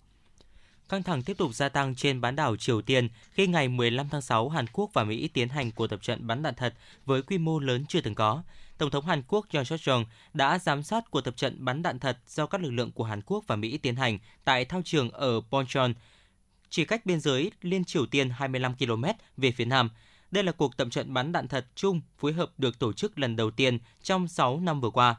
Căng 0.93 1.03
thẳng 1.03 1.23
tiếp 1.23 1.39
tục 1.39 1.55
gia 1.55 1.69
tăng 1.69 1.95
trên 1.95 2.21
bán 2.21 2.37
đảo 2.37 2.57
Triều 2.57 2.83
Tiên 2.83 3.09
khi 3.31 3.47
ngày 3.47 3.69
15 3.69 4.09
tháng 4.09 4.23
6 4.23 4.49
Hàn 4.49 4.67
Quốc 4.73 4.91
và 4.93 5.05
Mỹ 5.05 5.29
tiến 5.29 5.49
hành 5.49 5.71
cuộc 5.71 5.87
tập 5.87 6.03
trận 6.03 6.27
bắn 6.27 6.43
đạn 6.43 6.55
thật 6.55 6.75
với 7.05 7.23
quy 7.23 7.39
mô 7.39 7.59
lớn 7.59 7.85
chưa 7.89 8.01
từng 8.01 8.15
có. 8.15 8.43
Tổng 8.79 8.91
thống 8.91 9.07
Hàn 9.07 9.23
Quốc 9.29 9.47
Yoon 9.53 9.65
suk 9.65 9.81
yeol 9.87 10.03
đã 10.35 10.59
giám 10.59 10.83
sát 10.83 11.11
cuộc 11.11 11.21
tập 11.21 11.37
trận 11.37 11.65
bắn 11.65 11.83
đạn 11.83 11.99
thật 11.99 12.19
do 12.27 12.47
các 12.47 12.61
lực 12.61 12.71
lượng 12.71 12.93
của 12.93 13.05
Hàn 13.05 13.21
Quốc 13.27 13.45
và 13.47 13.57
Mỹ 13.57 13.79
tiến 13.79 13.97
hành 13.97 14.19
tại 14.45 14.65
thao 14.65 14.83
trường 14.85 15.11
ở 15.11 15.41
Poncheon, 15.51 15.93
chỉ 16.71 16.85
cách 16.85 17.07
biên 17.07 17.21
giới 17.21 17.53
liên 17.63 17.85
Triều 17.85 18.07
Tiên 18.07 18.31
25 18.31 18.75
km 18.75 19.05
về 19.37 19.51
phía 19.51 19.65
nam. 19.65 19.91
Đây 20.31 20.45
là 20.45 20.53
cuộc 20.53 20.77
tập 20.77 20.89
trận 20.91 21.15
bắn 21.15 21.33
đạn 21.33 21.49
thật 21.49 21.67
chung 21.75 22.01
phối 22.19 22.33
hợp 22.33 22.51
được 22.59 22.79
tổ 22.79 22.93
chức 22.93 23.19
lần 23.19 23.37
đầu 23.37 23.51
tiên 23.51 23.79
trong 24.03 24.29
6 24.29 24.61
năm 24.61 24.81
vừa 24.81 24.91
qua. 24.91 25.17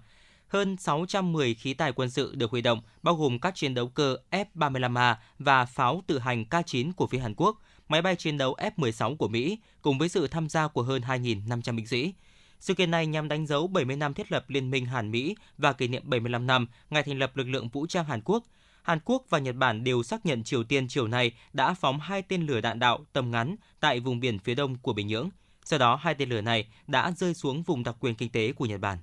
Hơn 0.53 0.77
610 0.77 1.53
khí 1.53 1.73
tài 1.73 1.91
quân 1.91 2.09
sự 2.09 2.35
được 2.35 2.51
huy 2.51 2.61
động, 2.61 2.81
bao 3.03 3.15
gồm 3.15 3.39
các 3.39 3.55
chiến 3.55 3.73
đấu 3.73 3.87
cơ 3.87 4.17
F-35A 4.31 5.15
và 5.39 5.65
pháo 5.65 6.03
tự 6.07 6.19
hành 6.19 6.45
K-9 6.49 6.93
của 6.93 7.07
phía 7.07 7.19
Hàn 7.19 7.33
Quốc, 7.37 7.61
máy 7.87 8.01
bay 8.01 8.15
chiến 8.15 8.37
đấu 8.37 8.55
F-16 8.57 9.15
của 9.15 9.27
Mỹ, 9.27 9.59
cùng 9.81 9.97
với 9.97 10.09
sự 10.09 10.27
tham 10.27 10.49
gia 10.49 10.67
của 10.67 10.81
hơn 10.83 11.01
2.500 11.01 11.75
binh 11.75 11.87
sĩ. 11.87 12.13
Sự 12.59 12.73
kiện 12.73 12.91
này 12.91 13.07
nhằm 13.07 13.27
đánh 13.27 13.47
dấu 13.47 13.67
70 13.67 13.95
năm 13.95 14.13
thiết 14.13 14.31
lập 14.31 14.49
Liên 14.49 14.71
minh 14.71 14.85
Hàn 14.85 15.11
Mỹ 15.11 15.35
và 15.57 15.73
kỷ 15.73 15.87
niệm 15.87 16.01
75 16.05 16.47
năm 16.47 16.67
ngày 16.89 17.03
thành 17.03 17.19
lập 17.19 17.37
lực 17.37 17.47
lượng 17.47 17.69
vũ 17.69 17.87
trang 17.87 18.05
Hàn 18.05 18.21
Quốc. 18.25 18.43
Hàn 18.83 18.99
Quốc 19.05 19.23
và 19.29 19.39
Nhật 19.39 19.55
Bản 19.55 19.83
đều 19.83 20.03
xác 20.03 20.25
nhận 20.25 20.43
Triều 20.43 20.63
Tiên 20.63 20.87
chiều 20.87 21.07
nay 21.07 21.31
đã 21.53 21.73
phóng 21.73 21.99
hai 21.99 22.21
tên 22.21 22.45
lửa 22.45 22.61
đạn 22.61 22.79
đạo 22.79 23.05
tầm 23.13 23.31
ngắn 23.31 23.55
tại 23.79 23.99
vùng 23.99 24.19
biển 24.19 24.39
phía 24.39 24.55
đông 24.55 24.75
của 24.75 24.93
Bình 24.93 25.07
Nhưỡng. 25.07 25.29
Sau 25.65 25.79
đó, 25.79 25.95
hai 25.95 26.15
tên 26.15 26.29
lửa 26.29 26.41
này 26.41 26.67
đã 26.87 27.11
rơi 27.11 27.33
xuống 27.33 27.63
vùng 27.63 27.83
đặc 27.83 27.95
quyền 27.99 28.15
kinh 28.15 28.29
tế 28.29 28.51
của 28.51 28.65
Nhật 28.65 28.79
Bản. 28.79 28.97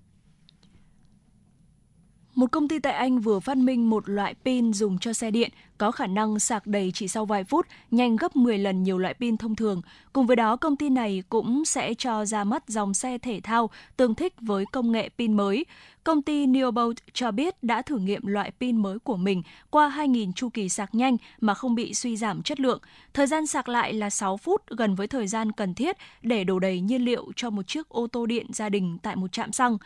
Một 2.34 2.52
công 2.52 2.68
ty 2.68 2.78
tại 2.78 2.92
Anh 2.92 3.20
vừa 3.20 3.40
phát 3.40 3.56
minh 3.56 3.90
một 3.90 4.08
loại 4.08 4.34
pin 4.44 4.72
dùng 4.72 4.98
cho 4.98 5.12
xe 5.12 5.30
điện 5.30 5.50
có 5.78 5.90
khả 5.90 6.06
năng 6.06 6.38
sạc 6.38 6.66
đầy 6.66 6.90
chỉ 6.94 7.08
sau 7.08 7.26
vài 7.26 7.44
phút, 7.44 7.66
nhanh 7.90 8.16
gấp 8.16 8.36
10 8.36 8.58
lần 8.58 8.82
nhiều 8.82 8.98
loại 8.98 9.14
pin 9.14 9.36
thông 9.36 9.56
thường. 9.56 9.82
Cùng 10.12 10.26
với 10.26 10.36
đó, 10.36 10.56
công 10.56 10.76
ty 10.76 10.88
này 10.88 11.22
cũng 11.28 11.64
sẽ 11.64 11.94
cho 11.94 12.24
ra 12.24 12.44
mắt 12.44 12.68
dòng 12.68 12.94
xe 12.94 13.18
thể 13.18 13.40
thao 13.42 13.70
tương 13.96 14.14
thích 14.14 14.34
với 14.40 14.64
công 14.72 14.92
nghệ 14.92 15.08
pin 15.18 15.32
mới. 15.36 15.64
Công 16.04 16.22
ty 16.22 16.46
Neobolt 16.46 16.96
cho 17.12 17.30
biết 17.30 17.62
đã 17.62 17.82
thử 17.82 17.98
nghiệm 17.98 18.26
loại 18.26 18.52
pin 18.60 18.76
mới 18.76 18.98
của 18.98 19.16
mình 19.16 19.42
qua 19.70 19.92
2.000 19.96 20.32
chu 20.32 20.48
kỳ 20.48 20.68
sạc 20.68 20.94
nhanh 20.94 21.16
mà 21.40 21.54
không 21.54 21.74
bị 21.74 21.94
suy 21.94 22.16
giảm 22.16 22.42
chất 22.42 22.60
lượng. 22.60 22.80
Thời 23.14 23.26
gian 23.26 23.46
sạc 23.46 23.68
lại 23.68 23.92
là 23.92 24.10
6 24.10 24.36
phút, 24.36 24.62
gần 24.66 24.94
với 24.94 25.06
thời 25.06 25.26
gian 25.26 25.52
cần 25.52 25.74
thiết 25.74 25.96
để 26.22 26.44
đổ 26.44 26.58
đầy 26.58 26.80
nhiên 26.80 27.04
liệu 27.04 27.32
cho 27.36 27.50
một 27.50 27.66
chiếc 27.66 27.88
ô 27.88 28.06
tô 28.06 28.26
điện 28.26 28.46
gia 28.52 28.68
đình 28.68 28.98
tại 29.02 29.16
một 29.16 29.32
trạm 29.32 29.52
xăng. 29.52 29.78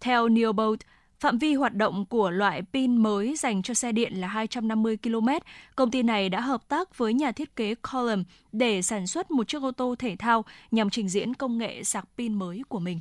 Theo 0.00 0.28
Neobolt, 0.28 0.80
Phạm 1.20 1.38
vi 1.38 1.54
hoạt 1.54 1.74
động 1.74 2.06
của 2.06 2.30
loại 2.30 2.62
pin 2.72 2.96
mới 2.96 3.36
dành 3.36 3.62
cho 3.62 3.74
xe 3.74 3.92
điện 3.92 4.20
là 4.20 4.28
250 4.28 4.96
km. 5.02 5.28
Công 5.76 5.90
ty 5.90 6.02
này 6.02 6.28
đã 6.28 6.40
hợp 6.40 6.68
tác 6.68 6.98
với 6.98 7.14
nhà 7.14 7.32
thiết 7.32 7.56
kế 7.56 7.74
Column 7.74 8.24
để 8.52 8.82
sản 8.82 9.06
xuất 9.06 9.30
một 9.30 9.48
chiếc 9.48 9.62
ô 9.62 9.70
tô 9.70 9.94
thể 9.98 10.16
thao 10.18 10.44
nhằm 10.70 10.90
trình 10.90 11.08
diễn 11.08 11.34
công 11.34 11.58
nghệ 11.58 11.84
sạc 11.84 12.04
pin 12.18 12.34
mới 12.34 12.62
của 12.68 12.78
mình. 12.78 13.00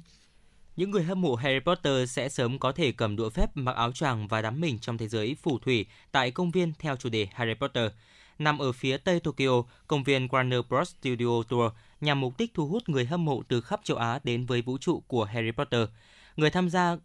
Những 0.76 0.92
người 0.92 1.04
hâm 1.04 1.22
mộ 1.22 1.36
Harry 1.36 1.60
Potter 1.66 2.12
sẽ 2.12 2.30
sớm 2.30 2.60
có 2.60 2.72
thể 2.72 2.92
cầm 2.92 3.16
đũa 3.16 3.30
phép 3.30 3.50
mặc 3.54 3.76
áo 3.76 3.92
choàng 3.92 4.28
và 4.28 4.42
đắm 4.42 4.62
mình 4.62 4.80
trong 4.80 4.98
thế 4.98 5.08
giới 5.08 5.36
phù 5.42 5.60
thủy 5.60 5.86
tại 6.12 6.32
công 6.32 6.52
viên 6.52 6.74
theo 6.80 6.96
chủ 6.96 7.10
đề 7.10 7.28
Harry 7.34 7.54
Potter. 7.54 7.92
Nằm 8.40 8.60
ở 8.60 8.72
phía 8.72 8.98
tây 8.98 9.20
Tokyo, 9.20 9.64
công 9.88 10.04
viên 10.04 10.28
Warner 10.28 10.64
Bros. 10.70 10.96
Studio 11.02 11.44
Tour 11.50 11.72
nhằm 12.02 12.22
mục 12.22 12.34
đích 12.38 12.54
thu 12.54 12.68
hút 12.68 12.90
người 12.90 13.06
hâm 13.06 13.26
mộ 13.26 13.44
từ 13.48 13.62
khắp 13.62 13.80
châu 13.84 13.98
Á 13.98 14.20
đến 14.24 14.46
với 14.46 14.62
vũ 14.62 14.78
trụ 14.78 15.04
của 15.08 15.24
Harry 15.24 15.52
Potter. 15.52 15.88
Người 16.36 16.50
tham 16.50 16.70
gia 16.70 16.98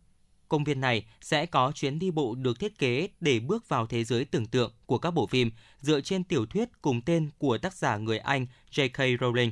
Công 0.49 0.65
viên 0.65 0.81
này 0.81 1.07
sẽ 1.21 1.47
có 1.47 1.73
chuyến 1.75 1.99
đi 1.99 2.11
bộ 2.11 2.35
được 2.35 2.61
thiết 2.61 2.79
kế 2.79 3.09
để 3.21 3.41
bước 3.41 3.69
vào 3.69 3.87
thế 3.87 4.05
giới 4.05 4.25
tưởng 4.25 4.47
tượng 4.47 4.73
của 4.87 4.99
các 4.99 5.11
bộ 5.11 5.27
phim 5.27 5.51
dựa 5.81 6.01
trên 6.01 6.25
tiểu 6.25 6.47
thuyết 6.47 6.69
cùng 6.83 7.01
tên 7.03 7.31
của 7.39 7.59
tác 7.59 7.75
giả 7.75 7.97
người 7.97 8.19
Anh 8.19 8.47
J.K. 8.73 9.19
Rowling. 9.19 9.51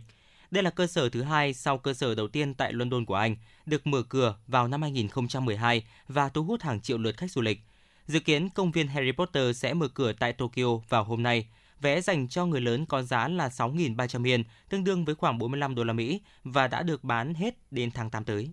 Đây 0.51 0.63
là 0.63 0.71
cơ 0.71 0.87
sở 0.87 1.09
thứ 1.09 1.23
hai 1.23 1.55
sau 1.55 1.79
cơ 1.79 1.95
sở 1.95 2.15
đầu 2.15 2.29
tiên 2.29 2.55
tại 2.55 2.73
London 2.73 3.05
của 3.05 3.15
Anh, 3.15 3.37
được 3.67 3.87
mở 3.87 4.03
cửa 4.03 4.37
vào 4.47 4.69
năm 4.69 4.83
2012 4.83 5.87
và 6.09 6.29
thu 6.29 6.45
hút 6.45 6.63
hàng 6.63 6.81
triệu 6.81 6.99
lượt 6.99 7.17
khách 7.17 7.31
du 7.31 7.43
lịch. 7.43 7.61
Dự 8.07 8.21
kiến 8.21 8.49
công 8.49 8.73
viên 8.73 8.89
Harry 8.89 9.13
Potter 9.13 9.57
sẽ 9.57 9.75
mở 9.75 9.89
cửa 9.89 10.13
tại 10.13 10.33
Tokyo 10.33 10.77
vào 10.89 11.05
hôm 11.05 11.23
nay. 11.23 11.47
Vé 11.81 12.01
dành 12.01 12.29
cho 12.29 12.47
người 12.47 12.61
lớn 12.61 12.87
có 12.87 13.03
giá 13.03 13.29
là 13.29 13.49
6.300 13.49 14.27
yên, 14.27 14.45
tương 14.69 14.85
đương 14.85 15.05
với 15.05 15.15
khoảng 15.15 15.39
45 15.39 15.75
đô 15.75 15.85
la 15.85 15.93
Mỹ 15.93 16.21
và 16.45 16.69
đã 16.69 16.83
được 16.83 17.05
bán 17.05 17.35
hết 17.35 17.55
đến 17.71 17.91
tháng 17.91 18.11
8 18.11 18.25
tới. 18.25 18.51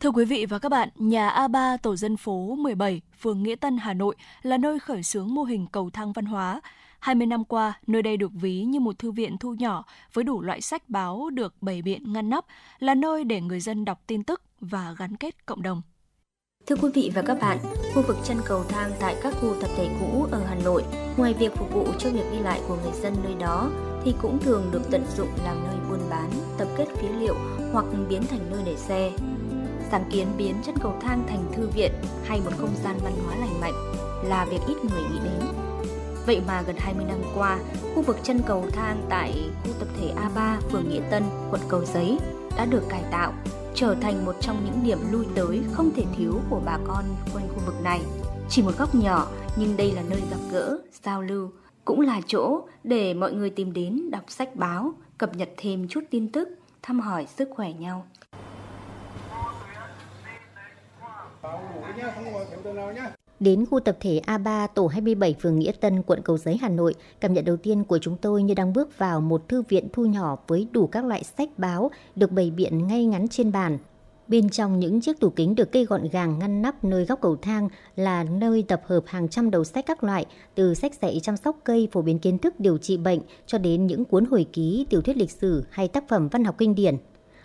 Thưa 0.00 0.10
quý 0.10 0.24
vị 0.24 0.46
và 0.46 0.58
các 0.58 0.68
bạn, 0.68 0.88
nhà 0.94 1.30
A3 1.30 1.78
tổ 1.82 1.96
dân 1.96 2.16
phố 2.16 2.54
17, 2.58 3.00
phường 3.20 3.42
Nghĩa 3.42 3.54
Tân, 3.56 3.76
Hà 3.76 3.94
Nội 3.94 4.16
là 4.42 4.58
nơi 4.58 4.78
khởi 4.78 5.02
xướng 5.02 5.34
mô 5.34 5.42
hình 5.42 5.66
cầu 5.72 5.90
thang 5.90 6.12
văn 6.12 6.24
hóa. 6.24 6.60
20 7.00 7.26
năm 7.26 7.44
qua, 7.44 7.72
nơi 7.86 8.02
đây 8.02 8.16
được 8.16 8.30
ví 8.34 8.62
như 8.62 8.80
một 8.80 8.98
thư 8.98 9.12
viện 9.12 9.38
thu 9.38 9.54
nhỏ 9.54 9.84
với 10.12 10.24
đủ 10.24 10.42
loại 10.42 10.60
sách 10.60 10.88
báo 10.88 11.30
được 11.30 11.54
bày 11.60 11.82
biện 11.82 12.12
ngăn 12.12 12.30
nắp, 12.30 12.44
là 12.78 12.94
nơi 12.94 13.24
để 13.24 13.40
người 13.40 13.60
dân 13.60 13.84
đọc 13.84 14.02
tin 14.06 14.22
tức 14.22 14.42
và 14.60 14.94
gắn 14.98 15.16
kết 15.16 15.46
cộng 15.46 15.62
đồng. 15.62 15.82
Thưa 16.66 16.76
quý 16.76 16.90
vị 16.94 17.12
và 17.14 17.22
các 17.22 17.38
bạn, 17.40 17.58
khu 17.94 18.02
vực 18.02 18.16
chân 18.24 18.36
cầu 18.44 18.64
thang 18.68 18.90
tại 19.00 19.16
các 19.22 19.34
khu 19.40 19.54
tập 19.60 19.70
thể 19.76 19.88
cũ 20.00 20.26
ở 20.30 20.44
Hà 20.48 20.54
Nội, 20.64 20.84
ngoài 21.16 21.34
việc 21.34 21.56
phục 21.56 21.72
vụ 21.72 21.86
cho 21.98 22.10
việc 22.10 22.24
đi 22.32 22.38
lại 22.38 22.60
của 22.68 22.76
người 22.82 22.92
dân 23.02 23.14
nơi 23.24 23.34
đó, 23.40 23.70
thì 24.04 24.14
cũng 24.22 24.38
thường 24.38 24.70
được 24.72 24.82
tận 24.90 25.04
dụng 25.16 25.30
làm 25.44 25.56
nơi 25.66 25.76
buôn 25.90 26.00
bán, 26.10 26.30
tập 26.58 26.68
kết 26.76 26.86
phế 26.86 27.08
liệu 27.08 27.34
hoặc 27.72 27.84
biến 28.08 28.22
thành 28.30 28.50
nơi 28.50 28.62
để 28.66 28.76
xe 28.76 29.12
sáng 29.90 30.04
kiến 30.10 30.26
biến 30.38 30.54
chân 30.62 30.74
cầu 30.82 30.94
thang 31.00 31.24
thành 31.28 31.44
thư 31.52 31.68
viện 31.68 31.92
hay 32.24 32.40
một 32.44 32.50
không 32.58 32.74
gian 32.84 32.96
văn 33.02 33.12
hóa 33.26 33.36
lành 33.36 33.60
mạnh 33.60 33.74
là 34.24 34.46
việc 34.50 34.60
ít 34.68 34.76
người 34.84 35.02
nghĩ 35.02 35.18
đến. 35.24 35.48
Vậy 36.26 36.40
mà 36.46 36.62
gần 36.62 36.76
20 36.78 37.04
năm 37.08 37.18
qua, 37.34 37.58
khu 37.94 38.02
vực 38.02 38.16
chân 38.22 38.40
cầu 38.46 38.64
thang 38.72 39.06
tại 39.08 39.50
khu 39.64 39.72
tập 39.78 39.88
thể 40.00 40.14
A3, 40.16 40.60
phường 40.70 40.88
Nghĩa 40.88 41.02
Tân, 41.10 41.22
quận 41.50 41.60
Cầu 41.68 41.84
Giấy 41.84 42.18
đã 42.56 42.64
được 42.64 42.82
cải 42.88 43.04
tạo, 43.10 43.32
trở 43.74 43.94
thành 44.00 44.24
một 44.24 44.36
trong 44.40 44.64
những 44.64 44.84
điểm 44.84 44.98
lui 45.10 45.26
tới 45.34 45.60
không 45.72 45.90
thể 45.96 46.04
thiếu 46.16 46.40
của 46.50 46.60
bà 46.64 46.78
con 46.86 47.04
quanh 47.34 47.48
khu 47.48 47.60
vực 47.66 47.74
này. 47.84 48.00
Chỉ 48.48 48.62
một 48.62 48.78
góc 48.78 48.94
nhỏ, 48.94 49.28
nhưng 49.56 49.76
đây 49.76 49.92
là 49.92 50.02
nơi 50.10 50.20
gặp 50.30 50.40
gỡ, 50.52 50.78
giao 51.04 51.22
lưu, 51.22 51.50
cũng 51.84 52.00
là 52.00 52.20
chỗ 52.26 52.60
để 52.84 53.14
mọi 53.14 53.32
người 53.32 53.50
tìm 53.50 53.72
đến 53.72 54.10
đọc 54.10 54.24
sách 54.28 54.56
báo, 54.56 54.92
cập 55.18 55.36
nhật 55.36 55.48
thêm 55.56 55.88
chút 55.88 56.04
tin 56.10 56.32
tức, 56.32 56.48
thăm 56.82 57.00
hỏi 57.00 57.26
sức 57.36 57.48
khỏe 57.56 57.72
nhau. 57.72 58.06
Đến 63.40 63.66
khu 63.66 63.80
tập 63.80 63.96
thể 64.00 64.20
A3 64.26 64.68
tổ 64.74 64.86
27 64.86 65.34
phường 65.42 65.58
Nghĩa 65.58 65.72
Tân, 65.72 66.02
quận 66.02 66.22
Cầu 66.22 66.38
Giấy, 66.38 66.56
Hà 66.56 66.68
Nội, 66.68 66.94
cảm 67.20 67.32
nhận 67.32 67.44
đầu 67.44 67.56
tiên 67.56 67.84
của 67.84 67.98
chúng 67.98 68.16
tôi 68.16 68.42
như 68.42 68.54
đang 68.54 68.72
bước 68.72 68.98
vào 68.98 69.20
một 69.20 69.48
thư 69.48 69.62
viện 69.62 69.88
thu 69.92 70.04
nhỏ 70.06 70.36
với 70.48 70.66
đủ 70.72 70.86
các 70.86 71.04
loại 71.04 71.24
sách 71.24 71.48
báo 71.58 71.90
được 72.16 72.32
bày 72.32 72.50
biện 72.50 72.86
ngay 72.86 73.04
ngắn 73.04 73.28
trên 73.28 73.52
bàn. 73.52 73.78
Bên 74.28 74.48
trong 74.48 74.80
những 74.80 75.00
chiếc 75.00 75.20
tủ 75.20 75.30
kính 75.30 75.54
được 75.54 75.72
cây 75.72 75.84
gọn 75.84 76.08
gàng 76.08 76.38
ngăn 76.38 76.62
nắp 76.62 76.84
nơi 76.84 77.04
góc 77.04 77.20
cầu 77.22 77.36
thang 77.36 77.68
là 77.96 78.24
nơi 78.24 78.64
tập 78.68 78.82
hợp 78.86 79.04
hàng 79.06 79.28
trăm 79.28 79.50
đầu 79.50 79.64
sách 79.64 79.86
các 79.86 80.04
loại, 80.04 80.26
từ 80.54 80.74
sách 80.74 80.92
dạy 81.02 81.20
chăm 81.22 81.36
sóc 81.36 81.56
cây 81.64 81.88
phổ 81.92 82.02
biến 82.02 82.18
kiến 82.18 82.38
thức 82.38 82.60
điều 82.60 82.78
trị 82.78 82.96
bệnh 82.96 83.20
cho 83.46 83.58
đến 83.58 83.86
những 83.86 84.04
cuốn 84.04 84.24
hồi 84.24 84.46
ký, 84.52 84.86
tiểu 84.90 85.02
thuyết 85.02 85.16
lịch 85.16 85.30
sử 85.30 85.64
hay 85.70 85.88
tác 85.88 86.08
phẩm 86.08 86.28
văn 86.28 86.44
học 86.44 86.54
kinh 86.58 86.74
điển. 86.74 86.96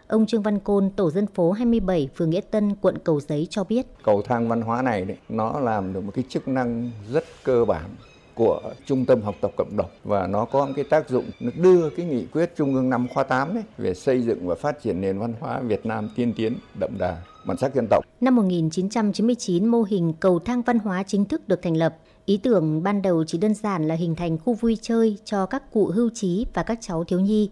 Ông 0.08 0.26
Trương 0.26 0.42
Văn 0.42 0.60
Côn, 0.60 0.90
tổ 0.90 1.12
dân 1.12 1.28
phố 1.28 1.52
27, 1.52 2.10
phường 2.16 2.30
Nghĩa 2.30 2.42
Tân, 2.42 2.76
quận 2.76 2.98
Cầu 3.04 3.20
Giấy 3.20 3.48
cho 3.50 3.64
biết. 3.64 3.86
Cầu 4.04 4.22
thang 4.22 4.48
văn 4.48 4.62
hóa 4.62 4.82
này 4.82 5.06
đấy, 5.06 5.18
nó 5.30 5.60
làm 5.60 5.94
được 5.94 6.04
một 6.04 6.12
cái 6.16 6.24
chức 6.30 6.48
năng 6.48 6.92
rất 7.12 7.24
cơ 7.44 7.66
bản 7.66 7.90
của 8.36 8.62
trung 8.86 9.06
tâm 9.06 9.22
học 9.22 9.36
tập 9.42 9.52
cộng 9.58 9.78
đồng 9.78 9.90
và 10.04 10.28
nó 10.28 10.46
có 10.46 10.66
một 10.66 10.74
cái 10.76 10.86
tác 10.90 11.10
dụng 11.10 11.26
nó 11.40 11.52
đưa 11.56 11.90
cái 11.90 12.06
nghị 12.06 12.26
quyết 12.26 12.52
trung 12.56 12.76
ương 12.76 12.90
năm 12.90 13.08
khóa 13.14 13.24
8 13.24 13.54
đấy 13.54 13.64
về 13.78 13.94
xây 13.94 14.22
dựng 14.22 14.48
và 14.48 14.56
phát 14.56 14.82
triển 14.84 15.02
nền 15.02 15.20
văn 15.20 15.34
hóa 15.40 15.60
Việt 15.60 15.86
Nam 15.86 16.10
tiên 16.16 16.34
tiến 16.36 16.58
đậm 16.80 16.98
đà 16.98 17.22
bản 17.46 17.58
sắc 17.58 17.76
dân 17.76 17.88
tộc. 17.90 18.06
Năm 18.22 18.36
1999 18.36 19.66
mô 19.66 19.84
hình 19.84 20.14
cầu 20.20 20.40
thang 20.40 20.62
văn 20.62 20.80
hóa 20.80 21.04
chính 21.04 21.26
thức 21.26 21.48
được 21.48 21.62
thành 21.62 21.78
lập. 21.78 21.96
Ý 22.26 22.38
tưởng 22.38 22.84
ban 22.84 23.02
đầu 23.02 23.24
chỉ 23.28 23.38
đơn 23.38 23.54
giản 23.54 23.88
là 23.88 23.96
hình 23.96 24.16
thành 24.16 24.38
khu 24.38 24.54
vui 24.54 24.78
chơi 24.82 25.18
cho 25.26 25.46
các 25.46 25.72
cụ 25.72 25.86
hưu 25.86 26.10
trí 26.14 26.46
và 26.54 26.64
các 26.64 26.78
cháu 26.82 27.04
thiếu 27.04 27.20
nhi. 27.20 27.50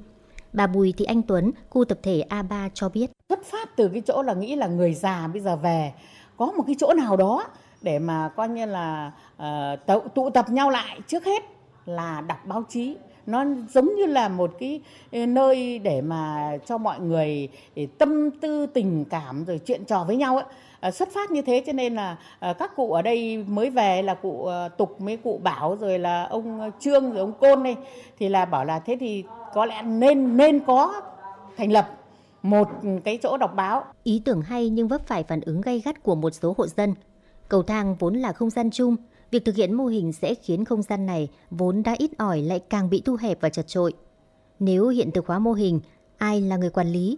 Bà 0.54 0.68
Bùi 0.68 0.94
Thị 0.98 1.06
Anh 1.06 1.22
Tuấn, 1.22 1.52
khu 1.70 1.86
tập 1.86 1.98
thể 2.04 2.24
A3 2.30 2.70
cho 2.74 2.90
biết. 2.90 3.12
Xuất 3.30 3.46
phát 3.46 3.76
từ 3.76 3.90
cái 3.90 4.02
chỗ 4.06 4.22
là 4.22 4.34
nghĩ 4.34 4.56
là 4.56 4.68
người 4.68 4.94
già 4.94 5.28
bây 5.34 5.42
giờ 5.42 5.56
về 5.56 5.94
có 6.38 6.46
một 6.46 6.64
cái 6.68 6.76
chỗ 6.80 6.94
nào 6.94 7.18
đó 7.18 7.48
để 7.82 8.00
mà 8.00 8.30
coi 8.36 8.50
như 8.50 8.66
là 8.66 9.12
uh, 9.36 9.86
tụ, 9.88 10.00
tụ 10.00 10.30
tập 10.30 10.50
nhau 10.50 10.70
lại 10.70 11.00
trước 11.08 11.26
hết 11.26 11.44
là 11.86 12.22
đọc 12.22 12.38
báo 12.46 12.64
chí 12.70 12.96
nó 13.26 13.46
giống 13.74 13.96
như 13.96 14.06
là 14.06 14.30
một 14.30 14.52
cái 14.60 14.82
ờ, 15.12 15.26
nơi 15.26 15.80
để 15.80 16.02
mà 16.02 16.52
cho 16.66 16.78
mọi 16.78 17.00
người 17.00 17.50
để 17.76 17.88
tâm 17.98 18.32
tư 18.32 18.66
tình 18.66 19.06
cảm 19.06 19.46
rồi 19.46 19.60
chuyện 19.66 19.86
trò 19.86 20.04
với 20.04 20.16
nhau 20.16 20.38
ấy 20.38 20.46
Ờ, 20.84 20.92
xuất 20.92 21.10
phát 21.14 21.32
như 21.32 21.42
thế 21.42 21.64
cho 21.66 21.74
nên 21.74 21.96
là 21.96 22.18
ờ, 22.40 22.54
các 22.54 22.76
cụ 22.76 22.94
ở 22.94 23.02
đây 23.02 23.38
mới 23.48 23.70
về 23.70 24.02
là 24.02 24.14
cụ 24.14 24.46
ờ, 24.46 24.70
tục 24.78 25.02
mấy 25.02 25.18
cụ 25.18 25.40
bảo 25.44 25.78
rồi 25.80 26.00
là 26.00 26.24
ông 26.24 26.72
trương 26.80 27.12
rồi 27.12 27.20
ông 27.20 27.34
côn 27.34 27.64
đây 27.64 27.76
thì 28.20 28.30
là 28.30 28.46
bảo 28.46 28.66
là 28.66 28.80
thế 28.80 28.98
thì 29.00 29.24
có 29.54 29.66
lẽ 29.66 29.82
nên 29.82 30.38
nên 30.38 30.60
có 30.60 31.02
thành 31.58 31.72
lập 31.72 31.90
một 32.42 32.68
ừ, 32.82 32.90
cái 33.04 33.20
chỗ 33.24 33.38
đọc 33.38 33.56
báo. 33.56 33.86
Ý 34.04 34.22
tưởng 34.26 34.42
hay 34.42 34.70
nhưng 34.70 34.88
vấp 34.88 35.08
phải 35.08 35.24
phản 35.24 35.42
ứng 35.42 35.62
gay 35.62 35.82
gắt 35.86 36.04
của 36.04 36.16
một 36.16 36.30
số 36.34 36.56
hộ 36.58 36.68
dân. 36.68 36.94
Cầu 37.50 37.64
thang 37.64 37.96
vốn 38.00 38.16
là 38.16 38.34
không 38.34 38.50
gian 38.50 38.72
chung, 38.72 38.96
việc 39.32 39.46
thực 39.46 39.56
hiện 39.56 39.74
mô 39.74 39.86
hình 39.86 40.14
sẽ 40.14 40.34
khiến 40.34 40.66
không 40.66 40.82
gian 40.82 41.06
này 41.06 41.30
vốn 41.50 41.84
đã 41.84 41.96
ít 41.98 42.12
ỏi 42.18 42.42
lại 42.42 42.60
càng 42.60 42.90
bị 42.90 43.02
thu 43.06 43.16
hẹp 43.16 43.42
và 43.42 43.50
chật 43.50 43.68
trội. 43.68 43.94
Nếu 44.60 44.88
hiện 44.88 45.12
thực 45.12 45.28
hóa 45.28 45.40
mô 45.40 45.54
hình, 45.54 45.80
ai 46.18 46.42
là 46.42 46.58
người 46.58 46.70
quản 46.70 46.88
lý? 46.88 47.18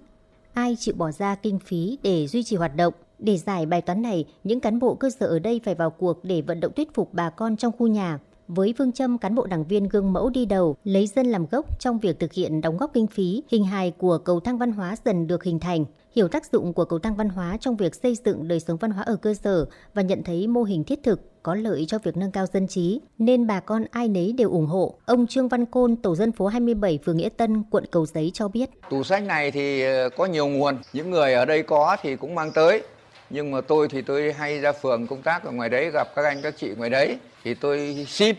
Ai 0.54 0.76
chịu 0.80 0.96
bỏ 0.98 1.12
ra 1.12 1.36
kinh 1.36 1.60
phí 1.60 1.98
để 2.04 2.28
duy 2.28 2.44
trì 2.44 2.56
hoạt 2.56 2.76
động? 2.76 2.94
Để 3.20 3.38
giải 3.38 3.66
bài 3.66 3.82
toán 3.82 4.02
này, 4.02 4.26
những 4.44 4.60
cán 4.60 4.80
bộ 4.80 4.96
cơ 4.96 5.10
sở 5.10 5.28
ở 5.28 5.40
đây 5.40 5.62
phải 5.64 5.76
vào 5.76 5.90
cuộc 5.90 6.24
để 6.24 6.42
vận 6.42 6.60
động 6.60 6.72
thuyết 6.76 6.94
phục 6.94 7.14
bà 7.14 7.30
con 7.30 7.58
trong 7.58 7.74
khu 7.78 7.88
nhà. 7.88 8.20
Với 8.48 8.74
phương 8.78 8.92
châm 8.92 9.18
cán 9.18 9.36
bộ 9.36 9.46
đảng 9.46 9.64
viên 9.64 9.88
gương 9.88 10.14
mẫu 10.14 10.30
đi 10.30 10.46
đầu, 10.46 10.76
lấy 10.84 11.08
dân 11.08 11.26
làm 11.26 11.46
gốc 11.52 11.80
trong 11.80 12.00
việc 12.00 12.20
thực 12.20 12.34
hiện 12.34 12.62
đóng 12.62 12.78
góp 12.78 12.94
kinh 12.94 13.08
phí, 13.08 13.44
hình 13.52 13.66
hài 13.66 13.92
của 13.92 14.18
cầu 14.18 14.40
thang 14.40 14.58
văn 14.58 14.72
hóa 14.72 14.96
dần 15.06 15.28
được 15.28 15.44
hình 15.44 15.60
thành, 15.60 15.86
hiểu 16.16 16.28
tác 16.28 16.46
dụng 16.52 16.74
của 16.74 16.86
cầu 16.86 17.00
thang 17.00 17.16
văn 17.16 17.30
hóa 17.30 17.58
trong 17.62 17.76
việc 17.76 17.96
xây 17.96 18.18
dựng 18.26 18.48
đời 18.48 18.60
sống 18.60 18.78
văn 18.78 18.92
hóa 18.92 19.04
ở 19.04 19.16
cơ 19.16 19.34
sở 19.34 19.66
và 19.94 20.02
nhận 20.02 20.24
thấy 20.24 20.48
mô 20.48 20.64
hình 20.64 20.84
thiết 20.84 21.04
thực 21.04 21.22
có 21.44 21.56
lợi 21.56 21.86
cho 21.88 22.00
việc 22.04 22.18
nâng 22.18 22.32
cao 22.32 22.46
dân 22.54 22.68
trí, 22.68 23.02
nên 23.18 23.48
bà 23.48 23.60
con 23.60 23.86
ai 23.92 24.08
nấy 24.08 24.34
đều 24.38 24.50
ủng 24.50 24.66
hộ. 24.66 24.96
Ông 25.06 25.28
Trương 25.28 25.48
Văn 25.48 25.66
Côn, 25.66 25.96
tổ 25.96 26.16
dân 26.16 26.32
phố 26.32 26.48
27 26.48 27.00
phường 27.06 27.18
Nghĩa 27.18 27.30
Tân, 27.30 27.64
quận 27.72 27.86
Cầu 27.92 28.06
Giấy 28.06 28.32
cho 28.34 28.48
biết. 28.48 28.70
Tủ 28.90 29.04
sách 29.04 29.24
này 29.24 29.52
thì 29.52 29.82
ờ, 29.82 30.10
có 30.18 30.26
nhiều 30.26 30.48
nguồn, 30.48 30.78
những 30.94 31.12
người 31.12 31.34
ở 31.34 31.46
đây 31.46 31.64
có 31.64 31.98
thì 32.02 32.16
cũng 32.16 32.36
mang 32.36 32.52
tới. 32.52 32.82
Nhưng 33.30 33.52
mà 33.52 33.62
tôi 33.62 33.88
thì 33.88 34.02
tôi 34.02 34.34
hay 34.34 34.60
ra 34.60 34.72
phường 34.72 35.08
công 35.08 35.22
tác 35.22 35.44
ở 35.44 35.52
ngoài 35.52 35.70
đấy 35.70 35.92
gặp 35.92 36.08
các 36.16 36.26
anh 36.26 36.42
các 36.42 36.54
chị 36.58 36.70
ngoài 36.78 36.90
đấy 36.90 37.18
thì 37.44 37.54
tôi 37.54 38.06
xin 38.10 38.36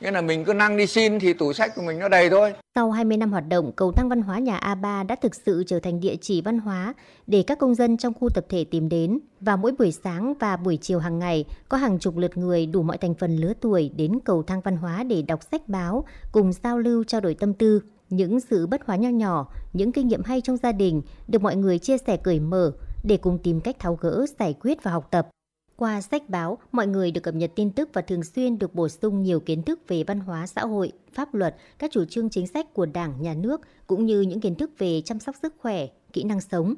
Nghĩa 0.00 0.10
là 0.10 0.20
mình 0.20 0.44
cứ 0.44 0.52
năng 0.52 0.76
đi 0.76 0.86
xin 0.86 1.18
thì 1.18 1.32
tủ 1.32 1.52
sách 1.52 1.72
của 1.76 1.82
mình 1.82 1.98
nó 1.98 2.08
đầy 2.08 2.30
thôi. 2.30 2.52
Sau 2.74 2.90
20 2.90 3.16
năm 3.16 3.32
hoạt 3.32 3.48
động, 3.48 3.72
cầu 3.72 3.92
thang 3.92 4.08
văn 4.08 4.22
hóa 4.22 4.38
nhà 4.38 4.58
A3 4.58 5.06
đã 5.06 5.16
thực 5.22 5.34
sự 5.34 5.64
trở 5.66 5.80
thành 5.80 6.00
địa 6.00 6.16
chỉ 6.20 6.40
văn 6.40 6.58
hóa 6.58 6.94
để 7.26 7.42
các 7.46 7.58
công 7.58 7.74
dân 7.74 7.96
trong 7.96 8.14
khu 8.20 8.28
tập 8.28 8.46
thể 8.48 8.64
tìm 8.64 8.88
đến. 8.88 9.18
và 9.40 9.56
mỗi 9.56 9.72
buổi 9.78 9.92
sáng 9.92 10.34
và 10.40 10.56
buổi 10.56 10.76
chiều 10.76 10.98
hàng 10.98 11.18
ngày, 11.18 11.44
có 11.68 11.76
hàng 11.76 11.98
chục 11.98 12.16
lượt 12.16 12.36
người 12.36 12.66
đủ 12.66 12.82
mọi 12.82 12.98
thành 12.98 13.14
phần 13.14 13.36
lứa 13.36 13.52
tuổi 13.60 13.90
đến 13.96 14.18
cầu 14.24 14.42
thang 14.42 14.60
văn 14.60 14.76
hóa 14.76 15.02
để 15.02 15.22
đọc 15.22 15.40
sách 15.50 15.68
báo, 15.68 16.04
cùng 16.32 16.52
giao 16.52 16.78
lưu 16.78 17.04
trao 17.04 17.20
đổi 17.20 17.34
tâm 17.34 17.54
tư. 17.54 17.82
Những 18.10 18.40
sự 18.40 18.66
bất 18.66 18.86
hóa 18.86 18.96
nho 18.96 19.08
nhỏ, 19.08 19.52
những 19.72 19.92
kinh 19.92 20.08
nghiệm 20.08 20.22
hay 20.22 20.40
trong 20.40 20.56
gia 20.56 20.72
đình 20.72 21.02
được 21.28 21.42
mọi 21.42 21.56
người 21.56 21.78
chia 21.78 21.98
sẻ 21.98 22.16
cởi 22.16 22.40
mở 22.40 22.72
để 23.08 23.16
cùng 23.16 23.38
tìm 23.38 23.60
cách 23.60 23.78
tháo 23.78 23.94
gỡ, 23.94 24.26
giải 24.38 24.54
quyết 24.60 24.82
và 24.82 24.90
học 24.90 25.08
tập. 25.10 25.28
Qua 25.76 26.00
sách 26.00 26.28
báo, 26.28 26.58
mọi 26.72 26.86
người 26.86 27.10
được 27.10 27.20
cập 27.20 27.34
nhật 27.34 27.50
tin 27.54 27.70
tức 27.70 27.88
và 27.92 28.02
thường 28.02 28.24
xuyên 28.24 28.58
được 28.58 28.74
bổ 28.74 28.88
sung 28.88 29.22
nhiều 29.22 29.40
kiến 29.40 29.62
thức 29.62 29.80
về 29.88 30.04
văn 30.04 30.20
hóa 30.20 30.46
xã 30.46 30.60
hội, 30.60 30.92
pháp 31.12 31.34
luật, 31.34 31.56
các 31.78 31.90
chủ 31.90 32.04
trương 32.04 32.30
chính 32.30 32.46
sách 32.46 32.74
của 32.74 32.86
Đảng, 32.86 33.22
Nhà 33.22 33.34
nước, 33.34 33.60
cũng 33.86 34.06
như 34.06 34.20
những 34.20 34.40
kiến 34.40 34.54
thức 34.54 34.70
về 34.78 35.00
chăm 35.00 35.18
sóc 35.18 35.36
sức 35.42 35.54
khỏe, 35.58 35.86
kỹ 36.12 36.24
năng 36.24 36.40
sống. 36.40 36.74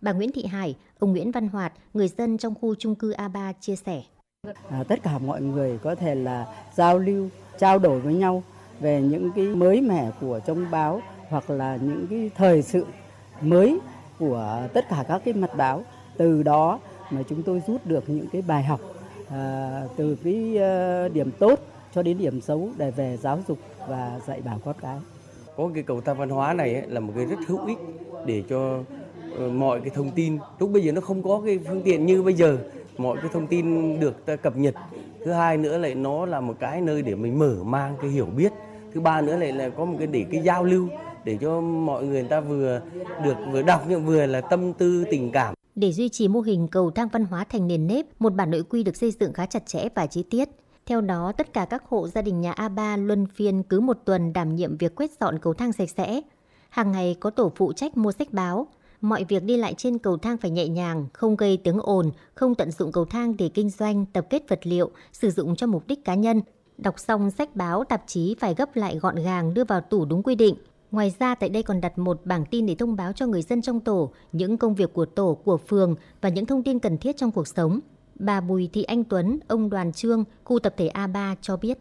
Bà 0.00 0.12
Nguyễn 0.12 0.32
Thị 0.32 0.44
Hải, 0.44 0.76
ông 0.98 1.12
Nguyễn 1.12 1.30
Văn 1.30 1.48
Hoạt, 1.48 1.72
người 1.94 2.08
dân 2.08 2.38
trong 2.38 2.54
khu 2.54 2.74
chung 2.74 2.94
cư 2.94 3.12
A3 3.12 3.52
chia 3.60 3.76
sẻ. 3.76 4.02
À, 4.68 4.84
tất 4.88 5.02
cả 5.02 5.18
mọi 5.18 5.42
người 5.42 5.78
có 5.82 5.94
thể 5.94 6.14
là 6.14 6.46
giao 6.74 6.98
lưu, 6.98 7.28
trao 7.58 7.78
đổi 7.78 8.00
với 8.00 8.14
nhau 8.14 8.42
về 8.80 9.02
những 9.02 9.30
cái 9.36 9.46
mới 9.46 9.80
mẻ 9.80 10.10
của 10.20 10.40
trong 10.46 10.70
báo 10.70 11.00
hoặc 11.28 11.50
là 11.50 11.76
những 11.76 12.06
cái 12.10 12.30
thời 12.36 12.62
sự 12.62 12.86
mới 13.40 13.78
của 14.18 14.68
tất 14.72 14.88
cả 14.88 15.04
các 15.08 15.22
cái 15.24 15.34
mặt 15.34 15.50
báo. 15.56 15.82
Từ 16.16 16.42
đó 16.42 16.78
mà 17.10 17.22
chúng 17.28 17.42
tôi 17.42 17.62
rút 17.66 17.86
được 17.86 18.04
những 18.06 18.26
cái 18.32 18.42
bài 18.42 18.62
học 18.62 18.80
à, 19.30 19.82
từ 19.96 20.16
cái 20.24 20.58
à, 20.58 21.08
điểm 21.08 21.30
tốt 21.38 21.60
cho 21.94 22.02
đến 22.02 22.18
điểm 22.18 22.40
xấu 22.40 22.68
để 22.76 22.90
về 22.90 23.16
giáo 23.16 23.38
dục 23.48 23.58
và 23.88 24.20
dạy 24.26 24.40
bảo 24.40 24.58
con 24.64 24.76
cái. 24.80 24.96
Có 25.56 25.70
cái 25.74 25.82
cầu 25.82 26.00
thang 26.00 26.18
văn 26.18 26.28
hóa 26.28 26.52
này 26.52 26.74
ấy, 26.74 26.86
là 26.88 27.00
một 27.00 27.12
cái 27.16 27.26
rất 27.26 27.38
hữu 27.46 27.66
ích 27.66 27.78
để 28.26 28.42
cho 28.48 28.78
ờ, 29.38 29.48
mọi 29.48 29.80
cái 29.80 29.90
thông 29.90 30.10
tin 30.10 30.38
lúc 30.58 30.70
bây 30.70 30.82
giờ 30.82 30.92
nó 30.92 31.00
không 31.00 31.22
có 31.22 31.42
cái 31.46 31.58
phương 31.68 31.82
tiện 31.82 32.06
như 32.06 32.22
bây 32.22 32.34
giờ 32.34 32.58
mọi 32.98 33.16
cái 33.16 33.30
thông 33.32 33.46
tin 33.46 34.00
được 34.00 34.26
ta 34.26 34.36
cập 34.36 34.56
nhật 34.56 34.74
thứ 35.24 35.32
hai 35.32 35.56
nữa 35.56 35.78
lại 35.78 35.94
nó 35.94 36.26
là 36.26 36.40
một 36.40 36.54
cái 36.60 36.80
nơi 36.80 37.02
để 37.02 37.14
mình 37.14 37.38
mở 37.38 37.56
mang 37.64 37.96
cái 38.00 38.10
hiểu 38.10 38.26
biết 38.26 38.52
thứ 38.94 39.00
ba 39.00 39.20
nữa 39.20 39.36
lại 39.36 39.52
là 39.52 39.68
có 39.68 39.84
một 39.84 39.96
cái 39.98 40.06
để 40.06 40.24
cái 40.30 40.40
giao 40.42 40.64
lưu 40.64 40.88
để 41.24 41.38
cho 41.40 41.60
mọi 41.60 42.04
người, 42.04 42.20
người 42.20 42.28
ta 42.30 42.40
vừa 42.40 42.80
được 43.24 43.34
vừa 43.52 43.62
đọc 43.62 43.84
nhưng 43.88 44.06
vừa 44.06 44.26
là 44.26 44.40
tâm 44.40 44.72
tư 44.72 45.04
tình 45.10 45.30
cảm 45.32 45.54
để 45.74 45.92
duy 45.92 46.08
trì 46.08 46.28
mô 46.28 46.40
hình 46.40 46.68
cầu 46.68 46.90
thang 46.90 47.08
văn 47.12 47.24
hóa 47.24 47.44
thành 47.44 47.66
nền 47.66 47.86
nếp, 47.86 48.06
một 48.18 48.34
bản 48.34 48.50
nội 48.50 48.62
quy 48.62 48.82
được 48.82 48.96
xây 48.96 49.10
dựng 49.20 49.32
khá 49.32 49.46
chặt 49.46 49.66
chẽ 49.66 49.88
và 49.94 50.06
chi 50.06 50.22
tiết. 50.22 50.48
Theo 50.86 51.00
đó, 51.00 51.32
tất 51.38 51.52
cả 51.52 51.64
các 51.64 51.84
hộ 51.88 52.08
gia 52.08 52.22
đình 52.22 52.40
nhà 52.40 52.52
A3 52.52 53.06
luân 53.06 53.26
phiên 53.26 53.62
cứ 53.62 53.80
một 53.80 53.98
tuần 54.04 54.32
đảm 54.32 54.56
nhiệm 54.56 54.76
việc 54.76 54.94
quét 54.94 55.10
dọn 55.20 55.38
cầu 55.38 55.54
thang 55.54 55.72
sạch 55.72 55.90
sẽ. 55.96 56.20
Hàng 56.68 56.92
ngày 56.92 57.16
có 57.20 57.30
tổ 57.30 57.52
phụ 57.56 57.72
trách 57.72 57.96
mua 57.96 58.12
sách 58.12 58.32
báo. 58.32 58.66
Mọi 59.00 59.24
việc 59.24 59.42
đi 59.44 59.56
lại 59.56 59.74
trên 59.74 59.98
cầu 59.98 60.16
thang 60.16 60.36
phải 60.36 60.50
nhẹ 60.50 60.68
nhàng, 60.68 61.06
không 61.12 61.36
gây 61.36 61.56
tiếng 61.56 61.78
ồn, 61.80 62.10
không 62.34 62.54
tận 62.54 62.70
dụng 62.70 62.92
cầu 62.92 63.04
thang 63.04 63.36
để 63.36 63.50
kinh 63.54 63.70
doanh, 63.70 64.06
tập 64.06 64.26
kết 64.30 64.48
vật 64.48 64.60
liệu, 64.62 64.90
sử 65.12 65.30
dụng 65.30 65.56
cho 65.56 65.66
mục 65.66 65.86
đích 65.86 66.04
cá 66.04 66.14
nhân. 66.14 66.42
Đọc 66.78 66.98
xong 66.98 67.30
sách 67.30 67.56
báo, 67.56 67.84
tạp 67.84 68.02
chí 68.06 68.36
phải 68.40 68.54
gấp 68.54 68.76
lại 68.76 68.98
gọn 68.98 69.16
gàng 69.16 69.54
đưa 69.54 69.64
vào 69.64 69.80
tủ 69.80 70.04
đúng 70.04 70.22
quy 70.22 70.34
định. 70.34 70.54
Ngoài 70.94 71.14
ra 71.18 71.34
tại 71.34 71.48
đây 71.48 71.62
còn 71.62 71.80
đặt 71.80 71.98
một 71.98 72.20
bảng 72.24 72.44
tin 72.44 72.66
để 72.66 72.74
thông 72.78 72.96
báo 72.96 73.12
cho 73.12 73.26
người 73.26 73.42
dân 73.42 73.62
trong 73.62 73.80
tổ 73.80 74.10
những 74.32 74.58
công 74.58 74.74
việc 74.74 74.92
của 74.92 75.04
tổ, 75.04 75.38
của 75.44 75.56
phường 75.56 75.94
và 76.20 76.28
những 76.28 76.46
thông 76.46 76.62
tin 76.62 76.78
cần 76.78 76.98
thiết 76.98 77.16
trong 77.16 77.30
cuộc 77.30 77.48
sống. 77.48 77.80
Bà 78.14 78.40
Bùi 78.40 78.70
Thị 78.72 78.82
Anh 78.82 79.04
Tuấn, 79.04 79.38
ông 79.48 79.70
Đoàn 79.70 79.92
Trương, 79.92 80.24
khu 80.44 80.58
tập 80.58 80.74
thể 80.76 80.90
A3 80.94 81.34
cho 81.40 81.56
biết. 81.56 81.78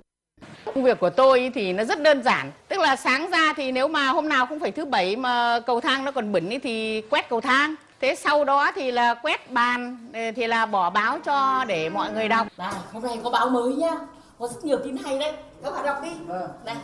Công 0.65 0.83
việc 0.83 0.99
của 0.99 1.09
tôi 1.09 1.51
thì 1.55 1.73
nó 1.73 1.83
rất 1.83 2.01
đơn 2.01 2.23
giản, 2.23 2.51
tức 2.67 2.79
là 2.79 2.95
sáng 2.95 3.31
ra 3.31 3.53
thì 3.57 3.71
nếu 3.71 3.87
mà 3.87 4.09
hôm 4.09 4.29
nào 4.29 4.45
không 4.45 4.59
phải 4.59 4.71
thứ 4.71 4.85
bảy 4.85 5.15
mà 5.15 5.59
cầu 5.59 5.81
thang 5.81 6.05
nó 6.05 6.11
còn 6.11 6.31
bẩn 6.31 6.49
thì 6.63 7.01
quét 7.01 7.29
cầu 7.29 7.41
thang. 7.41 7.75
Thế 8.01 8.15
sau 8.15 8.45
đó 8.45 8.71
thì 8.75 8.91
là 8.91 9.13
quét 9.13 9.51
bàn 9.51 9.97
thì 10.35 10.47
là 10.47 10.65
bỏ 10.65 10.89
báo 10.89 11.19
cho 11.25 11.65
để 11.67 11.89
mọi 11.89 12.13
người 12.13 12.27
đọc. 12.27 12.47
Này, 12.57 12.73
hôm 12.93 13.03
nay 13.03 13.19
có 13.23 13.29
báo 13.29 13.49
mới 13.49 13.75
nhá, 13.75 13.91
có 14.39 14.47
rất 14.47 14.65
nhiều 14.65 14.77
tin 14.83 14.97
hay 14.97 15.19
đấy. 15.19 15.33
Các 15.63 15.71
bạn 15.71 15.85
đọc 15.85 15.97
đi. 16.03 16.09
Vâng. 16.27 16.49
Đây, 16.65 16.75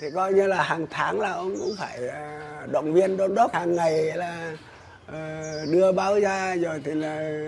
thì 0.00 0.06
coi 0.14 0.32
như 0.32 0.46
là 0.46 0.62
hàng 0.62 0.86
tháng 0.90 1.20
là 1.20 1.32
ông 1.32 1.56
cũng 1.58 1.74
phải 1.78 2.08
à, 2.08 2.66
động 2.70 2.92
viên 2.92 3.16
đôn 3.16 3.34
đốc. 3.34 3.52
Hàng 3.52 3.76
ngày 3.76 4.16
là 4.16 4.56
ờ, 5.06 5.66
đưa 5.72 5.92
báo 5.92 6.20
ra 6.20 6.54
rồi 6.54 6.80
thì 6.84 6.94
là 6.94 7.40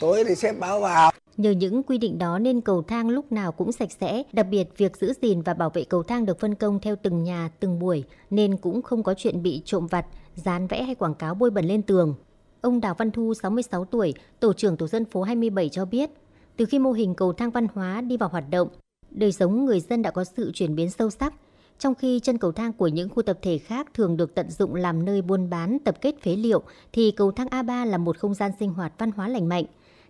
tối 0.00 0.24
thì 0.28 0.34
xếp 0.34 0.52
báo 0.58 0.80
vào. 0.80 1.10
Nhờ 1.36 1.50
những 1.50 1.82
quy 1.82 1.98
định 1.98 2.18
đó 2.18 2.38
nên 2.38 2.60
cầu 2.60 2.82
thang 2.82 3.08
lúc 3.08 3.32
nào 3.32 3.52
cũng 3.52 3.72
sạch 3.72 3.92
sẽ, 4.00 4.22
đặc 4.32 4.46
biệt 4.50 4.68
việc 4.76 4.96
giữ 4.96 5.12
gìn 5.22 5.42
và 5.42 5.54
bảo 5.54 5.70
vệ 5.70 5.84
cầu 5.84 6.02
thang 6.02 6.26
được 6.26 6.40
phân 6.40 6.54
công 6.54 6.80
theo 6.80 6.96
từng 7.02 7.24
nhà, 7.24 7.50
từng 7.60 7.78
buổi, 7.78 8.04
nên 8.30 8.56
cũng 8.56 8.82
không 8.82 9.02
có 9.02 9.14
chuyện 9.14 9.42
bị 9.42 9.62
trộm 9.64 9.86
vặt, 9.86 10.06
dán 10.34 10.66
vẽ 10.66 10.82
hay 10.82 10.94
quảng 10.94 11.14
cáo 11.14 11.34
bôi 11.34 11.50
bẩn 11.50 11.64
lên 11.64 11.82
tường. 11.82 12.14
Ông 12.60 12.80
Đào 12.80 12.94
Văn 12.98 13.10
Thu, 13.10 13.34
66 13.34 13.84
tuổi, 13.84 14.14
tổ 14.40 14.52
trưởng 14.52 14.76
tổ 14.76 14.86
dân 14.86 15.04
phố 15.04 15.22
27 15.22 15.68
cho 15.68 15.84
biết, 15.84 16.10
từ 16.56 16.64
khi 16.64 16.78
mô 16.78 16.92
hình 16.92 17.14
cầu 17.14 17.32
thang 17.32 17.50
văn 17.50 17.66
hóa 17.74 18.00
đi 18.00 18.16
vào 18.16 18.28
hoạt 18.28 18.44
động, 18.50 18.68
đời 19.10 19.32
sống 19.32 19.64
người 19.64 19.80
dân 19.80 20.02
đã 20.02 20.10
có 20.10 20.24
sự 20.24 20.50
chuyển 20.54 20.74
biến 20.74 20.90
sâu 20.90 21.10
sắc. 21.10 21.34
Trong 21.78 21.94
khi 21.94 22.20
chân 22.20 22.38
cầu 22.38 22.52
thang 22.52 22.72
của 22.72 22.88
những 22.88 23.08
khu 23.08 23.22
tập 23.22 23.38
thể 23.42 23.58
khác 23.58 23.86
thường 23.94 24.16
được 24.16 24.34
tận 24.34 24.50
dụng 24.50 24.74
làm 24.74 25.04
nơi 25.04 25.22
buôn 25.22 25.50
bán, 25.50 25.78
tập 25.84 25.96
kết 26.00 26.14
phế 26.22 26.36
liệu, 26.36 26.62
thì 26.92 27.10
cầu 27.10 27.32
thang 27.32 27.46
A3 27.46 27.86
là 27.86 27.98
một 27.98 28.18
không 28.18 28.34
gian 28.34 28.50
sinh 28.60 28.74
hoạt 28.74 28.92
văn 28.98 29.10
hóa 29.10 29.28
lành 29.28 29.48
mạnh. 29.48 29.64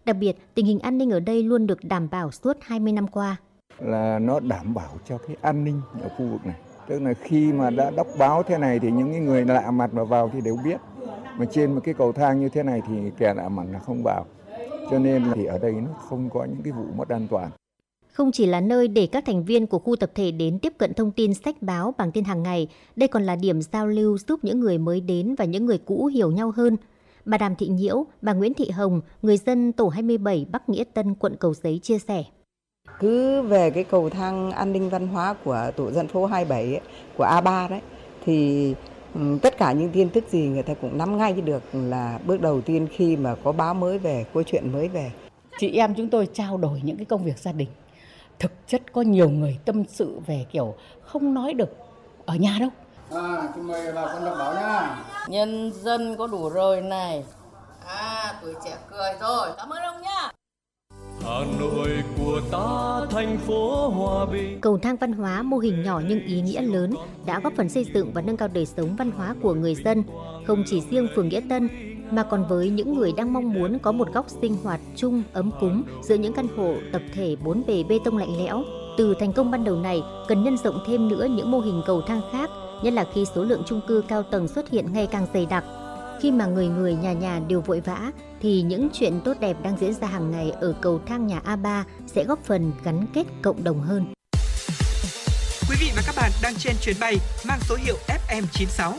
Đặc 0.04 0.16
biệt, 0.20 0.36
tình 0.54 0.66
hình 0.66 0.78
an 0.78 0.98
ninh 0.98 1.10
ở 1.10 1.20
đây 1.20 1.42
luôn 1.42 1.66
được 1.66 1.78
đảm 1.82 2.08
bảo 2.10 2.30
suốt 2.30 2.56
20 2.60 2.92
năm 2.92 3.08
qua. 3.08 3.36
Là 3.78 4.18
nó 4.18 4.40
đảm 4.40 4.74
bảo 4.74 4.98
cho 5.08 5.18
cái 5.18 5.36
an 5.40 5.64
ninh 5.64 5.80
ở 6.02 6.08
khu 6.08 6.26
vực 6.26 6.46
này. 6.46 6.56
Tức 6.88 7.02
là 7.02 7.14
khi 7.22 7.52
mà 7.52 7.70
đã 7.70 7.90
đọc 7.90 8.06
báo 8.18 8.42
thế 8.42 8.58
này 8.58 8.78
thì 8.78 8.90
những 8.90 9.24
người 9.24 9.44
lạ 9.44 9.70
mặt 9.70 9.94
mà 9.94 10.04
vào 10.04 10.30
thì 10.32 10.40
đều 10.40 10.58
biết. 10.64 10.80
Mà 11.38 11.44
trên 11.52 11.74
một 11.74 11.80
cái 11.84 11.94
cầu 11.94 12.12
thang 12.12 12.40
như 12.40 12.48
thế 12.48 12.62
này 12.62 12.82
thì 12.88 12.94
kẻ 13.18 13.34
lạ 13.34 13.48
mặt 13.48 13.64
là 13.72 13.78
không 13.78 14.02
vào. 14.02 14.26
Cho 14.90 14.98
nên 14.98 15.22
thì 15.34 15.44
ở 15.44 15.58
đây 15.58 15.72
nó 15.72 15.90
không 16.08 16.30
có 16.30 16.44
những 16.44 16.62
cái 16.64 16.72
vụ 16.72 16.84
mất 16.96 17.08
an 17.08 17.26
toàn. 17.30 17.50
Không 18.12 18.32
chỉ 18.32 18.46
là 18.46 18.60
nơi 18.60 18.88
để 18.88 19.06
các 19.06 19.24
thành 19.26 19.44
viên 19.44 19.66
của 19.66 19.78
khu 19.78 19.96
tập 19.96 20.10
thể 20.14 20.30
đến 20.30 20.58
tiếp 20.58 20.72
cận 20.78 20.94
thông 20.94 21.10
tin 21.10 21.34
sách 21.34 21.62
báo 21.62 21.94
bằng 21.98 22.12
tin 22.12 22.24
hàng 22.24 22.42
ngày, 22.42 22.68
đây 22.96 23.08
còn 23.08 23.22
là 23.22 23.36
điểm 23.36 23.62
giao 23.62 23.86
lưu 23.86 24.18
giúp 24.18 24.40
những 24.42 24.60
người 24.60 24.78
mới 24.78 25.00
đến 25.00 25.34
và 25.34 25.44
những 25.44 25.66
người 25.66 25.78
cũ 25.78 26.06
hiểu 26.06 26.30
nhau 26.30 26.52
hơn. 26.56 26.76
Bà 27.24 27.38
Đàm 27.38 27.56
Thị 27.56 27.68
Nhiễu, 27.68 28.06
bà 28.22 28.32
Nguyễn 28.32 28.54
Thị 28.54 28.70
Hồng, 28.70 29.00
người 29.22 29.36
dân 29.36 29.72
tổ 29.72 29.88
27 29.88 30.46
Bắc 30.52 30.68
Nghĩa 30.68 30.84
Tân, 30.84 31.14
quận 31.14 31.36
Cầu 31.40 31.54
Giấy 31.54 31.80
chia 31.82 31.98
sẻ. 31.98 32.24
Cứ 33.00 33.42
về 33.42 33.70
cái 33.70 33.84
cầu 33.84 34.10
thang 34.10 34.50
an 34.52 34.72
ninh 34.72 34.90
văn 34.90 35.08
hóa 35.08 35.34
của 35.44 35.70
tổ 35.76 35.90
dân 35.90 36.08
phố 36.08 36.26
27 36.26 36.62
ấy, 36.62 36.80
của 37.16 37.24
A3 37.24 37.68
đấy 37.68 37.80
thì 38.24 38.74
tất 39.42 39.58
cả 39.58 39.72
những 39.72 39.90
tin 39.92 40.10
tức 40.10 40.24
gì 40.28 40.48
người 40.48 40.62
ta 40.62 40.74
cũng 40.74 40.98
nắm 40.98 41.18
ngay 41.18 41.32
được 41.32 41.62
là 41.72 42.18
bước 42.26 42.40
đầu 42.40 42.60
tiên 42.60 42.88
khi 42.96 43.16
mà 43.16 43.34
có 43.44 43.52
báo 43.52 43.74
mới 43.74 43.98
về, 43.98 44.24
có 44.34 44.42
chuyện 44.42 44.72
mới 44.72 44.88
về. 44.88 45.10
chị 45.58 45.72
em 45.76 45.94
chúng 45.94 46.08
tôi 46.10 46.28
trao 46.32 46.56
đổi 46.56 46.80
những 46.84 46.96
cái 46.96 47.04
công 47.04 47.24
việc 47.24 47.38
gia 47.38 47.52
đình 47.52 47.68
thực 48.38 48.52
chất 48.66 48.92
có 48.92 49.02
nhiều 49.02 49.30
người 49.30 49.58
tâm 49.64 49.84
sự 49.88 50.20
về 50.26 50.46
kiểu 50.52 50.74
không 51.02 51.34
nói 51.34 51.54
được 51.54 51.76
ở 52.26 52.34
nhà 52.34 52.56
đâu 52.60 52.70
À, 53.10 53.48
chị 53.54 53.60
mời 53.60 53.92
bà 53.92 54.06
con 54.06 54.24
đọc 54.24 54.34
báo 54.38 54.54
nha. 54.54 55.04
Nhân 55.28 55.72
dân 55.82 56.16
có 56.16 56.26
đủ 56.26 56.48
rồi 56.48 56.80
này. 56.80 57.24
À, 57.86 58.34
tuổi 58.42 58.54
trẻ 58.64 58.76
cười 58.90 59.12
rồi. 59.20 59.48
Cảm 59.56 59.68
ơn 59.72 59.82
ông 59.82 60.02
nhá. 60.02 60.30
Hà 61.24 61.44
Nội 61.60 61.88
của 62.18 62.40
ta 62.50 63.00
thành 63.10 63.38
phố 63.38 63.88
hòa 63.88 64.26
bình. 64.26 64.58
Cầu 64.60 64.78
thang 64.78 64.96
văn 64.96 65.12
hóa 65.12 65.42
mô 65.42 65.58
hình 65.58 65.82
nhỏ 65.82 66.00
nhưng 66.08 66.20
ý 66.26 66.40
nghĩa 66.40 66.62
lớn 66.62 66.94
đã 67.26 67.40
góp 67.40 67.52
phần 67.56 67.68
xây 67.68 67.86
dựng 67.94 68.10
và 68.14 68.22
nâng 68.22 68.36
cao 68.36 68.48
đời 68.54 68.66
sống 68.66 68.96
văn 68.96 69.10
hóa 69.10 69.34
của 69.42 69.54
người 69.54 69.74
dân, 69.74 70.02
không 70.46 70.62
chỉ 70.66 70.80
riêng 70.90 71.08
phường 71.14 71.28
Nghĩa 71.28 71.40
Tân 71.48 71.68
mà 72.10 72.22
còn 72.22 72.44
với 72.48 72.70
những 72.70 72.94
người 72.94 73.12
đang 73.16 73.32
mong 73.32 73.52
muốn 73.52 73.78
có 73.78 73.92
một 73.92 74.12
góc 74.14 74.26
sinh 74.40 74.56
hoạt 74.62 74.80
chung 74.96 75.22
ấm 75.32 75.50
cúng 75.60 75.82
giữa 76.02 76.14
những 76.14 76.32
căn 76.32 76.46
hộ 76.56 76.74
tập 76.92 77.02
thể 77.14 77.36
bốn 77.44 77.62
bề 77.66 77.82
bê 77.88 77.98
tông 78.04 78.16
lạnh 78.16 78.38
lẽo. 78.38 78.62
Từ 78.98 79.14
thành 79.20 79.32
công 79.32 79.50
ban 79.50 79.64
đầu 79.64 79.76
này, 79.76 80.02
cần 80.28 80.44
nhân 80.44 80.56
rộng 80.56 80.78
thêm 80.86 81.08
nữa 81.08 81.26
những 81.30 81.50
mô 81.50 81.60
hình 81.60 81.82
cầu 81.86 82.02
thang 82.02 82.20
khác, 82.32 82.50
nhất 82.82 82.92
là 82.92 83.06
khi 83.14 83.24
số 83.34 83.44
lượng 83.44 83.62
chung 83.66 83.80
cư 83.88 84.02
cao 84.08 84.22
tầng 84.22 84.48
xuất 84.48 84.70
hiện 84.70 84.92
ngày 84.92 85.06
càng 85.06 85.26
dày 85.34 85.46
đặc. 85.46 85.64
Khi 86.20 86.30
mà 86.30 86.46
người 86.46 86.68
người 86.68 86.94
nhà 86.94 87.12
nhà 87.12 87.40
đều 87.48 87.60
vội 87.60 87.80
vã 87.80 88.10
thì 88.42 88.62
những 88.62 88.88
chuyện 88.92 89.20
tốt 89.24 89.36
đẹp 89.40 89.56
đang 89.62 89.76
diễn 89.80 89.94
ra 89.94 90.06
hàng 90.06 90.30
ngày 90.30 90.50
ở 90.50 90.74
cầu 90.80 91.00
thang 91.06 91.26
nhà 91.26 91.40
A3 91.46 91.82
sẽ 92.06 92.24
góp 92.24 92.44
phần 92.44 92.72
gắn 92.84 93.06
kết 93.14 93.24
cộng 93.42 93.64
đồng 93.64 93.80
hơn. 93.80 94.14
Quý 95.68 95.76
vị 95.80 95.90
và 95.96 96.02
các 96.06 96.14
bạn 96.16 96.30
đang 96.42 96.54
trên 96.58 96.74
chuyến 96.82 96.96
bay 97.00 97.16
mang 97.48 97.58
số 97.68 97.76
hiệu 97.84 97.96
FM96. 98.28 98.92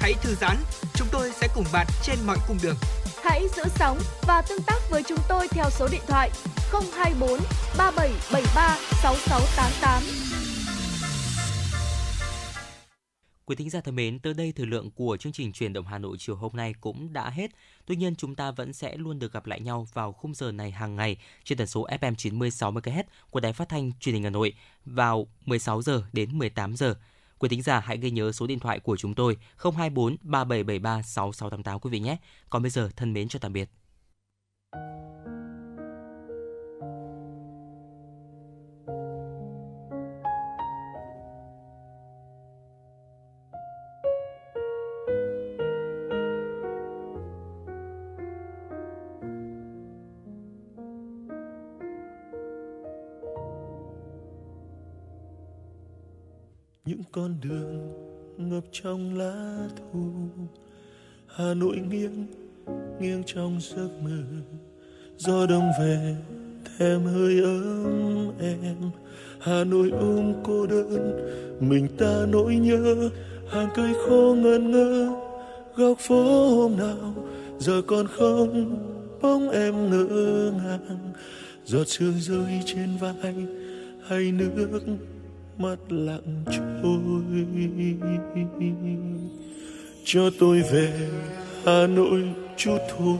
Hãy 0.00 0.14
thư 0.22 0.34
giãn, 0.34 0.56
chúng 0.94 1.08
tôi 1.12 1.30
sẽ 1.40 1.48
cùng 1.54 1.64
bạn 1.72 1.86
trên 2.02 2.16
mọi 2.26 2.36
cung 2.48 2.56
đường. 2.62 2.76
Hãy 3.24 3.48
giữ 3.56 3.62
sóng 3.78 3.98
và 4.26 4.42
tương 4.48 4.62
tác 4.62 4.78
với 4.90 5.02
chúng 5.02 5.18
tôi 5.28 5.48
theo 5.48 5.70
số 5.70 5.88
điện 5.92 6.02
thoại 6.06 6.30
024 6.72 7.40
3773 7.78 8.76
6688. 9.02 10.45
Quý 13.46 13.56
thính 13.56 13.70
giả 13.70 13.80
thân 13.80 13.96
mến, 13.96 14.18
tới 14.18 14.34
đây 14.34 14.52
thời 14.52 14.66
lượng 14.66 14.90
của 14.90 15.16
chương 15.16 15.32
trình 15.32 15.52
truyền 15.52 15.72
động 15.72 15.86
Hà 15.86 15.98
Nội 15.98 16.16
chiều 16.18 16.36
hôm 16.36 16.56
nay 16.56 16.74
cũng 16.80 17.12
đã 17.12 17.30
hết. 17.30 17.50
Tuy 17.86 17.96
nhiên 17.96 18.16
chúng 18.16 18.34
ta 18.34 18.50
vẫn 18.50 18.72
sẽ 18.72 18.96
luôn 18.96 19.18
được 19.18 19.32
gặp 19.32 19.46
lại 19.46 19.60
nhau 19.60 19.86
vào 19.92 20.12
khung 20.12 20.34
giờ 20.34 20.52
này 20.52 20.70
hàng 20.70 20.96
ngày 20.96 21.16
trên 21.44 21.58
tần 21.58 21.66
số 21.66 21.86
FM 21.86 22.14
96 22.14 22.72
MHz 22.72 23.02
của 23.30 23.40
Đài 23.40 23.52
Phát 23.52 23.68
thanh 23.68 23.92
Truyền 24.00 24.14
hình 24.14 24.24
Hà 24.24 24.30
Nội 24.30 24.54
vào 24.84 25.26
16 25.44 25.82
giờ 25.82 26.02
đến 26.12 26.38
18 26.38 26.76
giờ. 26.76 26.94
Quý 27.38 27.48
thính 27.48 27.62
giả 27.62 27.80
hãy 27.80 27.98
ghi 27.98 28.10
nhớ 28.10 28.32
số 28.32 28.46
điện 28.46 28.58
thoại 28.58 28.80
của 28.80 28.96
chúng 28.96 29.14
tôi 29.14 29.36
024 29.56 30.16
3773 30.22 31.02
6688 31.02 31.80
quý 31.80 31.90
vị 31.90 32.00
nhé. 32.00 32.16
Còn 32.50 32.62
bây 32.62 32.70
giờ 32.70 32.90
thân 32.96 33.12
mến 33.12 33.28
chào 33.28 33.40
tạm 33.40 33.52
biệt. 33.52 33.70
Những 56.86 57.02
con 57.12 57.34
đường 57.42 57.92
ngập 58.36 58.64
trong 58.72 59.18
lá 59.18 59.68
thu, 59.76 60.12
hà 61.26 61.54
nội 61.54 61.76
nghiêng 61.90 62.26
nghiêng 63.00 63.22
trong 63.26 63.58
giấc 63.60 63.88
mơ. 64.04 64.22
Gió 65.16 65.46
đông 65.46 65.70
về, 65.80 66.16
thèm 66.78 67.04
hơi 67.04 67.40
ấm 67.42 68.32
em. 68.40 68.90
Hà 69.40 69.64
nội 69.64 69.90
ôm 69.90 70.32
cô 70.44 70.66
đơn, 70.66 71.12
mình 71.60 71.88
ta 71.98 72.26
nỗi 72.28 72.56
nhớ. 72.56 73.10
Hàng 73.48 73.68
cây 73.74 73.92
khô 73.94 74.34
ngẩn 74.34 74.70
ngơ, 74.70 75.08
góc 75.76 75.98
phố 75.98 76.48
hôm 76.56 76.76
nào. 76.76 77.14
Giờ 77.58 77.82
còn 77.86 78.06
không, 78.06 78.78
bóng 79.22 79.50
em 79.50 79.90
ngỡ 79.90 80.52
ngàng. 80.56 81.12
Giọt 81.64 81.84
sương 81.88 82.14
rơi 82.20 82.62
trên 82.66 82.88
vai 83.00 83.34
hay 84.08 84.32
nước 84.32 84.80
mắt 85.58 85.76
lặng 85.88 86.44
trôi. 86.46 87.22
Cho 90.04 90.30
tôi 90.38 90.62
về 90.72 90.92
hà 91.64 91.86
nội 91.86 92.22
chút 92.56 92.78
thôi, 92.98 93.18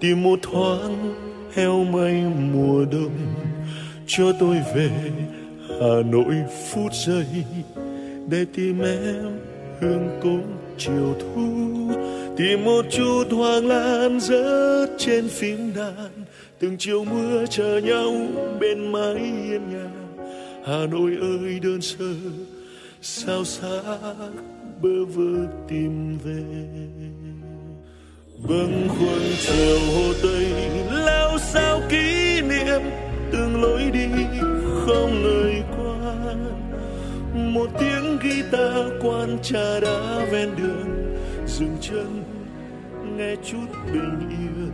tìm 0.00 0.22
một 0.22 0.38
thoáng 0.42 1.14
heo 1.54 1.84
may 1.84 2.24
mùa 2.52 2.84
đông. 2.92 3.18
Cho 4.06 4.32
tôi 4.40 4.56
về 4.74 4.90
hà 5.68 6.02
nội 6.10 6.34
phút 6.70 6.92
giây, 7.06 7.26
để 8.28 8.44
tìm 8.54 8.80
em 8.80 9.38
hương 9.80 10.20
cốm 10.22 10.42
chiều 10.78 11.14
thu. 11.20 11.74
Tìm 12.36 12.64
một 12.64 12.84
chút 12.90 13.24
hoàng 13.30 13.66
lan 13.66 14.20
rớt 14.20 14.90
trên 14.98 15.28
phím 15.28 15.74
đàn, 15.76 16.10
từng 16.58 16.76
chiều 16.78 17.04
mưa 17.04 17.44
chờ 17.50 17.80
nhau 17.84 18.12
bên 18.60 18.92
mái 18.92 19.14
hiên 19.14 19.60
nhà. 19.72 19.83
Hà 20.66 20.86
Nội 20.86 21.16
ơi, 21.20 21.60
đơn 21.62 21.80
sơ, 21.82 22.14
sao 23.02 23.44
xa 23.44 23.82
bơ 24.82 25.04
vơ 25.04 25.46
tìm 25.68 26.18
về? 26.24 26.44
Bâng 28.48 28.88
khuâng 28.88 29.32
chiều 29.40 29.78
hồ 29.94 30.12
tây, 30.22 30.46
lao 30.90 31.38
sao 31.38 31.80
kỷ 31.90 32.40
niệm? 32.40 32.82
Từng 33.32 33.62
lối 33.62 33.90
đi 33.92 34.06
không 34.86 35.22
người 35.22 35.62
qua. 35.76 36.34
Một 37.34 37.70
tiếng 37.80 38.18
guitar 38.22 38.92
quan 39.02 39.38
trà 39.42 39.80
đá 39.80 40.26
ven 40.32 40.50
đường, 40.56 41.16
dừng 41.46 41.76
chân, 41.80 42.24
nghe 43.16 43.34
chút 43.50 43.92
bình 43.92 44.28
yên. 44.30 44.72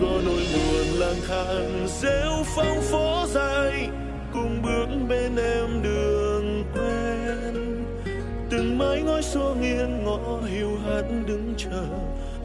Có 0.00 0.20
nỗi 0.24 0.46
buồn 0.54 0.98
lang 0.98 1.20
thang, 1.28 1.86
rêu 2.02 2.44
phong 2.56 2.82
phố 2.82 3.26
dài 3.28 3.88
cùng 4.34 4.62
bước 4.62 4.86
bên 5.08 5.36
em 5.36 5.82
đường 5.82 6.64
quen. 6.74 7.84
Từng 8.50 8.78
mái 8.78 9.02
ngói 9.02 9.22
xô 9.22 9.54
nghiêng 9.60 10.04
ngõ 10.04 10.40
hiu 10.40 10.76
hắt 10.76 11.02
đứng 11.26 11.54
chờ. 11.56 11.84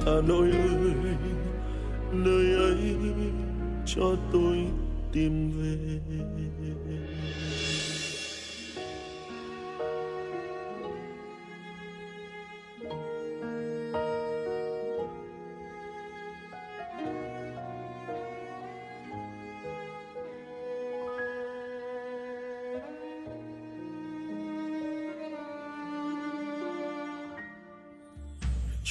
Hà 0.06 0.22
nội 0.28 0.52
ơi, 0.52 0.92
nơi 2.12 2.54
ấy 2.54 2.96
cho 3.86 4.16
tôi 4.34 4.58
tìm 5.12 5.52
về. 5.52 6.39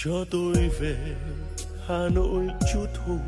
Cho 0.04 0.24
tôi 0.30 0.54
về 0.80 0.96
hà 1.86 2.08
nội 2.14 2.44
chút 2.72 2.86
thôi 2.94 3.18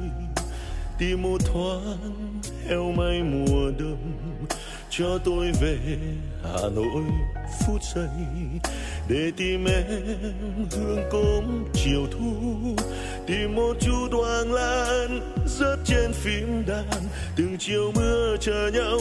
tìm 0.98 1.22
một 1.22 1.38
thoáng 1.44 2.40
heo 2.68 2.92
may 2.92 3.22
mùa 3.22 3.70
đông. 3.78 4.12
Cho 4.90 5.18
tôi 5.24 5.52
về 5.60 5.78
hà 6.44 6.68
nội 6.74 7.04
phút 7.66 7.80
giây. 7.94 8.08
Để 9.08 9.30
tìm 9.36 9.64
em 9.64 10.66
hương 10.70 11.04
cốm 11.10 11.64
chiều 11.74 12.06
thu. 12.10 12.34
Tìm 13.26 13.54
một 13.54 13.76
chút 13.80 14.08
hoàng 14.12 14.52
lan 14.52 15.20
rớt 15.46 15.78
trên 15.84 16.12
phím 16.12 16.64
đàn. 16.66 17.02
Từng 17.36 17.56
chiều 17.58 17.92
mưa 17.94 18.36
chờ 18.40 18.70
nhau 18.74 18.98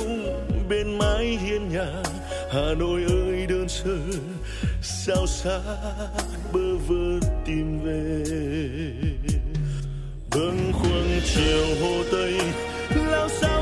bên 0.70 0.98
mái 0.98 1.26
hiên 1.26 1.70
nhà. 1.70 2.04
Hà 2.52 2.74
nội 2.80 3.02
ơi 3.10 3.46
đơn 3.50 3.59
sơ 3.70 3.98
sao 4.82 5.28
xa 5.28 5.60
bơ 6.54 6.76
vơ 6.88 7.20
tìm 7.46 7.80
về. 7.84 8.24
Bâng 10.32 10.72
khuâng 10.74 11.20
chiều 11.36 11.66
hồ 11.82 12.04
tây 12.12 12.34
lao 12.96 13.30
sao 13.30 13.59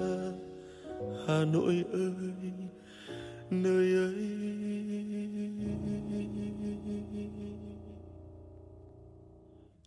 xa 0.00 0.32
hà 1.26 1.44
nội 1.44 1.84
ơi 1.92 2.52
nơi 3.50 3.94
ấy. 3.94 4.30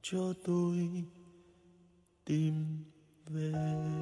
Cho 0.02 0.34
tôi 0.46 1.04
tìm 2.26 2.54
về. 3.28 3.93